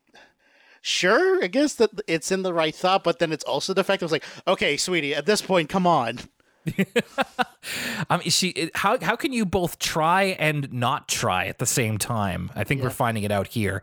sure, 0.81 1.43
I 1.43 1.47
guess 1.47 1.73
that 1.75 1.89
it's 2.07 2.31
in 2.31 2.43
the 2.43 2.53
right 2.53 2.75
thought, 2.75 3.03
but 3.03 3.19
then 3.19 3.31
it's 3.31 3.43
also 3.43 3.73
the 3.73 3.83
fact 3.83 3.99
that 4.01 4.05
it's 4.07 4.11
like, 4.11 4.25
okay, 4.47 4.77
sweetie, 4.77 5.15
at 5.15 5.25
this 5.25 5.41
point, 5.41 5.69
come 5.69 5.87
on. 5.87 6.19
I 8.09 8.17
mean, 8.17 8.29
she. 8.29 8.49
it- 8.49 8.75
How 8.75 8.97
how 9.01 9.15
can 9.17 9.33
you 9.33 9.45
both 9.45 9.79
try 9.79 10.35
and 10.39 10.71
not 10.71 11.07
try 11.09 11.47
at 11.47 11.57
the 11.59 11.65
same 11.65 11.97
time? 11.97 12.51
I 12.55 12.63
think 12.63 12.81
we're 12.81 12.89
finding 12.89 13.23
it 13.23 13.31
out 13.31 13.47
here, 13.47 13.81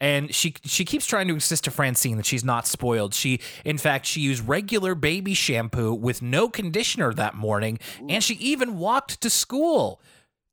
and 0.00 0.32
she 0.34 0.54
she 0.64 0.84
keeps 0.84 1.06
trying 1.06 1.26
to 1.28 1.34
insist 1.34 1.64
to 1.64 1.70
Francine 1.72 2.16
that 2.18 2.26
she's 2.26 2.44
not 2.44 2.66
spoiled. 2.66 3.12
She, 3.14 3.40
in 3.64 3.76
fact, 3.78 4.06
she 4.06 4.20
used 4.20 4.46
regular 4.46 4.94
baby 4.94 5.34
shampoo 5.34 5.94
with 5.94 6.22
no 6.22 6.48
conditioner 6.48 7.12
that 7.14 7.34
morning, 7.34 7.78
and 8.08 8.22
she 8.22 8.34
even 8.34 8.78
walked 8.78 9.20
to 9.20 9.30
school. 9.30 10.00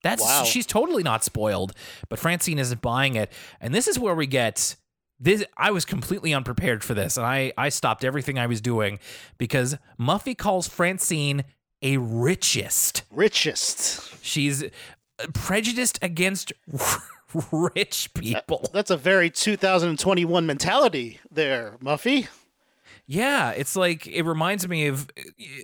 That's 0.04 0.22
Wow. 0.24 0.44
she's 0.44 0.66
totally 0.66 1.04
not 1.04 1.24
spoiled, 1.24 1.74
but 2.08 2.20
Francine 2.20 2.60
isn't 2.60 2.82
buying 2.82 3.16
it, 3.16 3.32
and 3.60 3.74
this 3.74 3.88
is 3.88 4.00
where 4.00 4.16
we 4.16 4.28
get. 4.28 4.76
This 5.20 5.44
I 5.58 5.72
was 5.72 5.84
completely 5.84 6.34
unprepared 6.34 6.84
for 6.84 6.94
this, 6.94 7.18
and 7.18 7.26
I 7.26 7.52
I 7.58 7.70
stopped 7.70 8.06
everything 8.06 8.40
I 8.40 8.48
was 8.48 8.62
doing 8.62 9.00
because 9.38 9.78
Muffy 10.00 10.38
calls 10.38 10.68
Francine 10.70 11.44
a 11.82 11.98
richist. 11.98 13.04
Richist. 13.12 14.24
She's 14.24 14.64
uh, 14.64 14.68
prejudiced 15.34 16.00
against 16.02 16.54
rich 17.52 18.14
people. 18.14 18.70
That's 18.74 18.92
a 18.92 18.98
very 18.98 19.30
2021 19.30 20.46
mentality 20.46 21.20
there, 21.30 21.78
Muffy. 21.84 22.28
Yeah, 23.12 23.50
it's 23.50 23.76
like 23.76 24.06
it 24.06 24.22
reminds 24.22 24.68
me 24.68 24.86
of. 24.86 25.10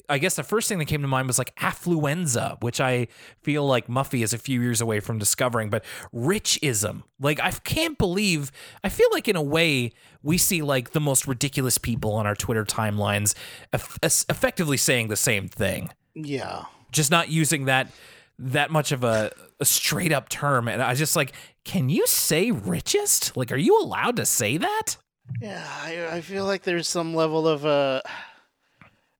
I 0.09 0.17
guess 0.17 0.35
the 0.35 0.41
first 0.41 0.67
thing 0.67 0.79
that 0.79 0.85
came 0.85 1.03
to 1.03 1.07
mind 1.07 1.27
was 1.27 1.37
like 1.37 1.55
affluenza, 1.57 2.59
which 2.63 2.81
I 2.81 3.07
feel 3.43 3.67
like 3.67 3.85
Muffy 3.85 4.23
is 4.23 4.33
a 4.33 4.39
few 4.39 4.59
years 4.63 4.81
away 4.81 4.99
from 4.99 5.19
discovering. 5.19 5.69
But 5.69 5.85
richism, 6.11 7.03
like 7.19 7.39
I 7.39 7.51
can't 7.51 7.99
believe. 7.99 8.51
I 8.83 8.89
feel 8.89 9.07
like 9.11 9.27
in 9.27 9.35
a 9.35 9.43
way 9.43 9.91
we 10.23 10.39
see 10.39 10.63
like 10.63 10.93
the 10.93 10.99
most 10.99 11.27
ridiculous 11.27 11.77
people 11.77 12.13
on 12.13 12.25
our 12.25 12.33
Twitter 12.33 12.65
timelines, 12.65 13.35
effectively 13.71 14.77
saying 14.77 15.09
the 15.09 15.15
same 15.15 15.47
thing. 15.47 15.91
Yeah. 16.15 16.63
just 16.91 17.11
not 17.11 17.29
using 17.29 17.65
that 17.65 17.91
that 18.39 18.71
much 18.71 18.91
of 18.91 19.03
a, 19.03 19.31
a 19.59 19.65
straight 19.65 20.11
up 20.11 20.27
term 20.29 20.67
and 20.67 20.81
i 20.81 20.89
was 20.89 20.99
just 20.99 21.15
like 21.15 21.31
can 21.63 21.89
you 21.89 22.05
say 22.07 22.51
richist 22.51 23.35
like 23.37 23.51
are 23.51 23.57
you 23.57 23.79
allowed 23.79 24.15
to 24.17 24.25
say 24.25 24.57
that 24.57 24.97
Yeah, 25.41 25.65
I, 25.67 26.17
I 26.17 26.21
feel 26.21 26.45
like 26.45 26.63
there's 26.63 26.87
some 26.87 27.13
level 27.13 27.47
of 27.47 27.65
uh 27.65 28.01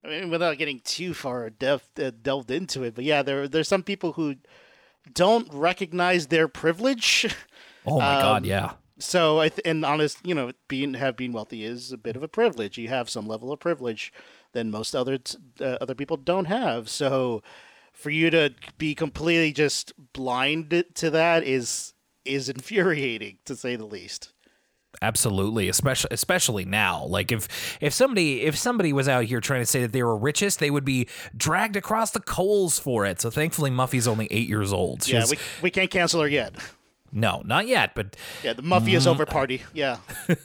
I 0.04 0.08
mean 0.08 0.30
without 0.30 0.58
getting 0.58 0.80
too 0.82 1.14
far 1.14 1.50
depth, 1.50 2.00
uh, 2.00 2.12
delved 2.22 2.52
into 2.52 2.84
it, 2.84 2.96
but 2.96 3.04
yeah, 3.04 3.24
there 3.24 3.48
there's 3.48 3.68
some 3.68 3.84
people 3.84 4.14
who 4.14 4.36
don't 5.14 5.52
recognize 5.54 6.28
their 6.28 6.48
privilege. 6.48 7.36
oh 7.86 8.00
my 8.02 8.16
Um, 8.16 8.22
god 8.22 8.46
yeah 8.46 8.74
So 9.00 9.40
I 9.40 9.50
th- 9.50 9.62
and 9.66 9.84
honest, 9.86 10.20
you 10.26 10.36
know, 10.36 10.52
being 10.68 10.94
have 10.96 11.18
being 11.18 11.34
wealthy 11.34 11.64
is 11.66 11.92
a 11.92 11.98
bit 11.98 12.16
of 12.16 12.24
a 12.24 12.28
privilege. 12.30 12.78
You 12.78 12.88
have 12.90 13.10
some 13.10 13.28
level 13.28 13.52
of 13.52 13.60
privilege 13.60 14.14
that 14.54 14.66
most 14.66 14.96
other 14.96 15.18
t- 15.20 15.38
uh, 15.62 15.78
other 15.82 15.96
people 15.96 16.18
don't 16.18 16.46
have. 16.46 16.90
So 16.90 17.44
for 17.94 18.10
you 18.12 18.30
to 18.32 18.54
be 18.78 18.96
completely 18.96 19.54
just 19.54 19.94
blind 20.14 20.86
to 20.96 21.10
that 21.12 21.44
is 21.44 21.94
is 22.26 22.50
infuriating 22.50 23.40
to 23.46 23.56
say 23.56 23.76
the 23.76 23.86
least. 23.86 24.34
Absolutely 25.02 25.70
especially 25.70 26.10
especially 26.12 26.66
now 26.66 27.06
like 27.06 27.32
if 27.32 27.48
if 27.82 27.94
somebody 27.94 28.42
if 28.44 28.58
somebody 28.58 28.94
was 28.94 29.08
out 29.08 29.26
here 29.26 29.40
trying 29.40 29.62
to 29.62 29.66
say 29.66 29.82
that 29.82 29.92
they 29.92 30.04
were 30.04 30.18
richist 30.18 30.60
they 30.60 30.72
would 30.72 30.86
be 30.86 31.08
dragged 31.36 31.76
across 31.76 32.12
the 32.12 32.20
coals 32.20 32.80
for 32.80 33.06
it 33.06 33.22
so 33.22 33.30
thankfully 33.30 33.70
muffy's 33.72 34.08
only 34.08 34.28
eight 34.32 34.48
years 34.48 34.72
old 34.74 35.08
Yeah, 35.08 35.26
we, 35.30 35.38
we 35.62 35.72
can't 35.72 35.90
cancel 35.92 36.22
her 36.22 36.28
yet. 36.28 36.54
no 37.12 37.42
not 37.46 37.68
yet 37.68 37.94
but 37.96 38.16
Yeah, 38.44 38.54
the 38.54 38.62
Muffy 38.64 38.94
is 38.96 39.08
over 39.08 39.26
party. 39.26 39.64
Yeah. 39.74 39.98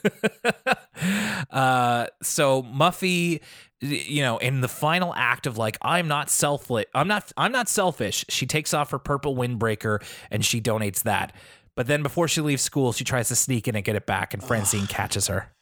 Uh, 1.49 2.05
so 2.21 2.61
Muffy, 2.63 3.41
you 3.79 4.21
know, 4.21 4.37
in 4.37 4.61
the 4.61 4.67
final 4.67 5.13
act 5.15 5.47
of 5.47 5.57
like, 5.57 5.77
I'm 5.81 6.07
not 6.07 6.29
selfless. 6.29 6.85
I'm 6.93 7.07
not. 7.07 7.31
I'm 7.35 7.51
not 7.51 7.67
selfish. 7.67 8.23
She 8.29 8.45
takes 8.45 8.73
off 8.73 8.91
her 8.91 8.99
purple 8.99 9.35
windbreaker 9.35 10.03
and 10.29 10.45
she 10.45 10.61
donates 10.61 11.03
that. 11.03 11.33
But 11.75 11.87
then 11.87 12.03
before 12.03 12.27
she 12.27 12.41
leaves 12.41 12.61
school, 12.61 12.91
she 12.91 13.03
tries 13.03 13.29
to 13.29 13.35
sneak 13.35 13.67
in 13.67 13.75
and 13.75 13.85
get 13.85 13.95
it 13.95 14.05
back, 14.05 14.33
and 14.33 14.43
Francine 14.43 14.87
catches 14.87 15.27
her. 15.27 15.53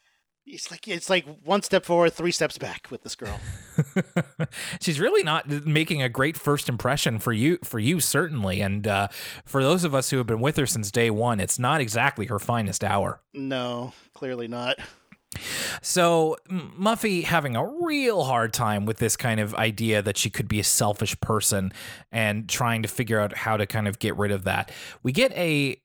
It's 0.51 0.72
like 0.72 0.88
it's 0.88 1.12
like 1.12 1.26
one 1.43 1.62
step 1.62 1.86
forward, 1.86 2.12
three 2.14 2.32
steps 2.32 2.57
back 2.57 2.88
with 2.89 3.03
this 3.03 3.16
girl. 3.16 3.39
She's 4.82 4.99
really 4.99 5.22
not 5.22 5.47
making 5.47 6.01
a 6.01 6.10
great 6.10 6.36
first 6.36 6.68
impression 6.68 7.20
for 7.20 7.32
you. 7.32 7.60
For 7.64 7.78
you, 7.78 7.99
certainly, 7.99 8.60
and 8.60 8.88
uh, 8.88 9.10
for 9.45 9.62
those 9.62 9.84
of 9.84 9.93
us 9.93 10.10
who 10.10 10.18
have 10.18 10.26
been 10.26 10.41
with 10.41 10.57
her 10.57 10.66
since 10.66 10.89
day 10.89 11.12
one, 11.12 11.39
it's 11.39 11.60
not 11.60 11.82
exactly 11.82 12.26
her 12.26 12.39
finest 12.39 12.84
hour. 12.84 13.22
No, 13.32 13.93
clearly 14.16 14.47
not. 14.47 14.80
So 15.84 16.38
Muffy 16.49 17.24
having 17.24 17.55
a 17.55 17.66
real 17.66 18.24
hard 18.24 18.51
time 18.51 18.86
with 18.86 18.97
this 18.97 19.16
kind 19.16 19.39
of 19.39 19.53
idea 19.53 20.01
that 20.01 20.18
she 20.18 20.32
could 20.32 20.47
be 20.47 20.60
a 20.60 20.64
selfish 20.64 21.20
person 21.22 21.72
and 22.12 22.49
trying 22.49 22.82
to 22.82 22.88
figure 22.88 23.20
out 23.20 23.38
how 23.38 23.55
to 23.55 23.68
kind 23.68 23.88
of 23.88 23.99
get 23.99 24.18
rid 24.18 24.32
of 24.32 24.45
that. 24.45 24.72
We 25.03 25.12
get 25.12 25.32
a 25.34 25.80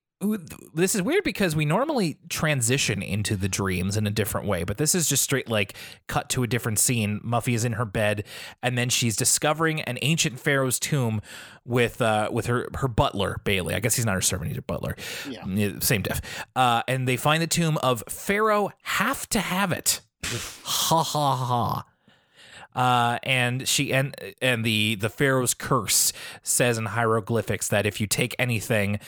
this 0.74 0.94
is 0.94 1.02
weird 1.02 1.24
because 1.24 1.54
we 1.54 1.64
normally 1.64 2.18
transition 2.28 3.02
into 3.02 3.36
the 3.36 3.48
dreams 3.48 3.96
in 3.96 4.06
a 4.06 4.10
different 4.10 4.46
way, 4.46 4.64
but 4.64 4.76
this 4.76 4.94
is 4.94 5.08
just 5.08 5.22
straight 5.22 5.48
like 5.48 5.74
cut 6.06 6.28
to 6.30 6.42
a 6.42 6.46
different 6.46 6.78
scene. 6.78 7.20
Muffy 7.24 7.54
is 7.54 7.64
in 7.64 7.72
her 7.72 7.84
bed 7.84 8.24
and 8.62 8.76
then 8.76 8.88
she's 8.88 9.16
discovering 9.16 9.80
an 9.82 9.98
ancient 10.02 10.38
pharaoh's 10.40 10.78
tomb 10.78 11.20
with 11.64 12.00
uh 12.02 12.28
with 12.32 12.46
her 12.46 12.68
her 12.74 12.88
butler 12.88 13.40
Bailey. 13.44 13.74
I 13.74 13.80
guess 13.80 13.96
he's 13.96 14.06
not 14.06 14.14
her 14.14 14.20
servant, 14.20 14.48
he's 14.48 14.56
her 14.56 14.62
butler. 14.62 14.96
Yeah. 15.28 15.78
Same 15.80 16.02
diff. 16.02 16.20
Uh 16.56 16.82
and 16.88 17.06
they 17.08 17.16
find 17.16 17.42
the 17.42 17.46
tomb 17.46 17.78
of 17.78 18.02
Pharaoh 18.08 18.70
have 18.82 19.28
to 19.30 19.40
have 19.40 19.72
it. 19.72 20.00
ha 20.24 21.02
ha 21.02 21.36
ha. 21.36 21.84
Uh, 22.74 23.18
and 23.22 23.68
she 23.68 23.92
and 23.92 24.16
and 24.42 24.64
the 24.64 24.96
the 24.96 25.08
pharaoh's 25.08 25.54
curse 25.54 26.12
says 26.42 26.76
in 26.76 26.86
hieroglyphics 26.86 27.68
that 27.68 27.86
if 27.86 28.00
you 28.00 28.06
take 28.06 28.34
anything 28.36 28.98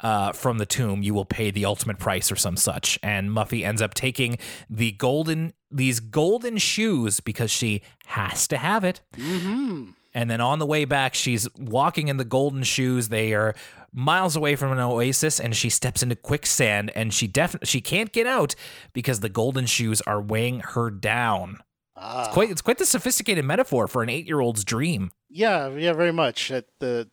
uh, 0.00 0.32
from 0.32 0.58
the 0.58 0.66
tomb, 0.66 1.02
you 1.02 1.14
will 1.14 1.24
pay 1.24 1.50
the 1.50 1.64
ultimate 1.64 1.98
price 1.98 2.30
or 2.30 2.36
some 2.36 2.56
such. 2.56 2.98
And 3.02 3.30
Muffy 3.30 3.64
ends 3.64 3.80
up 3.80 3.94
taking 3.94 4.38
the 4.68 4.92
golden 4.92 5.52
these 5.70 5.98
golden 5.98 6.58
shoes 6.58 7.20
because 7.20 7.50
she 7.50 7.82
has 8.06 8.46
to 8.48 8.56
have 8.56 8.84
it. 8.84 9.00
Mm-hmm. 9.16 9.90
And 10.14 10.30
then 10.30 10.40
on 10.40 10.60
the 10.60 10.66
way 10.66 10.84
back, 10.84 11.14
she's 11.14 11.48
walking 11.58 12.06
in 12.06 12.16
the 12.16 12.24
golden 12.24 12.62
shoes. 12.62 13.08
They 13.08 13.34
are 13.34 13.54
miles 13.92 14.36
away 14.36 14.54
from 14.54 14.70
an 14.70 14.78
oasis, 14.78 15.40
and 15.40 15.56
she 15.56 15.68
steps 15.68 16.02
into 16.02 16.14
quicksand, 16.14 16.92
and 16.94 17.12
she 17.12 17.26
definitely 17.26 17.66
she 17.66 17.80
can't 17.80 18.12
get 18.12 18.26
out 18.26 18.54
because 18.92 19.20
the 19.20 19.28
golden 19.28 19.66
shoes 19.66 20.00
are 20.02 20.22
weighing 20.22 20.60
her 20.60 20.90
down. 20.90 21.58
Ah. 21.96 22.30
Quite, 22.32 22.50
it's 22.50 22.62
quite 22.62 22.78
the 22.78 22.86
sophisticated 22.86 23.44
metaphor 23.44 23.86
for 23.88 24.02
an 24.02 24.08
eight-year-old's 24.08 24.64
dream. 24.64 25.10
Yeah, 25.28 25.68
yeah, 25.70 25.92
very 25.92 26.12
much. 26.12 26.50
At 26.50 26.66
the 26.78 27.08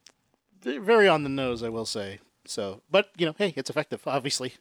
very 0.63 1.07
on 1.07 1.23
the 1.23 1.29
nose, 1.29 1.63
I 1.63 1.69
will 1.69 1.85
say. 1.85 2.19
So, 2.51 2.81
but 2.91 3.09
you 3.17 3.25
know, 3.25 3.33
hey, 3.37 3.53
it's 3.55 3.69
effective, 3.69 4.01
obviously. 4.05 4.53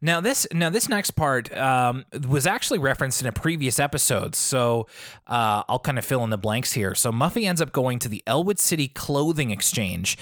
Now 0.00 0.20
this 0.20 0.46
now 0.52 0.70
this 0.70 0.88
next 0.88 1.12
part 1.12 1.54
um, 1.56 2.04
was 2.28 2.46
actually 2.46 2.78
referenced 2.78 3.20
in 3.20 3.28
a 3.28 3.32
previous 3.32 3.78
episode, 3.78 4.34
so 4.34 4.86
uh, 5.26 5.62
I'll 5.68 5.78
kind 5.78 5.98
of 5.98 6.04
fill 6.04 6.24
in 6.24 6.30
the 6.30 6.38
blanks 6.38 6.72
here. 6.72 6.94
So 6.94 7.12
Muffy 7.12 7.46
ends 7.46 7.60
up 7.60 7.70
going 7.70 7.98
to 8.00 8.08
the 8.08 8.22
Elwood 8.26 8.58
City 8.58 8.88
Clothing 8.88 9.50
Exchange, 9.50 10.16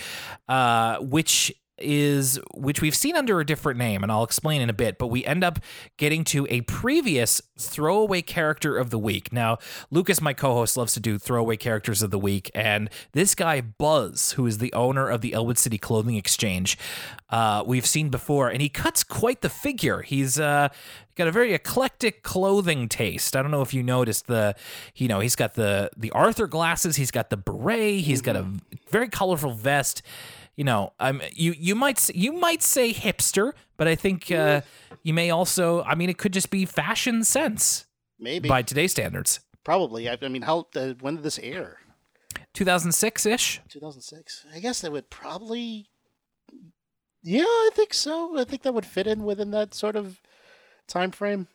uh, 0.48 0.98
which 0.98 1.54
is 1.82 2.40
which 2.54 2.80
we've 2.80 2.94
seen 2.94 3.16
under 3.16 3.40
a 3.40 3.46
different 3.46 3.78
name, 3.78 4.02
and 4.02 4.10
I'll 4.10 4.24
explain 4.24 4.62
in 4.62 4.70
a 4.70 4.72
bit. 4.72 4.98
But 4.98 5.08
we 5.08 5.24
end 5.24 5.44
up 5.44 5.58
getting 5.96 6.24
to 6.24 6.46
a 6.48 6.62
previous 6.62 7.42
throwaway 7.58 8.22
character 8.22 8.76
of 8.76 8.90
the 8.90 8.98
week. 8.98 9.32
Now 9.32 9.58
Lucas, 9.90 10.20
my 10.20 10.32
co-host, 10.32 10.76
loves 10.76 10.94
to 10.94 11.00
do 11.00 11.18
throwaway 11.18 11.56
characters 11.56 12.02
of 12.02 12.10
the 12.10 12.18
week, 12.18 12.50
and 12.54 12.88
this 13.12 13.34
guy 13.34 13.60
Buzz, 13.60 14.32
who 14.32 14.46
is 14.46 14.58
the 14.58 14.72
owner 14.72 15.08
of 15.08 15.20
the 15.20 15.32
Elwood 15.32 15.58
City 15.58 15.78
Clothing 15.78 16.16
Exchange, 16.16 16.78
uh, 17.30 17.64
we've 17.66 17.86
seen 17.86 18.08
before, 18.08 18.48
and 18.48 18.60
he 18.60 18.68
cuts 18.68 19.02
quite 19.02 19.40
the 19.40 19.48
figure. 19.48 20.02
He's 20.02 20.38
uh, 20.38 20.68
got 21.16 21.28
a 21.28 21.32
very 21.32 21.54
eclectic 21.54 22.22
clothing 22.22 22.88
taste. 22.88 23.36
I 23.36 23.42
don't 23.42 23.50
know 23.50 23.62
if 23.62 23.74
you 23.74 23.82
noticed 23.82 24.26
the, 24.26 24.54
you 24.94 25.08
know, 25.08 25.20
he's 25.20 25.36
got 25.36 25.54
the 25.54 25.90
the 25.96 26.10
Arthur 26.10 26.46
glasses, 26.46 26.96
he's 26.96 27.10
got 27.10 27.30
the 27.30 27.36
beret, 27.36 28.00
he's 28.00 28.22
got 28.22 28.36
a 28.36 28.46
very 28.90 29.08
colorful 29.08 29.52
vest. 29.52 30.02
You 30.56 30.64
know, 30.64 30.92
um, 31.00 31.22
you 31.32 31.54
you 31.58 31.74
might 31.74 32.10
you 32.14 32.32
might 32.32 32.62
say 32.62 32.92
hipster, 32.92 33.52
but 33.76 33.88
I 33.88 33.94
think 33.94 34.30
uh, 34.30 34.60
you 35.02 35.14
may 35.14 35.30
also. 35.30 35.82
I 35.84 35.94
mean, 35.94 36.10
it 36.10 36.18
could 36.18 36.32
just 36.32 36.50
be 36.50 36.66
fashion 36.66 37.24
sense 37.24 37.86
Maybe, 38.18 38.48
by 38.48 38.62
today's 38.62 38.92
standards. 38.92 39.40
probably. 39.64 40.08
I, 40.08 40.18
I 40.20 40.28
mean, 40.28 40.42
how? 40.42 40.66
Uh, 40.76 40.94
when 41.00 41.16
did 41.16 41.24
this 41.24 41.38
air? 41.38 41.78
2006 42.54 43.26
ish. 43.26 43.60
2006. 43.68 44.46
I 44.54 44.58
guess 44.58 44.82
that 44.82 44.92
would 44.92 45.08
probably. 45.08 45.88
Yeah, 47.22 47.44
I 47.44 47.70
think 47.72 47.94
so. 47.94 48.38
I 48.38 48.44
think 48.44 48.62
that 48.62 48.74
would 48.74 48.84
fit 48.86 49.06
in 49.06 49.24
within 49.24 49.52
that 49.52 49.74
sort 49.74 49.96
of 49.96 50.20
time 50.86 51.12
frame. 51.12 51.46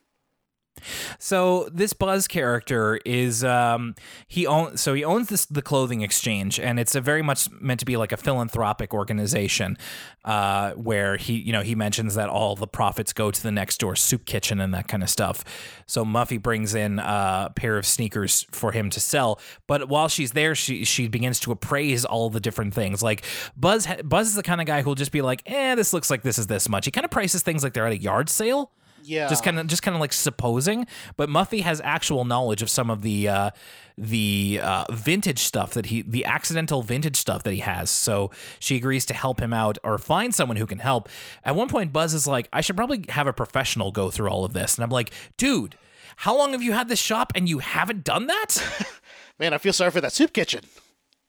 So 1.19 1.69
this 1.71 1.93
Buzz 1.93 2.27
character 2.27 2.99
is 3.05 3.43
um, 3.43 3.95
he 4.27 4.45
owns 4.45 4.81
so 4.81 4.93
he 4.93 5.03
owns 5.03 5.29
this 5.29 5.45
the 5.45 5.61
clothing 5.61 6.01
exchange, 6.01 6.59
and 6.59 6.79
it's 6.79 6.95
a 6.95 7.01
very 7.01 7.21
much 7.21 7.49
meant 7.51 7.79
to 7.79 7.85
be 7.85 7.97
like 7.97 8.11
a 8.11 8.17
philanthropic 8.17 8.93
organization, 8.93 9.77
uh, 10.25 10.71
where 10.71 11.17
he 11.17 11.33
you 11.33 11.51
know 11.51 11.61
he 11.61 11.75
mentions 11.75 12.15
that 12.15 12.29
all 12.29 12.55
the 12.55 12.67
profits 12.67 13.13
go 13.13 13.31
to 13.31 13.41
the 13.41 13.51
next 13.51 13.79
door 13.79 13.95
soup 13.95 14.25
kitchen 14.25 14.59
and 14.59 14.73
that 14.73 14.87
kind 14.87 15.03
of 15.03 15.09
stuff. 15.09 15.43
So 15.85 16.03
Muffy 16.03 16.41
brings 16.41 16.75
in 16.75 16.99
a 16.99 17.51
pair 17.55 17.77
of 17.77 17.85
sneakers 17.85 18.45
for 18.51 18.71
him 18.71 18.89
to 18.91 18.99
sell, 18.99 19.39
but 19.67 19.89
while 19.89 20.07
she's 20.07 20.31
there, 20.31 20.55
she 20.55 20.85
she 20.85 21.07
begins 21.07 21.39
to 21.41 21.51
appraise 21.51 22.05
all 22.05 22.29
the 22.29 22.39
different 22.39 22.73
things. 22.73 23.01
Like 23.01 23.23
Buzz 23.55 23.87
Buzz 24.03 24.27
is 24.27 24.35
the 24.35 24.43
kind 24.43 24.61
of 24.61 24.67
guy 24.67 24.81
who'll 24.81 24.95
just 24.95 25.11
be 25.11 25.21
like, 25.21 25.41
eh, 25.45 25.75
this 25.75 25.93
looks 25.93 26.09
like 26.09 26.23
this 26.23 26.37
is 26.37 26.47
this 26.47 26.69
much. 26.69 26.85
He 26.85 26.91
kind 26.91 27.05
of 27.05 27.11
prices 27.11 27.41
things 27.43 27.63
like 27.63 27.73
they're 27.73 27.87
at 27.87 27.93
a 27.93 27.97
yard 27.97 28.29
sale 28.29 28.71
Yeah. 29.07 29.27
just 29.29 29.43
kind 29.43 29.59
of 29.59 29.67
just 29.67 29.81
kind 29.83 29.95
of 29.95 30.01
like 30.01 30.13
supposing 30.13 30.85
but 31.15 31.29
muffy 31.29 31.61
has 31.61 31.81
actual 31.83 32.25
knowledge 32.25 32.61
of 32.61 32.69
some 32.69 32.89
of 32.89 33.01
the 33.01 33.27
uh 33.27 33.49
the 33.97 34.59
uh 34.61 34.85
vintage 34.91 35.39
stuff 35.39 35.73
that 35.73 35.87
he 35.87 36.01
the 36.03 36.25
accidental 36.25 36.83
vintage 36.83 37.15
stuff 37.15 37.43
that 37.43 37.53
he 37.53 37.59
has 37.61 37.89
so 37.89 38.29
she 38.59 38.75
agrees 38.75 39.05
to 39.05 39.13
help 39.13 39.39
him 39.39 39.53
out 39.53 39.77
or 39.83 39.97
find 39.97 40.35
someone 40.35 40.57
who 40.57 40.65
can 40.67 40.79
help 40.79 41.09
at 41.43 41.55
one 41.55 41.67
point 41.67 41.91
buzz 41.93 42.13
is 42.13 42.27
like 42.27 42.47
i 42.53 42.61
should 42.61 42.75
probably 42.75 43.03
have 43.09 43.25
a 43.27 43.33
professional 43.33 43.91
go 43.91 44.11
through 44.11 44.29
all 44.29 44.45
of 44.45 44.53
this 44.53 44.75
and 44.75 44.83
i'm 44.83 44.89
like 44.91 45.11
dude 45.37 45.75
how 46.17 46.35
long 46.37 46.51
have 46.51 46.61
you 46.61 46.73
had 46.73 46.89
this 46.89 46.99
shop 46.99 47.31
and 47.35 47.47
you 47.47 47.59
haven't 47.59 48.03
done 48.03 48.27
that 48.27 48.57
Man, 49.39 49.53
I 49.53 49.59
feel 49.59 49.73
sorry 49.73 49.91
for 49.91 50.01
that 50.01 50.13
soup 50.13 50.33
kitchen. 50.33 50.61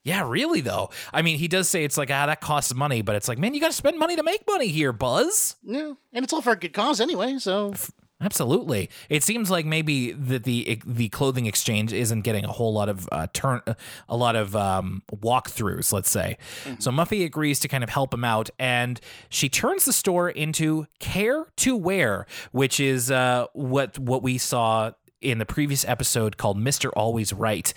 Yeah 0.05 0.27
really 0.29 0.61
though 0.61 0.91
i 1.13 1.23
mean 1.23 1.39
he 1.39 1.49
does 1.49 1.69
say 1.69 1.85
it's 1.85 1.99
like 1.99 2.11
ah 2.11 2.27
that 2.27 2.41
costs 2.41 2.75
money 2.75 3.03
but 3.03 3.15
it's 3.17 3.29
like 3.29 3.39
man 3.39 3.55
you 3.55 3.61
gotta 3.61 3.73
spend 3.73 3.99
money 3.99 4.17
to 4.17 4.23
make 4.23 4.43
money 4.47 4.69
here 4.69 4.93
buzz 4.93 5.57
Yeah. 5.63 5.93
And 6.13 6.25
it's 6.25 6.33
all 6.33 6.43
for 6.43 6.53
a 6.53 6.57
good 6.57 6.73
cause 6.73 7.01
anyway, 7.01 7.39
so 7.39 7.73
Absolutely. 8.21 8.91
It 9.09 9.23
seems 9.23 9.49
like 9.49 9.65
maybe 9.65 10.11
that 10.11 10.43
the 10.43 10.83
the 10.85 11.09
clothing 11.11 11.47
exchange 11.47 11.93
isn't 11.93 12.23
getting 12.23 12.45
a 12.45 12.49
whole 12.51 12.73
lot 12.73 12.89
of 12.89 13.09
uh, 13.13 13.29
turn, 13.33 13.61
a 14.09 14.17
lot 14.17 14.35
of 14.35 14.57
um, 14.57 15.03
walkthroughs. 15.15 15.93
Let's 15.93 16.11
say. 16.11 16.37
So 16.81 16.91
Muffy 16.91 17.25
agrees 17.25 17.61
to 17.61 17.69
kind 17.69 17.85
of 17.85 17.91
help 17.91 18.13
him 18.13 18.25
out, 18.25 18.51
and 18.59 19.01
she 19.29 19.49
turns 19.49 19.85
the 19.85 19.93
store 19.93 20.29
into 20.29 20.89
Care 20.99 21.47
to 21.59 21.77
Wear, 21.77 22.27
which 22.51 22.81
is 22.81 23.09
uh, 23.13 23.47
what 23.53 23.97
what 24.01 24.25
we 24.25 24.37
saw 24.37 24.91
in 25.21 25.39
the 25.39 25.47
previous 25.47 25.85
episode 25.87 26.37
called 26.37 26.59
Mr. 26.59 26.91
Always 26.95 27.33
Right. 27.33 27.73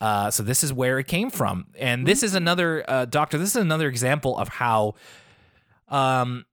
Uh, 0.00 0.30
so 0.30 0.42
this 0.42 0.64
is 0.64 0.72
where 0.72 0.98
it 0.98 1.06
came 1.06 1.30
from, 1.30 1.66
and 1.78 2.06
this 2.06 2.22
is 2.22 2.34
another 2.34 2.84
uh, 2.88 3.04
doctor. 3.04 3.38
This 3.38 3.50
is 3.50 3.56
another 3.56 3.88
example 3.88 4.36
of 4.38 4.48
how 4.48 4.94
um, 5.88 6.44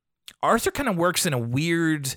Arthur 0.41 0.71
kind 0.71 0.89
of 0.89 0.97
works 0.97 1.25
in 1.25 1.33
a 1.33 1.39
weird 1.39 2.15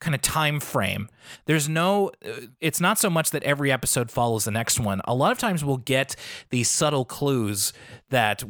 kind 0.00 0.14
of 0.14 0.22
time 0.22 0.60
frame. 0.60 1.08
There's 1.46 1.68
no 1.68 2.10
uh, 2.24 2.46
it's 2.60 2.80
not 2.80 2.98
so 2.98 3.10
much 3.10 3.30
that 3.30 3.42
every 3.42 3.72
episode 3.72 4.10
follows 4.10 4.44
the 4.44 4.50
next 4.50 4.78
one. 4.80 5.00
A 5.04 5.14
lot 5.14 5.32
of 5.32 5.38
times 5.38 5.64
we'll 5.64 5.76
get 5.78 6.14
these 6.50 6.68
subtle 6.68 7.04
clues 7.04 7.72
that 8.10 8.42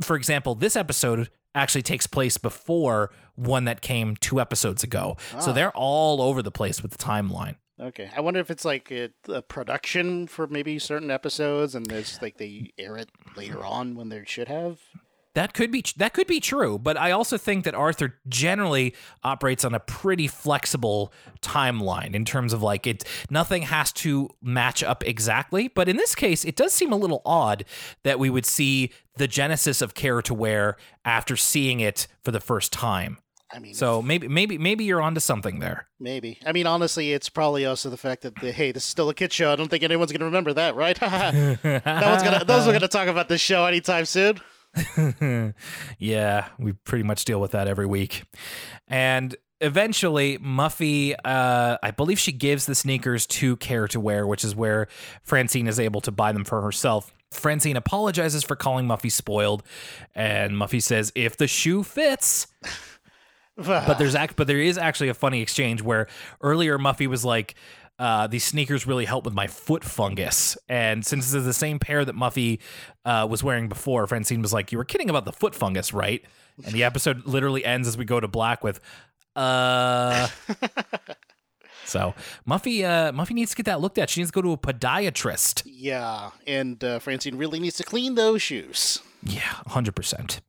for 0.00 0.16
example, 0.16 0.54
this 0.54 0.76
episode 0.76 1.30
actually 1.54 1.82
takes 1.82 2.06
place 2.06 2.38
before 2.38 3.10
one 3.34 3.64
that 3.64 3.80
came 3.80 4.16
two 4.16 4.40
episodes 4.40 4.82
ago. 4.82 5.16
So 5.40 5.52
they're 5.52 5.76
all 5.76 6.22
over 6.22 6.42
the 6.42 6.50
place 6.50 6.82
with 6.82 6.92
the 6.92 6.98
timeline. 6.98 7.56
Okay. 7.80 8.10
I 8.16 8.20
wonder 8.20 8.40
if 8.40 8.50
it's 8.50 8.64
like 8.64 8.90
a, 8.90 9.10
a 9.28 9.42
production 9.42 10.26
for 10.26 10.46
maybe 10.46 10.78
certain 10.78 11.10
episodes, 11.10 11.74
and 11.74 11.86
there's 11.86 12.20
like 12.22 12.36
they 12.36 12.72
air 12.78 12.96
it 12.96 13.10
later 13.36 13.64
on 13.64 13.94
when 13.94 14.08
they 14.08 14.22
should 14.26 14.48
have. 14.48 14.78
That 15.34 15.54
could 15.54 15.70
be 15.70 15.84
that 15.96 16.12
could 16.12 16.26
be 16.26 16.40
true, 16.40 16.76
but 16.76 16.96
I 16.96 17.12
also 17.12 17.38
think 17.38 17.64
that 17.64 17.74
Arthur 17.74 18.18
generally 18.28 18.94
operates 19.22 19.64
on 19.64 19.74
a 19.74 19.80
pretty 19.80 20.26
flexible 20.26 21.12
timeline 21.40 22.14
in 22.14 22.24
terms 22.24 22.52
of 22.52 22.62
like 22.62 22.84
it 22.84 23.04
nothing 23.30 23.62
has 23.62 23.92
to 23.92 24.30
match 24.42 24.82
up 24.82 25.06
exactly, 25.06 25.68
but 25.68 25.88
in 25.88 25.96
this 25.96 26.16
case 26.16 26.44
it 26.44 26.56
does 26.56 26.72
seem 26.72 26.90
a 26.90 26.96
little 26.96 27.22
odd 27.24 27.64
that 28.02 28.18
we 28.18 28.28
would 28.28 28.44
see 28.44 28.90
the 29.18 29.28
genesis 29.28 29.80
of 29.80 29.94
Care 29.94 30.20
to 30.20 30.34
Wear 30.34 30.76
after 31.04 31.36
seeing 31.36 31.78
it 31.78 32.08
for 32.24 32.32
the 32.32 32.40
first 32.40 32.72
time. 32.72 33.18
I 33.52 33.58
mean, 33.58 33.74
So 33.74 34.00
maybe 34.00 34.28
maybe 34.28 34.58
maybe 34.58 34.84
you're 34.84 35.02
onto 35.02 35.20
something 35.20 35.58
there. 35.58 35.88
maybe. 35.98 36.38
I 36.46 36.52
mean, 36.52 36.66
honestly, 36.66 37.12
it's 37.12 37.28
probably 37.28 37.66
also 37.66 37.90
the 37.90 37.96
fact 37.96 38.22
that 38.22 38.34
the, 38.36 38.52
hey, 38.52 38.70
this 38.72 38.84
is 38.84 38.88
still 38.88 39.08
a 39.08 39.14
kid 39.14 39.32
show. 39.32 39.52
I 39.52 39.56
don't 39.56 39.68
think 39.68 39.82
anyone's 39.82 40.12
gonna 40.12 40.24
remember 40.26 40.52
that, 40.54 40.76
right? 40.76 41.00
no 41.02 41.58
one's 41.62 42.22
gonna. 42.22 42.44
Those 42.44 42.68
are 42.68 42.72
gonna 42.72 42.86
talk 42.88 43.08
about 43.08 43.28
this 43.28 43.40
show 43.40 43.64
anytime 43.66 44.04
soon. 44.04 44.40
yeah, 45.98 46.46
we 46.58 46.72
pretty 46.72 47.02
much 47.04 47.24
deal 47.24 47.40
with 47.40 47.50
that 47.52 47.66
every 47.68 47.86
week. 47.86 48.22
And 48.88 49.34
eventually, 49.60 50.38
Muffy, 50.38 51.14
uh, 51.24 51.78
I 51.82 51.90
believe 51.90 52.18
she 52.18 52.32
gives 52.32 52.66
the 52.66 52.74
sneakers 52.74 53.26
to 53.28 53.56
Care 53.56 53.88
to 53.88 53.98
Wear, 54.00 54.26
which 54.26 54.44
is 54.44 54.54
where 54.54 54.86
Francine 55.22 55.66
is 55.66 55.80
able 55.80 56.00
to 56.02 56.12
buy 56.12 56.32
them 56.32 56.44
for 56.44 56.62
herself. 56.62 57.12
Francine 57.32 57.76
apologizes 57.76 58.42
for 58.42 58.56
calling 58.56 58.86
Muffy 58.86 59.10
spoiled, 59.10 59.62
and 60.14 60.52
Muffy 60.52 60.82
says, 60.82 61.12
"If 61.14 61.36
the 61.36 61.46
shoe 61.48 61.82
fits." 61.82 62.46
but 63.66 63.98
there's 63.98 64.14
act, 64.24 64.36
but 64.36 64.46
there 64.46 64.60
is 64.60 64.78
actually 64.78 65.08
a 65.08 65.14
funny 65.14 65.42
exchange 65.42 65.82
where 65.82 66.06
earlier 66.40 66.78
Muffy 66.78 67.06
was 67.06 67.24
like, 67.24 67.54
uh, 67.98 68.26
"These 68.26 68.44
sneakers 68.44 68.86
really 68.86 69.04
help 69.04 69.24
with 69.24 69.34
my 69.34 69.46
foot 69.46 69.84
fungus," 69.84 70.56
and 70.68 71.04
since 71.04 71.26
this 71.26 71.34
is 71.34 71.44
the 71.44 71.52
same 71.52 71.78
pair 71.78 72.04
that 72.04 72.14
Muffy 72.14 72.58
uh, 73.04 73.26
was 73.28 73.42
wearing 73.44 73.68
before, 73.68 74.06
Francine 74.06 74.42
was 74.42 74.52
like, 74.52 74.72
"You 74.72 74.78
were 74.78 74.84
kidding 74.84 75.10
about 75.10 75.24
the 75.24 75.32
foot 75.32 75.54
fungus, 75.54 75.92
right?" 75.92 76.22
And 76.64 76.74
the 76.74 76.84
episode 76.84 77.26
literally 77.26 77.64
ends 77.64 77.88
as 77.88 77.96
we 77.96 78.04
go 78.04 78.20
to 78.20 78.28
black 78.28 78.62
with, 78.64 78.80
"Uh." 79.36 80.28
so 81.84 82.14
Muffy, 82.48 82.84
uh, 82.84 83.12
Muffy 83.12 83.32
needs 83.32 83.50
to 83.50 83.56
get 83.56 83.66
that 83.66 83.80
looked 83.80 83.98
at. 83.98 84.10
She 84.10 84.20
needs 84.20 84.30
to 84.30 84.34
go 84.34 84.42
to 84.42 84.52
a 84.52 84.58
podiatrist. 84.58 85.62
Yeah, 85.64 86.30
and 86.46 86.82
uh, 86.82 86.98
Francine 86.98 87.36
really 87.36 87.60
needs 87.60 87.76
to 87.76 87.84
clean 87.84 88.14
those 88.14 88.42
shoes. 88.42 89.00
Yeah, 89.22 89.42
100%. 89.68 90.40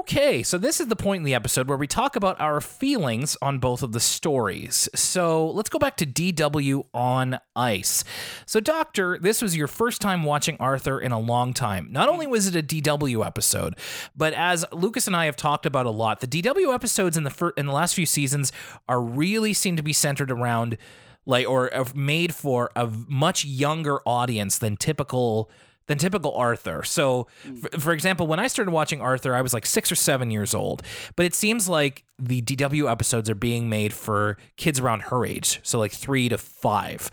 Okay, 0.00 0.42
so 0.42 0.58
this 0.58 0.78
is 0.78 0.88
the 0.88 0.96
point 0.96 1.20
in 1.20 1.24
the 1.24 1.34
episode 1.34 1.68
where 1.68 1.78
we 1.78 1.86
talk 1.86 2.16
about 2.16 2.38
our 2.38 2.60
feelings 2.60 3.34
on 3.40 3.58
both 3.58 3.82
of 3.82 3.92
the 3.92 4.00
stories. 4.00 4.90
So 4.94 5.50
let's 5.52 5.70
go 5.70 5.78
back 5.78 5.96
to 5.96 6.06
DW 6.06 6.84
on 6.92 7.38
Ice. 7.54 8.04
So, 8.44 8.60
Doctor, 8.60 9.18
this 9.18 9.40
was 9.40 9.56
your 9.56 9.68
first 9.68 10.02
time 10.02 10.22
watching 10.22 10.58
Arthur 10.60 11.00
in 11.00 11.12
a 11.12 11.18
long 11.18 11.54
time. 11.54 11.88
Not 11.90 12.10
only 12.10 12.26
was 12.26 12.46
it 12.46 12.56
a 12.56 12.62
DW 12.62 13.24
episode, 13.24 13.74
but 14.14 14.34
as 14.34 14.66
Lucas 14.70 15.06
and 15.06 15.16
I 15.16 15.24
have 15.24 15.36
talked 15.36 15.64
about 15.64 15.86
a 15.86 15.90
lot, 15.90 16.20
the 16.20 16.26
DW 16.26 16.74
episodes 16.74 17.16
in 17.16 17.24
the 17.24 17.30
fir- 17.30 17.54
in 17.56 17.64
the 17.64 17.72
last 17.72 17.94
few 17.94 18.06
seasons 18.06 18.52
are 18.90 19.00
really 19.00 19.54
seem 19.54 19.76
to 19.76 19.82
be 19.82 19.94
centered 19.94 20.30
around 20.30 20.76
like 21.24 21.48
or 21.48 21.70
made 21.94 22.34
for 22.34 22.70
a 22.76 22.86
much 23.08 23.46
younger 23.46 24.00
audience 24.06 24.58
than 24.58 24.76
typical 24.76 25.50
than 25.86 25.98
typical 25.98 26.34
Arthur. 26.34 26.82
So, 26.82 27.26
mm. 27.44 27.58
for, 27.58 27.80
for 27.80 27.92
example, 27.92 28.26
when 28.26 28.38
I 28.38 28.46
started 28.46 28.70
watching 28.70 29.00
Arthur, 29.00 29.34
I 29.34 29.40
was 29.40 29.54
like 29.54 29.66
six 29.66 29.90
or 29.90 29.94
seven 29.94 30.30
years 30.30 30.54
old. 30.54 30.82
But 31.14 31.26
it 31.26 31.34
seems 31.34 31.68
like 31.68 32.04
the 32.18 32.42
DW 32.42 32.90
episodes 32.90 33.30
are 33.30 33.34
being 33.34 33.68
made 33.68 33.92
for 33.92 34.36
kids 34.56 34.80
around 34.80 35.04
her 35.04 35.24
age, 35.24 35.60
so 35.62 35.78
like 35.78 35.92
three 35.92 36.28
to 36.28 36.38
five. 36.38 37.10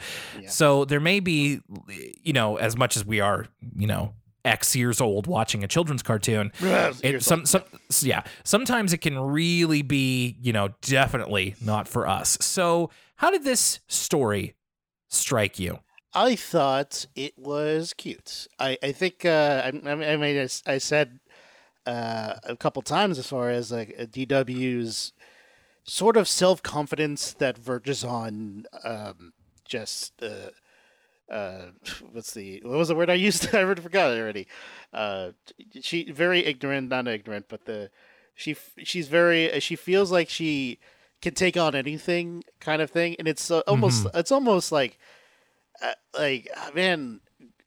So 0.47 0.85
there 0.85 0.99
may 0.99 1.19
be, 1.19 1.61
you 2.23 2.33
know, 2.33 2.57
as 2.57 2.75
much 2.77 2.97
as 2.97 3.05
we 3.05 3.19
are, 3.19 3.47
you 3.75 3.87
know. 3.87 4.13
X 4.45 4.75
years 4.75 4.99
old 4.99 5.25
watching 5.25 5.63
a 5.63 5.69
children's 5.69 6.03
cartoon. 6.03 6.51
It, 7.01 7.23
some, 7.23 7.45
some, 7.45 7.63
yeah. 8.01 8.23
Sometimes 8.43 8.91
it 8.91 8.97
can 8.97 9.17
really 9.17 9.83
be, 9.83 10.35
you 10.41 10.51
know, 10.51 10.71
definitely 10.81 11.55
not 11.61 11.87
for 11.87 12.05
us. 12.09 12.37
So, 12.41 12.89
how 13.15 13.31
did 13.31 13.45
this 13.45 13.79
story 13.87 14.55
strike 15.09 15.59
you? 15.59 15.79
I 16.15 16.35
thought 16.35 17.05
it 17.15 17.37
was 17.37 17.93
cute. 17.93 18.47
I 18.59 18.77
I 18.83 18.91
think 18.91 19.25
uh, 19.25 19.61
I 19.65 19.89
I 19.89 20.13
I 20.13 20.17
mean 20.17 20.37
I, 20.39 20.73
I 20.73 20.77
said 20.77 21.19
uh, 21.85 22.35
a 22.43 22.55
couple 22.55 22.81
times 22.81 23.17
as 23.19 23.27
far 23.27 23.49
as 23.49 23.71
like 23.71 23.95
uh, 23.97 24.03
DW's 24.03 25.13
sort 25.83 26.17
of 26.17 26.27
self 26.27 26.61
confidence 26.63 27.33
that 27.33 27.57
verges 27.57 28.03
on 28.03 28.65
um, 28.83 29.33
just 29.65 30.21
uh, 30.21 30.51
uh, 31.33 31.71
what's 32.11 32.33
the 32.33 32.61
what 32.63 32.77
was 32.77 32.87
the 32.89 32.95
word 32.95 33.09
I 33.09 33.15
used? 33.15 33.49
I 33.55 33.59
already 33.63 33.81
forgot 33.81 34.11
already. 34.17 34.47
Uh, 34.93 35.31
she 35.81 36.11
very 36.11 36.45
ignorant, 36.45 36.89
not 36.89 37.07
ignorant, 37.07 37.45
but 37.49 37.65
the 37.65 37.89
she 38.35 38.55
she's 38.83 39.07
very 39.07 39.59
she 39.59 39.75
feels 39.75 40.11
like 40.11 40.29
she 40.29 40.79
can 41.21 41.33
take 41.33 41.57
on 41.57 41.75
anything 41.75 42.43
kind 42.59 42.81
of 42.81 42.91
thing, 42.91 43.15
and 43.19 43.27
it's 43.27 43.49
uh, 43.49 43.59
almost 43.61 44.05
it's 44.13 44.31
almost 44.31 44.71
like 44.71 44.97
uh, 44.99 45.03
like 46.17 46.49
ah, 46.55 46.71
man 46.73 47.19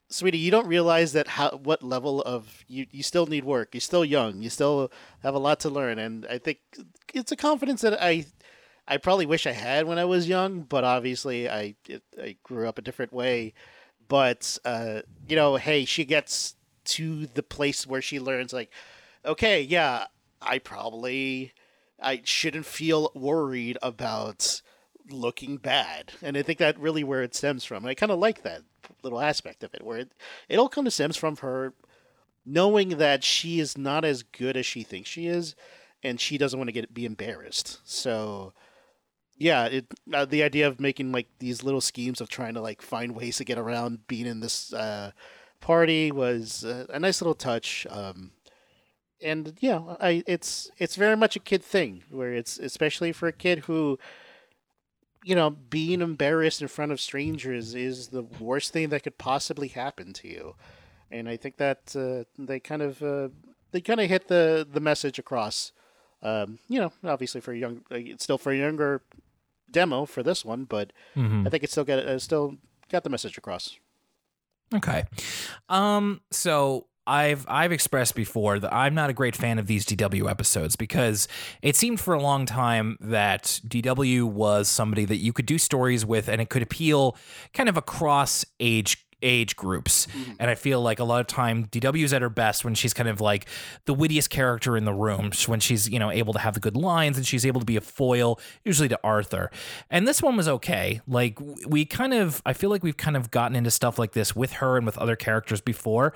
sweetie 0.08 0.38
you 0.38 0.50
don't 0.50 0.68
realize 0.68 1.12
that 1.12 1.26
how 1.26 1.50
what 1.62 1.82
level 1.82 2.22
of 2.22 2.64
you 2.68 2.86
you 2.90 3.02
still 3.02 3.26
need 3.26 3.44
work. 3.44 3.74
You're 3.74 3.80
still 3.80 4.04
young. 4.04 4.40
You 4.40 4.50
still 4.50 4.90
have 5.22 5.34
a 5.34 5.38
lot 5.38 5.60
to 5.60 5.70
learn. 5.70 5.98
And 5.98 6.26
i 6.30 6.38
think 6.38 6.58
it's 7.12 7.32
a 7.32 7.36
confidence 7.36 7.80
that 7.82 8.00
i 8.02 8.26
i 8.86 8.96
probably 8.96 9.26
wish 9.26 9.46
i 9.46 9.52
had 9.52 9.86
when 9.86 9.98
i 9.98 10.04
was 10.04 10.28
young 10.28 10.60
but 10.62 10.84
obviously 10.84 11.48
i 11.48 11.74
it, 11.88 12.02
i 12.20 12.36
grew 12.42 12.68
up 12.68 12.78
a 12.78 12.82
different 12.82 13.12
way. 13.12 13.54
But 14.08 14.58
uh 14.64 15.02
you 15.28 15.36
know 15.36 15.56
hey 15.56 15.84
she 15.84 16.04
gets 16.04 16.54
to 16.84 17.26
the 17.26 17.42
place 17.42 17.86
where 17.86 18.02
she 18.02 18.20
learns 18.20 18.52
like 18.52 18.70
okay 19.24 19.60
yeah 19.60 20.06
i 20.40 20.58
probably 20.60 21.52
i 22.00 22.20
shouldn't 22.24 22.66
feel 22.66 23.10
worried 23.14 23.76
about 23.82 24.62
looking 25.10 25.56
bad, 25.56 26.12
and 26.22 26.36
I 26.36 26.42
think 26.42 26.58
that 26.58 26.78
really 26.78 27.04
where 27.04 27.22
it 27.22 27.34
stems 27.34 27.64
from. 27.64 27.86
I 27.86 27.94
kind 27.94 28.12
of 28.12 28.18
like 28.18 28.42
that 28.42 28.62
little 29.02 29.20
aspect 29.20 29.62
of 29.62 29.74
it, 29.74 29.82
where 29.82 29.98
it 29.98 30.12
it 30.48 30.58
all 30.58 30.68
kind 30.68 30.86
of 30.86 30.92
stems 30.92 31.16
from 31.16 31.36
her 31.38 31.74
knowing 32.46 32.90
that 32.90 33.24
she 33.24 33.58
is 33.58 33.76
not 33.76 34.04
as 34.04 34.22
good 34.22 34.56
as 34.56 34.64
she 34.64 34.84
thinks 34.84 35.10
she 35.10 35.26
is, 35.26 35.56
and 36.02 36.20
she 36.20 36.38
doesn't 36.38 36.58
want 36.58 36.68
to 36.68 36.72
get 36.72 36.94
be 36.94 37.04
embarrassed. 37.04 37.80
So, 37.84 38.52
yeah, 39.36 39.66
it 39.66 39.86
uh, 40.14 40.24
the 40.24 40.44
idea 40.44 40.68
of 40.68 40.80
making 40.80 41.10
like 41.12 41.26
these 41.40 41.64
little 41.64 41.80
schemes 41.80 42.20
of 42.20 42.28
trying 42.28 42.54
to 42.54 42.60
like 42.60 42.80
find 42.80 43.16
ways 43.16 43.36
to 43.38 43.44
get 43.44 43.58
around 43.58 44.06
being 44.06 44.26
in 44.26 44.40
this 44.40 44.72
uh, 44.72 45.10
party 45.60 46.12
was 46.12 46.64
uh, 46.64 46.86
a 46.90 47.00
nice 47.00 47.20
little 47.20 47.34
touch. 47.34 47.86
Um, 47.90 48.30
and 49.20 49.54
yeah, 49.60 49.96
I 50.00 50.22
it's 50.26 50.70
it's 50.78 50.94
very 50.96 51.16
much 51.16 51.34
a 51.36 51.40
kid 51.40 51.64
thing 51.64 52.04
where 52.10 52.32
it's 52.32 52.58
especially 52.58 53.12
for 53.12 53.26
a 53.26 53.32
kid 53.32 53.60
who 53.60 53.98
you 55.26 55.34
know, 55.34 55.50
being 55.50 56.00
embarrassed 56.02 56.62
in 56.62 56.68
front 56.68 56.92
of 56.92 57.00
strangers 57.00 57.74
is 57.74 58.08
the 58.08 58.22
worst 58.22 58.72
thing 58.72 58.90
that 58.90 59.02
could 59.02 59.18
possibly 59.18 59.66
happen 59.66 60.12
to 60.12 60.28
you. 60.28 60.54
And 61.10 61.28
I 61.28 61.36
think 61.36 61.56
that 61.56 61.96
uh, 61.96 62.24
they 62.38 62.60
kind 62.60 62.80
of 62.80 63.02
uh, 63.02 63.30
they 63.72 63.80
kind 63.80 64.00
of 64.00 64.08
hit 64.08 64.28
the 64.28 64.64
the 64.70 64.78
message 64.80 65.18
across. 65.18 65.72
Um, 66.22 66.60
you 66.68 66.78
know, 66.80 66.92
obviously 67.04 67.40
for 67.40 67.52
a 67.52 67.58
young, 67.58 67.82
it's 67.90 68.22
still 68.22 68.38
for 68.38 68.52
a 68.52 68.56
younger 68.56 69.02
demo 69.70 70.06
for 70.06 70.22
this 70.22 70.44
one, 70.44 70.62
but 70.64 70.92
Mhm. 71.16 71.44
I 71.44 71.50
think 71.50 71.64
it 71.64 71.70
still 71.72 71.84
got 71.84 71.98
uh, 71.98 72.18
still 72.20 72.56
got 72.88 73.02
the 73.02 73.10
message 73.10 73.36
across. 73.36 73.76
Okay. 74.72 75.04
Um 75.68 76.20
so 76.30 76.86
I've 77.06 77.46
I've 77.48 77.72
expressed 77.72 78.14
before 78.14 78.58
that 78.58 78.72
I'm 78.72 78.94
not 78.94 79.10
a 79.10 79.12
great 79.12 79.36
fan 79.36 79.58
of 79.58 79.66
these 79.66 79.86
DW 79.86 80.30
episodes 80.30 80.76
because 80.76 81.28
it 81.62 81.76
seemed 81.76 82.00
for 82.00 82.14
a 82.14 82.20
long 82.20 82.46
time 82.46 82.96
that 83.00 83.60
DW 83.66 84.24
was 84.24 84.68
somebody 84.68 85.04
that 85.04 85.16
you 85.16 85.32
could 85.32 85.46
do 85.46 85.58
stories 85.58 86.04
with 86.04 86.28
and 86.28 86.40
it 86.40 86.50
could 86.50 86.62
appeal 86.62 87.16
kind 87.52 87.68
of 87.68 87.76
across 87.76 88.44
age 88.60 89.05
age 89.22 89.56
groups. 89.56 90.06
And 90.38 90.50
I 90.50 90.54
feel 90.54 90.80
like 90.80 90.98
a 90.98 91.04
lot 91.04 91.20
of 91.20 91.26
time 91.26 91.66
DW's 91.66 92.12
at 92.12 92.22
her 92.22 92.28
best 92.28 92.64
when 92.64 92.74
she's 92.74 92.92
kind 92.92 93.08
of 93.08 93.20
like 93.20 93.46
the 93.86 93.94
wittiest 93.94 94.30
character 94.30 94.76
in 94.76 94.84
the 94.84 94.92
room, 94.92 95.30
when 95.46 95.60
she's, 95.60 95.88
you 95.88 95.98
know, 95.98 96.10
able 96.10 96.32
to 96.34 96.38
have 96.38 96.54
the 96.54 96.60
good 96.60 96.76
lines 96.76 97.16
and 97.16 97.26
she's 97.26 97.46
able 97.46 97.60
to 97.60 97.66
be 97.66 97.76
a 97.76 97.80
foil 97.80 98.38
usually 98.64 98.88
to 98.88 98.98
Arthur. 99.02 99.50
And 99.90 100.06
this 100.06 100.22
one 100.22 100.36
was 100.36 100.48
okay. 100.48 101.00
Like 101.06 101.38
we 101.66 101.84
kind 101.84 102.12
of 102.14 102.42
I 102.44 102.52
feel 102.52 102.70
like 102.70 102.82
we've 102.82 102.96
kind 102.96 103.16
of 103.16 103.30
gotten 103.30 103.56
into 103.56 103.70
stuff 103.70 103.98
like 103.98 104.12
this 104.12 104.36
with 104.36 104.52
her 104.54 104.76
and 104.76 104.84
with 104.84 104.98
other 104.98 105.16
characters 105.16 105.60
before. 105.60 106.12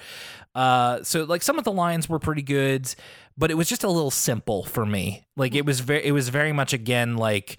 Uh 0.55 1.02
so 1.02 1.24
like 1.24 1.43
some 1.43 1.59
of 1.59 1.64
the 1.64 1.72
lines 1.72 2.09
were 2.09 2.18
pretty 2.18 2.43
good, 2.43 2.94
but 3.36 3.51
it 3.51 3.55
was 3.55 3.68
just 3.68 3.85
a 3.85 3.89
little 3.89 4.10
simple 4.10 4.64
for 4.64 4.85
me. 4.85 5.27
Like 5.36 5.55
it 5.55 5.64
was 5.64 5.81
very 5.81 6.05
it 6.05 6.12
was 6.12 6.28
very 6.28 6.52
much 6.52 6.72
again 6.72 7.16
like 7.16 7.56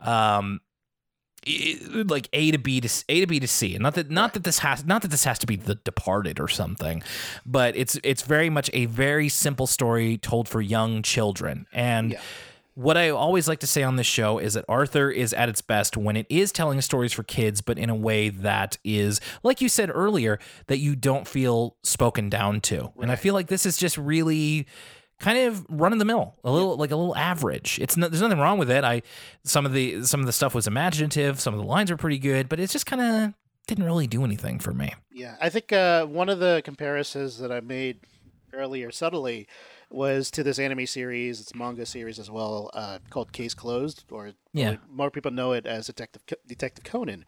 um 0.00 0.60
like 2.08 2.28
A 2.32 2.50
to 2.50 2.58
B 2.58 2.80
to 2.80 3.04
A 3.08 3.20
to 3.20 3.26
B 3.26 3.40
to 3.40 3.48
C, 3.48 3.74
and 3.74 3.82
not 3.82 3.94
that 3.94 4.10
not 4.10 4.34
that 4.34 4.44
this 4.44 4.58
has 4.60 4.84
not 4.84 5.02
that 5.02 5.10
this 5.10 5.24
has 5.24 5.38
to 5.40 5.46
be 5.46 5.56
The 5.56 5.74
Departed 5.76 6.40
or 6.40 6.48
something, 6.48 7.02
but 7.44 7.76
it's 7.76 7.98
it's 8.02 8.22
very 8.22 8.50
much 8.50 8.70
a 8.72 8.86
very 8.86 9.28
simple 9.28 9.66
story 9.66 10.16
told 10.18 10.48
for 10.48 10.60
young 10.60 11.02
children. 11.02 11.66
And 11.72 12.12
Yeah. 12.12 12.20
what 12.74 12.96
I 12.96 13.10
always 13.10 13.46
like 13.46 13.60
to 13.60 13.66
say 13.66 13.82
on 13.82 13.96
this 13.96 14.06
show 14.06 14.38
is 14.38 14.54
that 14.54 14.64
Arthur 14.68 15.10
is 15.10 15.32
at 15.32 15.48
its 15.48 15.60
best 15.60 15.96
when 15.96 16.16
it 16.16 16.26
is 16.28 16.50
telling 16.50 16.80
stories 16.80 17.12
for 17.12 17.22
kids, 17.22 17.60
but 17.60 17.78
in 17.78 17.88
a 17.90 17.94
way 17.94 18.30
that 18.30 18.78
is, 18.82 19.20
like 19.42 19.60
you 19.60 19.68
said 19.68 19.90
earlier, 19.94 20.38
that 20.66 20.78
you 20.78 20.96
don't 20.96 21.28
feel 21.28 21.76
spoken 21.82 22.28
down 22.28 22.60
to. 22.62 22.90
And 23.00 23.12
I 23.12 23.16
feel 23.16 23.34
like 23.34 23.46
this 23.46 23.64
is 23.66 23.76
just 23.76 23.96
really 23.96 24.66
kind 25.20 25.38
of 25.38 25.64
run 25.68 25.92
of 25.92 25.98
the 25.98 26.04
mill, 26.04 26.34
a 26.44 26.50
little 26.50 26.76
like 26.76 26.90
a 26.90 26.96
little 26.96 27.16
average. 27.16 27.78
It's 27.80 27.96
no, 27.96 28.08
there's 28.08 28.22
nothing 28.22 28.38
wrong 28.38 28.58
with 28.58 28.70
it. 28.70 28.84
I 28.84 29.02
some 29.44 29.64
of 29.66 29.72
the 29.72 30.02
some 30.04 30.20
of 30.20 30.26
the 30.26 30.32
stuff 30.32 30.54
was 30.54 30.66
imaginative, 30.66 31.40
some 31.40 31.54
of 31.54 31.60
the 31.60 31.66
lines 31.66 31.90
are 31.90 31.96
pretty 31.96 32.18
good, 32.18 32.48
but 32.48 32.58
it's 32.60 32.72
just 32.72 32.86
kind 32.86 33.02
of 33.02 33.34
didn't 33.66 33.84
really 33.84 34.06
do 34.06 34.24
anything 34.24 34.58
for 34.58 34.72
me. 34.72 34.92
Yeah, 35.12 35.36
I 35.40 35.48
think 35.48 35.72
uh, 35.72 36.04
one 36.06 36.28
of 36.28 36.38
the 36.38 36.60
comparisons 36.64 37.38
that 37.38 37.50
I 37.50 37.60
made 37.60 38.00
earlier 38.52 38.90
subtly 38.90 39.48
was 39.90 40.30
to 40.32 40.42
this 40.42 40.58
anime 40.58 40.86
series, 40.86 41.40
it's 41.40 41.52
a 41.52 41.56
manga 41.56 41.86
series 41.86 42.18
as 42.18 42.30
well, 42.30 42.70
uh, 42.74 42.98
called 43.10 43.32
Case 43.32 43.54
Closed, 43.54 44.04
or 44.10 44.32
Yeah. 44.52 44.72
or 44.72 44.78
more 44.90 45.10
people 45.10 45.30
know 45.30 45.52
it 45.52 45.66
as 45.66 45.86
Detective 45.86 46.22
Detective 46.46 46.84
Conan, 46.84 47.24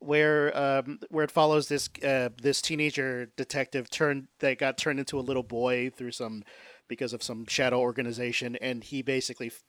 where 0.00 0.56
um, 0.56 0.98
where 1.10 1.24
it 1.24 1.30
follows 1.30 1.68
this 1.68 1.88
uh, 2.04 2.30
this 2.42 2.60
teenager 2.60 3.26
detective 3.36 3.88
turned 3.88 4.28
that 4.40 4.58
got 4.58 4.76
turned 4.78 4.98
into 4.98 5.18
a 5.18 5.22
little 5.22 5.42
boy 5.42 5.90
through 5.90 6.12
some 6.12 6.42
because 6.88 7.12
of 7.12 7.22
some 7.22 7.46
shadow 7.46 7.78
organization, 7.80 8.56
and 8.56 8.84
he 8.84 9.02
basically 9.02 9.48
f- 9.48 9.62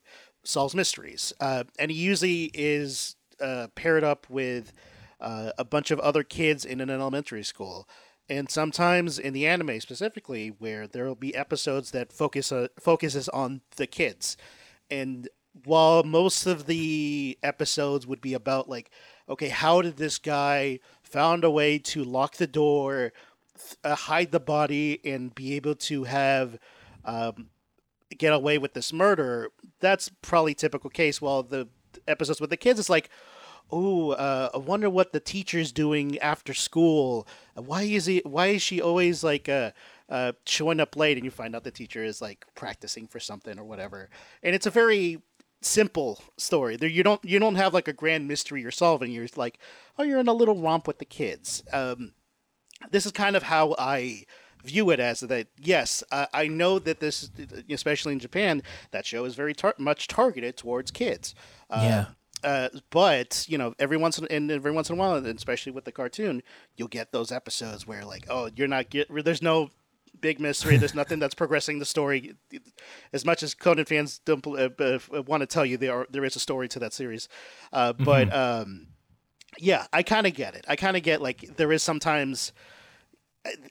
solves 0.44 0.74
mysteries, 0.74 1.32
uh, 1.40 1.64
and 1.78 1.90
he 1.90 1.96
usually 1.96 2.50
is 2.54 3.16
uh, 3.40 3.68
paired 3.74 4.04
up 4.04 4.26
with 4.28 4.72
uh, 5.20 5.52
a 5.58 5.64
bunch 5.64 5.90
of 5.90 6.00
other 6.00 6.22
kids 6.22 6.64
in 6.64 6.80
an 6.80 6.90
elementary 6.90 7.44
school. 7.44 7.88
And 8.28 8.48
sometimes 8.48 9.18
in 9.18 9.32
the 9.32 9.46
anime 9.46 9.80
specifically, 9.80 10.48
where 10.48 10.86
there 10.86 11.04
will 11.04 11.16
be 11.16 11.34
episodes 11.34 11.90
that 11.90 12.12
focus 12.12 12.52
uh, 12.52 12.68
focuses 12.78 13.28
on 13.28 13.60
the 13.76 13.86
kids, 13.86 14.36
and 14.90 15.28
while 15.64 16.02
most 16.04 16.46
of 16.46 16.66
the 16.66 17.36
episodes 17.42 18.06
would 18.06 18.20
be 18.20 18.34
about 18.34 18.68
like, 18.68 18.90
okay, 19.28 19.48
how 19.48 19.82
did 19.82 19.96
this 19.96 20.18
guy 20.18 20.78
found 21.02 21.44
a 21.44 21.50
way 21.50 21.78
to 21.78 22.04
lock 22.04 22.36
the 22.36 22.46
door, 22.46 23.12
uh, 23.82 23.94
hide 23.94 24.30
the 24.30 24.40
body, 24.40 25.00
and 25.04 25.34
be 25.34 25.54
able 25.54 25.74
to 25.74 26.04
have 26.04 26.58
um, 27.04 27.50
get 28.16 28.32
away 28.32 28.58
with 28.58 28.74
this 28.74 28.92
murder? 28.92 29.50
That's 29.80 30.10
probably 30.22 30.54
typical 30.54 30.90
case. 30.90 31.20
While 31.20 31.42
the 31.42 31.68
episodes 32.06 32.40
with 32.40 32.50
the 32.50 32.56
kids, 32.56 32.78
it's 32.78 32.90
like, 32.90 33.10
oh, 33.70 34.10
uh, 34.12 34.50
I 34.54 34.58
wonder 34.58 34.90
what 34.90 35.12
the 35.12 35.20
teacher's 35.20 35.72
doing 35.72 36.18
after 36.18 36.54
school. 36.54 37.26
Why 37.54 37.82
is 37.82 38.06
he? 38.06 38.22
Why 38.24 38.48
is 38.48 38.62
she 38.62 38.80
always 38.80 39.22
like 39.24 39.48
uh, 39.48 39.72
uh, 40.08 40.32
showing 40.46 40.80
up 40.80 40.96
late? 40.96 41.16
And 41.16 41.24
you 41.24 41.30
find 41.30 41.54
out 41.54 41.64
the 41.64 41.70
teacher 41.70 42.04
is 42.04 42.20
like 42.20 42.46
practicing 42.54 43.06
for 43.06 43.20
something 43.20 43.58
or 43.58 43.64
whatever. 43.64 44.08
And 44.42 44.54
it's 44.54 44.66
a 44.66 44.70
very 44.70 45.22
simple 45.62 46.22
story. 46.36 46.76
There, 46.76 46.88
you 46.88 47.02
don't 47.02 47.24
you 47.24 47.38
don't 47.38 47.56
have 47.56 47.74
like 47.74 47.88
a 47.88 47.92
grand 47.92 48.28
mystery 48.28 48.62
you're 48.62 48.70
solving. 48.70 49.12
You're 49.12 49.26
like, 49.36 49.58
oh, 49.98 50.02
you're 50.02 50.20
in 50.20 50.28
a 50.28 50.32
little 50.34 50.60
romp 50.60 50.86
with 50.86 50.98
the 50.98 51.04
kids. 51.04 51.62
Um, 51.72 52.12
this 52.90 53.06
is 53.06 53.12
kind 53.12 53.36
of 53.36 53.44
how 53.44 53.74
I 53.78 54.24
view 54.64 54.90
it 54.90 55.00
as 55.00 55.20
that 55.20 55.46
yes 55.58 56.02
uh, 56.12 56.26
i 56.32 56.46
know 56.46 56.78
that 56.78 57.00
this 57.00 57.30
especially 57.70 58.12
in 58.12 58.18
japan 58.18 58.62
that 58.90 59.06
show 59.06 59.24
is 59.24 59.34
very 59.34 59.54
tar- 59.54 59.74
much 59.78 60.06
targeted 60.08 60.56
towards 60.56 60.90
kids 60.90 61.34
uh, 61.70 61.80
Yeah. 61.82 62.04
uh, 62.50 62.68
but 62.90 63.44
you 63.48 63.56
know, 63.58 63.74
every 63.78 63.96
once 63.96 64.18
in 64.18 64.26
and 64.30 64.50
every 64.50 64.72
once 64.72 64.88
in 64.90 64.96
a 64.96 64.98
while, 64.98 65.14
and 65.14 65.26
especially 65.26 65.72
with 65.72 65.84
the 65.84 65.92
cartoon, 65.92 66.42
you'll 66.76 66.88
get 66.88 67.12
those 67.12 67.30
episodes 67.30 67.86
where 67.86 68.04
like, 68.04 68.24
oh, 68.28 68.50
you're 68.56 68.66
not 68.66 68.90
get 68.90 69.06
there's 69.24 69.42
no 69.42 69.70
big 70.20 70.40
mystery. 70.40 70.76
There's 70.76 70.94
nothing 70.94 71.18
that's 71.20 71.34
progressing 71.34 71.78
the 71.78 71.84
story. 71.84 72.34
As 73.12 73.24
much 73.24 73.42
as 73.42 73.54
Conan 73.54 73.84
fans 73.84 74.18
don't 74.24 74.44
uh, 74.46 74.68
uh, 74.78 75.22
want 75.22 75.42
to 75.42 75.46
tell 75.46 75.64
you, 75.64 75.76
there 75.76 75.92
are 75.94 76.06
there 76.10 76.24
is 76.24 76.34
a 76.34 76.40
story 76.40 76.66
to 76.68 76.78
that 76.80 76.92
series, 76.92 77.28
uh, 77.72 77.92
but 77.92 78.32
um, 78.34 78.88
yeah, 79.58 79.86
I 79.92 80.02
kind 80.02 80.26
of 80.26 80.34
get 80.34 80.54
it. 80.54 80.64
I 80.66 80.76
kind 80.76 80.96
of 80.96 81.02
get 81.02 81.22
like 81.22 81.56
there 81.56 81.72
is 81.72 81.82
sometimes. 81.82 82.52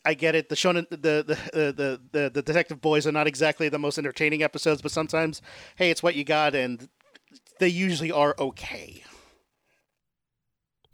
I- 0.06 0.14
get 0.14 0.36
it. 0.36 0.50
The 0.50 0.56
shonen, 0.56 0.90
the, 0.90 0.98
the 0.98 1.38
the 1.54 2.02
the 2.12 2.30
the 2.30 2.42
detective 2.42 2.82
boys 2.82 3.06
are 3.06 3.12
not 3.12 3.28
exactly 3.28 3.70
the 3.70 3.80
most 3.80 3.98
entertaining 3.98 4.44
episodes, 4.44 4.82
but 4.82 4.92
sometimes, 4.92 5.42
hey, 5.76 5.92
it's 5.92 6.02
what 6.04 6.16
you 6.16 6.24
got, 6.24 6.56
and 6.56 6.90
they 7.60 7.68
usually 7.68 8.12
are 8.12 8.36
okay. 8.40 9.04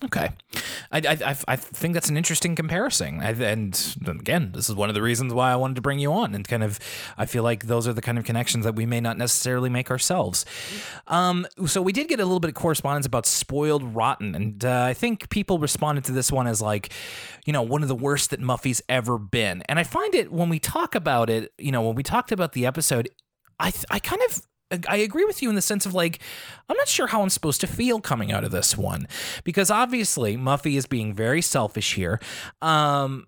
Okay, 0.06 0.30
I, 0.91 0.99
I, 0.99 1.36
I, 1.48 1.56
think 1.56 1.95
that's 1.95 2.10
an 2.10 2.18
interesting 2.18 2.56
comparison, 2.56 3.22
and 3.22 3.95
again, 4.07 4.52
this 4.53 4.69
is 4.69 4.76
one 4.76 4.88
of 4.88 4.94
the 4.94 5.02
reasons 5.02 5.34
why 5.34 5.52
I 5.52 5.56
wanted 5.56 5.76
to 5.77 5.82
bring 5.82 5.98
you 5.98 6.14
on, 6.14 6.36
and 6.36 6.48
kind 6.48 6.64
of, 6.64 6.80
I 7.18 7.26
feel 7.26 7.41
like 7.41 7.65
those 7.65 7.88
are 7.88 7.94
the 7.94 8.03
kind 8.03 8.19
of 8.19 8.23
connections 8.23 8.65
that 8.65 8.76
we 8.76 8.86
may 8.86 9.02
not 9.02 9.18
necessarily 9.18 9.69
make 9.69 9.90
ourselves. 9.90 10.45
Um, 11.07 11.48
so 11.65 11.82
we 11.82 11.91
did 11.91 12.07
get 12.07 12.19
a 12.19 12.23
little 12.23 12.40
bit 12.40 12.49
of 12.49 12.53
correspondence 12.53 13.07
about 13.07 13.26
spoiled 13.26 13.95
rotten, 13.95 14.36
and 14.36 14.64
uh, 14.64 14.84
I 14.84 14.94
think 14.94 15.30
people 15.30 15.57
responded 15.57 16.03
to 16.06 16.11
this 16.11 16.32
one 16.32 16.45
as 16.45 16.61
like, 16.61 16.91
you 17.45 17.53
know, 17.53 17.64
one 17.64 17.82
of 17.82 17.88
the 17.88 17.95
worst 17.95 18.30
that 18.30 18.40
Muffy's 18.40 18.84
ever 18.88 19.18
been, 19.18 19.64
and 19.68 19.80
I 19.80 19.84
find 19.84 20.14
it 20.14 20.32
when 20.32 20.49
we 20.49 20.60
talk 20.60 20.94
about 20.94 21.32
it, 21.32 21.52
you 21.57 21.72
know, 21.72 21.82
when 21.82 21.95
we 21.95 22.03
talked 22.03 22.32
about 22.32 22.53
the 22.53 22.68
episode, 22.68 23.10
I, 23.60 23.73
I 23.90 23.98
kind 23.98 24.22
of 24.30 24.41
I 24.88 24.97
agree 24.97 25.26
with 25.26 25.41
you 25.41 25.49
in 25.49 25.56
the 25.56 25.61
sense 25.61 25.85
of 25.85 25.93
like, 25.93 26.19
I'm 26.69 26.77
not 26.77 26.88
sure 26.88 27.07
how 27.07 27.22
I'm 27.22 27.30
supposed 27.30 27.61
to 27.61 27.68
feel 27.68 28.02
coming 28.02 28.31
out 28.31 28.43
of 28.43 28.52
this 28.52 28.77
one 28.77 29.07
because 29.43 29.72
obviously 29.72 30.38
Muffy 30.38 30.77
is 30.77 30.85
being 30.85 31.14
very 31.14 31.41
selfish 31.41 31.93
here. 31.95 32.19
Um, 32.61 33.26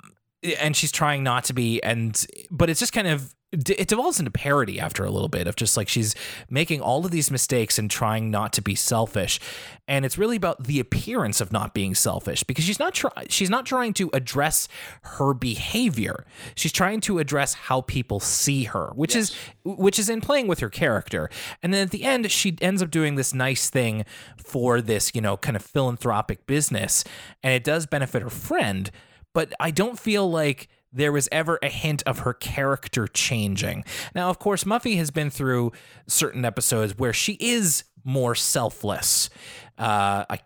and 0.59 0.75
she's 0.75 0.91
trying 0.91 1.23
not 1.23 1.43
to 1.45 1.53
be 1.53 1.81
and 1.81 2.25
but 2.51 2.69
it's 2.69 2.79
just 2.79 2.93
kind 2.93 3.07
of 3.07 3.33
it 3.53 3.87
devolves 3.87 4.19
into 4.19 4.29
parody 4.29 4.77
after 4.77 5.05
a 5.05 5.09
little 5.09 5.29
bit 5.29 5.47
of 5.47 5.55
just 5.55 5.77
like 5.77 5.87
she's 5.87 6.13
making 6.49 6.81
all 6.81 7.05
of 7.05 7.11
these 7.11 7.31
mistakes 7.31 7.79
and 7.79 7.89
trying 7.89 8.29
not 8.29 8.51
to 8.53 8.61
be 8.61 8.75
selfish. 8.75 9.39
And 9.87 10.05
it's 10.05 10.17
really 10.17 10.35
about 10.35 10.65
the 10.65 10.81
appearance 10.81 11.39
of 11.39 11.53
not 11.53 11.73
being 11.73 11.95
selfish 11.95 12.43
because 12.43 12.65
she's 12.65 12.79
not 12.79 12.93
try- 12.93 13.27
she's 13.29 13.49
not 13.49 13.65
trying 13.65 13.93
to 13.93 14.09
address 14.11 14.67
her 15.01 15.33
behavior. 15.33 16.25
She's 16.55 16.73
trying 16.73 16.99
to 17.01 17.19
address 17.19 17.53
how 17.53 17.81
people 17.81 18.19
see 18.19 18.65
her 18.65 18.91
which 18.95 19.15
yes. 19.15 19.29
is 19.29 19.35
which 19.63 19.97
is 19.97 20.09
in 20.09 20.19
playing 20.19 20.47
with 20.47 20.59
her 20.59 20.69
character. 20.69 21.29
And 21.63 21.73
then 21.73 21.83
at 21.83 21.91
the 21.91 22.03
end 22.03 22.29
she 22.29 22.57
ends 22.59 22.81
up 22.81 22.91
doing 22.91 23.15
this 23.15 23.33
nice 23.33 23.69
thing 23.69 24.03
for 24.35 24.81
this 24.81 25.11
you 25.15 25.21
know 25.21 25.37
kind 25.37 25.55
of 25.55 25.63
philanthropic 25.63 26.45
business 26.47 27.05
and 27.43 27.53
it 27.53 27.63
does 27.63 27.85
benefit 27.85 28.21
her 28.21 28.29
friend 28.29 28.91
but 29.33 29.53
I 29.59 29.71
don't 29.71 29.99
feel 29.99 30.29
like 30.29 30.67
there 30.91 31.11
was 31.11 31.27
ever 31.31 31.59
a 31.61 31.69
hint 31.69 32.03
of 32.05 32.19
her 32.19 32.33
character 32.33 33.07
changing. 33.07 33.83
Now, 34.15 34.29
of 34.29 34.39
course, 34.39 34.63
Muffy 34.63 34.97
has 34.97 35.11
been 35.11 35.29
through 35.29 35.71
certain 36.07 36.45
episodes 36.45 36.97
where 36.97 37.13
she 37.13 37.33
is 37.39 37.83
more 38.03 38.35
selfless. 38.35 39.29
Uh, 39.77 40.25
I 40.29 40.39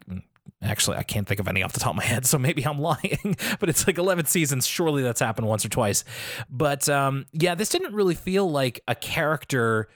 actually 0.61 0.97
I 0.97 1.03
can't 1.03 1.27
think 1.27 1.39
of 1.39 1.47
any 1.47 1.63
off 1.63 1.73
the 1.73 1.80
top 1.80 1.91
of 1.91 1.97
my 1.97 2.03
head, 2.03 2.26
so 2.26 2.38
maybe 2.38 2.65
I'm 2.65 2.80
lying. 2.81 3.35
but 3.59 3.69
it's 3.69 3.88
like 3.88 3.97
11 3.97 4.26
seasons. 4.26 4.68
Surely 4.68 5.03
that's 5.03 5.19
happened 5.19 5.47
once 5.47 5.65
or 5.65 5.69
twice. 5.69 6.03
But 6.49 6.89
um, 6.89 7.26
yeah, 7.31 7.55
this 7.55 7.69
didn't 7.69 7.93
really 7.93 8.15
feel 8.15 8.49
like 8.49 8.81
a 8.88 8.95
character 8.95 9.89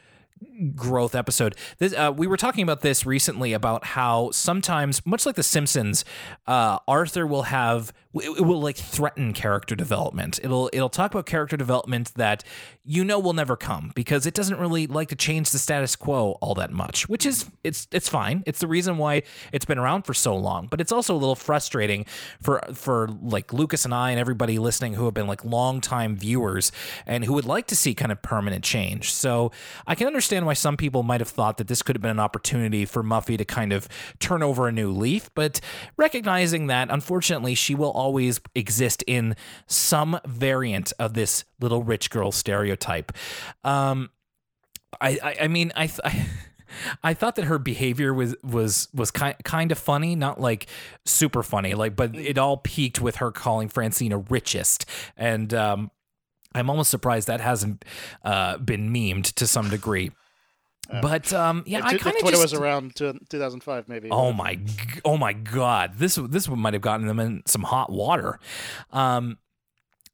growth 0.76 1.16
episode. 1.16 1.56
This, 1.78 1.94
uh, 1.94 2.14
we 2.16 2.28
were 2.28 2.38
talking 2.38 2.64
about 2.64 2.82
this 2.82 3.06
recently 3.06 3.54
about 3.54 3.86
how 3.86 4.32
sometimes, 4.32 5.06
much 5.06 5.26
like 5.26 5.36
The 5.36 5.44
Simpsons, 5.44 6.06
uh, 6.48 6.80
Arthur 6.88 7.28
will 7.28 7.44
have 7.44 7.94
it 8.24 8.46
will 8.46 8.62
like 8.62 8.78
threaten 8.78 9.34
character 9.34 9.76
development. 9.76 10.40
It'll 10.42 10.70
it'll 10.72 10.90
talk 10.90 11.12
about 11.12 11.26
character 11.26 11.58
development 11.58 12.14
that 12.16 12.44
you 12.86 13.04
know 13.04 13.20
will 13.20 13.34
never 13.34 13.58
come 13.58 13.92
because 13.94 14.26
it 14.26 14.34
doesn't 14.34 14.58
really 14.58 14.88
like 14.88 15.10
to 15.10 15.16
change 15.16 15.50
the 15.52 15.60
status 15.60 15.96
quo 15.96 16.38
all 16.42 16.56
that 16.56 16.72
much, 16.72 17.10
which 17.10 17.26
is 17.26 17.50
it's 17.64 17.88
it's 17.92 18.08
fine. 18.08 18.44
It's 18.46 18.60
the 18.60 18.68
reason 18.68 18.98
why 18.98 19.24
it's 19.52 19.66
been 19.66 19.78
around 19.78 20.04
for 20.04 20.14
so 20.14 20.36
long, 20.36 20.68
but 20.68 20.80
it's 20.80 20.92
also 20.92 21.14
a 21.14 21.18
little 21.18 21.36
frustrating 21.36 22.06
for 22.42 22.62
for 22.74 23.10
like 23.22 23.52
Lucas 23.52 23.84
and 23.84 23.94
I 23.94 24.12
and 24.12 24.20
everybody 24.20 24.60
listening 24.60 24.94
who 24.94 25.06
have 25.06 25.14
been 25.14 25.28
like 25.28 25.44
longtime 25.44 26.16
viewers 26.16 26.72
and 27.06 27.26
who 27.26 27.34
would 27.34 27.46
like 27.46 27.68
to 27.68 27.76
see 27.76 27.94
kind 27.94 28.14
of 28.14 28.22
permanent 28.22 28.64
change. 28.64 29.14
So 29.14 29.52
I 29.88 29.96
can 29.96 30.08
understand 30.08 30.35
why 30.44 30.54
some 30.54 30.76
people 30.76 31.04
might 31.04 31.22
have 31.22 31.30
thought 31.30 31.58
that 31.58 31.68
this 31.68 31.82
could 31.82 31.96
have 31.96 32.02
been 32.02 32.12
an 32.12 32.20
opportunity 32.20 32.84
for 32.84 33.04
Muffy 33.04 33.38
to 33.38 33.46
kind 33.46 33.72
of 33.72 33.88
turn 34.20 34.44
over 34.44 34.68
a 34.68 34.72
new 34.72 34.92
leaf, 34.92 35.30
but 35.36 35.62
recognizing 35.96 36.68
that 36.68 36.90
unfortunately 36.90 37.56
she 37.56 37.76
will 37.76 37.92
always 37.92 38.42
exist 38.56 39.04
in 39.08 39.36
some 39.68 40.20
variant 40.26 40.92
of 41.00 41.14
this 41.14 41.46
little 41.62 41.84
rich 41.84 42.10
girl 42.10 42.32
stereotype. 42.32 43.14
Um, 43.64 44.10
I, 45.00 45.20
I, 45.24 45.36
I 45.44 45.48
mean, 45.48 45.72
I, 45.76 45.92
I 46.04 46.28
I 47.04 47.14
thought 47.14 47.36
that 47.36 47.46
her 47.46 47.60
behavior 47.60 48.14
was 48.14 48.36
was 48.44 48.90
was 48.94 49.12
kind 49.12 49.36
kind 49.44 49.72
of 49.72 49.78
funny, 49.78 50.16
not 50.16 50.40
like 50.40 50.68
super 51.06 51.44
funny, 51.44 51.74
like 51.74 51.96
but 51.96 52.16
it 52.16 52.38
all 52.38 52.58
peaked 52.58 53.00
with 53.00 53.18
her 53.18 53.32
calling 53.32 53.70
Francine 53.70 54.12
a 54.12 54.18
richist, 54.18 54.86
and 55.16 55.54
um, 55.54 55.92
I'm 56.54 56.70
almost 56.70 56.90
surprised 56.90 57.28
that 57.28 57.42
hasn't 57.42 57.86
uh, 58.24 58.58
been 58.58 58.92
memed 58.92 59.34
to 59.34 59.48
some 59.48 59.70
degree. 59.70 60.12
But 60.90 61.34
um, 61.34 61.64
yeah, 61.66 61.80
I 61.84 61.98
kind 61.98 62.16
of 62.16 62.22
Twitter 62.22 62.38
was 62.38 62.54
around 62.54 62.96
2005, 62.96 63.90
maybe. 63.90 64.10
Oh 64.12 64.32
my, 64.32 64.60
oh 65.04 65.18
my 65.18 65.34
God! 65.34 65.96
This 65.96 66.16
this 66.16 66.48
one 66.48 66.60
might 66.60 66.74
have 66.74 66.82
gotten 66.82 67.08
them 67.08 67.20
in 67.20 67.44
some 67.46 67.64
hot 67.64 67.92
water. 67.92 68.40
Um, 68.92 69.38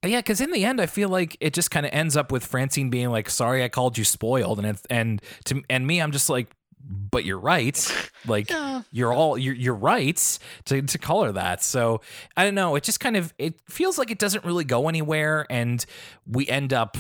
yeah, 0.04 0.20
because 0.20 0.42
in 0.42 0.52
the 0.52 0.66
end, 0.66 0.82
I 0.82 0.88
feel 0.88 1.10
like 1.10 1.38
it 1.40 1.54
just 1.54 1.70
kind 1.72 1.86
of 1.86 1.94
ends 1.94 2.18
up 2.18 2.32
with 2.32 2.46
Francine 2.46 2.90
being 2.90 3.10
like, 3.10 3.30
"Sorry, 3.30 3.64
I 3.64 3.70
called 3.70 3.98
you 3.98 4.04
spoiled," 4.04 4.60
and 4.60 4.68
it, 4.68 4.80
and 4.90 5.22
to 5.46 5.62
and 5.70 5.86
me, 5.86 6.02
I'm 6.02 6.12
just 6.12 6.30
like, 6.30 6.48
"But 6.84 7.24
you're 7.26 7.40
right. 7.40 8.12
Like 8.26 8.50
yeah. 8.50 8.82
you're 8.92 9.14
all 9.14 9.38
you're 9.38 9.54
you're 9.54 9.76
right 9.76 10.40
to 10.66 10.82
to 10.82 10.98
call 10.98 11.24
her 11.26 11.32
that." 11.34 11.62
So 11.62 12.02
I 12.36 12.46
don't 12.46 12.56
know. 12.56 12.76
It 12.76 12.84
just 12.84 13.00
kind 13.00 13.16
of 13.16 13.34
it 13.38 13.60
feels 13.70 14.00
like 14.00 14.10
it 14.10 14.18
doesn't 14.18 14.44
really 14.44 14.64
go 14.66 14.90
anywhere, 14.90 15.46
and 15.50 15.86
we 16.26 16.48
end 16.48 16.74
up 16.74 16.98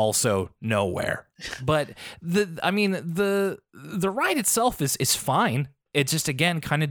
also 0.00 0.50
nowhere. 0.60 1.26
But 1.62 1.90
the 2.22 2.58
I 2.62 2.70
mean 2.70 2.92
the 2.92 3.58
the 3.72 4.10
ride 4.10 4.38
itself 4.38 4.80
is 4.80 4.96
is 4.96 5.14
fine. 5.14 5.68
It 5.92 6.08
just 6.08 6.28
again 6.28 6.60
kind 6.60 6.82
of 6.82 6.90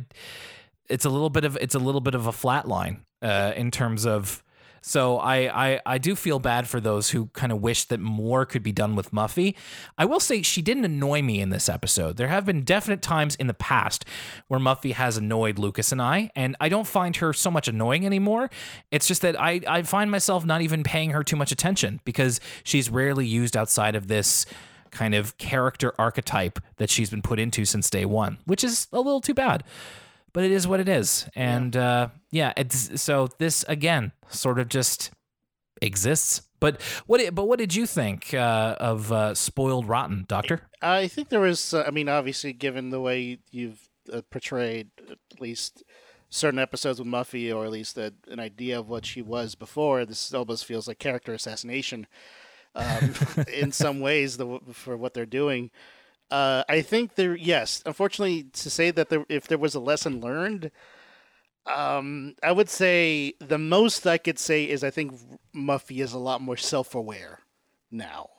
it's 0.89 1.05
a 1.05 1.09
little 1.09 1.29
bit 1.29 1.43
of 1.43 1.57
it's 1.59 1.75
a 1.75 1.79
little 1.79 2.01
bit 2.01 2.15
of 2.15 2.27
a 2.27 2.31
flat 2.31 2.67
line 2.67 3.05
uh, 3.21 3.53
in 3.55 3.71
terms 3.71 4.05
of 4.05 4.43
so 4.81 5.17
I, 5.17 5.71
I 5.71 5.81
I 5.85 5.97
do 5.97 6.15
feel 6.15 6.39
bad 6.39 6.67
for 6.67 6.79
those 6.79 7.09
who 7.11 7.27
kind 7.27 7.51
of 7.51 7.61
wish 7.61 7.85
that 7.85 7.99
more 7.99 8.45
could 8.45 8.63
be 8.63 8.71
done 8.71 8.95
with 8.95 9.11
Muffy. 9.11 9.55
I 9.97 10.05
will 10.05 10.19
say 10.19 10.41
she 10.41 10.61
didn't 10.61 10.85
annoy 10.85 11.21
me 11.21 11.39
in 11.41 11.49
this 11.49 11.69
episode. 11.69 12.17
There 12.17 12.27
have 12.27 12.45
been 12.45 12.63
definite 12.63 13.01
times 13.01 13.35
in 13.35 13.47
the 13.47 13.53
past 13.53 14.05
where 14.47 14.59
Muffy 14.59 14.93
has 14.93 15.17
annoyed 15.17 15.59
Lucas 15.59 15.91
and 15.91 16.01
I, 16.01 16.31
and 16.35 16.55
I 16.59 16.69
don't 16.69 16.87
find 16.87 17.15
her 17.17 17.33
so 17.33 17.51
much 17.51 17.67
annoying 17.67 18.05
anymore. 18.05 18.49
It's 18.91 19.07
just 19.07 19.21
that 19.21 19.39
I, 19.39 19.61
I 19.67 19.83
find 19.83 20.11
myself 20.11 20.45
not 20.45 20.61
even 20.61 20.83
paying 20.83 21.11
her 21.11 21.23
too 21.23 21.35
much 21.35 21.51
attention 21.51 21.99
because 22.05 22.39
she's 22.63 22.89
rarely 22.89 23.25
used 23.25 23.55
outside 23.55 23.95
of 23.95 24.07
this 24.07 24.45
kind 24.91 25.13
of 25.13 25.37
character 25.37 25.93
archetype 25.99 26.59
that 26.77 26.89
she's 26.89 27.09
been 27.09 27.21
put 27.21 27.39
into 27.39 27.65
since 27.65 27.89
day 27.89 28.05
one, 28.05 28.39
which 28.45 28.63
is 28.63 28.87
a 28.91 28.97
little 28.97 29.21
too 29.21 29.33
bad 29.33 29.63
but 30.33 30.43
it 30.43 30.51
is 30.51 30.67
what 30.67 30.79
it 30.79 30.89
is. 30.89 31.27
And 31.35 31.75
yeah. 31.75 31.89
uh, 31.89 32.09
yeah, 32.31 32.53
it's 32.57 33.01
so 33.01 33.29
this 33.37 33.63
again 33.67 34.11
sort 34.29 34.59
of 34.59 34.69
just 34.69 35.11
exists. 35.81 36.43
But 36.59 36.81
what? 37.05 37.21
But 37.33 37.47
what 37.47 37.59
did 37.59 37.75
you 37.75 37.85
think 37.85 38.33
uh, 38.33 38.75
of 38.79 39.11
uh, 39.11 39.33
Spoiled 39.33 39.87
Rotten, 39.87 40.25
Doctor? 40.27 40.61
I 40.81 41.07
think 41.07 41.29
there 41.29 41.39
was. 41.39 41.73
Uh, 41.73 41.83
I 41.87 41.91
mean, 41.91 42.09
obviously, 42.09 42.53
given 42.53 42.89
the 42.89 43.01
way 43.01 43.39
you've 43.51 43.89
uh, 44.11 44.21
portrayed 44.29 44.89
at 45.09 45.41
least 45.41 45.83
certain 46.29 46.59
episodes 46.59 46.99
with 46.99 47.07
Muffy, 47.07 47.53
or 47.55 47.65
at 47.65 47.71
least 47.71 47.97
a, 47.97 48.13
an 48.27 48.39
idea 48.39 48.79
of 48.79 48.89
what 48.89 49.05
she 49.05 49.21
was 49.21 49.55
before, 49.55 50.05
this 50.05 50.33
almost 50.33 50.65
feels 50.65 50.87
like 50.87 50.99
character 50.99 51.33
assassination 51.33 52.07
um, 52.75 53.13
in 53.53 53.71
some 53.71 53.99
ways 53.99 54.37
the, 54.37 54.59
for 54.71 54.95
what 54.97 55.13
they're 55.13 55.25
doing. 55.25 55.71
Uh, 56.31 56.63
I 56.69 56.81
think 56.81 57.15
there, 57.15 57.35
yes. 57.35 57.81
Unfortunately, 57.85 58.43
to 58.43 58.69
say 58.69 58.91
that 58.91 59.09
there, 59.09 59.25
if 59.29 59.47
there 59.47 59.57
was 59.57 59.75
a 59.75 59.79
lesson 59.79 60.21
learned, 60.21 60.71
um, 61.65 62.35
I 62.43 62.51
would 62.51 62.69
say 62.69 63.33
the 63.39 63.57
most 63.57 64.05
I 64.05 64.17
could 64.17 64.39
say 64.39 64.65
is 64.65 64.83
I 64.83 64.89
think 64.89 65.13
Muffy 65.55 66.01
is 66.01 66.13
a 66.13 66.19
lot 66.19 66.41
more 66.41 66.57
self-aware 66.57 67.39
now. 67.91 68.29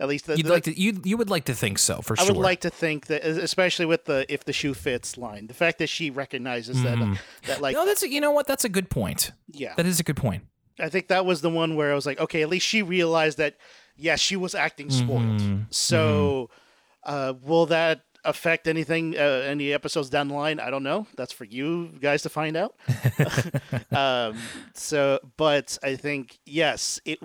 At 0.00 0.06
least 0.06 0.26
the, 0.26 0.36
you'd 0.36 0.46
the, 0.46 0.52
like 0.52 0.62
to 0.64 0.80
you 0.80 1.00
you 1.04 1.16
would 1.16 1.28
like 1.28 1.46
to 1.46 1.54
think 1.54 1.76
so 1.76 2.00
for 2.02 2.14
I 2.16 2.22
sure. 2.22 2.32
I 2.32 2.36
would 2.36 2.42
like 2.42 2.60
to 2.60 2.70
think 2.70 3.06
that, 3.06 3.24
especially 3.24 3.84
with 3.84 4.04
the 4.04 4.32
"if 4.32 4.44
the 4.44 4.52
shoe 4.52 4.72
fits" 4.72 5.18
line, 5.18 5.48
the 5.48 5.54
fact 5.54 5.80
that 5.80 5.88
she 5.88 6.08
recognizes 6.10 6.76
mm. 6.76 6.82
that 6.84 7.02
uh, 7.02 7.14
that 7.48 7.60
like 7.60 7.74
no, 7.74 7.84
that's 7.84 8.04
a, 8.04 8.08
you 8.08 8.20
know 8.20 8.30
what 8.30 8.46
that's 8.46 8.64
a 8.64 8.68
good 8.68 8.90
point. 8.90 9.32
Yeah, 9.50 9.74
that 9.74 9.86
is 9.86 9.98
a 9.98 10.04
good 10.04 10.16
point. 10.16 10.44
I 10.78 10.88
think 10.88 11.08
that 11.08 11.26
was 11.26 11.40
the 11.40 11.50
one 11.50 11.74
where 11.74 11.90
I 11.90 11.96
was 11.96 12.06
like, 12.06 12.20
okay, 12.20 12.42
at 12.42 12.48
least 12.48 12.64
she 12.64 12.80
realized 12.80 13.38
that 13.38 13.56
yes, 13.96 14.04
yeah, 14.04 14.16
she 14.16 14.36
was 14.36 14.54
acting 14.54 14.88
spoiled. 14.90 15.40
Mm-hmm. 15.40 15.62
So. 15.70 16.48
Mm-hmm 16.50 16.62
uh, 17.04 17.34
will 17.42 17.66
that 17.66 18.02
affect 18.24 18.66
anything, 18.68 19.16
uh, 19.16 19.20
any 19.46 19.72
episodes 19.72 20.10
down 20.10 20.28
the 20.28 20.34
line? 20.34 20.60
I 20.60 20.70
don't 20.70 20.82
know. 20.82 21.06
That's 21.16 21.32
for 21.32 21.44
you 21.44 21.88
guys 22.00 22.22
to 22.22 22.28
find 22.28 22.56
out. 22.56 22.74
um, 23.92 24.36
so, 24.74 25.20
but 25.36 25.78
I 25.82 25.96
think 25.96 26.38
yes, 26.44 27.00
it 27.04 27.20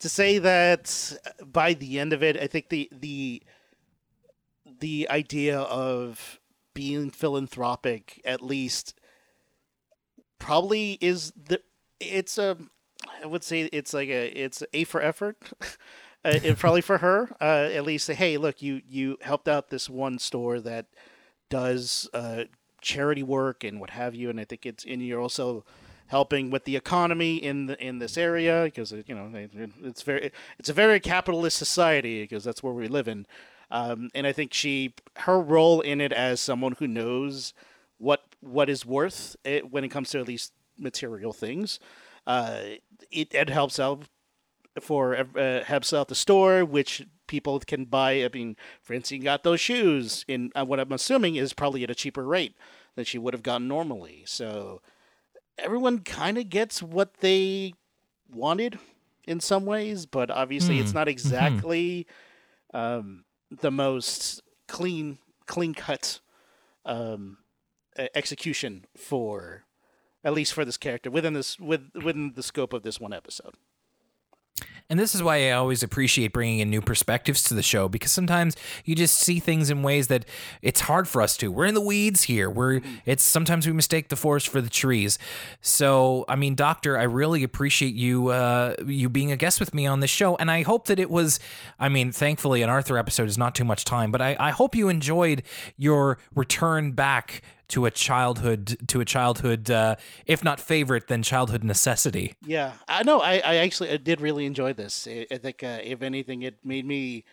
to 0.00 0.08
say 0.08 0.38
that 0.38 1.16
by 1.44 1.74
the 1.74 1.98
end 1.98 2.12
of 2.12 2.22
it, 2.22 2.36
I 2.36 2.46
think 2.46 2.68
the 2.68 2.88
the 2.92 3.42
the 4.80 5.08
idea 5.10 5.60
of 5.60 6.40
being 6.74 7.10
philanthropic 7.10 8.20
at 8.24 8.42
least 8.42 8.94
probably 10.38 10.98
is 11.00 11.32
the 11.32 11.60
it's 12.00 12.36
a 12.36 12.56
I 13.22 13.26
would 13.26 13.44
say 13.44 13.62
it's 13.62 13.94
like 13.94 14.08
a 14.08 14.26
it's 14.28 14.62
a 14.72 14.84
for 14.84 15.00
effort. 15.00 15.38
uh, 16.24 16.54
probably 16.56 16.80
for 16.80 16.98
her, 16.98 17.28
uh, 17.40 17.70
at 17.72 17.84
least 17.84 18.06
say, 18.06 18.14
hey, 18.14 18.36
look, 18.36 18.62
you 18.62 18.80
you 18.88 19.18
helped 19.20 19.48
out 19.48 19.68
this 19.68 19.90
one 19.90 20.18
store 20.18 20.60
that 20.60 20.86
does 21.50 22.08
uh, 22.14 22.44
charity 22.80 23.22
work 23.22 23.64
and 23.64 23.80
what 23.80 23.90
have 23.90 24.14
you, 24.14 24.30
and 24.30 24.40
I 24.40 24.44
think 24.44 24.66
it's 24.66 24.84
and 24.84 25.02
you're 25.02 25.20
also 25.20 25.64
helping 26.08 26.50
with 26.50 26.64
the 26.64 26.76
economy 26.76 27.36
in 27.36 27.66
the, 27.66 27.82
in 27.82 27.98
this 27.98 28.16
area 28.16 28.62
because 28.64 28.92
you 28.92 29.14
know 29.14 29.30
it's 29.82 30.02
very 30.02 30.30
it's 30.58 30.68
a 30.68 30.74
very 30.74 31.00
capitalist 31.00 31.58
society 31.58 32.22
because 32.22 32.44
that's 32.44 32.62
where 32.62 32.74
we 32.74 32.88
live 32.88 33.08
in, 33.08 33.26
um, 33.70 34.10
and 34.14 34.26
I 34.26 34.32
think 34.32 34.54
she 34.54 34.94
her 35.18 35.40
role 35.40 35.80
in 35.80 36.00
it 36.00 36.12
as 36.12 36.40
someone 36.40 36.72
who 36.78 36.88
knows 36.88 37.52
what 37.98 38.24
what 38.40 38.68
is 38.70 38.86
worth 38.86 39.36
it 39.44 39.70
when 39.70 39.84
it 39.84 39.88
comes 39.88 40.10
to 40.10 40.20
at 40.20 40.28
least 40.28 40.52
material 40.78 41.32
things. 41.32 41.78
Uh, 42.26 42.60
it, 43.10 43.34
it 43.34 43.50
helps 43.50 43.78
out 43.78 44.04
for 44.80 45.14
uh, 45.16 45.24
Hebs 45.64 45.96
out 45.96 46.08
the 46.08 46.14
store, 46.14 46.64
which 46.64 47.06
people 47.26 47.60
can 47.60 47.84
buy. 47.84 48.24
I 48.24 48.28
mean, 48.32 48.56
Francine 48.82 49.22
got 49.22 49.42
those 49.42 49.60
shoes 49.60 50.24
in 50.28 50.50
uh, 50.54 50.64
what 50.64 50.80
I'm 50.80 50.92
assuming 50.92 51.36
is 51.36 51.52
probably 51.52 51.84
at 51.84 51.90
a 51.90 51.94
cheaper 51.94 52.24
rate 52.24 52.54
than 52.96 53.04
she 53.04 53.18
would 53.18 53.34
have 53.34 53.42
gotten 53.42 53.68
normally. 53.68 54.24
So 54.26 54.80
everyone 55.58 56.00
kind 56.00 56.38
of 56.38 56.48
gets 56.48 56.82
what 56.82 57.14
they 57.18 57.74
wanted 58.32 58.78
in 59.26 59.40
some 59.40 59.64
ways, 59.64 60.06
but 60.06 60.30
obviously 60.30 60.78
it's 60.78 60.92
not 60.94 61.08
exactly 61.08 62.06
um, 62.74 63.24
the 63.50 63.70
most 63.70 64.42
clean 64.66 65.18
clean 65.46 65.74
cut 65.74 66.20
um, 66.84 67.38
execution 68.14 68.86
for 68.96 69.64
at 70.24 70.32
least 70.32 70.52
for 70.52 70.64
this 70.64 70.76
character 70.76 71.10
within 71.10 71.34
this 71.34 71.58
with 71.58 71.90
within 71.94 72.32
the 72.34 72.42
scope 72.42 72.72
of 72.72 72.82
this 72.82 73.00
one 73.00 73.12
episode. 73.12 73.54
And 74.90 75.00
this 75.00 75.14
is 75.14 75.22
why 75.22 75.48
I 75.48 75.52
always 75.52 75.82
appreciate 75.82 76.34
bringing 76.34 76.58
in 76.58 76.68
new 76.68 76.82
perspectives 76.82 77.42
to 77.44 77.54
the 77.54 77.62
show 77.62 77.88
because 77.88 78.12
sometimes 78.12 78.54
you 78.84 78.94
just 78.94 79.18
see 79.18 79.40
things 79.40 79.70
in 79.70 79.82
ways 79.82 80.08
that 80.08 80.26
it's 80.60 80.82
hard 80.82 81.08
for 81.08 81.22
us 81.22 81.38
to. 81.38 81.50
We're 81.50 81.64
in 81.64 81.74
the 81.74 81.80
weeds 81.80 82.24
here. 82.24 82.50
We're 82.50 82.82
it's 83.06 83.22
sometimes 83.22 83.66
we 83.66 83.72
mistake 83.72 84.08
the 84.08 84.16
forest 84.16 84.46
for 84.46 84.60
the 84.60 84.68
trees. 84.68 85.18
So, 85.62 86.26
I 86.28 86.36
mean, 86.36 86.54
Doctor, 86.54 86.98
I 86.98 87.04
really 87.04 87.42
appreciate 87.42 87.94
you 87.94 88.28
uh, 88.28 88.74
you 88.86 89.08
being 89.08 89.32
a 89.32 89.36
guest 89.36 89.58
with 89.58 89.72
me 89.72 89.86
on 89.86 90.00
this 90.00 90.10
show, 90.10 90.36
and 90.36 90.50
I 90.50 90.62
hope 90.62 90.86
that 90.88 90.98
it 90.98 91.08
was. 91.08 91.40
I 91.80 91.88
mean, 91.88 92.12
thankfully, 92.12 92.60
an 92.60 92.68
Arthur 92.68 92.98
episode 92.98 93.28
is 93.28 93.38
not 93.38 93.54
too 93.54 93.64
much 93.64 93.86
time, 93.86 94.10
but 94.10 94.20
I, 94.20 94.36
I 94.38 94.50
hope 94.50 94.74
you 94.74 94.90
enjoyed 94.90 95.44
your 95.78 96.18
return 96.34 96.92
back 96.92 97.40
to 97.74 97.86
a 97.86 97.90
childhood 97.90 98.76
to 98.86 99.00
a 99.00 99.04
childhood, 99.04 99.68
uh, 99.68 99.96
if 100.26 100.44
not 100.44 100.60
favorite, 100.60 101.08
then 101.08 101.24
childhood 101.24 101.64
necessity. 101.64 102.34
Yeah, 102.46 102.74
I 102.86 103.02
know. 103.02 103.18
I, 103.18 103.42
I 103.44 103.56
actually 103.56 103.90
I 103.90 103.96
did 103.96 104.20
really 104.20 104.46
enjoy 104.46 104.74
this. 104.74 105.08
I, 105.10 105.26
I 105.28 105.38
think 105.38 105.64
uh, 105.64 105.80
if 105.82 106.00
anything, 106.00 106.42
it 106.42 106.64
made 106.64 106.86
me 106.86 107.24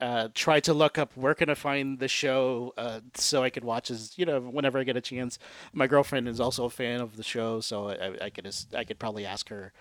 uh, 0.00 0.28
try 0.34 0.60
to 0.60 0.72
look 0.72 0.96
up 0.96 1.14
where 1.14 1.34
can 1.34 1.50
I 1.50 1.54
find 1.54 1.98
the 1.98 2.08
show 2.08 2.72
uh, 2.78 3.00
so 3.14 3.42
I 3.42 3.50
could 3.50 3.64
watch 3.64 3.90
as 3.90 4.14
you 4.16 4.24
know 4.24 4.40
whenever 4.40 4.78
I 4.78 4.84
get 4.84 4.96
a 4.96 5.02
chance. 5.02 5.38
My 5.74 5.86
girlfriend 5.86 6.26
is 6.26 6.40
also 6.40 6.64
a 6.64 6.70
fan 6.70 7.02
of 7.02 7.18
the 7.18 7.22
show, 7.22 7.60
so 7.60 7.90
I, 7.90 8.24
I 8.24 8.30
could 8.30 8.44
just, 8.44 8.74
I 8.74 8.84
could 8.84 8.98
probably 8.98 9.26
ask 9.26 9.50
her, 9.50 9.74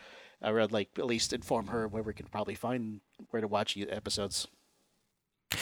or 0.43 0.67
like 0.67 0.89
at 0.97 1.05
least 1.05 1.31
inform 1.31 1.67
her 1.67 1.87
where 1.87 2.03
we 2.03 2.13
can 2.13 2.25
probably 2.25 2.55
find 2.55 2.99
where 3.29 3.39
to 3.39 3.47
watch 3.47 3.77
episodes. 3.77 4.45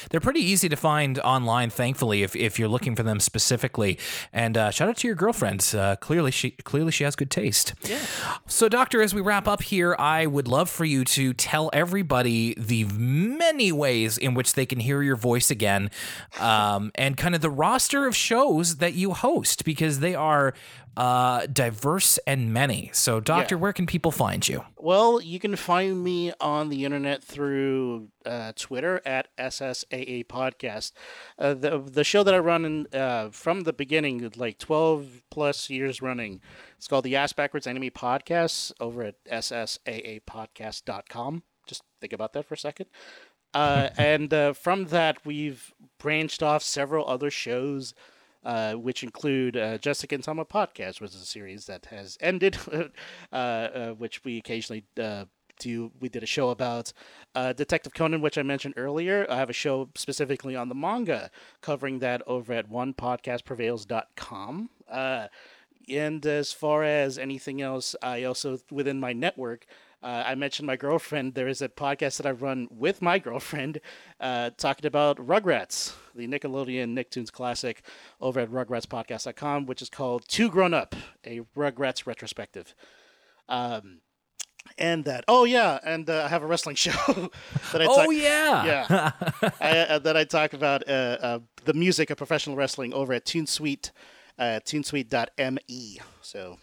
They're 0.10 0.20
pretty 0.20 0.42
easy 0.42 0.70
to 0.70 0.76
find 0.76 1.20
online, 1.20 1.70
thankfully, 1.70 2.24
if, 2.24 2.36
if 2.36 2.60
you're 2.60 2.70
looking 2.70 2.96
for 2.96 3.04
them 3.04 3.20
specifically. 3.20 3.98
And 4.32 4.58
uh, 4.58 4.72
shout 4.72 4.90
out 4.90 4.98
to 4.98 5.08
your 5.08 5.16
girlfriend. 5.16 5.74
Uh, 5.76 5.96
clearly, 5.98 6.32
she 6.32 6.52
clearly 6.52 6.92
she 6.92 7.04
has 7.04 7.16
good 7.16 7.32
taste. 7.32 7.74
Yeah. 7.84 8.00
So, 8.48 8.70
Doctor, 8.70 9.02
as 9.02 9.14
we 9.14 9.22
wrap 9.22 9.48
up 9.48 9.64
here, 9.64 9.96
I 9.98 10.26
would 10.26 10.48
love 10.48 10.70
for 10.70 10.86
you 10.86 11.04
to 11.06 11.34
tell 11.34 11.70
everybody 11.74 12.54
the 12.58 12.86
many 12.86 13.72
ways 13.72 14.18
in 14.18 14.34
which 14.34 14.54
they 14.54 14.66
can 14.66 14.80
hear 14.80 15.02
your 15.02 15.16
voice 15.16 15.52
again, 15.52 15.90
um, 16.40 16.92
and 16.96 17.18
kind 17.18 17.36
of 17.36 17.42
the 17.42 17.50
roster 17.50 18.06
of 18.06 18.16
shows 18.16 18.78
that 18.78 18.94
you 18.94 19.14
host 19.14 19.66
because 19.66 20.00
they 20.00 20.16
are 20.16 20.54
uh, 21.00 21.46
diverse 21.48 22.18
and 22.28 22.54
many. 22.54 22.90
So, 22.94 23.20
Doctor, 23.20 23.56
Yeah. 23.56 23.62
where 23.62 23.74
can 23.74 23.86
people 23.86 24.12
find 24.12 24.48
you? 24.48 24.66
Well, 24.78 25.22
you 25.22 25.40
can 25.40 25.56
find 25.56 26.04
me 26.04 26.34
on 26.42 26.70
the 26.70 26.84
internet 26.84 27.24
through 27.24 28.10
uh, 28.26 28.52
Twitter 28.56 29.02
at 29.06 29.30
SSAA 29.38 30.26
Podcast. 30.26 30.92
Uh, 31.38 31.54
the 31.54 31.80
the 31.80 32.04
show 32.04 32.24
that 32.24 32.34
I 32.34 32.40
run 32.40 32.66
in, 32.66 32.88
uh, 32.94 33.30
from 33.32 33.62
the 33.62 33.74
beginning, 33.74 34.30
like 34.36 34.58
twelve 34.58 35.24
plus 35.32 35.70
years 35.70 36.02
running, 36.02 36.42
it's 36.78 36.88
called 36.88 37.06
the 37.06 37.16
Ass 37.16 37.32
Backwards 37.34 37.66
Anime 37.66 37.92
Podcast 37.92 38.74
over 38.80 39.04
at 39.04 39.16
SSAApodcast.com. 39.32 41.44
Just 41.68 41.84
think 42.02 42.14
about 42.14 42.34
that 42.34 42.46
for 42.46 42.56
a 42.56 42.58
second. 42.58 42.88
Uh, 43.54 43.90
and 43.98 44.34
uh, 44.34 44.54
from 44.54 44.86
that, 44.86 45.26
we've 45.26 45.74
branched 46.00 46.44
off 46.44 46.64
several 46.64 47.08
other 47.08 47.30
shows 47.32 47.94
uh, 48.44 48.74
which 48.74 49.04
include 49.04 49.58
uh, 49.58 49.78
Jessica 49.78 50.16
and 50.16 50.24
Tama 50.24 50.46
podcast, 50.46 51.02
which 51.02 51.12
is 51.12 51.22
a 51.22 51.26
series 51.26 51.66
that 51.66 51.86
has 51.88 52.18
ended, 52.22 52.58
uh, 52.72 53.36
uh, 53.36 53.92
which 53.92 54.24
we 54.24 54.38
occasionally 54.38 54.86
uh, 55.02 55.26
do. 55.60 55.92
We 56.00 56.10
did 56.10 56.24
a 56.24 56.28
show 56.28 56.50
about 56.50 56.92
uh, 57.36 57.54
Detective 57.54 57.94
Conan, 57.94 58.22
which 58.22 58.38
I 58.38 58.44
mentioned 58.44 58.74
earlier. 58.78 59.28
I 59.30 59.38
have 59.38 59.50
a 59.50 59.54
show 59.54 59.90
specifically 59.96 60.56
on 60.56 60.70
the 60.70 60.76
manga, 60.76 61.30
covering 61.62 62.00
that 62.00 62.22
over 62.26 62.54
at 62.54 62.70
onepodcastprevails.com. 62.72 64.70
Uh, 64.90 65.28
and 65.88 66.26
as 66.26 66.52
far 66.52 66.84
as 66.84 67.18
anything 67.18 67.62
else, 67.62 67.96
I 68.02 68.24
also 68.24 68.60
within 68.72 69.00
my 69.00 69.14
network. 69.14 69.66
Uh, 70.02 70.24
I 70.26 70.36
mentioned 70.36 70.66
my 70.66 70.78
girlfriend. 70.78 71.34
There 71.34 71.48
is 71.50 71.62
a 71.62 71.68
podcast 71.68 72.18
that 72.18 72.26
I 72.26 72.32
run 72.32 72.70
with 72.72 73.02
my 73.02 73.20
girlfriend, 73.20 73.82
uh, 74.20 74.52
talking 74.56 74.86
about 74.86 75.18
Rugrats, 75.18 75.94
the 76.16 76.28
Nickelodeon 76.28 76.94
Nicktoons 76.98 77.32
classic, 77.32 77.84
over 78.20 78.40
at 78.40 78.50
RugratsPodcast.com, 78.50 79.66
which 79.66 79.82
is 79.82 79.90
called 79.90 80.24
Two 80.28 80.50
Grown 80.50 80.74
Up, 80.74 80.96
a 81.26 81.42
Rugrats 81.56 82.06
retrospective. 82.06 82.74
Um, 83.48 84.02
and 84.78 85.06
that. 85.06 85.24
Oh 85.28 85.46
yeah, 85.46 85.80
and 85.84 86.10
uh, 86.10 86.24
I 86.26 86.28
have 86.28 86.44
a 86.44 86.48
wrestling 86.48 86.76
show 86.86 86.92
that 87.72 87.82
I 87.82 87.86
Oh, 87.86 87.96
talk- 88.06 88.14
yeah. 88.14 88.66
yeah, 88.66 89.12
I, 89.62 89.78
uh, 89.80 90.00
that 90.00 90.16
I 90.18 90.24
talk 90.26 90.54
about 90.54 90.88
uh, 90.88 90.92
uh, 91.22 91.40
the 91.66 91.74
music 91.74 92.10
of 92.10 92.18
professional 92.18 92.56
wrestling 92.56 92.94
over 92.94 93.14
at 93.14 93.26
Toon 93.26 93.48
Sweet, 93.48 93.92
uh, 94.38 94.60
ToonSweet.me. 94.66 96.00
So, 96.22 96.58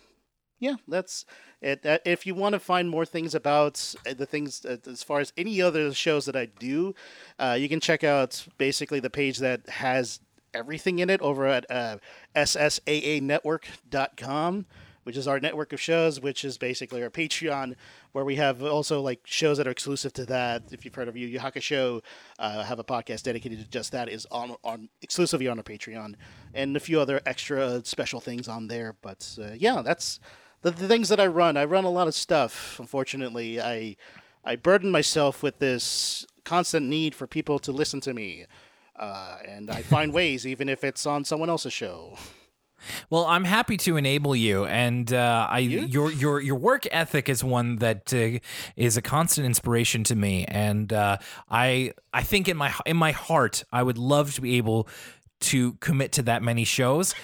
yeah, 0.58 0.76
that's 0.88 1.26
it. 1.60 1.84
If 2.04 2.26
you 2.26 2.34
want 2.34 2.54
to 2.54 2.58
find 2.58 2.88
more 2.88 3.04
things 3.04 3.34
about 3.34 3.94
uh, 4.08 4.14
the 4.14 4.24
things 4.26 4.64
uh, 4.64 4.78
as 4.86 5.02
far 5.02 5.20
as 5.20 5.34
any 5.36 5.60
other 5.60 5.92
shows 5.92 6.24
that 6.26 6.36
I 6.36 6.46
do, 6.46 6.94
uh, 7.38 7.56
you 7.58 7.68
can 7.68 7.80
check 7.80 8.04
out 8.04 8.46
basically 8.56 9.00
the 9.00 9.10
page 9.10 9.38
that 9.38 9.68
has 9.68 10.20
everything 10.54 11.00
in 11.00 11.10
it 11.10 11.20
over 11.20 11.46
at 11.46 11.66
uh, 11.70 11.98
SSAAnetwork.com. 12.34 14.66
Which 15.02 15.16
is 15.16 15.28
our 15.28 15.38
network 15.38 15.72
of 15.72 15.80
shows, 15.80 16.20
which 16.20 16.44
is 16.44 16.58
basically 16.58 17.00
our 17.00 17.10
Patreon, 17.10 17.76
where 18.10 18.24
we 18.24 18.34
have 18.34 18.60
also 18.64 19.00
like 19.00 19.20
shows 19.22 19.56
that 19.58 19.68
are 19.68 19.70
exclusive 19.70 20.12
to 20.14 20.24
that. 20.24 20.64
If 20.72 20.84
you've 20.84 20.96
heard 20.96 21.06
of 21.06 21.16
Yu 21.16 21.28
Yu 21.28 21.38
Hakusho, 21.38 22.02
uh, 22.40 22.64
have 22.64 22.80
a 22.80 22.84
podcast 22.84 23.22
dedicated 23.22 23.60
to 23.60 23.70
just 23.70 23.92
that 23.92 24.08
is 24.08 24.26
on 24.32 24.56
on 24.64 24.88
exclusively 25.02 25.46
on 25.46 25.58
our 25.58 25.62
Patreon, 25.62 26.16
and 26.54 26.76
a 26.76 26.80
few 26.80 27.00
other 27.00 27.20
extra 27.24 27.84
special 27.84 28.18
things 28.18 28.48
on 28.48 28.66
there. 28.66 28.96
But 29.00 29.38
uh, 29.40 29.52
yeah, 29.56 29.80
that's 29.80 30.18
the, 30.66 30.72
the 30.72 30.88
things 30.88 31.08
that 31.10 31.20
I 31.20 31.26
run. 31.28 31.56
I 31.56 31.64
run 31.64 31.84
a 31.84 31.90
lot 31.90 32.08
of 32.08 32.14
stuff. 32.14 32.78
Unfortunately, 32.80 33.60
I 33.60 33.96
I 34.44 34.56
burden 34.56 34.90
myself 34.90 35.42
with 35.42 35.60
this 35.60 36.26
constant 36.44 36.86
need 36.86 37.14
for 37.14 37.26
people 37.26 37.58
to 37.60 37.72
listen 37.72 38.00
to 38.00 38.12
me, 38.12 38.46
uh, 38.96 39.38
and 39.46 39.70
I 39.70 39.82
find 39.82 40.12
ways, 40.20 40.44
even 40.46 40.68
if 40.68 40.82
it's 40.82 41.06
on 41.06 41.24
someone 41.24 41.48
else's 41.48 41.72
show. 41.72 42.18
Well, 43.10 43.24
I'm 43.24 43.44
happy 43.44 43.76
to 43.78 43.96
enable 43.96 44.34
you, 44.34 44.64
and 44.64 45.12
uh, 45.12 45.46
I 45.48 45.60
your 45.60 46.10
your 46.10 46.40
your 46.40 46.56
work 46.56 46.86
ethic 46.90 47.28
is 47.28 47.44
one 47.44 47.76
that 47.76 48.12
uh, 48.12 48.40
is 48.74 48.96
a 48.96 49.02
constant 49.02 49.46
inspiration 49.46 50.02
to 50.04 50.16
me, 50.16 50.46
and 50.46 50.92
uh, 50.92 51.18
I 51.48 51.92
I 52.12 52.22
think 52.24 52.48
in 52.48 52.56
my 52.56 52.74
in 52.84 52.96
my 52.96 53.12
heart 53.12 53.62
I 53.72 53.84
would 53.84 53.98
love 53.98 54.34
to 54.34 54.40
be 54.40 54.56
able 54.56 54.88
to 55.38 55.74
commit 55.74 56.10
to 56.12 56.22
that 56.22 56.42
many 56.42 56.64
shows. 56.64 57.14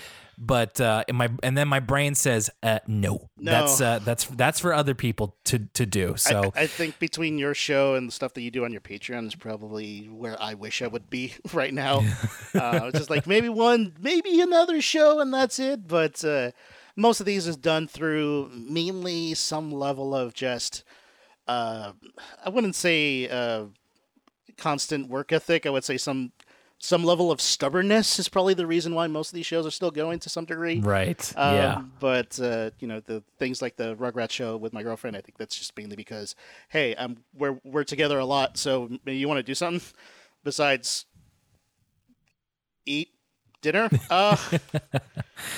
But 0.45 0.81
uh, 0.81 1.05
in 1.07 1.15
my 1.15 1.31
and 1.45 1.57
then 1.57 1.69
my 1.69 1.79
brain 1.79 2.17
says 2.17 2.51
uh, 2.65 2.81
no. 2.89 3.31
No. 3.39 3.53
That's 3.53 3.81
uh, 3.81 4.01
that's 4.01 4.25
that's 4.25 4.59
for 4.59 4.75
other 4.75 4.93
people 4.93 5.37
to 5.45 5.61
to 5.75 5.87
do. 5.87 6.17
So 6.17 6.53
I, 6.57 6.63
I 6.63 6.67
think 6.67 6.99
between 6.99 7.39
your 7.39 7.55
show 7.55 7.95
and 7.95 8.09
the 8.09 8.13
stuff 8.13 8.35
that 8.35 8.43
you 8.43 8.51
do 8.51 8.65
on 8.65 8.73
your 8.73 8.81
Patreon 8.81 9.29
is 9.29 9.37
probably 9.37 10.07
where 10.07 10.37
I 10.43 10.55
wish 10.55 10.83
I 10.83 10.89
would 10.89 11.09
be 11.09 11.35
right 11.53 11.73
now. 11.73 11.99
uh, 12.55 12.81
it's 12.87 12.99
just 12.99 13.11
like 13.11 13.29
maybe 13.29 13.49
one, 13.49 13.95
maybe 14.01 14.41
another 14.41 14.81
show, 14.83 15.21
and 15.21 15.33
that's 15.33 15.61
it. 15.61 15.87
But 15.87 16.25
uh, 16.25 16.51
most 16.97 17.21
of 17.21 17.27
these 17.27 17.47
is 17.47 17.57
done 17.57 17.87
through 17.87 18.51
mainly 18.53 19.35
some 19.35 19.71
level 19.71 20.13
of 20.13 20.35
just, 20.35 20.83
uh, 21.47 21.93
I 22.45 22.49
wouldn't 22.51 22.75
say 22.75 23.29
uh, 23.29 23.67
constant 24.57 25.09
work 25.09 25.31
ethic. 25.31 25.67
I 25.67 25.71
would 25.71 25.85
say 25.85 25.97
some 25.99 26.33
some 26.85 27.05
level 27.05 27.31
of 27.31 27.41
stubbornness 27.41 28.19
is 28.19 28.29
probably 28.29 28.55
the 28.55 28.67
reason 28.67 28.93
why 28.93 29.07
most 29.07 29.29
of 29.29 29.37
these 29.37 29.47
shows 29.47 29.65
are 29.65 29.71
still 29.71 29.93
going 29.93 30.19
to 30.19 30.29
some 30.29 30.45
degree. 30.45 30.81
right, 30.81 31.33
Um, 31.37 31.55
yeah. 31.55 31.83
But 32.01 32.41
uh, 32.41 32.71
you 32.81 32.89
know 32.89 32.99
the 32.99 33.23
things 33.39 33.63
like 33.63 33.77
the 33.77 33.95
Rugrats 33.95 34.33
show 34.33 34.57
with 34.57 34.73
my 34.73 34.83
girlfriend, 34.83 35.17
I 35.17 35.21
think 35.21 35.39
that's 35.39 35.57
just 35.57 35.77
mainly 35.77 35.95
because 35.95 36.35
hey, 36.71 36.97
I'm 36.99 37.19
we're 37.35 37.61
we're 37.63 37.85
together 37.85 38.19
a 38.19 38.25
lot, 38.25 38.59
so 38.59 38.89
maybe 39.05 39.17
you 39.17 39.29
want 39.29 39.39
to 39.39 39.45
do 39.45 39.55
something 39.55 39.81
besides 40.43 41.07
eat 42.85 43.12
dinner. 43.63 43.89
Uh, 44.11 44.37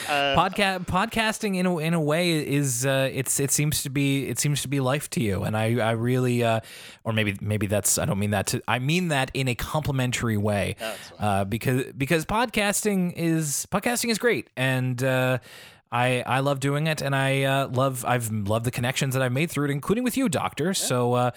uh, 0.09 0.35
Podca- 0.35 0.87
podcasting 0.87 1.57
in 1.57 1.67
a, 1.67 1.77
in 1.79 1.93
a 1.93 2.01
way 2.01 2.47
is 2.47 2.87
uh, 2.87 3.11
it's 3.13 3.39
it 3.39 3.51
seems 3.51 3.83
to 3.83 3.91
be 3.91 4.27
it 4.29 4.39
seems 4.39 4.63
to 4.63 4.69
be 4.69 4.81
life 4.81 5.11
to 5.11 5.21
you. 5.21 5.43
And 5.43 5.55
I 5.55 5.77
I 5.77 5.91
really 5.91 6.43
uh, 6.43 6.61
or 7.05 7.13
maybe 7.13 7.37
maybe 7.43 7.67
that's 7.67 7.99
I 7.99 8.07
don't 8.07 8.19
mean 8.19 8.31
that 8.31 8.47
to 8.49 8.63
I 8.67 8.79
mean 8.79 9.09
that 9.09 9.31
in 9.35 9.47
a 9.49 9.55
complimentary 9.55 10.39
way. 10.39 10.77
Uh, 11.19 11.45
because 11.45 11.93
because 11.93 12.25
podcasting 12.25 13.13
is 13.15 13.67
podcasting 13.71 14.09
is 14.11 14.19
great. 14.19 14.49
And 14.57 15.03
uh, 15.03 15.39
I 15.93 16.23
I 16.27 16.41
love 16.41 16.61
doing 16.61 16.87
it. 16.87 17.03
And 17.03 17.15
I 17.15 17.43
uh, 17.43 17.69
love 17.69 18.05
I've 18.07 18.31
loved 18.31 18.65
the 18.65 18.71
connections 18.71 19.13
that 19.15 19.23
I've 19.23 19.33
made 19.33 19.51
through 19.51 19.67
it 19.67 19.71
including 19.71 20.05
with 20.05 20.17
you 20.17 20.31
doctor. 20.31 20.73
So 20.73 21.13
uh, 21.13 21.31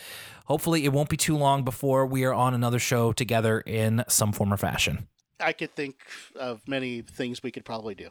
hopefully 0.45 0.85
it 0.85 0.93
won't 0.93 1.09
be 1.09 1.17
too 1.17 1.35
long 1.35 1.63
before 1.63 2.05
we 2.05 2.23
are 2.23 2.33
on 2.33 2.53
another 2.53 2.79
show 2.79 3.11
together 3.11 3.59
in 3.61 4.05
some 4.07 4.31
form 4.31 4.53
or 4.53 4.57
fashion. 4.57 5.07
I 5.39 5.53
could 5.53 5.75
think 5.75 5.95
of 6.35 6.61
many 6.67 7.01
things 7.01 7.43
we 7.43 7.51
could 7.51 7.65
probably 7.65 7.95
do. 7.95 8.09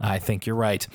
I 0.00 0.18
think 0.18 0.46
you're 0.46 0.56
right. 0.56 0.86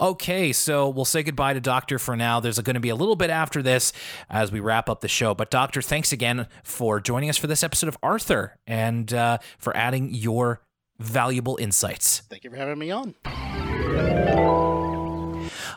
Okay, 0.00 0.52
so 0.52 0.88
we'll 0.88 1.04
say 1.04 1.22
goodbye 1.22 1.54
to 1.54 1.60
Doctor 1.60 1.98
for 1.98 2.16
now. 2.16 2.40
There's 2.40 2.58
going 2.58 2.74
to 2.74 2.80
be 2.80 2.88
a 2.88 2.96
little 2.96 3.14
bit 3.14 3.30
after 3.30 3.62
this 3.62 3.92
as 4.28 4.50
we 4.50 4.58
wrap 4.58 4.88
up 4.88 5.00
the 5.00 5.08
show. 5.08 5.34
But, 5.34 5.50
Doctor, 5.50 5.80
thanks 5.80 6.12
again 6.12 6.48
for 6.64 6.98
joining 6.98 7.30
us 7.30 7.36
for 7.36 7.46
this 7.46 7.62
episode 7.62 7.88
of 7.88 7.96
Arthur 8.02 8.56
and 8.66 9.12
uh, 9.14 9.38
for 9.58 9.76
adding 9.76 10.12
your 10.12 10.62
valuable 10.98 11.56
insights. 11.60 12.20
Thank 12.28 12.42
you 12.42 12.50
for 12.50 12.56
having 12.56 12.78
me 12.78 12.90
on. 12.90 13.14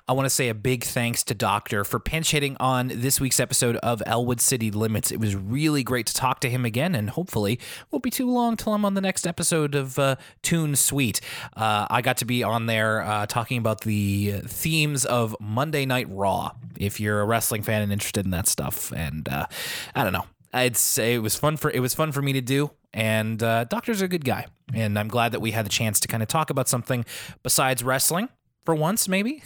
I 0.10 0.14
want 0.14 0.26
to 0.26 0.31
say 0.31 0.49
a 0.49 0.56
big 0.56 0.84
thanks 0.86 1.23
to 1.26 1.36
Doctor 1.36 1.84
for 1.84 1.99
pinch 1.99 2.31
hitting 2.31 2.57
on 2.60 2.88
this 2.88 3.22
week's 3.22 3.40
episode 3.40 3.76
of 3.76 4.02
Elwood 4.07 4.41
City 4.41 4.72
Limits. 4.72 5.11
It 5.11 5.19
was 5.19 5.36
really 5.36 5.84
great 5.84 6.07
to 6.07 6.15
talk 6.15 6.40
to 6.40 6.49
him 6.49 6.65
again, 6.65 6.95
and 6.95 7.11
hopefully 7.11 7.60
won't 7.91 8.03
be 8.03 8.10
too 8.10 8.27
long 8.27 8.57
till 8.57 8.73
I'm 8.73 8.86
on 8.86 8.95
the 8.95 9.02
next 9.02 9.27
episode 9.27 9.76
of 9.76 9.99
uh, 9.99 10.15
Toon 10.41 10.76
Sweet. 10.76 11.22
Uh, 11.56 11.86
I 11.91 12.02
got 12.02 12.18
to 12.18 12.26
be 12.26 12.41
on 12.41 12.65
there 12.65 13.03
uh, 13.03 13.27
talking 13.27 13.60
about 13.60 13.81
the 13.81 14.41
themes 14.48 15.06
of 15.06 15.36
Monday 15.40 15.86
Night 15.86 16.07
Raw. 16.10 16.53
If 16.80 16.99
you're 16.99 17.22
a 17.22 17.26
wrestling 17.26 17.61
fan 17.61 17.84
and 17.84 17.94
interested 17.94 18.26
in 18.26 18.31
that 18.31 18.48
stuff, 18.48 18.91
and 18.91 19.30
uh, 19.30 19.45
I 19.94 20.03
don't 20.03 20.14
know, 20.14 20.26
say 20.73 21.14
it 21.14 21.19
was 21.19 21.36
fun 21.36 21.56
for 21.56 21.69
it 21.69 21.81
was 21.81 21.94
fun 21.94 22.14
for 22.14 22.23
me 22.23 22.34
to 22.34 22.41
do. 22.41 22.72
And 22.95 23.44
uh, 23.44 23.65
Doctor's 23.65 24.02
a 24.02 24.07
good 24.07 24.26
guy, 24.26 24.48
and 24.73 24.98
I'm 24.98 25.07
glad 25.07 25.34
that 25.34 25.40
we 25.40 25.52
had 25.52 25.68
the 25.68 25.69
chance 25.69 25.99
to 25.99 26.07
kind 26.07 26.23
of 26.23 26.30
talk 26.30 26.49
about 26.49 26.68
something 26.68 27.06
besides 27.44 27.84
wrestling 27.84 28.30
for 28.65 28.76
once, 28.76 29.07
maybe. 29.07 29.44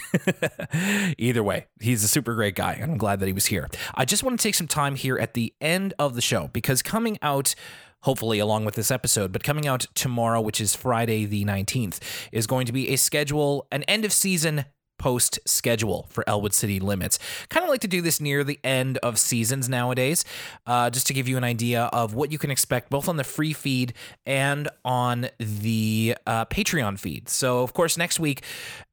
Either 1.18 1.44
way, 1.44 1.68
he's 1.80 2.04
a 2.04 2.08
super 2.08 2.34
great 2.34 2.56
guy, 2.56 2.74
and 2.74 2.92
I'm 2.92 2.98
glad 2.98 3.20
that 3.20 3.28
he 3.28 3.34
was 3.34 3.48
here. 3.48 3.70
I 3.96 4.06
just 4.06 4.24
want 4.24 4.40
to 4.40 4.44
take 4.44 4.56
some 4.56 4.68
time 4.68 4.96
here 4.96 5.18
at 5.18 5.34
the 5.34 5.54
end 5.62 5.94
of 6.00 6.16
the 6.16 6.22
show 6.22 6.50
because 6.54 6.82
coming 6.82 7.18
out 7.22 7.56
hopefully 8.04 8.38
along 8.38 8.66
with 8.66 8.76
this 8.76 8.92
episode, 8.92 9.32
but 9.32 9.44
coming 9.44 9.66
out 9.66 9.88
tomorrow, 9.96 10.42
which 10.42 10.60
is 10.60 10.76
Friday 10.76 11.26
the 11.26 11.46
19th, 11.46 12.00
is 12.34 12.46
going 12.48 12.66
to 12.66 12.74
be 12.74 12.90
a 12.90 12.98
schedule, 12.98 13.66
an 13.72 13.84
end 13.84 14.04
of 14.04 14.12
season 14.12 14.66
post 15.04 15.38
schedule 15.46 16.08
for 16.12 16.24
Elwood 16.30 16.54
City 16.54 16.80
Limits. 16.80 17.20
Kind 17.50 17.66
of 17.66 17.70
like 17.70 17.82
to 17.82 17.90
do 17.90 18.00
this 18.00 18.22
near 18.22 18.42
the 18.46 18.58
end 18.64 19.00
of 19.00 19.20
seasons 19.20 19.68
nowadays, 19.68 20.24
uh, 20.66 20.90
just 20.90 21.08
to 21.08 21.14
give 21.14 21.28
you 21.28 21.36
an 21.36 21.44
idea 21.44 21.90
of 21.92 22.14
what 22.14 22.32
you 22.32 22.38
can 22.38 22.50
expect 22.50 22.90
both 22.90 23.10
on 23.10 23.18
the 23.18 23.26
free 23.26 23.52
feed 23.52 23.92
and 24.26 24.70
on 24.86 25.28
the 25.40 26.16
uh, 26.26 26.46
Patreon 26.46 26.98
feed. 26.98 27.28
So, 27.28 27.64
of 27.64 27.74
course, 27.74 27.98
next 27.98 28.18
week, 28.18 28.44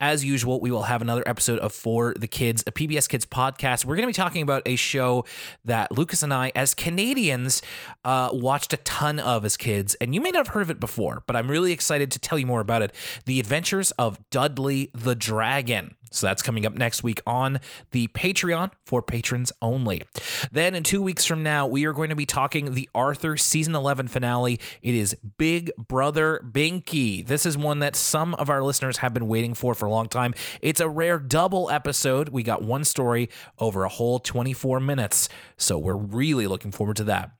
as 0.00 0.24
usual, 0.24 0.58
we 0.58 0.72
will 0.72 0.82
have 0.82 1.00
another 1.00 1.22
episode 1.26 1.60
of 1.60 1.72
For 1.72 2.12
the 2.18 2.26
Kids, 2.26 2.64
a 2.66 2.72
PBS 2.72 3.08
Kids 3.08 3.24
podcast. 3.24 3.84
We're 3.84 3.94
going 3.94 4.02
to 4.02 4.08
be 4.08 4.12
talking 4.12 4.42
about 4.42 4.62
a 4.66 4.74
show 4.74 5.24
that 5.64 5.92
Lucas 5.92 6.24
and 6.24 6.34
I, 6.34 6.50
as 6.56 6.74
Canadians, 6.74 7.62
uh, 8.04 8.30
watched 8.32 8.72
a 8.72 8.78
ton 8.78 9.20
of 9.20 9.44
as 9.44 9.56
kids, 9.56 9.94
and 10.00 10.12
you 10.12 10.20
may 10.20 10.32
not 10.32 10.46
have 10.46 10.54
heard 10.54 10.62
of 10.62 10.70
it 10.70 10.80
before, 10.80 11.22
but 11.28 11.36
I'm 11.36 11.48
really 11.48 11.70
excited 11.70 12.10
to 12.10 12.18
tell 12.18 12.36
you 12.36 12.46
more 12.46 12.60
about 12.60 12.82
it. 12.82 12.92
The 13.26 13.38
Adventures 13.38 13.92
of 13.92 14.18
Dudley 14.30 14.90
the 14.92 15.14
Dragon. 15.14 15.94
So 16.10 16.26
that's 16.26 16.42
coming 16.42 16.66
up 16.66 16.74
next 16.74 17.02
week 17.02 17.20
on 17.26 17.60
the 17.92 18.08
Patreon 18.08 18.72
for 18.84 19.02
patrons 19.02 19.52
only. 19.62 20.02
Then 20.50 20.74
in 20.74 20.82
two 20.82 21.02
weeks 21.02 21.24
from 21.24 21.42
now, 21.42 21.66
we 21.66 21.84
are 21.84 21.92
going 21.92 22.10
to 22.10 22.16
be 22.16 22.26
talking 22.26 22.74
the 22.74 22.88
Arthur 22.94 23.36
season 23.36 23.74
11 23.74 24.08
finale. 24.08 24.60
It 24.82 24.94
is 24.94 25.16
Big 25.38 25.70
Brother 25.76 26.40
Binky. 26.44 27.26
This 27.26 27.46
is 27.46 27.56
one 27.56 27.78
that 27.78 27.96
some 27.96 28.34
of 28.34 28.50
our 28.50 28.62
listeners 28.62 28.98
have 28.98 29.14
been 29.14 29.28
waiting 29.28 29.54
for 29.54 29.74
for 29.74 29.86
a 29.86 29.90
long 29.90 30.08
time. 30.08 30.34
It's 30.60 30.80
a 30.80 30.88
rare 30.88 31.18
double 31.18 31.70
episode. 31.70 32.30
We 32.30 32.42
got 32.42 32.62
one 32.62 32.84
story 32.84 33.28
over 33.58 33.84
a 33.84 33.88
whole 33.88 34.18
24 34.18 34.80
minutes. 34.80 35.28
So 35.56 35.78
we're 35.78 35.94
really 35.94 36.46
looking 36.46 36.72
forward 36.72 36.96
to 36.96 37.04
that. 37.04 37.30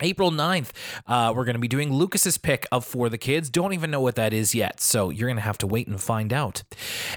April 0.00 0.30
9th, 0.30 0.70
uh, 1.06 1.32
we're 1.34 1.44
going 1.44 1.54
to 1.54 1.60
be 1.60 1.68
doing 1.68 1.92
Lucas's 1.92 2.38
pick 2.38 2.66
of 2.72 2.84
For 2.84 3.08
the 3.08 3.18
Kids. 3.18 3.50
Don't 3.50 3.72
even 3.72 3.90
know 3.90 4.00
what 4.00 4.16
that 4.16 4.32
is 4.32 4.54
yet, 4.54 4.80
so 4.80 5.10
you're 5.10 5.28
going 5.28 5.36
to 5.36 5.42
have 5.42 5.58
to 5.58 5.66
wait 5.66 5.86
and 5.86 6.00
find 6.00 6.32
out. 6.32 6.62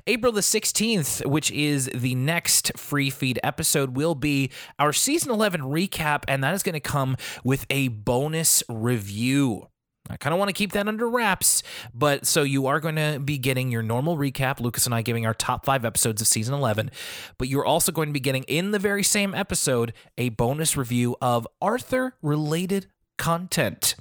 April 0.07 0.31
the 0.31 0.41
16th, 0.41 1.25
which 1.25 1.51
is 1.51 1.89
the 1.93 2.15
next 2.15 2.77
free 2.77 3.09
feed 3.09 3.39
episode, 3.43 3.95
will 3.95 4.15
be 4.15 4.51
our 4.79 4.93
season 4.93 5.31
11 5.31 5.61
recap, 5.61 6.23
and 6.27 6.43
that 6.43 6.53
is 6.53 6.63
going 6.63 6.73
to 6.73 6.79
come 6.79 7.15
with 7.43 7.65
a 7.69 7.87
bonus 7.89 8.63
review. 8.69 9.67
I 10.09 10.17
kind 10.17 10.33
of 10.33 10.39
want 10.39 10.49
to 10.49 10.53
keep 10.53 10.71
that 10.73 10.87
under 10.87 11.07
wraps, 11.07 11.63
but 11.93 12.25
so 12.25 12.43
you 12.43 12.67
are 12.67 12.79
going 12.79 12.95
to 12.95 13.19
be 13.23 13.37
getting 13.37 13.71
your 13.71 13.83
normal 13.83 14.17
recap, 14.17 14.59
Lucas 14.59 14.85
and 14.85 14.95
I 14.95 15.01
giving 15.03 15.25
our 15.25 15.33
top 15.33 15.63
five 15.63 15.85
episodes 15.85 16.21
of 16.21 16.27
season 16.27 16.53
11, 16.53 16.91
but 17.37 17.47
you're 17.47 17.65
also 17.65 17.91
going 17.91 18.09
to 18.09 18.13
be 18.13 18.19
getting 18.19 18.43
in 18.43 18.71
the 18.71 18.79
very 18.79 19.03
same 19.03 19.33
episode 19.35 19.93
a 20.17 20.29
bonus 20.29 20.75
review 20.75 21.15
of 21.21 21.47
Arthur 21.61 22.15
related 22.21 22.87
content. 23.17 23.95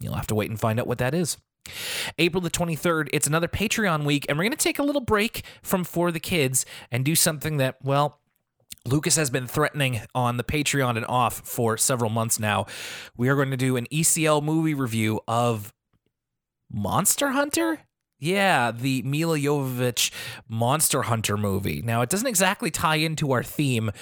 You'll 0.00 0.14
have 0.14 0.26
to 0.28 0.34
wait 0.34 0.50
and 0.50 0.58
find 0.58 0.80
out 0.80 0.86
what 0.86 0.98
that 0.98 1.14
is. 1.14 1.36
April 2.18 2.40
the 2.40 2.50
23rd, 2.50 3.08
it's 3.12 3.26
another 3.26 3.48
Patreon 3.48 4.04
week, 4.04 4.24
and 4.28 4.38
we're 4.38 4.44
going 4.44 4.52
to 4.52 4.56
take 4.56 4.78
a 4.78 4.84
little 4.84 5.02
break 5.02 5.44
from 5.62 5.84
For 5.84 6.10
the 6.10 6.20
Kids 6.20 6.64
and 6.90 7.04
do 7.04 7.14
something 7.14 7.58
that, 7.58 7.76
well, 7.82 8.20
Lucas 8.88 9.16
has 9.16 9.30
been 9.30 9.46
threatening 9.46 10.00
on 10.14 10.36
the 10.36 10.44
Patreon 10.44 10.96
and 10.96 11.06
off 11.06 11.40
for 11.44 11.76
several 11.76 12.10
months 12.10 12.40
now. 12.40 12.66
We 13.16 13.28
are 13.28 13.34
going 13.34 13.50
to 13.50 13.56
do 13.56 13.76
an 13.76 13.86
ECL 13.92 14.42
movie 14.42 14.74
review 14.74 15.20
of 15.28 15.72
Monster 16.70 17.30
Hunter. 17.30 17.80
Yeah, 18.18 18.72
the 18.72 19.02
Milla 19.02 19.38
Jovovich 19.38 20.10
Monster 20.48 21.02
Hunter 21.02 21.36
movie. 21.36 21.82
Now, 21.82 22.00
it 22.00 22.08
doesn't 22.08 22.26
exactly 22.26 22.70
tie 22.70 22.96
into 22.96 23.30
our 23.32 23.44
theme 23.44 23.92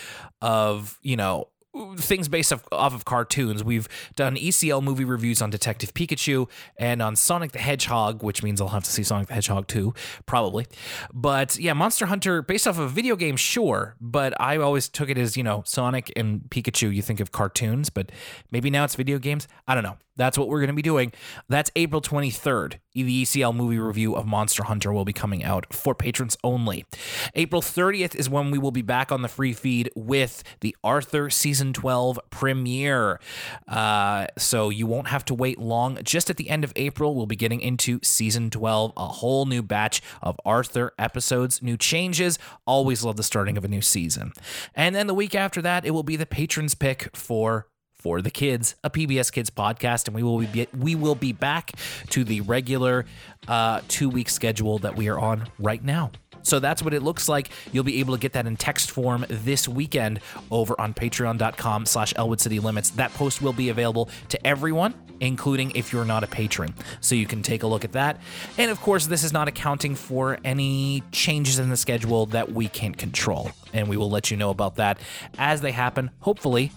of, 0.40 0.98
you 1.02 1.16
know, 1.16 1.48
things 1.96 2.28
based 2.28 2.52
off, 2.52 2.64
off 2.72 2.94
of 2.94 3.04
cartoons. 3.04 3.64
We've 3.64 3.88
done 4.14 4.36
ECL 4.36 4.82
movie 4.82 5.04
reviews 5.04 5.42
on 5.42 5.50
Detective 5.50 5.94
Pikachu 5.94 6.48
and 6.78 7.02
on 7.02 7.16
Sonic 7.16 7.52
the 7.52 7.58
Hedgehog, 7.58 8.22
which 8.22 8.42
means 8.42 8.60
I'll 8.60 8.68
have 8.68 8.84
to 8.84 8.90
see 8.90 9.02
Sonic 9.02 9.28
the 9.28 9.34
Hedgehog 9.34 9.66
too, 9.66 9.94
probably. 10.26 10.66
But 11.12 11.58
yeah, 11.58 11.72
Monster 11.72 12.06
Hunter 12.06 12.42
based 12.42 12.66
off 12.66 12.78
of 12.78 12.84
a 12.84 12.88
video 12.88 13.16
game, 13.16 13.36
sure, 13.36 13.96
but 14.00 14.38
I 14.40 14.56
always 14.58 14.88
took 14.88 15.10
it 15.10 15.18
as, 15.18 15.36
you 15.36 15.42
know, 15.42 15.62
Sonic 15.66 16.12
and 16.16 16.42
Pikachu, 16.50 16.94
you 16.94 17.02
think 17.02 17.20
of 17.20 17.32
cartoons, 17.32 17.90
but 17.90 18.10
maybe 18.50 18.70
now 18.70 18.84
it's 18.84 18.94
video 18.94 19.18
games. 19.18 19.48
I 19.66 19.74
don't 19.74 19.84
know. 19.84 19.98
That's 20.16 20.38
what 20.38 20.48
we're 20.48 20.60
going 20.60 20.68
to 20.68 20.74
be 20.74 20.82
doing. 20.82 21.12
That's 21.48 21.70
April 21.76 22.00
23rd. 22.00 22.78
The 23.02 23.24
ECL 23.24 23.54
movie 23.54 23.78
review 23.78 24.16
of 24.16 24.26
Monster 24.26 24.64
Hunter 24.64 24.90
will 24.90 25.04
be 25.04 25.12
coming 25.12 25.44
out 25.44 25.72
for 25.72 25.94
patrons 25.94 26.36
only. 26.42 26.86
April 27.34 27.60
30th 27.60 28.14
is 28.14 28.30
when 28.30 28.50
we 28.50 28.58
will 28.58 28.70
be 28.70 28.80
back 28.80 29.12
on 29.12 29.20
the 29.20 29.28
free 29.28 29.52
feed 29.52 29.90
with 29.94 30.42
the 30.60 30.74
Arthur 30.82 31.28
Season 31.28 31.74
12 31.74 32.18
premiere. 32.30 33.20
Uh, 33.68 34.26
so 34.38 34.70
you 34.70 34.86
won't 34.86 35.08
have 35.08 35.26
to 35.26 35.34
wait 35.34 35.58
long. 35.58 35.98
Just 36.02 36.30
at 36.30 36.38
the 36.38 36.48
end 36.48 36.64
of 36.64 36.72
April, 36.74 37.14
we'll 37.14 37.26
be 37.26 37.36
getting 37.36 37.60
into 37.60 38.00
Season 38.02 38.48
12, 38.48 38.94
a 38.96 39.06
whole 39.06 39.44
new 39.44 39.62
batch 39.62 40.00
of 40.22 40.40
Arthur 40.46 40.92
episodes, 40.98 41.62
new 41.62 41.76
changes. 41.76 42.38
Always 42.66 43.04
love 43.04 43.16
the 43.16 43.22
starting 43.22 43.58
of 43.58 43.64
a 43.64 43.68
new 43.68 43.82
season. 43.82 44.32
And 44.74 44.94
then 44.94 45.06
the 45.06 45.14
week 45.14 45.34
after 45.34 45.60
that, 45.60 45.84
it 45.84 45.90
will 45.90 46.02
be 46.02 46.16
the 46.16 46.26
patrons 46.26 46.74
pick 46.74 47.14
for 47.14 47.68
for 48.06 48.22
the 48.22 48.30
kids, 48.30 48.76
a 48.84 48.88
PBS 48.88 49.32
Kids 49.32 49.50
podcast, 49.50 50.06
and 50.06 50.14
we 50.14 50.22
will 50.22 50.38
be 50.38 50.68
we 50.78 50.94
will 50.94 51.16
be 51.16 51.32
back 51.32 51.72
to 52.10 52.22
the 52.22 52.40
regular 52.42 53.04
uh, 53.48 53.80
two 53.88 54.08
week 54.08 54.28
schedule 54.28 54.78
that 54.78 54.94
we 54.94 55.08
are 55.08 55.18
on 55.18 55.48
right 55.58 55.82
now. 55.82 56.12
So 56.46 56.60
that's 56.60 56.80
what 56.80 56.94
it 56.94 57.02
looks 57.02 57.28
like. 57.28 57.50
You'll 57.72 57.84
be 57.84 57.98
able 57.98 58.14
to 58.14 58.20
get 58.20 58.32
that 58.34 58.46
in 58.46 58.56
text 58.56 58.92
form 58.92 59.26
this 59.28 59.66
weekend 59.66 60.20
over 60.50 60.80
on 60.80 60.94
patreon.com 60.94 61.86
slash 61.86 62.12
Elwood 62.16 62.40
City 62.40 62.60
Limits. 62.60 62.90
That 62.90 63.12
post 63.14 63.42
will 63.42 63.52
be 63.52 63.68
available 63.68 64.08
to 64.28 64.46
everyone, 64.46 64.94
including 65.18 65.72
if 65.74 65.92
you're 65.92 66.04
not 66.04 66.22
a 66.22 66.28
patron. 66.28 66.72
So 67.00 67.16
you 67.16 67.26
can 67.26 67.42
take 67.42 67.64
a 67.64 67.66
look 67.66 67.84
at 67.84 67.92
that. 67.92 68.20
And 68.58 68.70
of 68.70 68.80
course, 68.80 69.06
this 69.06 69.24
is 69.24 69.32
not 69.32 69.48
accounting 69.48 69.96
for 69.96 70.38
any 70.44 71.02
changes 71.10 71.58
in 71.58 71.68
the 71.68 71.76
schedule 71.76 72.26
that 72.26 72.52
we 72.52 72.68
can't 72.68 72.96
control. 72.96 73.50
And 73.72 73.88
we 73.88 73.96
will 73.96 74.10
let 74.10 74.30
you 74.30 74.36
know 74.36 74.50
about 74.50 74.76
that 74.76 74.98
as 75.38 75.60
they 75.62 75.72
happen, 75.72 76.10
hopefully, 76.20 76.70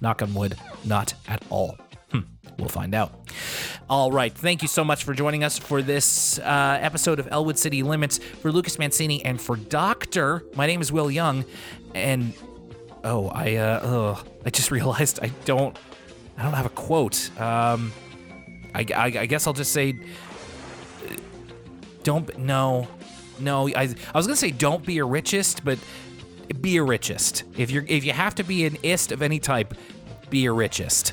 knock 0.00 0.22
on 0.22 0.34
wood, 0.34 0.56
not 0.84 1.14
at 1.28 1.42
all. 1.50 1.78
We'll 2.58 2.68
find 2.68 2.94
out. 2.94 3.12
All 3.88 4.10
right. 4.10 4.32
Thank 4.32 4.62
you 4.62 4.68
so 4.68 4.82
much 4.82 5.04
for 5.04 5.12
joining 5.12 5.44
us 5.44 5.58
for 5.58 5.82
this 5.82 6.38
uh, 6.38 6.78
episode 6.80 7.18
of 7.18 7.28
Elwood 7.30 7.58
City 7.58 7.82
Limits. 7.82 8.18
For 8.18 8.50
Lucas 8.50 8.78
Mancini 8.78 9.24
and 9.24 9.40
for 9.40 9.56
Doctor, 9.56 10.42
my 10.54 10.66
name 10.66 10.80
is 10.80 10.90
Will 10.90 11.10
Young. 11.10 11.44
And 11.94 12.32
oh, 13.04 13.28
I 13.28 13.56
uh, 13.56 14.18
I 14.44 14.50
just 14.50 14.70
realized 14.70 15.20
I 15.22 15.30
don't 15.44 15.78
I 16.38 16.42
don't 16.42 16.54
have 16.54 16.66
a 16.66 16.70
quote. 16.70 17.30
Um, 17.38 17.92
I, 18.74 18.86
I, 18.94 19.04
I 19.04 19.26
guess 19.26 19.46
I'll 19.46 19.52
just 19.52 19.72
say 19.72 19.98
don't 22.02 22.38
no 22.38 22.88
no 23.38 23.68
I, 23.68 23.82
I 23.82 24.16
was 24.16 24.26
gonna 24.26 24.36
say 24.36 24.50
don't 24.50 24.84
be 24.84 24.98
a 24.98 25.04
richist, 25.04 25.64
but 25.64 25.78
be 26.60 26.76
a 26.78 26.82
richist. 26.82 27.44
If 27.56 27.70
you're 27.70 27.84
if 27.86 28.04
you 28.04 28.12
have 28.12 28.34
to 28.36 28.44
be 28.44 28.64
an 28.64 28.76
ist 28.82 29.12
of 29.12 29.20
any 29.20 29.38
type, 29.40 29.74
be 30.30 30.46
a 30.46 30.52
richist. 30.52 31.12